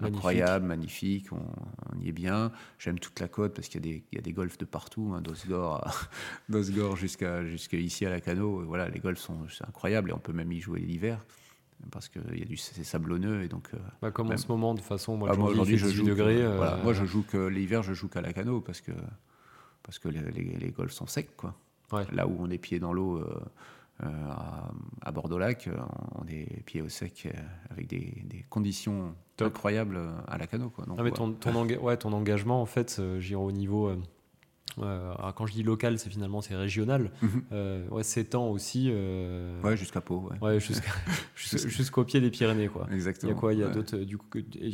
incroyable, 0.01 0.67
magnifique, 0.67 1.33
on, 1.33 2.01
y 2.01 2.09
est 2.09 2.13
bien. 2.13 2.53
J'aime 2.79 2.99
toute 2.99 3.19
la 3.21 3.29
côte 3.29 3.55
parce 3.55 3.69
qu'il 3.69 3.85
y, 3.87 4.05
y, 4.13 4.19
a 4.19 4.21
des 4.21 4.33
golfs 4.33 4.59
de 4.59 4.65
partout, 4.65 5.13
hein, 5.15 5.23
d'Osgore 5.23 6.97
jusqu'à 6.97 7.43
ici 7.73 8.07
à 8.07 8.11
la 8.11 8.21
Cano. 8.21 8.65
Voilà, 8.65 8.89
les 8.89 9.01
golfs 9.01 9.21
sont 9.21 9.47
incroyables 9.67 10.11
et 10.11 10.13
on 10.13 10.19
peut 10.19 10.33
même 10.33 10.53
y 10.53 10.61
jouer 10.61 10.81
l'hiver 10.81 11.25
parce 11.91 12.09
que 12.09 12.19
y 12.37 12.43
a 12.43 12.45
du 12.45 12.57
c'est 12.57 12.85
sablonneux 12.85 13.43
et 13.43 13.49
donc. 13.49 13.69
Euh, 13.75 13.79
bah, 14.03 14.11
comme 14.11 14.31
en 14.31 14.37
ce 14.37 14.49
moment, 14.49 14.75
de 14.75 14.81
façon, 14.81 15.17
moi, 15.17 15.31
ah, 15.33 15.39
aujourd'hui 15.39 15.79
je 15.79 15.89
joue 15.89 16.05
degrés. 16.05 16.43
Euh, 16.43 16.83
moi, 16.83 16.93
je 16.93 17.05
joue 17.05 17.23
que 17.23 17.47
l'hiver, 17.47 17.83
je 17.83 17.93
joue 17.93 18.09
qu'à 18.09 18.21
la 18.21 18.33
cano 18.33 18.61
parce 18.61 18.81
que 18.81 18.93
parce 19.83 19.99
que 19.99 20.09
les, 20.09 20.21
les, 20.21 20.71
golfs 20.71 20.93
sont 20.93 21.07
secs, 21.07 21.37
quoi. 21.37 21.55
Là 22.13 22.27
où 22.27 22.37
on 22.41 22.51
est 22.51 22.59
pieds 22.59 22.79
dans 22.79 22.93
l'eau. 22.93 23.19
Euh, 23.19 23.39
à, 25.01 25.11
Bordeaux-Lac, 25.11 25.71
on 26.17 26.27
est 26.29 26.63
pieds 26.65 26.83
au 26.83 26.91
sec 26.91 27.29
avec 27.71 27.87
des, 27.87 28.23
des 28.27 28.45
conditions 28.51 29.15
incroyables 29.41 29.99
à 30.29 30.37
la 30.37 30.47
cano. 30.47 30.69
Quoi. 30.69 30.85
Donc, 30.85 30.99
ah, 31.01 31.03
mais 31.03 31.13
ton, 31.13 31.33
ton, 31.33 31.67
ouais, 31.81 31.97
ton 31.97 32.13
engagement, 32.13 32.61
en 32.61 32.67
fait, 32.67 33.01
j'irai 33.21 33.41
au 33.41 33.53
niveau 33.53 33.91
euh, 34.83 35.15
quand 35.35 35.47
je 35.47 35.55
dis 35.55 35.63
local, 35.63 35.99
c'est 35.99 36.11
finalement 36.11 36.43
c'est 36.43 36.55
régional. 36.55 37.11
Mhm. 37.23 37.43
Euh, 37.53 37.89
ouais, 37.89 38.03
s'étend 38.03 38.49
aussi. 38.49 38.89
Euh, 38.91 39.61
ouais, 39.63 39.77
jusqu'à 39.77 40.01
Pau. 40.01 40.29
Ouais. 40.43 40.59
jusqu'au 41.35 42.05
pied 42.05 42.21
des 42.21 42.31
Pyrénées, 42.31 42.69
quoi. 42.69 42.87
Exactement. 42.93 43.31
Il 43.31 43.35
y 43.35 43.37
a 43.37 43.41
quoi? 43.41 43.55
Il 43.55 43.61
y 43.61 43.63
a 43.63 43.69
d'autres 43.69 43.97
du, 43.97 44.19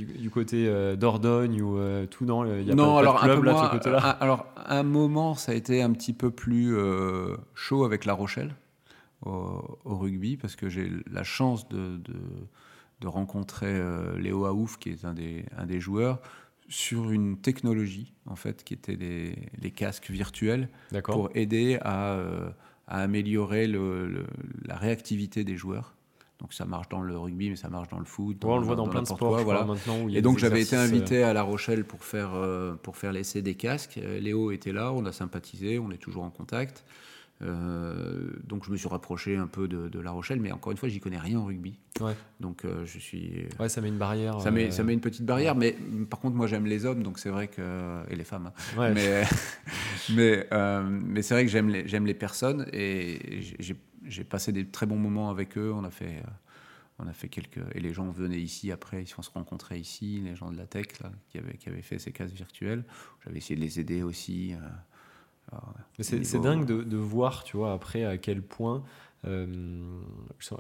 du, 0.04 0.30
côté 0.30 0.96
Dordogne 0.96 1.62
ou 1.62 1.78
tout 2.06 2.24
dans. 2.24 2.44
Il 2.44 2.66
y 2.66 2.72
a 2.72 2.74
non, 2.74 2.94
pas, 2.94 3.00
alors 3.00 3.14
de 3.22 3.32
club, 3.32 3.44
là, 3.44 3.52
de 3.52 3.66
ce 3.66 3.70
côté-là? 3.70 3.98
Alors, 3.98 4.46
un 4.66 4.82
moment, 4.82 5.34
ça 5.34 5.52
a 5.52 5.54
été 5.54 5.82
un 5.82 5.92
petit 5.92 6.12
peu 6.12 6.30
plus 6.30 6.76
chaud 7.54 7.84
avec 7.84 8.04
La 8.04 8.14
Rochelle 8.14 8.54
au, 9.24 9.78
rugby 9.84 10.36
parce 10.36 10.56
que 10.56 10.68
j'ai 10.68 10.90
la 11.10 11.22
chance 11.22 11.68
de, 11.68 11.98
de, 11.98 12.14
de 13.00 13.06
rencontrer 13.06 13.80
Léo 14.18 14.46
Aouf, 14.46 14.78
qui 14.78 14.90
est 14.90 15.04
un 15.04 15.14
des, 15.14 15.44
un 15.56 15.66
des 15.66 15.78
joueurs 15.78 16.20
sur 16.72 17.10
une 17.10 17.36
technologie 17.36 18.14
en 18.26 18.36
fait 18.36 18.64
qui 18.64 18.72
était 18.72 18.96
les, 18.96 19.36
les 19.60 19.70
casques 19.70 20.10
virtuels 20.10 20.68
pour 21.04 21.30
aider 21.34 21.78
à, 21.82 22.14
euh, 22.14 22.48
à 22.88 23.02
améliorer 23.02 23.66
le, 23.66 24.24
la 24.64 24.76
réactivité 24.76 25.44
des 25.44 25.56
joueurs. 25.56 25.94
Donc 26.40 26.54
ça 26.54 26.64
marche 26.64 26.88
dans 26.88 27.02
le 27.02 27.16
rugby, 27.16 27.50
mais 27.50 27.56
ça 27.56 27.68
marche 27.68 27.88
dans 27.88 27.98
le 27.98 28.04
foot. 28.04 28.42
on 28.44 28.58
le 28.58 28.64
voit 28.64 28.74
dans, 28.74 28.88
plein 28.88 29.02
de 29.02 29.06
sports. 29.06 29.38
voilà. 29.44 29.64
maintenant, 29.64 30.08
et 30.08 30.22
donc 30.22 30.38
j'avais 30.38 30.62
été 30.62 30.74
invité 30.74 31.22
euh, 31.22 31.30
à 31.30 31.32
La 31.34 31.42
Rochelle 31.42 31.84
pour 31.84 32.04
faire, 32.04 32.32
euh, 32.34 32.74
pour 32.74 32.96
faire 32.96 33.12
l'essai 33.12 33.42
des 33.42 33.54
casques. 33.54 34.00
Léo 34.20 34.50
était 34.50 34.72
là, 34.72 34.92
on 34.92 35.04
a 35.04 35.12
sympathisé, 35.12 35.78
on 35.78 35.90
est 35.92 35.98
toujours 35.98 36.24
en 36.24 36.30
contact. 36.30 36.84
Euh, 37.42 38.30
donc 38.44 38.64
je 38.64 38.70
me 38.70 38.76
suis 38.76 38.88
rapproché 38.88 39.36
un 39.36 39.46
peu 39.46 39.68
de, 39.68 40.00
La 40.00 40.10
Rochelle, 40.10 40.40
mais 40.40 40.52
encore 40.52 40.72
une 40.72 40.78
fois, 40.78 40.88
j'y 40.88 41.00
connais 41.00 41.18
rien 41.18 41.38
en 41.38 41.44
rugby. 41.44 41.78
Ouais. 42.00 42.14
Donc 42.40 42.64
euh, 42.64 42.84
je 42.84 42.98
suis. 42.98 43.46
Ouais, 43.58 43.68
ça 43.68 43.80
met 43.80 43.88
une 43.88 43.98
barrière. 43.98 44.40
Ça 44.40 44.50
met, 44.50 44.70
ça 44.70 44.82
met 44.82 44.92
une 44.92 45.00
petite 45.00 45.24
barrière, 45.24 45.54
mais 45.54 45.76
par 46.10 46.20
contre, 46.20 46.36
moi 46.36 46.46
j'aime 46.46 46.66
les 46.66 46.84
hommes, 46.84 47.02
donc 47.02 47.18
c'est 47.18 47.30
vrai 47.30 47.48
que 47.48 48.02
et 48.10 48.16
les 48.16 48.24
femmes. 48.24 48.50
Hein. 48.76 48.92
Mais 48.94 49.24
mais 50.14 50.46
euh, 50.52 50.82
mais 50.82 51.22
c'est 51.22 51.34
vrai 51.34 51.44
que 51.44 51.50
j'aime 51.50 51.68
les 51.68 51.86
j'aime 51.86 52.06
les 52.06 52.14
personnes 52.14 52.66
et 52.72 53.40
j'ai 54.04 54.24
passé 54.24 54.52
des 54.52 54.66
très 54.66 54.86
bons 54.86 54.98
moments 54.98 55.30
avec 55.30 55.56
eux. 55.58 55.72
On 55.74 55.84
a 55.84 55.90
fait 55.90 56.22
on 56.98 57.06
a 57.06 57.12
fait 57.12 57.28
quelques 57.28 57.60
et 57.74 57.80
les 57.80 57.92
gens 57.92 58.10
venaient 58.10 58.40
ici 58.40 58.70
après, 58.70 59.02
ils 59.02 59.08
se 59.08 59.30
rencontrer 59.30 59.78
ici, 59.78 60.20
les 60.24 60.36
gens 60.36 60.50
de 60.50 60.56
la 60.56 60.66
tech 60.66 60.86
là, 61.02 61.10
qui 61.28 61.38
avaient 61.38 61.56
qui 61.56 61.68
avaient 61.68 61.82
fait 61.82 61.98
ces 61.98 62.12
cases 62.12 62.32
virtuelles. 62.32 62.84
J'avais 63.24 63.38
essayé 63.38 63.56
de 63.56 63.60
les 63.60 63.80
aider 63.80 64.02
aussi. 64.02 64.54
C'est 65.98 66.40
dingue 66.40 66.64
de, 66.64 66.96
voir, 66.96 67.44
tu 67.44 67.56
vois, 67.56 67.72
après 67.72 68.04
à 68.04 68.18
quel 68.18 68.42
point 68.42 68.82
euh, 69.24 69.46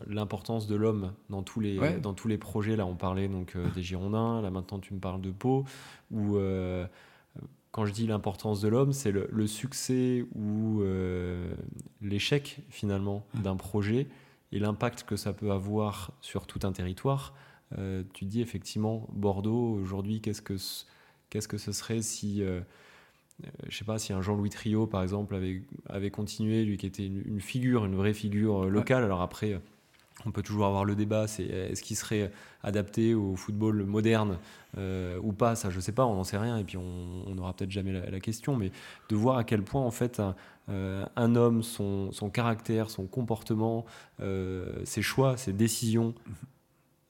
l'importance 0.06 0.68
de 0.68 0.76
l'homme 0.76 1.14
dans 1.30 1.42
tous 1.42 1.58
les 1.58 1.98
dans 1.98 2.14
tous 2.14 2.28
les 2.28 2.38
projets. 2.38 2.76
Là, 2.76 2.86
on 2.86 2.94
parlait 2.94 3.28
donc 3.28 3.56
euh, 3.56 3.68
des 3.70 3.82
Girondins. 3.82 4.40
Là, 4.40 4.50
maintenant, 4.50 4.78
tu 4.78 4.94
me 4.94 5.00
parles 5.00 5.20
de 5.20 5.32
Pau. 5.32 5.64
Où 6.12 6.36
euh, 6.36 6.86
quand 7.72 7.86
je 7.86 7.92
dis 7.92 8.06
l'importance 8.06 8.60
de 8.60 8.68
l'homme, 8.68 8.92
c'est 8.92 9.10
le, 9.10 9.46
succès 9.46 10.24
ou 10.34 10.82
l'échec 12.00 12.60
finalement 12.68 13.26
mmh. 13.34 13.42
d'un 13.42 13.56
projet 13.56 14.08
et 14.52 14.58
l'impact 14.58 15.04
que 15.04 15.16
ça 15.16 15.32
peut 15.32 15.50
avoir 15.50 16.12
sur 16.20 16.46
tout 16.46 16.60
un 16.64 16.72
territoire. 16.72 17.34
tu 18.12 18.26
dis 18.26 18.42
effectivement 18.42 19.08
Bordeaux 19.12 19.72
aujourd'hui, 19.72 20.20
qu'est-ce 20.20 20.42
que 20.42 20.56
qu'est-ce 21.30 21.48
que 21.48 21.56
ce 21.56 21.72
serait 21.72 22.02
si 22.02 22.44
je 23.68 23.76
sais 23.76 23.84
pas 23.84 23.98
si 23.98 24.12
un 24.12 24.22
Jean-Louis 24.22 24.50
Trio, 24.50 24.86
par 24.86 25.02
exemple, 25.02 25.34
avait, 25.34 25.62
avait 25.88 26.10
continué, 26.10 26.64
lui 26.64 26.76
qui 26.76 26.86
était 26.86 27.06
une, 27.06 27.40
figure, 27.40 27.84
une 27.84 27.96
vraie 27.96 28.14
figure 28.14 28.64
euh, 28.64 28.68
locale. 28.68 29.04
Alors 29.04 29.20
après, 29.20 29.60
on 30.26 30.30
peut 30.30 30.42
toujours 30.42 30.66
avoir 30.66 30.84
le 30.84 30.94
débat, 30.94 31.26
c'est 31.26 31.44
est-ce 31.44 31.82
qu'il 31.82 31.96
serait 31.96 32.30
adapté 32.62 33.14
au 33.14 33.34
football 33.34 33.84
moderne 33.84 34.38
euh, 34.78 35.18
ou 35.22 35.32
pas, 35.32 35.56
ça 35.56 35.70
je 35.70 35.80
sais 35.80 35.92
pas, 35.92 36.06
on 36.06 36.14
n'en 36.14 36.24
sait 36.24 36.38
rien, 36.38 36.58
et 36.58 36.64
puis 36.64 36.76
on 36.76 37.34
n'aura 37.34 37.52
peut-être 37.54 37.70
jamais 37.70 37.92
la, 37.92 38.20
question, 38.20 38.56
mais 38.56 38.70
de 39.08 39.16
voir 39.16 39.38
à 39.38 39.44
quel 39.44 39.62
point 39.62 39.82
en 39.82 39.90
fait 39.90 40.22
un, 40.68 41.34
homme, 41.34 41.62
son, 41.64 42.12
son, 42.12 42.30
caractère, 42.30 42.88
son 42.88 43.06
comportement, 43.06 43.84
ses 44.84 45.02
choix, 45.02 45.36
ses 45.36 45.52
décisions 45.52 46.14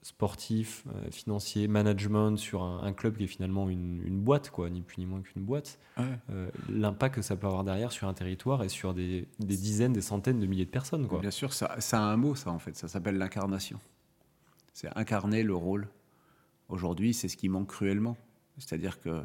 sportif, 0.03 0.85
euh, 0.89 1.11
financier, 1.11 1.69
management 1.69 2.37
sur 2.37 2.65
un, 2.65 2.93
club 2.93 3.17
qui 3.17 3.25
est 3.25 3.29
finalement 3.29 3.71
une, 3.71 4.21
boîte, 4.21 4.51
quoi, 4.51 4.69
ni 4.69 4.83
plus 4.83 4.99
ni 4.99 5.07
moins 5.07 5.23
qu'une 5.23 5.43
boîte, 5.43 5.79
euh, 5.99 6.51
l'impact 6.69 7.15
que 7.15 7.23
ça 7.23 7.37
peut 7.37 7.47
avoir 7.47 7.63
derrière 7.63 7.93
sur 7.93 8.09
un 8.09 8.15
territoire 8.15 8.65
et 8.65 8.69
sur 8.69 8.95
des, 8.95 9.29
dizaines, 9.39 9.93
des 9.93 10.01
centaines 10.01 10.41
de 10.41 10.47
milliers 10.47 10.65
de 10.65 10.71
personnes. 10.71 11.07
Quoi. 11.07 11.21
Bien 11.21 11.31
sûr, 11.31 11.53
ça, 11.53 11.81
ça 11.81 11.99
a 11.99 12.03
un 12.03 12.17
mot, 12.17 12.35
ça, 12.35 12.51
en 12.51 12.59
fait. 12.59 12.77
Ça 12.77 12.89
s'appelle 12.89 13.17
l'incarnation. 13.17 13.79
C'est 14.73 14.89
incarner 14.97 15.45
le 15.45 15.55
rôle. 15.55 15.89
Aujourd'hui, 16.69 17.15
c'est 17.15 17.29
ce 17.29 17.37
qui 17.37 17.49
manque 17.49 17.69
cruellement. 17.69 18.17
C'est-à-dire 18.59 19.01
que 19.01 19.23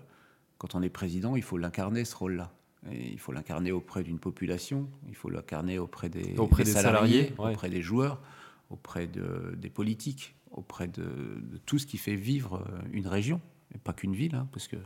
quand 0.59 0.75
on 0.75 0.84
est 0.84 0.89
président, 0.89 1.36
il 1.36 1.43
faut 1.43 1.57
l'incarner, 1.57 2.05
ce 2.05 2.15
rôle-là. 2.15 2.51
il 2.91 3.19
faut 3.19 3.32
l'incarner 3.32 3.71
auprès 3.71 4.03
d'une 4.03 4.19
population, 4.19 4.89
il 5.07 5.15
faut 5.15 5.30
l'incarner 5.30 5.80
auprès 5.80 6.09
des, 6.09 6.38
auprès 6.38 6.63
des, 6.63 6.71
salariés, 6.71 7.34
auprès 7.38 7.69
des 7.69 7.82
joueurs, 7.82 8.21
auprès 8.69 9.07
de, 9.07 9.55
des 9.57 9.69
politiques 9.69 10.36
auprès 10.52 10.88
de, 10.88 11.41
tout 11.66 11.80
ce 11.80 11.86
qui 11.86 11.98
fait 11.98 12.16
vivre 12.16 12.66
euh, 12.68 12.82
une 12.91 13.08
région, 13.08 13.41
et 13.74 13.78
pas 13.78 13.93
qu'une 13.93 14.14
ville, 14.14 14.36
hein, 14.36 14.48
parce 14.52 14.68
que 14.68 14.78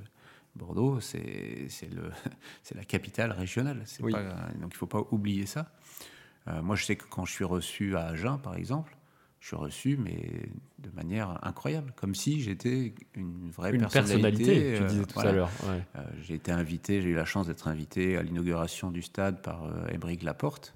Bordeaux, 0.55 0.99
c'est 0.99 1.67
la 2.75 2.83
capitale 2.83 3.31
régionale. 3.31 3.83
donc 3.99 4.09
il 4.09 4.61
ne 4.61 4.73
faut 4.73 4.87
pas 4.87 5.03
oublier 5.11 5.45
ça. 5.45 5.71
Euh, 6.47 6.61
moi, 6.61 6.75
je 6.75 6.85
sais 6.85 6.95
que 6.95 7.05
quand 7.09 7.25
je 7.25 7.31
suis 7.31 7.45
reçu 7.45 7.95
à 7.95 8.07
Agen, 8.07 8.39
par 8.41 8.55
exemple, 8.55 8.97
je 9.39 9.47
suis 9.47 9.55
reçu, 9.55 9.97
mais 9.97 10.49
de 10.79 10.89
manière 10.91 11.39
incroyable, 11.43 11.93
comme 11.95 12.13
si 12.13 12.41
j'étais 12.41 12.93
une 13.15 13.49
vraie 13.49 13.71
une 13.71 13.87
personnalité. 13.87 14.75
tu 14.77 14.85
disais 14.85 15.05
tout 15.05 15.19
à 15.19 15.31
l'heure. 15.31 15.49
j'ai 16.21 16.35
été 16.35 16.51
invité, 16.51 17.01
j'ai 17.01 17.09
eu 17.09 17.15
la 17.15 17.25
chance 17.25 17.47
d'être 17.47 17.67
invité 17.67 18.17
à 18.17 18.23
l'inauguration 18.23 18.91
du 18.91 19.01
stade 19.01 19.41
par 19.41 19.63
euh, 19.65 20.15
Laporte, 20.21 20.75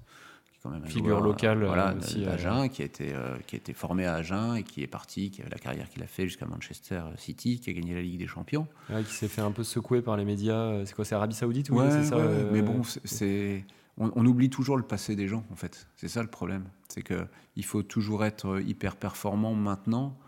figure 0.84 1.20
locale 1.20 1.64
voilà, 1.64 1.94
aussi, 1.94 2.24
euh, 2.26 2.68
qui 2.68 2.82
a 2.82 2.84
été 2.84 3.12
euh, 3.14 3.36
qui 3.46 3.56
a 3.56 3.58
été 3.58 3.72
formé 3.72 4.06
à 4.06 4.14
Agen 4.14 4.56
et 4.56 4.62
qui 4.62 4.82
est 4.82 4.86
parti, 4.86 5.30
qui 5.30 5.42
a 5.42 5.48
la 5.48 5.58
carrière 5.58 5.88
qu'il 5.88 6.02
a 6.02 6.06
fait 6.06 6.24
jusqu'à 6.24 6.46
Manchester 6.46 7.02
City, 7.16 7.60
qui 7.60 7.70
a 7.70 7.72
gagné 7.72 7.94
la 7.94 8.02
Ligue 8.02 8.18
des 8.18 8.26
Champions. 8.26 8.66
qui 8.88 9.12
s'est 9.12 9.28
fait 9.28 9.42
un 9.42 9.52
peu 9.52 9.64
secouer 9.64 10.02
par 10.02 10.16
les 10.16 10.24
médias. 10.24 10.84
C'est 10.84 10.94
quoi, 10.94 11.04
c'est 11.04 11.14
Arabie 11.14 11.34
Saoudite 11.34 11.70
ou 11.70 11.80
c'est 11.90 12.04
ça, 12.04 12.18
Mais 12.52 12.62
bon, 12.62 12.82
c'est 13.04 13.64
on, 13.98 14.26
oublie 14.26 14.50
toujours 14.50 14.76
le 14.76 14.82
passé 14.82 15.16
des 15.16 15.28
gens, 15.28 15.44
en 15.50 15.56
fait. 15.56 15.88
C'est 15.96 16.08
ça 16.08 16.22
le 16.22 16.28
problème. 16.28 16.64
C'est 16.88 17.02
qu'il 17.02 17.64
faut 17.64 17.82
toujours 17.82 18.24
être 18.24 18.60
hyper 18.60 18.96
performant 18.96 19.54
maintenant, 19.54 20.18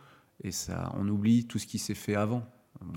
et 0.43 0.53
ça, 0.53 0.93
on 0.97 1.07
oublie 1.09 1.47
tout 1.47 1.59
ce 1.59 1.67
qui 1.67 1.79
s'est 1.79 1.95
fait 1.95 2.15
avant. 2.15 2.45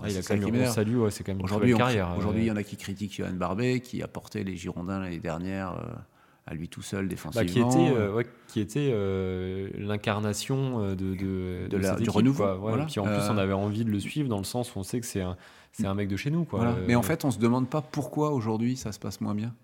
Ah, 0.02 0.10
il 0.10 0.18
a 0.18 0.22
quand 0.22 0.38
même 0.38 0.66
salut, 0.68 1.00
c'est 1.10 1.24
quand 1.24 1.34
même 1.34 1.44
aujourd'hui, 1.44 1.72
une 1.72 1.78
carrière. 1.78 2.16
Aujourd'hui, 2.18 2.44
il 2.44 2.48
y 2.48 2.52
en 2.52 2.56
a 2.56 2.64
qui 2.64 2.78
critiquent 2.78 3.16
Johan 3.16 3.34
Barbet, 3.34 3.80
qui 3.80 4.04
a 4.04 4.08
porté 4.08 4.44
les 4.44 4.56
Girondins 4.56 5.00
l'année 5.00 5.20
dernière 5.20 5.74
euh, 5.74 5.94
à 6.52 6.54
lui 6.54 6.68
tout 6.68 6.82
seul 6.82 7.08
défensivement. 7.08 7.42
Bah, 7.42 7.52
qui 7.52 7.60
était, 7.60 7.94
euh, 7.96 8.24
qui 8.48 8.60
était 8.60 8.90
euh, 8.92 9.70
l'incarnation 9.78 10.90
de, 10.90 10.96
de, 10.96 11.68
de, 11.70 11.78
la, 11.78 11.96
du 11.96 12.10
renouveau. 12.10 12.46
Voilà. 12.60 12.86
Puis 12.86 13.00
en 13.00 13.06
plus, 13.06 13.30
on 13.30 13.38
avait 13.38 13.54
envie 13.54 13.86
de 13.86 13.90
le 13.90 14.00
suivre 14.00 14.28
dans 14.28 14.38
le 14.38 14.44
sens 14.44 14.76
où 14.76 14.80
on 14.80 14.84
sait 14.84 15.00
que 15.00 15.06
c'est 15.06 15.22
un, 15.22 15.38
c'est 15.72 15.88
un 15.88 15.96
mec 15.96 16.10
de 16.10 16.18
chez 16.18 16.30
nous. 16.30 16.44
Quoi. 16.44 16.76
Mais 16.86 16.96
en 16.96 17.02
fait, 17.02 17.26
on 17.26 17.32
se 17.32 17.40
demande 17.40 17.70
pas 17.70 17.82
pourquoi 17.82 18.32
aujourd'hui 18.32 18.76
ça 18.76 18.92
se 18.92 19.00
passe 19.00 19.22
moins 19.22 19.34
bien. 19.34 19.56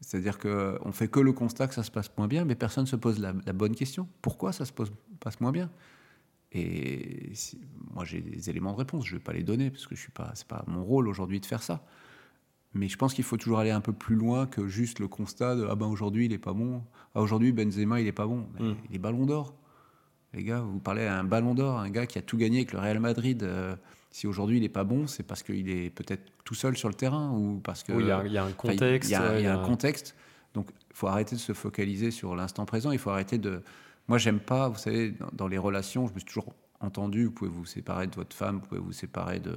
C'est-à-dire 0.00 0.38
qu'on 0.38 0.92
fait 0.92 1.08
que 1.08 1.20
le 1.20 1.32
constat 1.32 1.66
que 1.68 1.74
ça 1.74 1.82
se 1.82 1.90
passe 1.90 2.10
moins 2.18 2.28
bien, 2.28 2.44
mais 2.44 2.54
personne 2.54 2.84
ne 2.84 2.88
se 2.88 2.96
pose 2.96 3.18
la, 3.18 3.32
la 3.46 3.52
bonne 3.52 3.74
question. 3.74 4.08
Pourquoi 4.22 4.52
ça 4.52 4.64
se 4.64 4.72
pose, 4.72 4.92
passe 5.20 5.40
moins 5.40 5.52
bien? 5.52 5.70
Et 6.52 7.32
moi, 7.94 8.04
j'ai 8.04 8.20
des 8.20 8.48
éléments 8.48 8.72
de 8.72 8.78
réponse. 8.78 9.06
Je 9.06 9.14
ne 9.14 9.18
vais 9.18 9.24
pas 9.24 9.32
les 9.32 9.42
donner 9.42 9.70
parce 9.70 9.86
que 9.86 9.96
ce 9.96 10.06
n'est 10.06 10.12
pas, 10.14 10.32
pas 10.48 10.64
mon 10.66 10.84
rôle 10.84 11.08
aujourd'hui 11.08 11.40
de 11.40 11.46
faire 11.46 11.62
ça. 11.62 11.84
Mais 12.74 12.88
je 12.88 12.96
pense 12.96 13.14
qu'il 13.14 13.24
faut 13.24 13.36
toujours 13.36 13.58
aller 13.58 13.70
un 13.70 13.80
peu 13.80 13.92
plus 13.92 14.16
loin 14.16 14.46
que 14.46 14.66
juste 14.66 14.98
le 14.98 15.08
constat 15.08 15.56
de 15.56 15.66
Ah 15.70 15.76
ben 15.76 15.86
aujourd'hui, 15.86 16.26
il 16.26 16.32
n'est 16.32 16.38
pas 16.38 16.52
bon. 16.52 16.82
Ah, 17.14 17.20
aujourd'hui, 17.20 17.52
Benzema, 17.52 18.00
il 18.00 18.04
n'est 18.04 18.12
pas 18.12 18.26
bon. 18.26 18.46
Mm. 18.58 18.72
Il 18.90 18.96
est 18.96 18.98
ballon 18.98 19.26
d'or. 19.26 19.54
Les 20.32 20.42
gars, 20.42 20.60
vous 20.60 20.80
parlez 20.80 21.06
à 21.06 21.18
un 21.18 21.24
ballon 21.24 21.54
d'or, 21.54 21.78
un 21.78 21.90
gars 21.90 22.06
qui 22.06 22.18
a 22.18 22.22
tout 22.22 22.36
gagné 22.36 22.58
avec 22.58 22.72
le 22.72 22.80
Real 22.80 22.98
Madrid. 22.98 23.42
Euh, 23.44 23.76
si 24.10 24.26
aujourd'hui 24.26 24.58
il 24.58 24.62
n'est 24.62 24.68
pas 24.68 24.84
bon, 24.84 25.06
c'est 25.06 25.22
parce 25.22 25.42
qu'il 25.42 25.68
est 25.70 25.90
peut-être 25.90 26.22
tout 26.44 26.54
seul 26.54 26.76
sur 26.76 26.88
le 26.88 26.94
terrain 26.94 27.30
ou 27.30 27.60
parce 27.62 27.84
que. 27.84 27.92
il 27.92 28.06
y, 28.06 28.10
a 28.10 28.44
un 28.44 28.52
contexte. 28.52 29.10
Il 29.10 29.12
y, 29.12 29.46
a, 29.46 29.60
un 29.60 29.64
contexte. 29.64 30.16
Donc, 30.54 30.70
il 30.90 30.96
faut 30.96 31.06
arrêter 31.06 31.36
de 31.36 31.40
se 31.40 31.52
focaliser 31.52 32.10
sur 32.10 32.34
l'instant 32.34 32.64
présent. 32.64 32.90
Il 32.90 32.98
faut 32.98 33.10
arrêter 33.10 33.38
de 33.38 33.62
moi, 34.08 34.18
j'aime 34.18 34.40
pas, 34.40 34.68
vous 34.68 34.78
savez, 34.78 35.14
dans, 35.32 35.48
les 35.48 35.58
relations, 35.58 36.06
je 36.06 36.12
me 36.12 36.18
suis 36.18 36.26
toujours 36.26 36.52
entendu, 36.80 37.26
vous 37.26 37.30
pouvez 37.30 37.50
vous 37.50 37.64
séparer 37.64 38.06
de 38.06 38.14
votre 38.14 38.36
femme, 38.36 38.56
vous 38.56 38.66
pouvez 38.66 38.80
vous 38.80 38.92
séparer 38.92 39.40
de, 39.40 39.56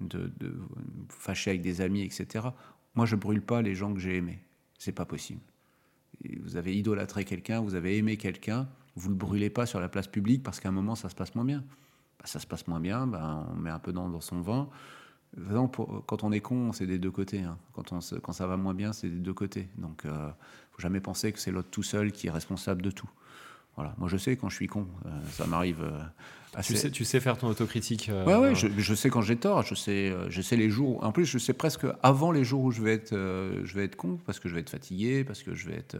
de, 0.00 0.30
fâcher 1.08 1.50
avec 1.50 1.62
des 1.62 1.80
amis, 1.80 2.02
etc. 2.02 2.46
Moi, 2.94 3.06
je 3.06 3.16
brûle 3.16 3.42
pas 3.42 3.62
les 3.62 3.74
gens 3.74 3.92
que 3.92 4.00
j'ai 4.00 4.16
aimés. 4.16 4.40
C'est 4.78 4.92
pas 4.92 5.04
possible. 5.04 5.40
Vous 6.40 6.56
avez 6.56 6.76
idolâtré 6.76 7.24
quelqu'un, 7.24 7.60
vous 7.60 7.74
avez 7.74 7.96
aimé 7.98 8.16
quelqu'un, 8.16 8.68
vous 8.96 9.08
le 9.08 9.14
brûlez 9.14 9.50
pas 9.50 9.66
sur 9.66 9.80
la 9.80 9.88
place 9.88 10.06
publique 10.06 10.42
parce 10.42 10.60
qu'à 10.60 10.68
un 10.68 10.72
moment, 10.72 10.94
ça 10.94 11.08
se 11.08 11.14
passe 11.14 11.34
moins 11.34 11.44
bien. 11.44 11.64
Bah, 12.18 12.26
ça 12.26 12.38
se 12.38 12.46
passe 12.46 12.66
moins 12.68 12.80
bien, 12.80 13.06
bah, 13.06 13.46
on 13.50 13.56
met 13.56 13.70
un 13.70 13.78
peu 13.78 13.92
dans, 13.92 14.08
dans 14.08 14.20
son 14.20 14.40
vin. 14.40 14.68
quand 16.06 16.22
on 16.22 16.32
est 16.32 16.40
con, 16.40 16.72
c'est 16.72 16.86
des 16.86 16.98
deux 16.98 17.10
côtés. 17.10 17.40
Hein. 17.40 17.58
Quand, 17.72 17.92
on 17.92 18.00
ça 18.00 18.46
va 18.46 18.56
moins 18.56 18.74
bien, 18.74 18.92
c'est 18.92 19.08
des 19.08 19.20
deux 19.20 19.34
côtés. 19.34 19.68
Donc, 19.76 20.02
il 20.04 20.10
euh, 20.10 20.30
faut 20.70 20.80
jamais 20.80 21.00
penser 21.00 21.32
que 21.32 21.38
c'est 21.38 21.50
l'autre 21.50 21.70
tout 21.70 21.82
seul 21.82 22.12
qui 22.12 22.28
est 22.28 22.30
responsable 22.30 22.82
de 22.82 22.90
tout. 22.90 23.10
Voilà. 23.76 23.94
Moi, 23.98 24.08
je 24.08 24.16
sais 24.16 24.36
quand 24.36 24.48
je 24.48 24.54
suis 24.54 24.68
con. 24.68 24.86
Euh, 25.06 25.10
ça 25.30 25.46
m'arrive. 25.46 25.82
Euh, 25.82 26.60
tu, 26.62 26.76
sais, 26.76 26.90
tu 26.90 27.04
sais 27.04 27.18
faire 27.18 27.36
ton 27.36 27.48
autocritique. 27.48 28.08
Euh, 28.08 28.24
ouais, 28.24 28.36
ouais. 28.36 28.54
Je, 28.54 28.68
je, 28.76 28.94
sais 28.94 29.10
quand 29.10 29.20
j'ai 29.20 29.36
tort. 29.36 29.62
Je 29.62 29.74
sais, 29.74 30.14
je 30.28 30.42
sais 30.42 30.56
les 30.56 30.70
jours. 30.70 31.02
En 31.02 31.10
plus, 31.10 31.24
je 31.24 31.38
sais 31.38 31.52
presque 31.52 31.84
avant 32.02 32.30
les 32.30 32.44
jours 32.44 32.62
où 32.62 32.70
je 32.70 32.82
vais 32.82 32.94
être, 32.94 33.12
je 33.12 33.74
vais 33.74 33.84
être 33.84 33.96
con, 33.96 34.20
parce 34.24 34.38
que 34.38 34.48
je 34.48 34.54
vais 34.54 34.60
être 34.60 34.70
fatigué, 34.70 35.24
parce 35.24 35.42
que 35.42 35.54
je 35.54 35.68
vais 35.68 35.74
être, 35.74 35.96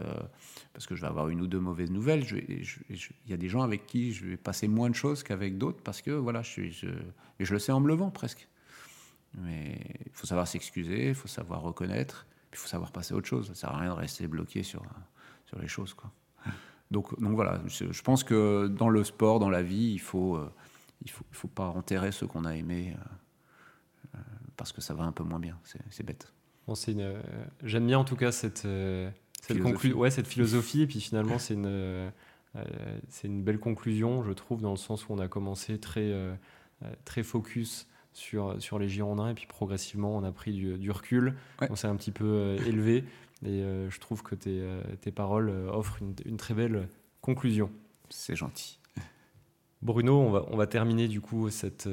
parce 0.72 0.86
que 0.86 0.94
je 0.94 1.00
vais 1.00 1.08
avoir 1.08 1.28
une 1.28 1.40
ou 1.40 1.48
deux 1.48 1.58
mauvaises 1.58 1.90
nouvelles. 1.90 2.24
Il 2.30 3.02
y 3.26 3.32
a 3.32 3.36
des 3.36 3.48
gens 3.48 3.62
avec 3.62 3.86
qui 3.86 4.12
je 4.12 4.24
vais 4.24 4.36
passer 4.36 4.68
moins 4.68 4.90
de 4.90 4.94
choses 4.94 5.24
qu'avec 5.24 5.58
d'autres, 5.58 5.82
parce 5.82 6.00
que 6.00 6.12
voilà, 6.12 6.42
je 6.42 6.50
suis, 6.50 6.72
je, 6.72 6.86
et 7.40 7.44
je 7.44 7.52
le 7.52 7.58
sais 7.58 7.72
en 7.72 7.80
me 7.80 7.88
levant 7.88 8.10
presque. 8.10 8.48
Mais 9.36 9.80
il 10.06 10.12
faut 10.12 10.28
savoir 10.28 10.46
s'excuser, 10.46 11.08
il 11.08 11.14
faut 11.16 11.26
savoir 11.26 11.62
reconnaître, 11.62 12.26
il 12.52 12.58
faut 12.58 12.68
savoir 12.68 12.92
passer 12.92 13.14
à 13.14 13.16
autre 13.16 13.26
chose. 13.26 13.48
Ça 13.48 13.54
sert 13.54 13.70
à 13.70 13.78
rien 13.80 13.92
de 13.92 13.98
rester 13.98 14.28
bloqué 14.28 14.62
sur, 14.62 14.84
sur 15.46 15.58
les 15.58 15.66
choses, 15.66 15.92
quoi. 15.94 16.12
Donc, 16.90 17.18
donc 17.20 17.34
voilà, 17.34 17.60
je, 17.66 18.02
pense 18.02 18.24
que 18.24 18.68
dans 18.68 18.88
le 18.88 19.04
sport, 19.04 19.38
dans 19.38 19.50
la 19.50 19.62
vie, 19.62 19.92
il 19.92 20.00
faut, 20.00 20.36
euh, 20.36 20.50
il 21.02 21.10
faut, 21.10 21.24
il 21.30 21.36
faut 21.36 21.48
pas 21.48 21.66
enterrer 21.66 22.12
ce 22.12 22.24
qu'on 22.24 22.44
a 22.44 22.54
aimé 22.56 22.94
euh, 22.94 24.16
euh, 24.16 24.18
parce 24.56 24.72
que 24.72 24.80
ça 24.80 24.94
va 24.94 25.04
un 25.04 25.12
peu 25.12 25.24
moins 25.24 25.40
bien. 25.40 25.58
C'est 25.90 26.04
bête. 26.04 26.32
Bon, 26.66 26.74
une, 26.74 27.14
j'aime 27.62 27.86
bien 27.86 27.98
en 27.98 28.04
tout 28.04 28.16
cas 28.16 28.32
cette, 28.32 28.66
cette, 29.40 29.56
philosophie. 29.56 29.92
Ouais, 29.92 30.10
cette 30.10 30.26
philosophie. 30.26 30.82
Et 30.82 30.86
puis 30.86 31.00
finalement, 31.00 31.38
c'est 31.38 31.54
une, 31.54 32.10
c'est 33.08 33.28
une 33.28 33.42
belle 33.42 33.58
conclusion, 33.58 34.22
je 34.22 34.32
trouve, 34.32 34.62
dans 34.62 34.70
le 34.70 34.78
sens 34.78 35.08
où 35.08 35.12
on 35.12 35.18
a 35.18 35.28
commencé 35.28 35.78
très, 35.78 36.12
très 37.04 37.22
focus 37.22 37.86
sur, 38.14 38.62
sur 38.62 38.78
les 38.78 38.88
Girondins 38.88 39.28
et 39.28 39.34
puis 39.34 39.46
progressivement, 39.46 40.16
on 40.16 40.22
a 40.22 40.32
pris 40.32 40.52
du, 40.52 40.78
du 40.78 40.90
recul. 40.90 41.34
On 41.68 41.76
s'est 41.76 41.88
un 41.88 41.96
petit 41.96 42.12
peu 42.12 42.56
élevé. 42.66 43.04
Et 43.44 43.62
euh, 43.62 43.90
je 43.90 44.00
trouve 44.00 44.22
que 44.22 44.34
tes, 44.34 44.60
euh, 44.60 44.80
tes 45.00 45.12
paroles 45.12 45.50
euh, 45.50 45.70
offrent 45.70 45.98
une, 46.00 46.14
une, 46.24 46.38
très 46.38 46.54
belle 46.54 46.88
conclusion. 47.20 47.70
C'est 48.08 48.36
gentil. 48.36 48.78
Bruno, 49.82 50.18
on 50.18 50.30
va, 50.30 50.46
on 50.48 50.56
va 50.56 50.66
terminer 50.66 51.08
du 51.08 51.20
coup 51.20 51.50
cette, 51.50 51.88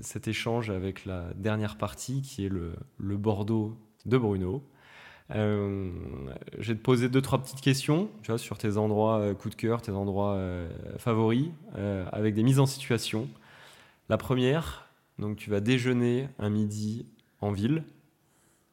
cet 0.00 0.26
échange 0.26 0.70
avec 0.70 1.04
la 1.04 1.32
dernière 1.36 1.78
partie 1.78 2.20
qui 2.20 2.44
est 2.44 2.48
le, 2.48 2.72
le 2.98 3.16
Bordeaux 3.16 3.76
de 4.06 4.18
Bruno. 4.18 4.64
Euh, 5.36 5.92
je 6.58 6.72
vais 6.72 6.78
te 6.78 6.82
poser 6.82 7.08
deux, 7.08 7.22
trois 7.22 7.40
petites 7.40 7.60
questions 7.60 8.08
tu 8.22 8.32
vois, 8.32 8.38
sur 8.38 8.58
tes 8.58 8.76
endroits 8.76 9.34
coup 9.36 9.50
de 9.50 9.54
cœur, 9.54 9.82
tes 9.82 9.92
endroits 9.92 10.36
favoris, 10.96 11.50
avec 12.10 12.34
des 12.34 12.42
mises 12.42 12.58
en 12.58 12.66
situation. 12.66 13.28
La 14.08 14.16
première, 14.16 14.88
donc 15.20 15.36
tu 15.36 15.48
vas 15.48 15.60
déjeuner 15.60 16.28
un 16.40 16.50
midi 16.50 17.06
en 17.40 17.52
ville 17.52 17.84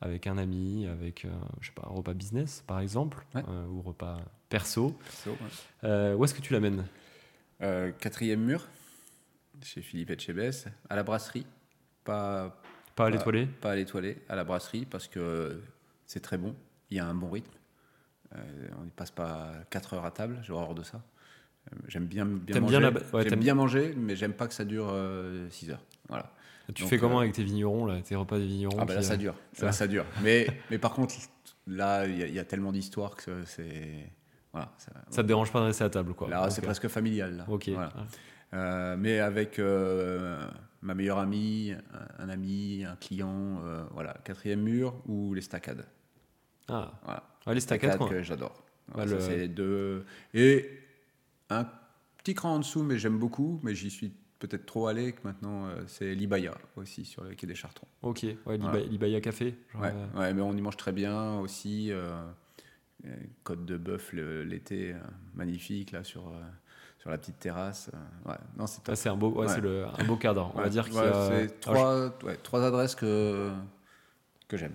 avec 0.01 0.27
un 0.27 0.37
ami, 0.37 0.87
avec 0.87 1.25
euh, 1.25 1.29
je 1.61 1.67
sais 1.67 1.73
pas, 1.73 1.87
un 1.89 1.93
repas 1.93 2.13
business 2.13 2.63
par 2.67 2.79
exemple, 2.79 3.25
euh, 3.35 3.67
ou 3.67 3.81
repas 3.81 4.19
perso. 4.49 4.97
Euh, 5.83 6.15
où 6.15 6.23
est-ce 6.23 6.33
que 6.33 6.41
tu 6.41 6.53
l'amènes? 6.53 6.85
Quatrième 7.59 8.41
mur, 8.41 8.67
chez 9.63 9.81
Philippe 9.81 10.11
Etchebest, 10.11 10.67
à 10.89 10.95
la 10.95 11.03
brasserie. 11.03 11.45
Pas, 12.03 12.61
pas 12.95 13.07
à 13.07 13.09
l'étoilé? 13.09 13.47
Pas 13.47 13.71
à 13.71 13.75
l'étoilé, 13.75 14.21
à 14.29 14.35
la 14.35 14.43
brasserie, 14.43 14.85
parce 14.85 15.07
que 15.07 15.61
c'est 16.05 16.19
très 16.19 16.37
bon, 16.37 16.55
il 16.91 16.97
y 16.97 16.99
a 16.99 17.07
un 17.07 17.15
bon 17.15 17.31
rythme. 17.31 17.51
on 18.33 18.83
ne 18.83 18.89
passe 18.89 19.11
pas 19.11 19.53
4 19.71 19.95
heures 19.95 20.05
à 20.05 20.11
table, 20.11 20.39
j'ai 20.43 20.53
horreur 20.53 20.75
de 20.75 20.83
ça. 20.83 21.01
J'aime 21.87 22.05
bien, 22.05 22.25
bien 22.25 22.59
manger, 22.59 22.79
bien, 22.79 23.37
bien 23.37 23.55
manger, 23.55 23.93
mais 23.97 24.15
j'aime 24.15 24.33
pas 24.33 24.47
que 24.47 24.53
ça 24.53 24.65
dure 24.65 24.93
6 25.49 25.71
heures. 25.71 25.83
Voilà. 26.09 26.31
Tu 26.73 26.83
fais 26.85 26.97
comment 26.97 27.17
euh, 27.17 27.21
avec 27.21 27.33
tes 27.33 27.43
vignerons, 27.43 27.85
là, 27.85 28.01
tes 28.01 28.15
repas 28.15 28.37
des 28.37 28.45
vignerons 28.45 28.77
Ah 28.79 28.85
bah 28.85 28.95
là, 28.95 29.01
ça 29.01 29.17
dure. 29.17 29.35
Là, 29.61 29.71
ça 29.71 29.87
dure. 29.87 30.05
Mais, 30.23 30.47
mais 30.71 30.77
par 30.77 30.93
contre, 30.93 31.15
là, 31.67 32.05
il 32.05 32.33
y, 32.33 32.39
a 32.39 32.45
tellement 32.45 32.71
d'histoires 32.71 33.15
que 33.15 33.43
c'est. 33.45 34.11
Voilà, 34.51 34.71
ça, 34.77 34.91
ça 35.09 35.21
te 35.21 35.27
dérange 35.27 35.51
pas 35.51 35.59
de 35.59 35.65
rester 35.65 35.83
à 35.83 35.89
table, 35.89 36.13
quoi. 36.13 36.29
Là, 36.29 36.49
c'est 36.49 36.61
presque 36.61 36.87
familial. 36.87 37.37
Là. 37.37 37.45
Ok. 37.47 37.69
Euh, 38.53 38.95
mais 38.97 39.19
avec 39.19 39.59
euh, 39.59 40.47
ma 40.81 40.93
meilleure 40.93 41.19
amie, 41.19 41.73
un, 42.19 42.29
ami, 42.29 42.85
un 42.85 42.95
client, 42.95 43.59
voilà, 43.91 44.15
quatrième 44.23 44.61
mur 44.61 44.95
ou 45.07 45.33
les 45.33 45.41
staccades. 45.41 45.85
Ah, 46.67 46.93
voilà. 47.03 47.23
les 47.53 47.59
staccades, 47.59 47.99
que 48.09 48.23
j'adore. 48.23 48.63
c'est 49.19 49.49
deux. 49.49 50.05
Et 50.33 50.79
un 51.49 51.67
petit 52.17 52.33
cran 52.33 52.55
en 52.55 52.59
dessous, 52.59 52.81
mais 52.81 52.97
j'aime 52.97 53.19
beaucoup, 53.19 53.59
mais 53.61 53.75
j'y 53.75 53.91
suis 53.91 54.13
peut-être 54.39 54.65
trop 54.65 54.87
allé 54.87 55.13
que 55.13 55.19
maintenant 55.23 55.67
euh, 55.67 55.83
c'est 55.87 56.13
l'Ibaya 56.13 56.55
aussi 56.75 57.05
sur 57.05 57.23
le 57.23 57.35
quai 57.35 57.47
des 57.47 57.55
Chartrons. 57.55 57.87
Ok, 58.01 58.25
ouais, 58.45 58.57
l'Ibaya 58.89 59.21
Café. 59.21 59.55
ouais, 59.79 59.91
euh, 59.93 60.19
ouais, 60.19 60.33
mais 60.33 60.41
on 60.41 60.55
y 60.55 60.61
mange 60.61 60.77
très 60.77 60.91
bien 60.91 61.39
aussi. 61.39 61.91
Euh, 61.91 62.21
côte 63.43 63.65
de 63.65 63.77
bœuf 63.77 64.13
l'été, 64.13 64.95
magnifique 65.35 65.91
là 65.91 66.03
sur 66.03 66.31
sur 66.97 67.11
la 67.11 67.19
petite 67.19 67.37
terrasse. 67.37 67.91
ouais, 68.25 68.35
non, 68.57 68.65
c'est 68.65 68.81
ah, 68.89 68.95
c'est 68.95 69.09
un 69.09 69.15
beau, 69.15 69.29
ouais, 69.29 69.47
c'est 69.47 69.61
le, 69.61 69.85
un 69.85 70.03
beau 70.05 70.15
cadre. 70.15 70.51
On 70.55 70.61
va 70.61 70.69
dire 70.69 70.85
qu'il 70.85 70.95
y 70.95 70.99
a 70.99 71.29
c'est 71.29 71.59
trois, 71.59 72.17
trois 72.41 72.63
adresses 72.63 72.95
que 72.95 73.51
que 74.47 74.57
j'aime. 74.57 74.73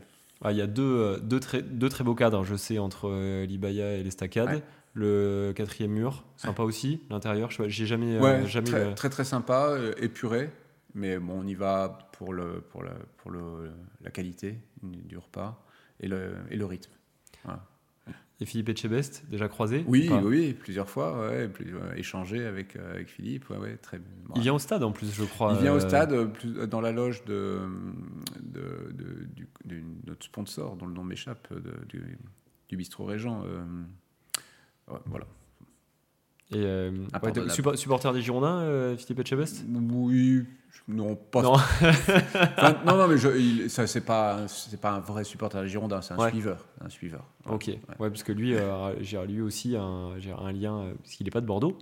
il 0.48 0.56
y 0.56 0.60
a 0.60 0.68
deux, 0.68 1.18
deux, 1.20 1.40
très, 1.40 1.62
deux 1.62 1.88
très 1.88 2.04
beaux 2.04 2.14
cadres, 2.14 2.44
je 2.44 2.54
sais, 2.54 2.78
entre 2.78 3.44
l'Ibaya 3.44 3.94
et 3.94 4.04
l'Estacade. 4.04 4.62
Le 4.92 5.52
quatrième 5.54 5.92
mur, 5.92 6.24
sympa 6.36 6.62
aussi. 6.62 7.00
L'intérieur, 7.10 7.50
j'ai 7.50 7.86
jamais, 7.86 8.16
euh, 8.16 8.46
jamais 8.46 8.70
très, 8.70 8.94
très, 8.94 9.10
très 9.10 9.24
sympa, 9.24 9.68
euh, 9.68 9.92
épuré. 9.98 10.50
Mais 10.94 11.18
bon, 11.18 11.40
on 11.40 11.46
y 11.46 11.54
va 11.54 12.10
pour 12.12 12.32
le 12.32 12.60
pour 12.60 12.82
la 12.82 12.94
pour 13.18 13.30
le, 13.30 13.70
la 14.02 14.10
qualité 14.10 14.58
du 14.82 15.16
repas 15.16 15.64
et 16.00 16.08
le 16.08 16.34
et 16.50 16.56
le 16.56 16.66
rythme. 16.66 16.90
Et 18.42 18.46
Philippe 18.46 18.70
Etchebest, 18.70 19.24
déjà 19.28 19.48
croisé 19.48 19.84
Oui, 19.86 20.08
oui, 20.24 20.54
plusieurs 20.54 20.88
fois, 20.88 21.28
ouais, 21.28 21.50
échangé 21.96 22.46
avec, 22.46 22.74
euh, 22.74 22.94
avec 22.94 23.08
Philippe. 23.08 23.50
Ouais, 23.50 23.58
ouais, 23.58 23.76
très, 23.76 24.00
Il 24.34 24.40
vient 24.40 24.54
au 24.54 24.58
stade 24.58 24.82
en 24.82 24.92
plus, 24.92 25.12
je 25.14 25.24
crois. 25.24 25.52
Il 25.52 25.60
vient 25.60 25.74
au 25.74 25.80
stade, 25.80 26.14
dans 26.66 26.80
la 26.80 26.90
loge 26.90 27.22
de, 27.26 27.60
de, 28.40 28.94
de, 29.66 29.82
notre 30.06 30.24
sponsor, 30.24 30.76
dont 30.76 30.86
le 30.86 30.94
nom 30.94 31.04
m'échappe, 31.04 31.52
du, 31.86 32.18
du 32.70 32.76
bistrot 32.78 33.04
Régent 33.04 33.44
voilà. 35.06 35.26
Et 36.52 36.56
euh, 36.56 36.90
ouais, 37.22 37.76
supporter 37.76 38.12
des 38.12 38.22
Girondins, 38.22 38.58
euh, 38.62 38.96
Philippe 38.96 39.20
Etchebest? 39.20 39.64
Oui, 39.68 40.44
non, 40.88 41.14
pas. 41.14 41.42
Non. 41.42 41.52
Enfin, 41.80 42.76
non, 42.84 42.96
non, 42.96 43.06
mais 43.06 43.18
je, 43.18 43.28
il- 43.38 43.70
ça, 43.70 43.86
c'est 43.86 44.00
pas, 44.00 44.48
c'est 44.48 44.80
pas 44.80 44.90
un 44.90 44.98
vrai 45.00 45.22
supporter 45.22 45.62
des 45.62 45.68
Girondins, 45.68 46.02
c'est 46.02 46.14
un 46.14 46.18
Ouais. 46.18 46.30
suiveur. 46.30 46.66
Un 46.80 46.88
suiveur. 46.88 47.24
Ouais, 47.46 47.52
Ok, 47.54 47.66
ouais. 47.68 47.78
parce 48.10 48.24
que 48.24 48.32
lui, 48.32 48.54
euh, 48.56 48.94
j'ai 49.00 49.24
lui 49.26 49.40
aussi 49.42 49.76
un, 49.76 50.18
j'ai 50.18 50.32
un 50.32 50.50
lien, 50.50 50.78
euh, 50.80 50.94
parce 50.94 51.10
qu'il 51.14 51.24
n'est 51.24 51.30
pas 51.30 51.40
de 51.40 51.46
Bordeaux, 51.46 51.78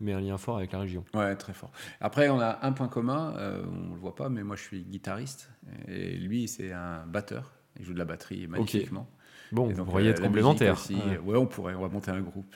mais 0.00 0.12
un 0.12 0.20
lien 0.20 0.38
fort 0.38 0.58
avec 0.58 0.70
la 0.72 0.78
région. 0.78 1.04
Ouais, 1.14 1.34
très 1.34 1.52
fort. 1.52 1.72
Après, 2.00 2.28
on 2.28 2.38
a 2.38 2.60
un 2.62 2.70
point 2.72 2.88
commun, 2.88 3.34
euh, 3.36 3.64
on 3.90 3.94
le 3.94 4.00
voit 4.00 4.14
pas, 4.14 4.28
mais 4.28 4.44
moi 4.44 4.54
je 4.54 4.62
suis 4.62 4.82
guitariste 4.84 5.50
et 5.88 6.16
lui 6.16 6.46
c'est 6.48 6.72
un 6.72 7.04
batteur. 7.06 7.52
Il 7.80 7.84
joue 7.84 7.92
de 7.94 7.98
la 7.98 8.04
batterie 8.04 8.46
magnifiquement. 8.46 9.08
Bon, 9.52 9.66
Et 9.68 9.72
vous 9.72 9.78
donc, 9.78 9.88
pourriez 9.88 10.08
euh, 10.08 10.12
être 10.12 10.22
complémentaires. 10.22 10.74
aussi, 10.74 10.94
Ouais. 10.94 11.16
euh, 11.16 11.20
ouais, 11.20 11.36
on 11.36 11.46
pourrait, 11.46 11.74
on 11.74 11.80
va 11.82 11.88
monter 11.88 12.10
un 12.10 12.20
groupe. 12.20 12.54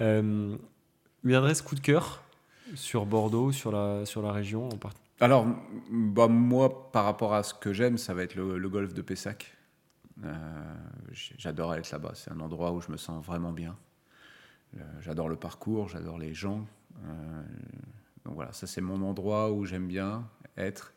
Euh, 0.00 0.56
une 1.24 1.34
adresse 1.34 1.62
coup 1.62 1.74
de 1.74 1.80
cœur 1.80 2.22
sur 2.74 3.06
Bordeaux, 3.06 3.52
sur 3.52 3.72
la, 3.72 4.04
sur 4.04 4.22
la 4.22 4.32
région 4.32 4.66
en 4.68 4.76
part- 4.76 4.92
Alors, 5.20 5.46
bah, 5.90 6.28
moi, 6.28 6.90
par 6.92 7.04
rapport 7.04 7.32
à 7.34 7.42
ce 7.42 7.54
que 7.54 7.72
j'aime, 7.72 7.96
ça 7.96 8.12
va 8.14 8.22
être 8.22 8.34
le, 8.34 8.58
le 8.58 8.68
golfe 8.68 8.92
de 8.92 9.02
Pessac. 9.02 9.52
Euh, 10.24 10.32
j'adore 11.38 11.74
être 11.74 11.90
là-bas. 11.90 12.12
C'est 12.14 12.30
un 12.30 12.40
endroit 12.40 12.72
où 12.72 12.80
je 12.80 12.90
me 12.90 12.96
sens 12.96 13.24
vraiment 13.24 13.52
bien. 13.52 13.76
Euh, 14.76 14.80
j'adore 15.00 15.28
le 15.28 15.36
parcours, 15.36 15.88
j'adore 15.88 16.18
les 16.18 16.34
gens. 16.34 16.66
Donc 18.24 18.34
voilà, 18.34 18.52
ça 18.52 18.66
c'est 18.66 18.80
mon 18.80 19.02
endroit 19.02 19.52
où 19.52 19.64
j'aime 19.66 19.86
bien 19.86 20.26
être. 20.56 20.92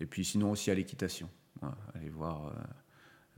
Et 0.00 0.06
puis 0.06 0.24
sinon 0.24 0.50
aussi 0.52 0.70
à 0.70 0.74
l'équitation. 0.74 1.28
Voilà, 1.60 1.76
aller 1.94 2.08
voir 2.10 2.52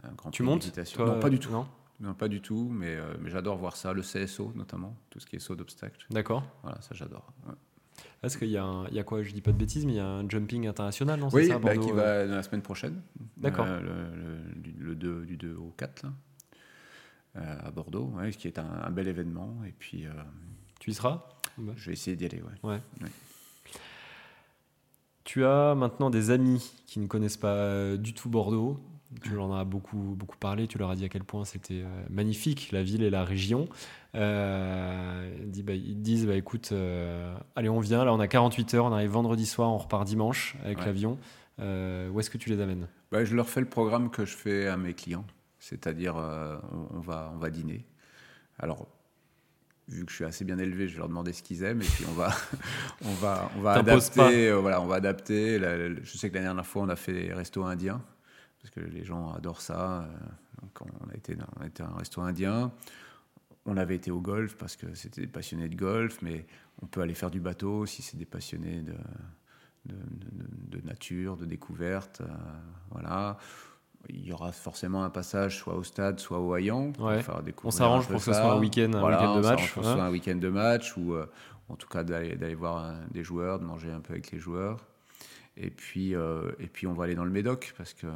un 0.03 0.13
grand 0.13 0.31
Tu 0.31 0.43
montes 0.43 0.73
toi, 0.95 1.07
Non, 1.07 1.21
pas 1.21 1.31
du 1.31 1.39
tout. 1.39 1.51
Non 1.51 1.67
Non, 2.01 2.15
pas 2.15 2.29
du 2.29 2.41
tout, 2.41 2.69
mais, 2.73 2.97
euh, 2.97 3.15
mais 3.21 3.31
j'adore 3.31 3.57
voir 3.59 3.77
ça, 3.77 3.93
le 3.93 4.03
CSO 4.03 4.53
notamment, 4.55 4.97
tout 5.11 5.21
ce 5.21 5.27
qui 5.27 5.37
est 5.37 5.41
saut 5.41 5.55
d'obstacle. 5.57 6.07
D'accord. 6.11 6.45
Voilà, 6.63 6.81
ça 6.81 6.95
j'adore. 6.95 7.33
ouais. 7.47 7.55
Est-ce 8.23 8.39
qu'il 8.39 8.49
y, 8.49 8.53
y 8.53 8.57
a 8.59 9.05
quoi? 9.05 9.23
Je 9.23 9.33
dis 9.33 9.41
pas 9.43 9.53
de 9.53 9.57
bêtises, 9.59 9.85
mais 9.87 9.93
il 9.93 9.97
y 9.97 10.01
a 10.01 10.07
un 10.07 10.29
jumping 10.29 10.67
international, 10.67 11.19
non? 11.21 11.29
Oui, 11.33 11.43
c'est 11.45 11.49
ça, 11.53 11.59
bah, 11.59 11.75
Bordeaux, 11.75 11.87
qui 11.87 11.91
euh? 11.93 11.95
va 11.95 12.25
la 12.27 12.43
semaine 12.43 12.63
prochaine. 12.63 13.01
D'accord. 13.39 13.67
Euh, 13.69 13.81
le, 13.81 14.51
le- 14.55 14.55
du- 14.61 14.75
le 14.79 14.95
2, 14.95 15.25
du 15.27 15.37
2 15.37 15.55
au 15.57 15.75
4, 15.77 16.03
là, 16.05 16.13
euh, 17.37 17.59
à 17.65 17.71
Bordeaux, 17.71 18.13
ouais, 18.17 18.33
ce 18.33 18.39
qui 18.39 18.47
est 18.49 18.59
un, 18.59 18.67
un 18.85 18.91
bel 18.91 19.09
événement. 19.09 19.57
Et 19.67 19.73
puis, 19.73 20.07
euh, 20.07 20.11
Tu 20.81 20.91
y 20.91 20.95
seras? 20.95 21.29
je 21.77 21.87
vais 21.87 21.93
essayer 21.93 22.17
d'y 22.17 22.25
aller. 22.27 22.43
Ouais. 22.63 22.81
Tu 25.25 25.45
as 25.45 25.75
maintenant 25.75 26.11
des 26.11 26.31
amis 26.31 26.73
qui 26.87 26.99
ne 27.01 27.07
connaissent 27.07 27.37
pas 27.37 27.55
euh, 27.55 27.97
du 27.97 28.15
tout 28.15 28.29
Bordeaux. 28.29 28.81
Tu 29.23 29.35
leur 29.35 29.45
en 29.47 29.57
as 29.59 29.65
beaucoup, 29.65 30.15
beaucoup 30.17 30.37
parlé. 30.37 30.69
Tu 30.69 30.79
leur 30.79 30.91
as 30.91 30.95
dit 30.97 31.05
à 31.05 31.09
quel 31.09 31.25
point 31.25 31.45
c'était 31.45 31.83
euh, 31.83 32.05
magnifique, 32.11 32.71
la 32.71 32.83
ville 32.83 33.03
et 33.03 33.11
la 33.11 33.25
région. 33.25 33.69
Euh, 34.15 35.29
ils 35.43 36.01
disent, 36.01 36.25
bah, 36.27 36.33
bah, 36.33 36.37
écoute, 36.37 36.71
euh, 36.73 37.35
allez, 37.57 37.69
on 37.69 37.81
vient. 37.81 38.05
Là, 38.05 38.15
on 38.15 38.21
a 38.21 38.29
48 38.29 38.75
heures. 38.75 38.85
On 38.85 38.93
arrive 38.93 39.11
vendredi 39.11 39.47
soir. 39.47 39.71
On 39.71 39.79
repart 39.79 40.07
dimanche 40.07 40.57
avec 40.65 40.79
Ouais. 40.79 40.87
l'avion. 40.87 41.19
Euh, 41.59 42.09
où 42.11 42.21
est-ce 42.21 42.31
que 42.31 42.39
tu 42.39 42.51
les 42.51 42.61
amènes? 42.61 42.87
Ouais, 43.13 43.27
je 43.27 43.35
leur 43.35 43.49
fais 43.49 43.61
le 43.61 43.69
programme 43.69 44.11
que 44.11 44.25
je 44.25 44.37
fais 44.37 44.69
à 44.69 44.77
mes 44.77 44.95
clients. 44.95 45.27
C'est-à-dire, 45.59 46.15
on, 46.15 47.01
va, 47.01 47.33
on 47.35 47.39
va 47.39 47.51
dîner. 47.51 47.85
Alors, 48.61 48.87
vu 49.89 50.05
que 50.05 50.11
je 50.11 50.17
suis 50.17 50.25
assez 50.25 50.45
bien 50.45 50.59
élevé, 50.59 50.87
je 50.87 50.93
vais 50.95 50.99
leur 51.01 51.09
demander 51.09 51.33
ce 51.33 51.43
qu'ils 51.43 51.65
aiment 51.65 51.83
et 51.83 51.87
puis 51.87 52.05
on 52.09 52.13
va, 52.13 52.31
on 53.05 53.13
va, 53.15 53.51
on 53.59 53.61
va 53.61 53.73
adapter. 53.73 54.53
voilà, 54.53 54.81
on 54.81 54.87
va 54.87 54.95
adapter. 54.97 55.59
Je 55.59 56.17
sais 56.17 56.31
que 56.31 56.37
la 56.37 56.43
dernière 56.43 56.65
fois, 56.67 56.83
on 56.83 56.89
a 56.89 56.97
fait 56.97 57.13
des 57.13 57.33
restos 57.35 57.65
indiens 57.65 58.01
parce 58.63 58.71
que 58.75 58.81
les 58.81 59.05
gens 59.05 59.33
adorent 59.33 59.61
ça. 59.61 60.03
euh, 60.03 60.07
donc 60.63 60.79
on 61.03 61.09
a 61.11 61.15
été, 61.15 61.35
dans- 61.35 61.47
on 61.59 61.63
a 61.63 61.67
été 61.67 61.83
à 61.83 61.87
un 61.89 61.95
resto 61.97 62.21
indien. 62.21 62.71
On 63.67 63.77
avait 63.77 63.97
été 63.97 64.11
au 64.11 64.21
golf 64.21 64.57
parce 64.57 64.77
que 64.77 64.95
c'était 64.95 65.21
des 65.23 65.27
passionnés 65.27 65.69
de 65.69 65.77
golf, 65.77 66.21
mais 66.23 66.47
on 66.83 66.87
peut 66.87 67.01
aller 67.03 67.15
faire 67.15 67.31
du 67.31 67.41
bateau 67.41 67.87
si 67.87 68.03
c'est 68.03 68.17
des 68.17 68.25
passionnés 68.27 68.81
de, 68.83 68.95
de, 69.87 69.95
de- 69.95 70.79
de 70.81 70.87
nature, 70.87 71.37
de 71.37 71.45
découverte. 71.47 72.21
euh, 72.23 72.27
voilà. 72.91 73.37
Il 74.09 74.25
y 74.27 74.33
aura 74.33 74.51
forcément 74.53 75.05
un 75.05 75.11
passage 75.11 75.59
soit 75.59 75.75
au 75.75 75.83
stade, 75.83 76.21
soit 76.21 76.39
au 76.41 76.55
Haillan. 76.55 76.93
pour 76.93 77.05
Ouais. 77.07 77.23
faire 77.23 77.43
On 77.65 77.71
s'arrange 77.71 78.07
pour 78.07 78.17
que 78.17 78.23
ce 78.23 78.33
soit 78.33 78.53
un 78.55 78.59
week-end, 78.59 78.91
Voilà, 78.99 79.21
de 79.23 79.27
on 79.27 79.43
match. 79.43 79.73
pour 79.75 79.83
que 79.83 79.87
ce 79.89 79.93
hein. 79.93 79.95
soit 79.97 80.05
un 80.05 80.11
week-end 80.11 80.37
de 80.37 80.49
match 80.49 80.97
ou 80.97 81.13
euh, 81.13 81.27
en 81.69 81.77
tout 81.77 81.87
cas 81.89 82.03
d'aller 82.03 82.55
voir 82.55 82.95
des 83.11 83.23
joueurs, 83.23 83.59
de 83.59 83.65
manger 83.65 83.91
un 83.93 84.01
peu 84.01 84.15
avec 84.15 84.31
les 84.31 84.39
joueurs. 84.39 84.87
Et 85.57 85.71
puis, 85.71 86.15
euh, 86.15 86.53
et 86.59 86.67
puis 86.69 86.87
on 86.87 86.95
va 86.95 87.05
aller 87.05 87.15
dans 87.15 87.25
le 87.25 87.31
Médoc 87.31 87.75
parce 87.77 87.93
que, 87.93 88.07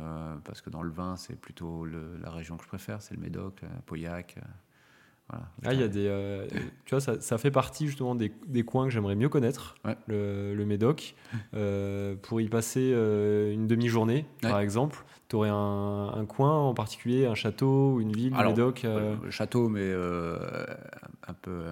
parce 0.45 0.61
que 0.63 0.71
dans 0.71 0.83
le 0.83 0.91
vin, 0.91 1.17
c'est 1.17 1.39
plutôt 1.39 1.85
le- 1.85 2.17
la 2.23 2.31
région 2.31 2.57
que 2.57 2.63
je 2.63 2.69
préfère, 2.69 3.03
c'est 3.03 3.15
le 3.15 3.21
Médoc, 3.21 3.61
euh, 3.63 3.67
Pauillac. 3.87 4.37
euh, 4.39 4.41
voilà. 5.31 5.47
Ah, 5.65 5.73
il 5.73 5.81
y 5.81 5.83
a 5.83 5.89
des, 5.89 6.07
euh, 6.07 6.47
tu 6.85 6.91
vois, 6.91 7.01
ça, 7.01 7.19
ça 7.21 7.39
fait 7.39 7.51
partie 7.51 7.87
justement 7.87 8.15
des, 8.15 8.31
des 8.47 8.63
coins 8.63 8.85
que 8.85 8.91
j'aimerais 8.93 9.15
mieux 9.17 9.29
connaître, 9.31 9.75
Ouais. 9.85 9.97
le, 10.07 10.55
le 10.55 10.65
Médoc. 10.67 11.15
Euh, 11.55 12.15
pour 12.17 12.41
y 12.41 12.49
passer 12.49 12.91
euh, 12.93 13.53
une 13.53 13.67
demi-journée, 13.69 14.27
par 14.43 14.59
exemple, 14.61 15.05
tu 15.29 15.37
aurais 15.37 15.51
un, 15.51 16.13
un 16.15 16.25
coin 16.27 16.53
en 16.59 16.75
particulier, 16.75 17.27
un 17.27 17.35
château, 17.37 18.01
une 18.01 18.13
ville, 18.13 18.33
Alors, 18.35 18.53
Médoc 18.53 18.83
Le 18.85 19.31
château, 19.31 19.69
mais 19.69 19.93
un 19.93 21.33
peu. 21.43 21.65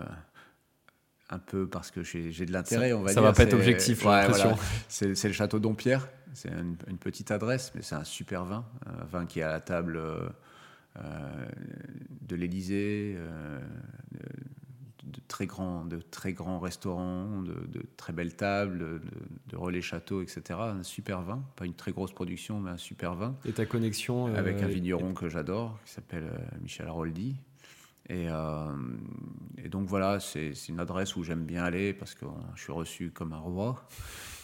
Euh, 1.33 1.37
un 1.37 1.39
peu 1.39 1.67
parce 1.67 1.91
que 1.91 2.03
j'ai 2.03 2.31
de 2.47 2.53
l'intérêt, 2.53 2.91
Ça- 2.91 2.97
on 2.97 3.03
va 3.03 3.09
ça 3.09 3.15
dire. 3.15 3.23
va 3.23 3.33
pas 3.33 3.43
être 3.45 3.55
objectif, 3.55 4.05
Ouais, 4.05 4.23
l'impression. 4.23 4.51
voilà. 4.55 5.15
C'est 5.15 5.29
le 5.29 5.33
château 5.35 5.59
Dompierre. 5.59 6.09
C'est 6.35 6.49
une, 6.51 6.77
une 6.89 6.99
petite 6.99 7.31
adresse, 7.31 7.73
mais 7.75 7.83
c'est 7.83 7.95
un 7.95 8.05
super 8.05 8.45
vin. 8.45 8.65
Un 8.87 9.05
vin 9.05 9.27
qui 9.27 9.41
est 9.41 9.43
à 9.43 9.51
la 9.51 9.61
table 9.61 9.97
euh, 9.97 10.29
euh, 10.99 11.47
de 12.23 12.37
l'Élysée, 12.37 13.15
euh, 13.19 13.61
de, 14.13 15.11
de 15.11 15.21
très 15.29 15.47
grands, 15.47 15.85
de 15.85 15.99
très 16.01 16.33
grands 16.33 16.59
restaurants, 16.59 17.43
de, 17.43 17.53
de 17.69 17.83
très 17.99 18.13
belles 18.15 18.35
tables, 18.35 18.79
de, 18.79 19.01
de 19.49 19.57
relais 19.57 19.83
châteaux, 19.83 20.23
etc. 20.23 20.43
Un 20.61 20.83
super 20.83 21.21
vin. 21.23 21.43
Pas 21.57 21.67
une 21.67 21.75
très 21.75 21.93
grosse 21.93 22.13
production, 22.13 22.61
mais 22.61 22.71
un 22.71 22.77
super 22.79 23.15
vin 23.15 23.35
et 23.45 23.53
ta 23.53 23.67
connexion 23.67 24.29
euh, 24.29 24.35
avec 24.39 24.63
un 24.63 24.69
vigneron 24.69 25.13
que 25.13 25.29
j'adore, 25.29 25.79
qui 25.85 25.93
s'appelle 25.93 26.25
euh, 26.25 26.39
Michel 26.63 26.87
Haroldi. 26.89 27.37
Et, 28.13 28.27
euh, 28.29 28.77
et 29.57 29.69
donc 29.71 29.89
voilà, 29.89 30.21
c'est 30.21 30.53
une 30.69 30.81
adresse 30.81 31.17
où 31.17 31.23
j'aime 31.25 31.45
bien 31.47 31.65
aller 31.65 31.95
parce 31.95 32.15
que 32.15 32.27
euh, 32.27 32.31
je 32.55 32.63
suis 32.63 32.73
reçu 32.73 33.11
comme 33.11 33.33
un 33.33 33.39
roi. 33.39 33.83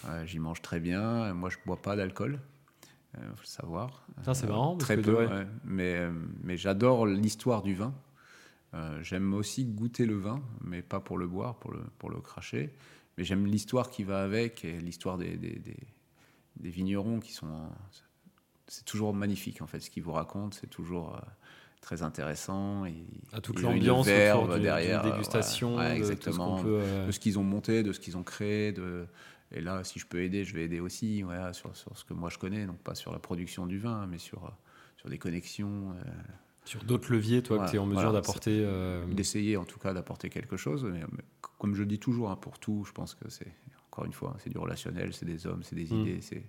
Euh, 0.06 0.24
J'y 0.24 0.38
mange 0.38 0.62
très 0.62 0.80
bien. 0.80 1.34
Moi, 1.34 1.50
je 1.50 1.58
bois 1.66 1.76
pas 1.82 1.94
d'alcool, 1.94 2.40
il 3.14 3.20
faut 3.36 3.42
le 3.42 3.46
savoir. 3.46 4.06
Ça, 4.24 4.32
c'est 4.32 4.46
marrant, 4.46 4.72
parce 4.76 4.84
Très 4.84 4.96
que, 4.96 5.02
peu, 5.02 5.16
ouais. 5.18 5.26
ouais. 5.26 5.46
mais, 5.64 6.08
mais 6.42 6.56
j'adore 6.56 7.04
l'histoire 7.06 7.62
du 7.62 7.74
vin. 7.74 7.92
J'aime 9.02 9.34
aussi 9.34 9.64
goûter 9.64 10.06
le 10.06 10.16
vin, 10.16 10.40
mais 10.62 10.82
pas 10.82 11.00
pour 11.00 11.18
le 11.18 11.26
boire, 11.26 11.56
pour 11.56 11.72
le, 11.72 11.80
pour 11.98 12.10
le 12.10 12.20
cracher. 12.20 12.72
Mais 13.16 13.24
j'aime 13.24 13.44
l'histoire 13.46 13.90
qui 13.90 14.04
va 14.04 14.22
avec 14.22 14.64
et 14.64 14.78
l'histoire 14.78 15.18
des, 15.18 15.36
des, 15.36 15.58
des- 15.58 15.86
des 16.56 16.70
vignerons 16.70 17.20
qui 17.20 17.32
sont. 17.32 17.68
C'est 18.66 18.84
toujours 18.84 19.14
magnifique 19.14 19.62
en 19.62 19.66
fait 19.66 19.80
ce 19.80 19.90
qu'ils 19.90 20.02
vous 20.02 20.12
racontent, 20.12 20.56
c'est 20.60 20.66
toujours 20.68 21.20
très 21.80 22.02
intéressant. 22.02 22.84
Et, 22.84 23.04
à 23.32 23.40
toute 23.40 23.60
l'ambiance 23.60 24.06
du- 24.06 24.12
derrière, 24.12 25.02
dégustation. 25.02 25.76
Ouais, 25.76 25.98
de 25.98 26.04
ce 26.04 26.12
exactement. 26.12 26.62
peut. 26.62 26.80
euh, 26.82 27.06
de 27.06 27.12
ce 27.12 27.20
qu'ils 27.20 27.38
ont 27.38 27.44
monté, 27.44 27.82
de 27.82 27.92
ce 27.92 28.00
qu'ils 28.00 28.16
ont 28.16 28.22
créé. 28.22 28.72
De... 28.72 29.06
Et 29.52 29.60
là, 29.60 29.82
si 29.84 29.98
je 29.98 30.06
peux 30.06 30.22
aider, 30.22 30.44
je 30.44 30.54
vais 30.54 30.64
aider 30.64 30.80
aussi 30.80 31.22
voilà, 31.22 31.52
sur, 31.52 31.74
sur 31.76 31.96
ce 31.96 32.04
que 32.04 32.12
moi 32.14 32.28
je 32.30 32.38
connais, 32.38 32.66
donc 32.66 32.78
pas 32.78 32.94
sur 32.94 33.12
la 33.12 33.18
production 33.18 33.66
du 33.66 33.78
vin, 33.78 34.06
mais 34.06 34.18
sur, 34.18 34.44
euh, 34.44 34.50
sur 34.98 35.08
des 35.08 35.18
connexions, 35.18 35.92
euh, 35.92 36.10
sur 36.64 36.84
d'autres 36.84 37.10
leviers, 37.12 37.42
toi, 37.42 37.64
que 37.64 37.70
tu 37.70 37.76
es 37.76 37.78
en 37.78 37.86
mesure 37.86 38.02
voilà, 38.02 38.12
d'apporter. 38.20 38.62
euh, 38.62 39.06
d'essayer 39.06 39.56
en 39.56 39.64
tout 39.64 39.78
cas 39.78 39.94
d'apporter 39.94 40.28
quelque 40.28 40.58
chose. 40.58 40.84
Mais, 40.84 41.00
mais 41.12 41.24
comme 41.58 41.74
je 41.74 41.80
le 41.80 41.86
dis 41.86 41.98
toujours, 41.98 42.30
hein, 42.30 42.36
pour 42.36 42.58
tout, 42.58 42.84
je 42.86 42.92
pense 42.92 43.14
que 43.14 43.30
c'est, 43.30 43.50
encore 43.98 44.06
une 44.06 44.12
fois, 44.12 44.36
c'est 44.38 44.50
du 44.50 44.58
relationnel, 44.58 45.12
c'est 45.12 45.26
des 45.26 45.46
hommes, 45.48 45.62
c'est 45.64 45.74
des 45.74 45.92
Mm. 45.92 46.00
idées. 46.00 46.20
C'est... 46.20 46.42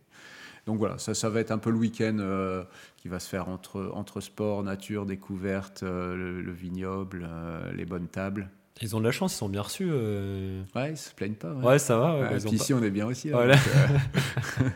Donc 0.67 0.77
voilà, 0.77 0.99
ça, 0.99 1.15
ça 1.15 1.29
va 1.29 1.39
être 1.39 1.49
un 1.51 1.57
peu 1.57 1.71
le 1.71 1.77
week-end 1.77 2.17
euh, 2.19 2.63
qui 2.97 3.07
va 3.07 3.19
se 3.19 3.27
faire 3.27 3.49
entre, 3.49 3.89
entre 3.95 4.21
sport, 4.21 4.61
nature, 4.63 5.05
découverte, 5.07 5.81
euh, 5.81 6.15
le, 6.15 6.41
le 6.41 6.51
vignoble, 6.51 7.25
euh, 7.27 7.71
les 7.73 7.85
bonnes 7.85 8.07
tables. 8.07 8.51
Ils 8.81 8.95
ont 8.95 8.99
de 8.99 9.05
la 9.05 9.11
chance, 9.11 9.33
ils 9.33 9.37
sont 9.37 9.49
bien 9.49 9.61
reçus. 9.61 9.89
euh. 9.91 10.63
Ouais, 10.75 10.91
ils 10.91 10.97
se 10.97 11.13
plaignent 11.13 11.33
pas. 11.35 11.53
ouais. 11.53 11.65
Ouais, 11.65 11.79
ça 11.79 11.97
va. 11.97 12.13
ouais, 12.19 12.37
ils 12.37 12.43
pas- 12.43 12.49
ici, 12.55 12.73
on 12.73 12.81
est 12.81 12.89
bien 12.91 13.05
aussi. 13.07 13.29
là, 13.29 13.35
Voilà. 13.37 13.55
donc, 13.55 13.63
euh, 13.67 14.69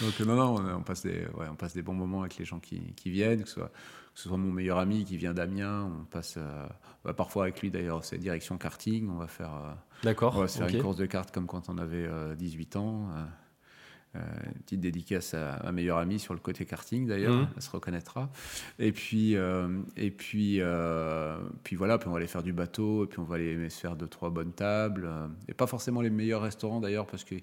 donc, 0.00 0.20
non, 0.20 0.36
non, 0.36 0.54
on, 0.58 0.76
on 0.78 0.82
passe 0.82 1.02
des, 1.02 1.26
ouais, 1.34 1.46
on 1.50 1.54
passe 1.56 1.74
des 1.74 1.82
bons 1.82 1.92
moments 1.94 2.20
avec 2.22 2.36
les 2.38 2.44
gens 2.44 2.58
qui, 2.60 2.80
qui 2.94 3.10
viennent, 3.10 3.42
que 3.42 3.48
ce, 3.48 3.54
soit, 3.56 3.68
que 3.68 4.20
ce 4.20 4.28
soit 4.28 4.38
mon 4.38 4.50
meilleur 4.52 4.78
ami 4.78 5.04
qui 5.04 5.16
vient 5.16 5.34
d'Amiens, 5.34 5.90
on 6.00 6.04
passe 6.04 6.34
euh, 6.38 6.66
bah, 7.04 7.12
parfois 7.12 7.44
avec 7.44 7.60
lui 7.60 7.70
d'ailleurs, 7.70 8.04
c'est 8.04 8.18
direction 8.18 8.56
karting, 8.58 9.08
on 9.10 9.16
va 9.16 9.26
faire, 9.26 9.52
euh, 9.54 9.72
D'accord. 10.02 10.34
on 10.36 10.40
va 10.40 10.48
se 10.48 10.58
faire 10.58 10.68
une 10.68 10.80
course 10.82 10.96
de 10.96 11.06
cartes 11.06 11.30
comme 11.30 11.46
quand 11.46 11.68
on 11.68 11.76
avait 11.78 12.06
euh, 12.06 12.34
18 12.34 12.76
ans. 12.76 13.08
Euh, 14.14 14.18
une 14.46 14.60
petite 14.62 14.80
dédicace 14.80 15.32
à 15.34 15.60
ma 15.64 15.72
meilleure 15.72 15.96
amie 15.98 16.18
sur 16.18 16.34
le 16.34 16.40
côté 16.40 16.64
karting 16.66 17.06
d'ailleurs, 17.06 17.34
Mhm. 17.34 17.48
elle 17.56 17.62
se 17.62 17.70
reconnaîtra. 17.70 18.28
Et 18.78 18.92
puis, 18.92 19.36
euh, 19.36 19.68
et 19.96 20.10
puis, 20.10 20.58
euh, 20.60 21.38
puis 21.64 21.76
voilà, 21.76 21.96
puis 21.98 22.08
on 22.08 22.12
va 22.12 22.18
aller 22.18 22.26
faire 22.26 22.42
du 22.42 22.52
bateau, 22.52 23.04
et 23.04 23.06
puis 23.06 23.18
on 23.20 23.24
va 23.24 23.36
aller 23.36 23.70
se 23.70 23.80
faire 23.80 23.96
deux 23.96 24.06
trois 24.08 24.28
bonnes 24.30 24.52
tables, 24.52 25.06
euh, 25.06 25.26
et 25.48 25.54
pas 25.54 25.66
forcément 25.66 26.00
les 26.02 26.10
meilleurs 26.10 26.42
restaurants 26.42 26.80
d'ailleurs, 26.80 27.06
parce 27.06 27.24
que 27.24 27.36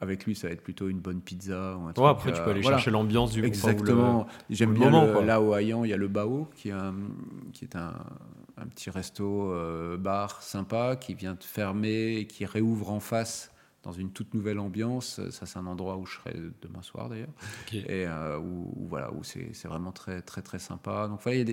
avec 0.00 0.24
lui 0.26 0.34
ça 0.36 0.46
va 0.48 0.52
être 0.52 0.62
plutôt 0.62 0.88
une 0.88 1.00
bonne 1.00 1.20
pizza 1.20 1.76
ou 1.76 1.86
un 1.88 1.92
truc. 1.92 2.04
Ouais, 2.04 2.10
après, 2.10 2.32
tu 2.32 2.40
peux 2.42 2.50
aller 2.50 2.60
voilà. 2.62 2.76
chercher 2.78 2.90
l'ambiance 2.92 3.32
du 3.32 3.40
le- 3.40 3.46
Exactement. 3.48 4.26
J'aime 4.50 4.72
bien 4.74 4.90
moment, 4.90 5.06
le- 5.06 5.12
quoi. 5.12 5.24
là 5.24 5.40
au 5.40 5.54
Haillan, 5.54 5.84
il 5.84 5.90
y 5.90 5.92
a 5.92 5.96
le 5.96 6.06
Bao 6.08 6.48
qui 6.54 6.68
est 6.68 6.72
un, 6.72 6.94
qui 7.52 7.64
est 7.64 7.74
un, 7.76 7.94
un 8.56 8.66
petit 8.66 8.90
resto 8.90 9.52
bar 9.98 10.40
sympa 10.42 10.96
qui 10.96 11.14
vient 11.14 11.34
de 11.34 11.42
fermer 11.44 12.16
et 12.16 12.26
qui 12.26 12.44
réouvre 12.46 12.90
en 12.92 13.00
face 13.00 13.52
dans 13.82 13.92
une 13.92 14.10
toute 14.10 14.34
nouvelle 14.34 14.58
ambiance. 14.58 15.20
Ça, 15.30 15.46
c'est 15.46 15.58
un 15.58 15.66
endroit 15.66 15.96
où 15.96 16.06
je 16.06 16.16
serai 16.16 16.34
demain 16.62 16.82
soir 16.82 17.08
d'ailleurs. 17.08 17.32
Et 17.72 18.06
euh, 18.06 18.38
où, 18.38 18.86
voilà, 18.88 19.12
où 19.12 19.22
c'est, 19.22 19.52
vraiment 19.66 19.92
très, 19.92 20.20
très, 20.22 20.42
très 20.42 20.58
sympa. 20.58 21.06
Donc, 21.08 21.20
voilà, 21.22 21.44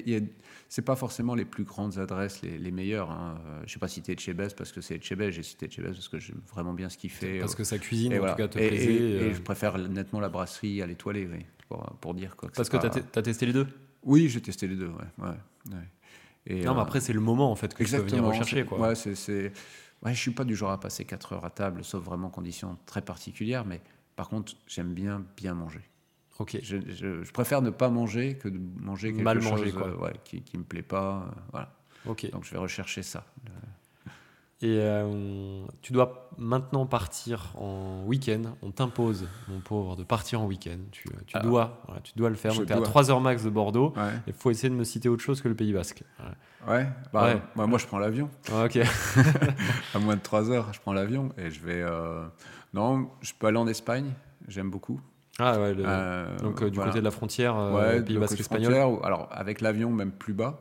c'est 0.68 0.82
pas 0.82 0.96
forcément 0.96 1.36
les 1.36 1.46
plus 1.46 1.64
grandes 1.64 1.98
adresses, 2.00 2.42
les, 2.42 2.58
les 2.58 2.72
meilleures. 2.72 3.12
Hein. 3.12 3.40
Je 3.66 3.74
sais 3.74 3.80
pas 3.80 3.88
citer 3.88 4.14
Etchebest 4.14 4.58
parce 4.58 4.72
que 4.72 4.82
c'est 4.82 4.96
Etchebest. 4.96 5.36
J'ai 5.36 5.44
cité 5.44 5.68
Etchebest 5.68 5.94
parce 5.96 6.10
que 6.10 6.20
j'aime 6.20 6.42
vraiment 6.52 6.74
bien 6.74 6.90
ce 6.90 6.98
qu'il 6.98 7.12
fait. 7.12 7.40
Parce 7.40 7.56
que 7.56 7.64
sa 7.64 7.78
cuisine, 7.78 8.12
et 8.12 8.20
en 8.20 8.30
tout 8.30 8.36
cas, 8.36 8.48
te 8.48 8.58
plaisait. 8.58 8.94
Et, 8.94 9.22
euh. 9.22 9.34
je 9.34 9.42
préfère 9.42 9.78
nettement 9.78 10.20
la 10.20 10.30
brasserie 10.30 10.82
à 10.82 10.88
l'étoilée, 10.88 11.30
pour, 11.70 11.84
pour, 12.02 12.14
dire 12.14 12.36
quoi. 12.36 12.50
parce 12.56 12.70
que 12.70 12.78
tu 12.78 12.86
as, 12.88 13.22
testé 13.22 13.46
les 13.46 13.54
deux? 13.54 13.68
Oui, 14.04 14.30
j'ai 14.30 14.42
testé 14.42 14.68
les 14.68 14.76
deux, 14.76 14.90
ouais. 14.90 15.26
ouais, 15.26 15.76
Et, 16.46 16.64
non, 16.64 16.74
mais 16.74 16.80
euh, 16.80 16.84
après, 16.84 17.00
c'est 17.00 17.14
le 17.14 17.22
moment 17.22 17.52
en 17.52 17.56
fait 17.56 17.74
que 17.74 17.84
tu 17.84 17.92
peux 17.92 18.02
venir 18.02 18.24
rechercher. 18.24 18.66
Quoi. 18.66 18.80
Ouais, 18.80 18.96
c'est 18.96 19.52
Ouais, 20.06 20.14
je 20.14 20.20
suis 20.20 20.32
pas 20.32 20.44
du 20.44 20.56
genre 20.56 20.72
à 20.72 20.80
passer 20.80 21.04
4 21.04 21.34
heures 21.34 21.46
à 21.46 21.50
table, 21.50 21.84
sauf 21.84 22.04
vraiment 22.04 22.30
conditions 22.30 22.78
très 22.86 23.02
particulières, 23.02 23.66
mais 23.66 23.82
par 24.16 24.30
contre, 24.30 24.54
j'aime 24.68 24.94
bien 24.94 25.26
bien 25.36 25.56
manger. 25.56 25.82
Ok. 26.38 26.60
Je, 26.62 26.78
je, 26.92 27.32
préfère 27.32 27.62
ne 27.62 27.70
pas 27.70 27.90
manger 27.90 28.38
que 28.38 28.50
de 28.50 28.60
manger 28.82 29.14
quelque 29.14 29.24
Mal 29.24 29.42
chose 29.42 29.52
manger, 29.52 29.72
quoi. 29.72 29.88
Euh, 29.88 29.98
ouais, 29.98 30.14
qui 30.24 30.44
ne 30.54 30.60
me 30.60 30.64
plaît 30.64 30.82
pas. 30.82 31.24
Euh, 31.28 31.42
voilà. 31.52 31.74
Ok. 32.06 32.30
Donc 32.32 32.44
je 32.44 32.52
vais 32.52 32.58
rechercher 32.58 33.04
ça. 33.04 33.26
Et 34.66 34.80
euh, 34.80 35.64
tu 35.84 35.94
dois 35.94 36.28
maintenant 36.40 36.88
partir 36.88 37.54
en 37.56 38.02
week-end. 38.08 38.42
On 38.64 38.72
t'impose, 38.72 39.28
mon 39.48 39.60
pauvre, 39.60 39.96
de 39.96 40.04
partir 40.04 40.42
en 40.42 40.48
week-end. 40.48 40.80
Tu, 40.92 41.08
tu 41.28 41.38
dois, 41.44 41.84
tu 42.04 42.14
dois 42.16 42.30
le 42.30 42.36
faire. 42.36 42.52
Tu 42.52 42.64
es 42.64 42.72
à 42.72 42.82
3 42.82 43.12
heures 43.12 43.22
max 43.22 43.44
de 43.44 43.52
Bordeaux. 43.52 43.94
Il 44.26 44.34
faut 44.34 44.50
essayer 44.50 44.70
de 44.70 44.74
me 44.74 44.84
citer 44.84 45.08
autre 45.08 45.22
chose 45.22 45.40
que 45.40 45.48
le 45.48 45.54
Pays 45.54 45.72
Basque. 45.72 46.04
Ouais, 46.68 46.88
bah, 47.14 47.36
bah, 47.56 47.68
moi 47.68 47.78
je 47.78 47.86
prends 47.86 48.00
l'avion. 48.00 48.28
ok. 48.52 48.80
à 49.94 50.00
moins 50.00 50.16
de 50.16 50.22
3 50.22 50.50
heures, 50.50 50.74
je 50.74 50.80
prends 50.82 50.94
l'avion 50.94 51.30
et 51.38 51.52
je 51.52 51.64
vais. 51.64 51.84
Euh, 51.84 52.26
non, 52.74 53.08
je 53.22 53.34
peux 53.38 53.46
aller 53.46 53.60
en 53.60 53.68
Espagne, 53.68 54.14
j'aime 54.48 54.72
beaucoup. 54.72 55.00
Ah 55.38 55.60
ouais, 55.60 55.76
euh, 55.78 56.36
donc 56.40 56.64
du 56.64 56.80
côté 56.80 57.00
de 57.00 57.04
la 57.04 57.12
frontière, 57.12 57.56
ouais, 57.56 58.02
Pays 58.02 58.18
Basque 58.18 58.40
espagnol. 58.40 58.74
alors 59.04 59.28
avec 59.30 59.62
l'avion 59.62 59.92
même 59.92 60.12
plus 60.12 60.34
bas. 60.34 60.60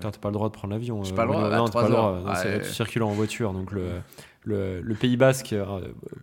Tu 0.00 0.06
n'as 0.06 0.12
pas 0.12 0.28
le 0.28 0.34
droit 0.34 0.48
de 0.48 0.54
prendre 0.54 0.74
l'avion. 0.74 1.02
J'ai 1.02 1.14
pas 1.14 1.24
le 1.24 1.32
droit, 1.32 1.56
non, 1.56 1.68
pas 1.68 1.82
le 1.82 1.88
droit. 1.88 2.22
Tu 2.62 2.70
circules 2.70 3.02
en 3.02 3.10
voiture, 3.10 3.52
donc 3.52 3.72
le, 3.72 4.00
le, 4.44 4.94
Pays 4.94 5.16
Basque 5.16 5.52
euh, 5.52 5.80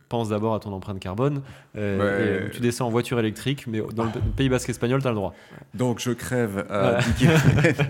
pense 0.09 0.29
d'abord 0.29 0.55
à 0.55 0.59
ton 0.59 0.71
empreinte 0.71 0.99
carbone. 0.99 1.41
Euh, 1.75 2.47
et 2.47 2.51
tu 2.51 2.59
descends 2.59 2.87
en 2.87 2.89
voiture 2.89 3.19
électrique, 3.19 3.67
mais 3.67 3.81
dans 3.93 4.05
le 4.05 4.11
Pays 4.35 4.49
Basque 4.49 4.69
espagnol, 4.69 5.01
tu 5.01 5.07
as 5.07 5.11
le 5.11 5.15
droit. 5.15 5.33
Donc 5.73 5.99
je 5.99 6.11
crève 6.11 6.65
à 6.69 6.99
10, 6.99 7.13
km, 7.15 7.83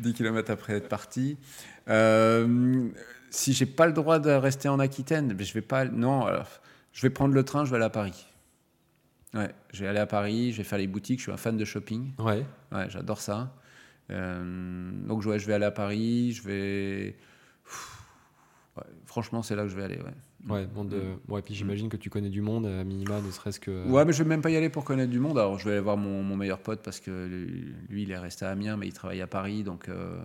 10 0.00 0.14
km 0.14 0.50
après 0.50 0.74
être 0.74 0.88
parti. 0.88 1.36
Euh, 1.88 2.88
si 3.30 3.52
j'ai 3.52 3.66
pas 3.66 3.86
le 3.86 3.92
droit 3.92 4.18
de 4.18 4.30
rester 4.30 4.68
en 4.68 4.78
Aquitaine, 4.78 5.36
je 5.38 5.52
vais 5.52 5.62
pas. 5.62 5.84
Non, 5.84 6.26
je 6.92 7.02
vais 7.02 7.10
prendre 7.10 7.34
le 7.34 7.44
train, 7.44 7.64
je 7.64 7.70
vais 7.70 7.76
aller 7.76 7.84
à 7.84 7.90
Paris. 7.90 8.26
Ouais, 9.34 9.50
je 9.72 9.82
vais 9.82 9.88
aller 9.88 9.98
à 9.98 10.06
Paris, 10.06 10.52
je 10.52 10.58
vais 10.58 10.64
faire 10.64 10.78
les 10.78 10.86
boutiques. 10.86 11.18
Je 11.18 11.24
suis 11.24 11.32
un 11.32 11.36
fan 11.36 11.56
de 11.56 11.64
shopping. 11.64 12.12
Ouais. 12.18 12.44
Ouais, 12.72 12.86
j'adore 12.88 13.20
ça. 13.20 13.52
Euh, 14.10 14.90
donc 15.06 15.22
je 15.22 15.28
vais 15.28 15.54
aller 15.54 15.64
à 15.64 15.70
Paris, 15.70 16.32
je 16.32 16.42
vais. 16.42 17.16
franchement, 19.04 19.42
c'est 19.42 19.56
là 19.56 19.62
que 19.62 19.68
je 19.68 19.76
vais 19.76 19.84
aller. 19.84 19.98
Ouais. 19.98 20.14
Ouais, 20.48 20.64
bon, 20.64 20.84
de... 20.84 21.02
ouais, 21.28 21.42
puis 21.42 21.54
j'imagine 21.54 21.88
que 21.88 21.96
tu 21.96 22.08
connais 22.08 22.28
du 22.28 22.40
monde, 22.40 22.66
à 22.66 22.84
minima, 22.84 23.20
ne 23.20 23.30
serait-ce 23.32 23.58
que. 23.58 23.84
Ouais, 23.88 24.04
mais 24.04 24.12
je 24.12 24.22
vais 24.22 24.28
même 24.28 24.42
pas 24.42 24.50
y 24.50 24.56
aller 24.56 24.68
pour 24.68 24.84
connaître 24.84 25.10
du 25.10 25.18
monde. 25.18 25.38
Alors, 25.38 25.58
je 25.58 25.64
vais 25.64 25.72
aller 25.72 25.80
voir 25.80 25.96
mon, 25.96 26.22
mon 26.22 26.36
meilleur 26.36 26.60
pote 26.60 26.82
parce 26.84 27.00
que 27.00 27.26
lui, 27.88 28.02
il 28.02 28.12
est 28.12 28.18
resté 28.18 28.44
à 28.44 28.50
Amiens, 28.50 28.76
mais 28.76 28.86
il 28.86 28.92
travaille 28.92 29.20
à 29.22 29.26
Paris, 29.26 29.64
donc 29.64 29.88
euh, 29.88 30.16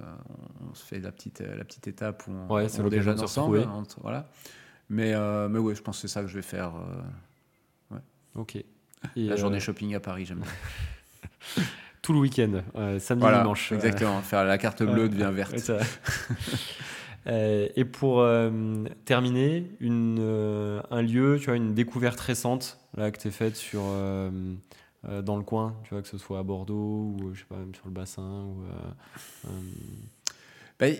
on, 0.70 0.76
se 0.76 0.86
fait 0.86 1.00
la 1.00 1.12
petite, 1.12 1.40
la 1.40 1.64
petite 1.64 1.88
étape 1.88 2.28
où 2.28 2.32
on, 2.32 2.54
ouais, 2.54 2.68
on 2.80 2.88
déjeune 2.88 3.20
ensemble. 3.20 3.68
voilà. 4.02 4.30
Mais, 4.90 5.14
euh, 5.14 5.50
mais 5.50 5.58
ouais, 5.58 5.74
je 5.74 5.82
pense 5.82 5.96
que 5.96 6.02
c'est 6.02 6.14
ça 6.14 6.22
que 6.22 6.28
je 6.28 6.36
vais 6.36 6.44
faire. 6.44 6.74
ouais. 7.90 8.00
Ok. 8.36 8.58
Et 8.58 8.66
la 9.16 9.38
journée 9.38 9.60
shopping 9.60 9.96
à 9.96 10.00
Paris, 10.00 10.26
j'aime 10.26 10.42
bien. 10.42 11.64
tout 12.02 12.14
le 12.14 12.20
week-end, 12.20 12.62
euh, 12.76 13.00
samedi, 13.00 13.26
dimanche. 13.26 13.72
Exactement, 13.72 14.22
faire 14.22 14.44
la 14.44 14.58
carte 14.58 14.84
bleue 14.84 15.10
devient 15.10 15.32
verte. 15.34 15.72
Euh, 17.28 17.68
et 17.76 17.86
pour 17.86 18.22
euh, 18.22 18.50
terminer, 19.06 19.72
une, 19.80 20.82
un 20.90 21.02
lieu, 21.04 21.38
tu 21.40 21.46
vois, 21.46 21.56
une 21.56 21.76
découverte 21.76 22.20
récente 22.20 22.80
là, 22.98 23.12
que 23.12 23.20
tu 23.20 23.28
as 23.28 23.32
faite 23.32 23.56
sur, 23.56 23.84
dans 23.84 25.38
le 25.38 25.44
coin, 25.44 25.76
tu 25.84 25.94
vois, 25.94 26.02
que 26.02 26.08
ce 26.08 26.18
soit 26.18 26.40
à 26.40 26.44
Bordeaux 26.44 27.16
ou 27.22 27.30
je 27.36 27.42
sais 27.42 27.46
pas, 27.48 27.58
même 27.58 27.76
sur 27.76 27.86
le 27.86 27.92
bassin 27.92 28.48
ou, 28.48 28.64
ben, 30.80 30.96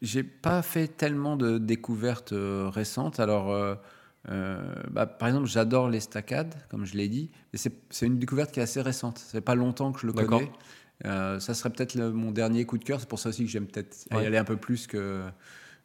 J'ai 0.00 0.22
pas 0.22 0.62
fait 0.62 0.86
tellement 0.86 1.34
de 1.34 1.58
découvertes 1.58 2.34
récentes. 2.36 3.18
Alors, 3.18 3.78
euh, 4.28 4.74
bah, 4.90 5.06
par 5.06 5.28
exemple, 5.28 5.46
j'adore 5.46 5.88
l'estacade, 5.88 6.54
comme 6.68 6.84
je 6.84 6.96
l'ai 6.96 7.08
dit, 7.08 7.30
et 7.52 7.56
c'est 7.56 8.06
une 8.06 8.18
découverte 8.18 8.52
qui 8.52 8.60
est 8.60 8.62
assez 8.62 8.80
récente. 8.80 9.18
Ça 9.18 9.32
fait 9.32 9.40
pas 9.40 9.54
longtemps 9.54 9.92
que 9.92 10.00
je 10.00 10.06
le 10.06 10.12
connais. 10.12 10.50
Euh, 11.04 11.38
ça 11.38 11.54
serait 11.54 11.70
peut-être 11.70 11.96
mon 11.96 12.32
dernier 12.32 12.64
coup 12.64 12.78
de 12.78 12.84
cœur. 12.84 13.00
C'est 13.00 13.08
pour 13.08 13.18
ça 13.18 13.28
aussi 13.28 13.44
que 13.44 13.50
j'aime 13.50 13.66
peut-être 13.66 13.96
y 14.10 14.14
aller 14.14 14.38
un 14.38 14.44
peu 14.44 14.56
plus 14.56 14.86
que 14.86 15.24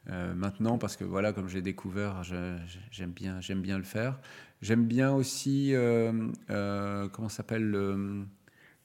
euh, 0.10 0.34
maintenant, 0.34 0.78
parce 0.78 0.98
que 0.98 1.04
voilà, 1.04 1.32
comme 1.32 1.48
j'ai 1.48 1.62
découvert, 1.62 2.24
j'aime 2.24 3.12
bien, 3.12 3.40
j'aime 3.40 3.62
bien 3.62 3.78
le 3.78 3.84
faire. 3.84 4.20
J'aime 4.62 4.86
bien 4.86 5.14
aussi, 5.14 5.74
comment 6.48 7.30
s'appelle 7.30 8.26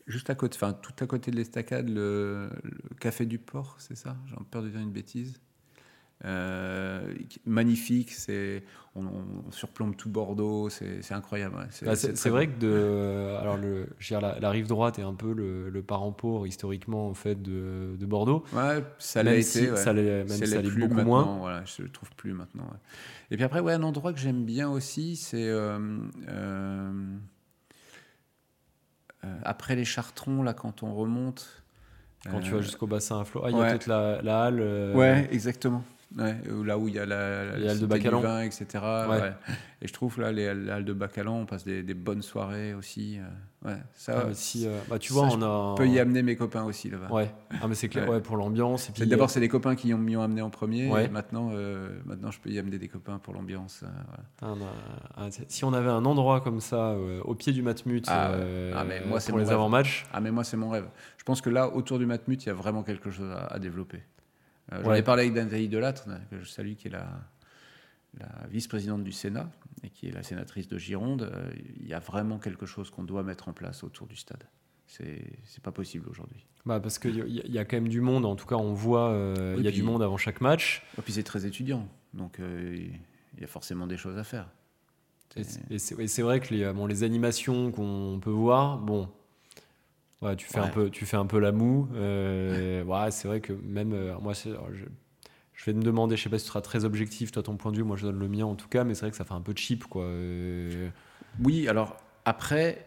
juste 0.07 0.31
à 0.31 0.35
côté, 0.35 0.57
enfin 0.57 0.73
tout 0.73 1.05
à 1.05 1.07
côté 1.07 1.31
de 1.31 1.37
l'estacade, 1.37 1.89
le, 1.89 2.49
le, 2.65 2.95
café 2.99 3.27
du 3.27 3.39
port, 3.39 3.77
c'est 3.79 3.95
ça? 3.95 4.17
J'ai 4.27 4.37
peur 4.51 4.63
de 4.63 4.71
dire 4.71 4.81
une 4.81 4.91
bêtise. 4.91 5.39
Euh, 6.25 7.15
magnifique, 7.47 8.11
c'est 8.11 8.65
on, 8.97 9.53
surplombe 9.53 9.95
tout 9.97 10.09
Bordeaux, 10.09 10.69
c'est 10.69 11.13
incroyable. 11.13 11.55
c'est 11.71 11.87
bah, 11.87 12.31
vrai 12.31 12.49
que 12.49 12.59
de, 12.59 13.37
alors 13.39 13.57
le, 13.57 13.89
la, 14.11 14.51
rive 14.51 14.67
droite 14.67 14.99
est 14.99 15.03
un 15.03 15.15
peu 15.15 15.33
le, 15.33 15.71
le 15.71 15.83
parent 15.83 16.11
pauvre 16.11 16.49
historiquement 16.49 17.09
en 17.09 17.15
fait 17.15 17.41
de, 17.41 17.95
de 17.97 18.07
Bordeaux. 18.07 18.45
Ouais, 18.53 18.83
ça 18.99 19.23
l'a 19.23 19.37
été. 19.37 19.77
Ça 19.77 19.93
l'est, 19.93 20.25
même 20.25 20.29
ça 20.29 20.61
l'est 20.61 20.71
beaucoup 20.71 21.03
moins. 21.03 21.39
Voilà, 21.39 21.65
je 21.65 21.83
le 21.83 21.89
trouve 21.89 22.11
plus 22.17 22.33
maintenant. 22.33 22.69
Et 23.31 23.37
puis 23.37 23.45
après, 23.45 23.61
ouais, 23.61 23.75
un 23.75 23.85
endroit 23.85 24.13
que 24.13 24.19
j'aime 24.19 24.45
bien 24.45 24.69
aussi, 24.69 25.15
c'est 25.15 25.49
euh, 25.49 25.79
euh, 26.29 26.91
après 29.45 29.77
les 29.77 29.85
Chartrons 29.85 30.43
là, 30.43 30.53
quand 30.53 30.83
on 30.83 30.95
remonte. 30.95 31.63
Quand 32.29 32.41
tu 32.41 32.51
vas 32.51 32.61
jusqu'au 32.61 32.89
bassin 32.89 33.21
à 33.21 33.25
flot, 33.25 33.43
ah, 33.45 33.51
il 33.51 33.57
y 33.57 33.61
a 33.61 33.71
peut-être 33.71 33.87
la, 33.87 34.21
la, 34.23 34.43
halle. 34.43 34.61
Ouais, 34.97 35.29
exactement. 35.31 35.85
Ouais, 36.17 36.37
là 36.65 36.79
où 36.79 36.89
il 36.89 36.95
y 36.95 36.99
a 36.99 37.05
la, 37.05 37.57
les 37.59 37.69
halles 37.69 37.81
de 37.81 37.87
Bacalan, 37.87 38.21
vin, 38.21 38.41
etc. 38.41 38.67
Ouais. 39.09 39.33
Et 39.83 39.87
je 39.87 39.93
trouve 39.93 40.21
là 40.21 40.33
les, 40.33 40.47
halles 40.47 40.85
de 40.85 40.93
Bacalan, 40.95 41.41
on 41.41 41.47
passe 41.47 41.65
des, 41.65 41.83
des 41.83 41.95
bonnes 41.95 42.23
soirées 42.23 42.73
aussi. 42.73 43.19
Euh, 43.19 43.69
ouais, 43.69 43.77
ça. 43.95 44.25
Ah, 44.27 44.29
si, 44.33 44.67
euh, 44.67 44.79
bah, 44.89 44.99
tu 44.99 45.13
vois, 45.13 45.29
on 45.31 45.43
a. 45.43 45.75
Peux 45.77 45.87
y 45.87 45.99
amener 45.99 46.23
mes 46.23 46.35
copains 46.35 46.65
aussi 46.65 46.89
là-bas. 46.89 47.13
Ouais. 47.13 47.31
Ah 47.61 47.69
mais 47.69 47.75
c'est 47.75 47.91
clair. 47.91 48.09
Ouais. 48.09 48.21
pour 48.21 48.39
l'ambiance. 48.39 48.91
D'abord 48.99 49.27
euh, 49.27 49.29
c'est 49.29 49.41
les 49.41 49.49
copains 49.49 49.77
qui 49.77 49.93
m'y 49.93 50.17
ont, 50.17 50.23
amené 50.23 50.41
en 50.41 50.49
premier. 50.49 50.87
Et 51.05 51.09
maintenant, 51.09 51.51
maintenant 52.07 52.31
je 52.31 52.41
peux 52.41 52.51
y 52.51 52.59
amener 52.59 52.79
des 52.79 52.89
copains 52.89 53.19
pour 53.19 53.35
l'ambiance. 53.35 53.85
Ah, 54.41 55.29
si 55.49 55.65
on 55.65 55.75
avait 55.75 55.91
un 55.91 56.07
endroit 56.07 56.41
comme 56.41 56.61
ça 56.61 56.97
au 57.25 57.35
pied 57.35 57.53
du 57.53 57.63
Matmut 57.63 58.05
ah, 58.09 58.33
ah, 58.75 58.85
mais 58.85 59.03
moi, 59.05 59.19
pour 59.29 59.39
les 59.39 59.51
avant-matchs. 59.51 60.07
Ah 60.13 60.21
mais 60.21 60.31
moi 60.31 60.43
c'est 60.43 60.57
mon 60.57 60.71
rêve. 60.71 60.89
Je 61.19 61.25
pense 61.25 61.43
que 61.43 61.51
là 61.51 61.69
autour 61.69 61.99
du 61.99 62.07
Matmut 62.07 62.43
il 62.43 62.47
y 62.47 62.51
a 62.51 62.55
vraiment 62.55 62.83
quelque 62.83 63.11
chose 63.11 63.31
à 63.51 63.59
développer. 63.59 64.03
Euh, 64.73 64.83
j'en 64.85 64.95
ai 64.95 65.03
parlé 65.03 65.23
avec 65.25 65.35
Nathalie 65.35 65.69
Delattre, 65.69 66.09
que 66.31 66.39
je 66.39 66.49
salue, 66.49 66.75
qui 66.75 66.89
est 66.89 66.91
la, 66.91 67.09
vice-présidente 68.51 69.05
du 69.05 69.13
Sénat 69.13 69.49
et 69.85 69.91
qui 69.91 70.09
est 70.09 70.13
la 70.13 70.23
sénatrice 70.23 70.67
de 70.67 70.77
Gironde. 70.77 71.23
Euh, 71.23 71.51
il 71.81 71.87
y 71.87 71.95
a 71.95 72.01
vraiment 72.01 72.39
quelque 72.39 72.67
chose 72.67 72.91
qu'on 72.91 73.05
doit 73.05 73.23
mettre 73.23 73.49
en 73.49 73.53
place 73.53 73.85
autour 73.85 74.07
du 74.07 74.17
stade. 74.17 74.43
C'est 74.87 75.63
pas 75.63 75.71
possible 75.71 76.09
aujourd'hui. 76.09 76.47
Bah 76.65 76.81
parce 76.81 76.99
qu'il 76.99 77.29
y, 77.29 77.53
y, 77.53 77.59
a 77.59 77.65
quand 77.65 77.77
même 77.77 77.89
du 77.89 78.01
monde, 78.01 78.25
en 78.25 78.37
tout 78.37 78.47
cas 78.47 78.57
on 78.57 78.73
voit, 78.73 79.11
euh, 79.11 79.55
il 79.59 79.65
y 79.65 79.69
a 79.69 79.71
du 79.71 79.83
monde 79.83 80.03
avant 80.03 80.17
chaque 80.17 80.41
match. 80.41 80.83
Et 80.99 81.03
puis 81.03 81.13
c'est 81.13 81.23
très 81.23 81.47
étudiant, 81.47 81.87
donc 82.15 82.39
il 82.41 82.99
y 83.39 83.45
a 83.45 83.47
forcément 83.47 83.87
des 83.87 83.99
choses 83.99 84.17
à 84.17 84.25
faire. 84.25 84.49
Et 85.71 85.79
c'est 85.79 86.23
vrai 86.23 86.41
que 86.41 86.55
les, 86.55 86.73
bon, 86.73 86.87
les 86.87 87.05
animations 87.05 87.71
qu'on 87.71 88.19
peut 88.21 88.31
voir, 88.31 88.79
bon, 88.79 89.11
Ouais, 90.21 90.35
tu 90.35 90.47
fais 90.47 90.59
un 90.59 90.69
peu, 90.69 90.91
tu 90.91 91.07
fais 91.07 91.17
un 91.17 91.27
peu 91.27 91.39
la 91.39 91.53
moue. 91.53 91.89
Euh, 91.95 92.83
ouais, 92.83 93.11
c'est 93.11 93.29
vrai 93.29 93.41
que 93.41 93.53
même 93.53 93.93
euh, 93.93 94.19
moi, 94.21 94.33
je, 94.33 94.51
je, 95.53 95.65
vais 95.65 95.73
me 95.73 95.83
demander, 95.83 96.17
je 96.17 96.23
sais 96.25 96.29
pas 96.29 96.39
si 96.39 96.45
tu 96.45 96.49
seras 96.49 96.61
très 96.61 96.85
objectif, 96.85 97.31
toi 97.31 97.43
ton 97.43 97.57
point 97.57 97.71
de 97.71 97.77
vue, 97.77 97.85
moi 97.85 97.97
je 97.97 98.07
donne 98.07 98.19
le 98.19 98.29
mien 98.29 98.45
en 98.45 98.57
tout 98.57 98.69
cas, 98.69 98.83
mais 98.83 98.95
c'est 98.95 99.03
vrai 99.03 99.11
que 99.13 99.17
ça 99.17 99.25
fait 99.25 99.35
un 99.35 99.41
peu 99.41 99.53
cheap, 99.55 99.85
quoi. 99.85 100.03
Euh. 100.05 100.89
Oui, 101.45 101.69
alors 101.69 101.97
après, 102.25 102.85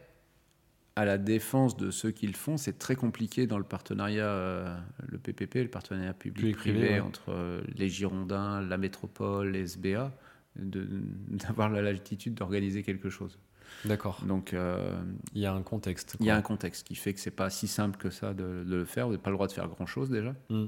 à 0.97 1.05
la 1.05 1.17
défense 1.17 1.77
de 1.77 1.89
ceux 1.89 2.11
qui 2.11 2.27
le 2.27 2.33
font, 2.33 2.57
c'est 2.57 2.77
très 2.77 2.95
compliqué 2.95 3.47
dans 3.47 3.57
le 3.57 3.63
partenariat, 3.63 4.83
le 5.07 5.17
PPP, 5.17 5.55
le 5.55 5.69
partenariat 5.69 6.13
public-privé 6.13 6.99
entre 6.99 7.61
les 7.75 7.87
Girondins, 7.87 8.61
la 8.61 8.77
métropole, 8.77 9.51
les 9.51 9.61
SBA, 9.61 10.11
d'avoir 10.57 11.69
la 11.69 11.81
latitude 11.81 12.33
d'organiser 12.33 12.83
quelque 12.83 13.09
chose. 13.09 13.39
D'accord. 13.85 14.21
Donc, 14.25 14.53
euh, 14.53 15.01
il 15.33 15.41
y 15.41 15.45
a 15.45 15.53
un 15.53 15.63
contexte. 15.63 16.15
Il 16.19 16.25
y 16.25 16.29
a 16.29 16.35
un 16.35 16.41
contexte 16.41 16.85
qui 16.85 16.95
fait 16.95 17.13
que 17.13 17.19
c'est 17.19 17.31
pas 17.31 17.49
si 17.49 17.67
simple 17.67 17.97
que 17.97 18.09
ça 18.09 18.33
de, 18.33 18.63
le 18.65 18.85
faire. 18.85 19.05
Vous 19.05 19.13
n'avez 19.13 19.23
pas 19.23 19.29
le 19.29 19.35
droit 19.35 19.47
de 19.47 19.51
faire 19.51 19.67
grand 19.67 19.85
chose 19.85 20.09
déjà. 20.09 20.35
Hmm. 20.49 20.67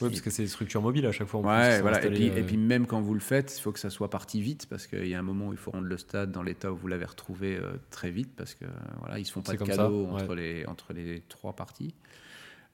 Oui, 0.00 0.10
parce 0.10 0.20
que 0.20 0.30
c'est 0.30 0.42
des 0.42 0.48
structures 0.48 0.80
mobiles 0.80 1.06
à 1.06 1.12
chaque 1.12 1.26
fois. 1.26 1.40
en 1.40 1.44
Ouais, 1.44 1.80
voilà. 1.80 2.04
Et 2.04 2.30
euh, 2.30 2.42
puis 2.46 2.56
même 2.56 2.86
quand 2.86 3.00
vous 3.00 3.14
le 3.14 3.20
faites, 3.20 3.56
il 3.58 3.60
faut 3.60 3.72
que 3.72 3.80
ça 3.80 3.90
soit 3.90 4.10
parti 4.10 4.40
vite 4.40 4.66
parce 4.66 4.86
qu'il 4.86 5.08
y 5.08 5.14
a 5.14 5.18
un 5.18 5.22
moment 5.22 5.48
où 5.48 5.52
il 5.52 5.58
faut 5.58 5.72
rendre 5.72 5.88
le 5.88 5.98
stade 5.98 6.30
dans 6.30 6.42
l'état 6.42 6.72
où 6.72 6.76
vous 6.76 6.86
l'avez 6.86 7.04
retrouvé 7.04 7.56
euh, 7.56 7.72
très 7.90 8.10
vite 8.10 8.30
parce 8.36 8.54
que 8.54 8.64
voilà, 9.00 9.18
ils 9.18 9.24
se 9.24 9.32
font 9.32 9.42
pas 9.42 9.54
de 9.54 9.58
cadeaux 9.58 10.06
ça, 10.06 10.12
entre, 10.12 10.34
les, 10.36 10.64
entre 10.66 10.92
les 10.92 11.22
trois 11.28 11.54
parties. 11.54 11.94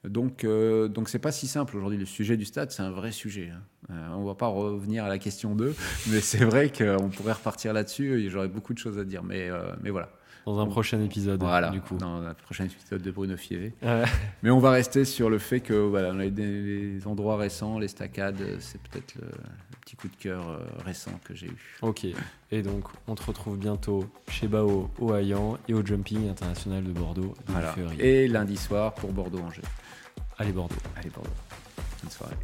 Donc, 0.09 0.43
euh, 0.43 0.87
donc 0.87 1.09
c'est 1.09 1.19
pas 1.19 1.31
si 1.31 1.47
simple 1.47 1.77
aujourd'hui. 1.77 1.97
Le 1.97 2.05
sujet 2.05 2.37
du 2.37 2.45
stade, 2.45 2.71
c'est 2.71 2.83
un 2.83 2.91
vrai 2.91 3.11
sujet. 3.11 3.51
hein. 3.53 3.61
Euh, 3.91 4.07
on 4.15 4.23
va 4.25 4.33
pas 4.35 4.47
revenir 4.47 5.05
à 5.05 5.09
la 5.09 5.19
question 5.19 5.55
2, 5.55 5.75
mais 6.09 6.19
c'est 6.19 6.43
vrai 6.43 6.71
qu'on 6.71 7.09
pourrait 7.09 7.33
repartir 7.33 7.71
là-dessus. 7.73 8.19
et 8.23 8.29
J'aurais 8.29 8.47
beaucoup 8.47 8.73
de 8.73 8.79
choses 8.79 8.97
à 8.97 9.03
dire, 9.03 9.23
mais, 9.23 9.49
euh, 9.49 9.61
mais 9.83 9.91
voilà. 9.91 10.09
dans 10.47 10.59
un 10.59 10.65
prochain 10.65 10.99
épisode. 11.01 11.39
Voilà, 11.39 11.69
du 11.69 11.81
coup. 11.81 11.95
dans 11.97 12.19
la 12.19 12.33
prochaine 12.33 12.65
épisode 12.67 13.01
de 13.03 13.11
Bruno 13.11 13.37
Fievé. 13.37 13.73
Mais 14.43 14.49
on 14.49 14.59
va 14.59 14.71
rester 14.71 15.05
sur 15.05 15.29
le 15.29 15.37
fait 15.39 15.59
que 15.59 15.73
voilà, 15.73 16.13
les, 16.13 16.29
les 16.31 17.07
endroits 17.07 17.37
récents, 17.37 17.77
les 17.79 17.87
staccades, 17.87 18.41
c'est 18.59 18.81
peut-être 18.81 19.15
le, 19.15 19.27
le 19.27 19.77
petit 19.81 19.95
coup 19.95 20.07
de 20.07 20.15
cœur 20.15 20.47
euh, 20.49 20.57
récent 20.83 21.11
que 21.23 21.33
j'ai 21.35 21.47
eu. 21.47 21.77
ok. 21.83 22.07
Et 22.51 22.61
donc, 22.61 22.85
on 23.07 23.15
te 23.15 23.23
retrouve 23.23 23.57
bientôt 23.57 24.05
chez 24.29 24.47
Bao 24.47 24.89
au 24.99 25.13
Hayan 25.13 25.57
et 25.67 25.73
au 25.73 25.85
Jumping 25.85 26.29
International 26.29 26.83
de 26.83 26.91
Bordeaux 26.91 27.33
Voilà. 27.47 27.75
Et 27.99 28.27
lundi 28.27 28.55
soir 28.57 28.93
pour 28.93 29.11
Bordeaux-Angers. 29.11 29.61
Allez 30.37 30.51
Bordeaux. 30.51 30.75
Allez 30.97 31.09
Bordeaux. 31.09 31.29
Bonne 32.01 32.11
soirée. 32.11 32.35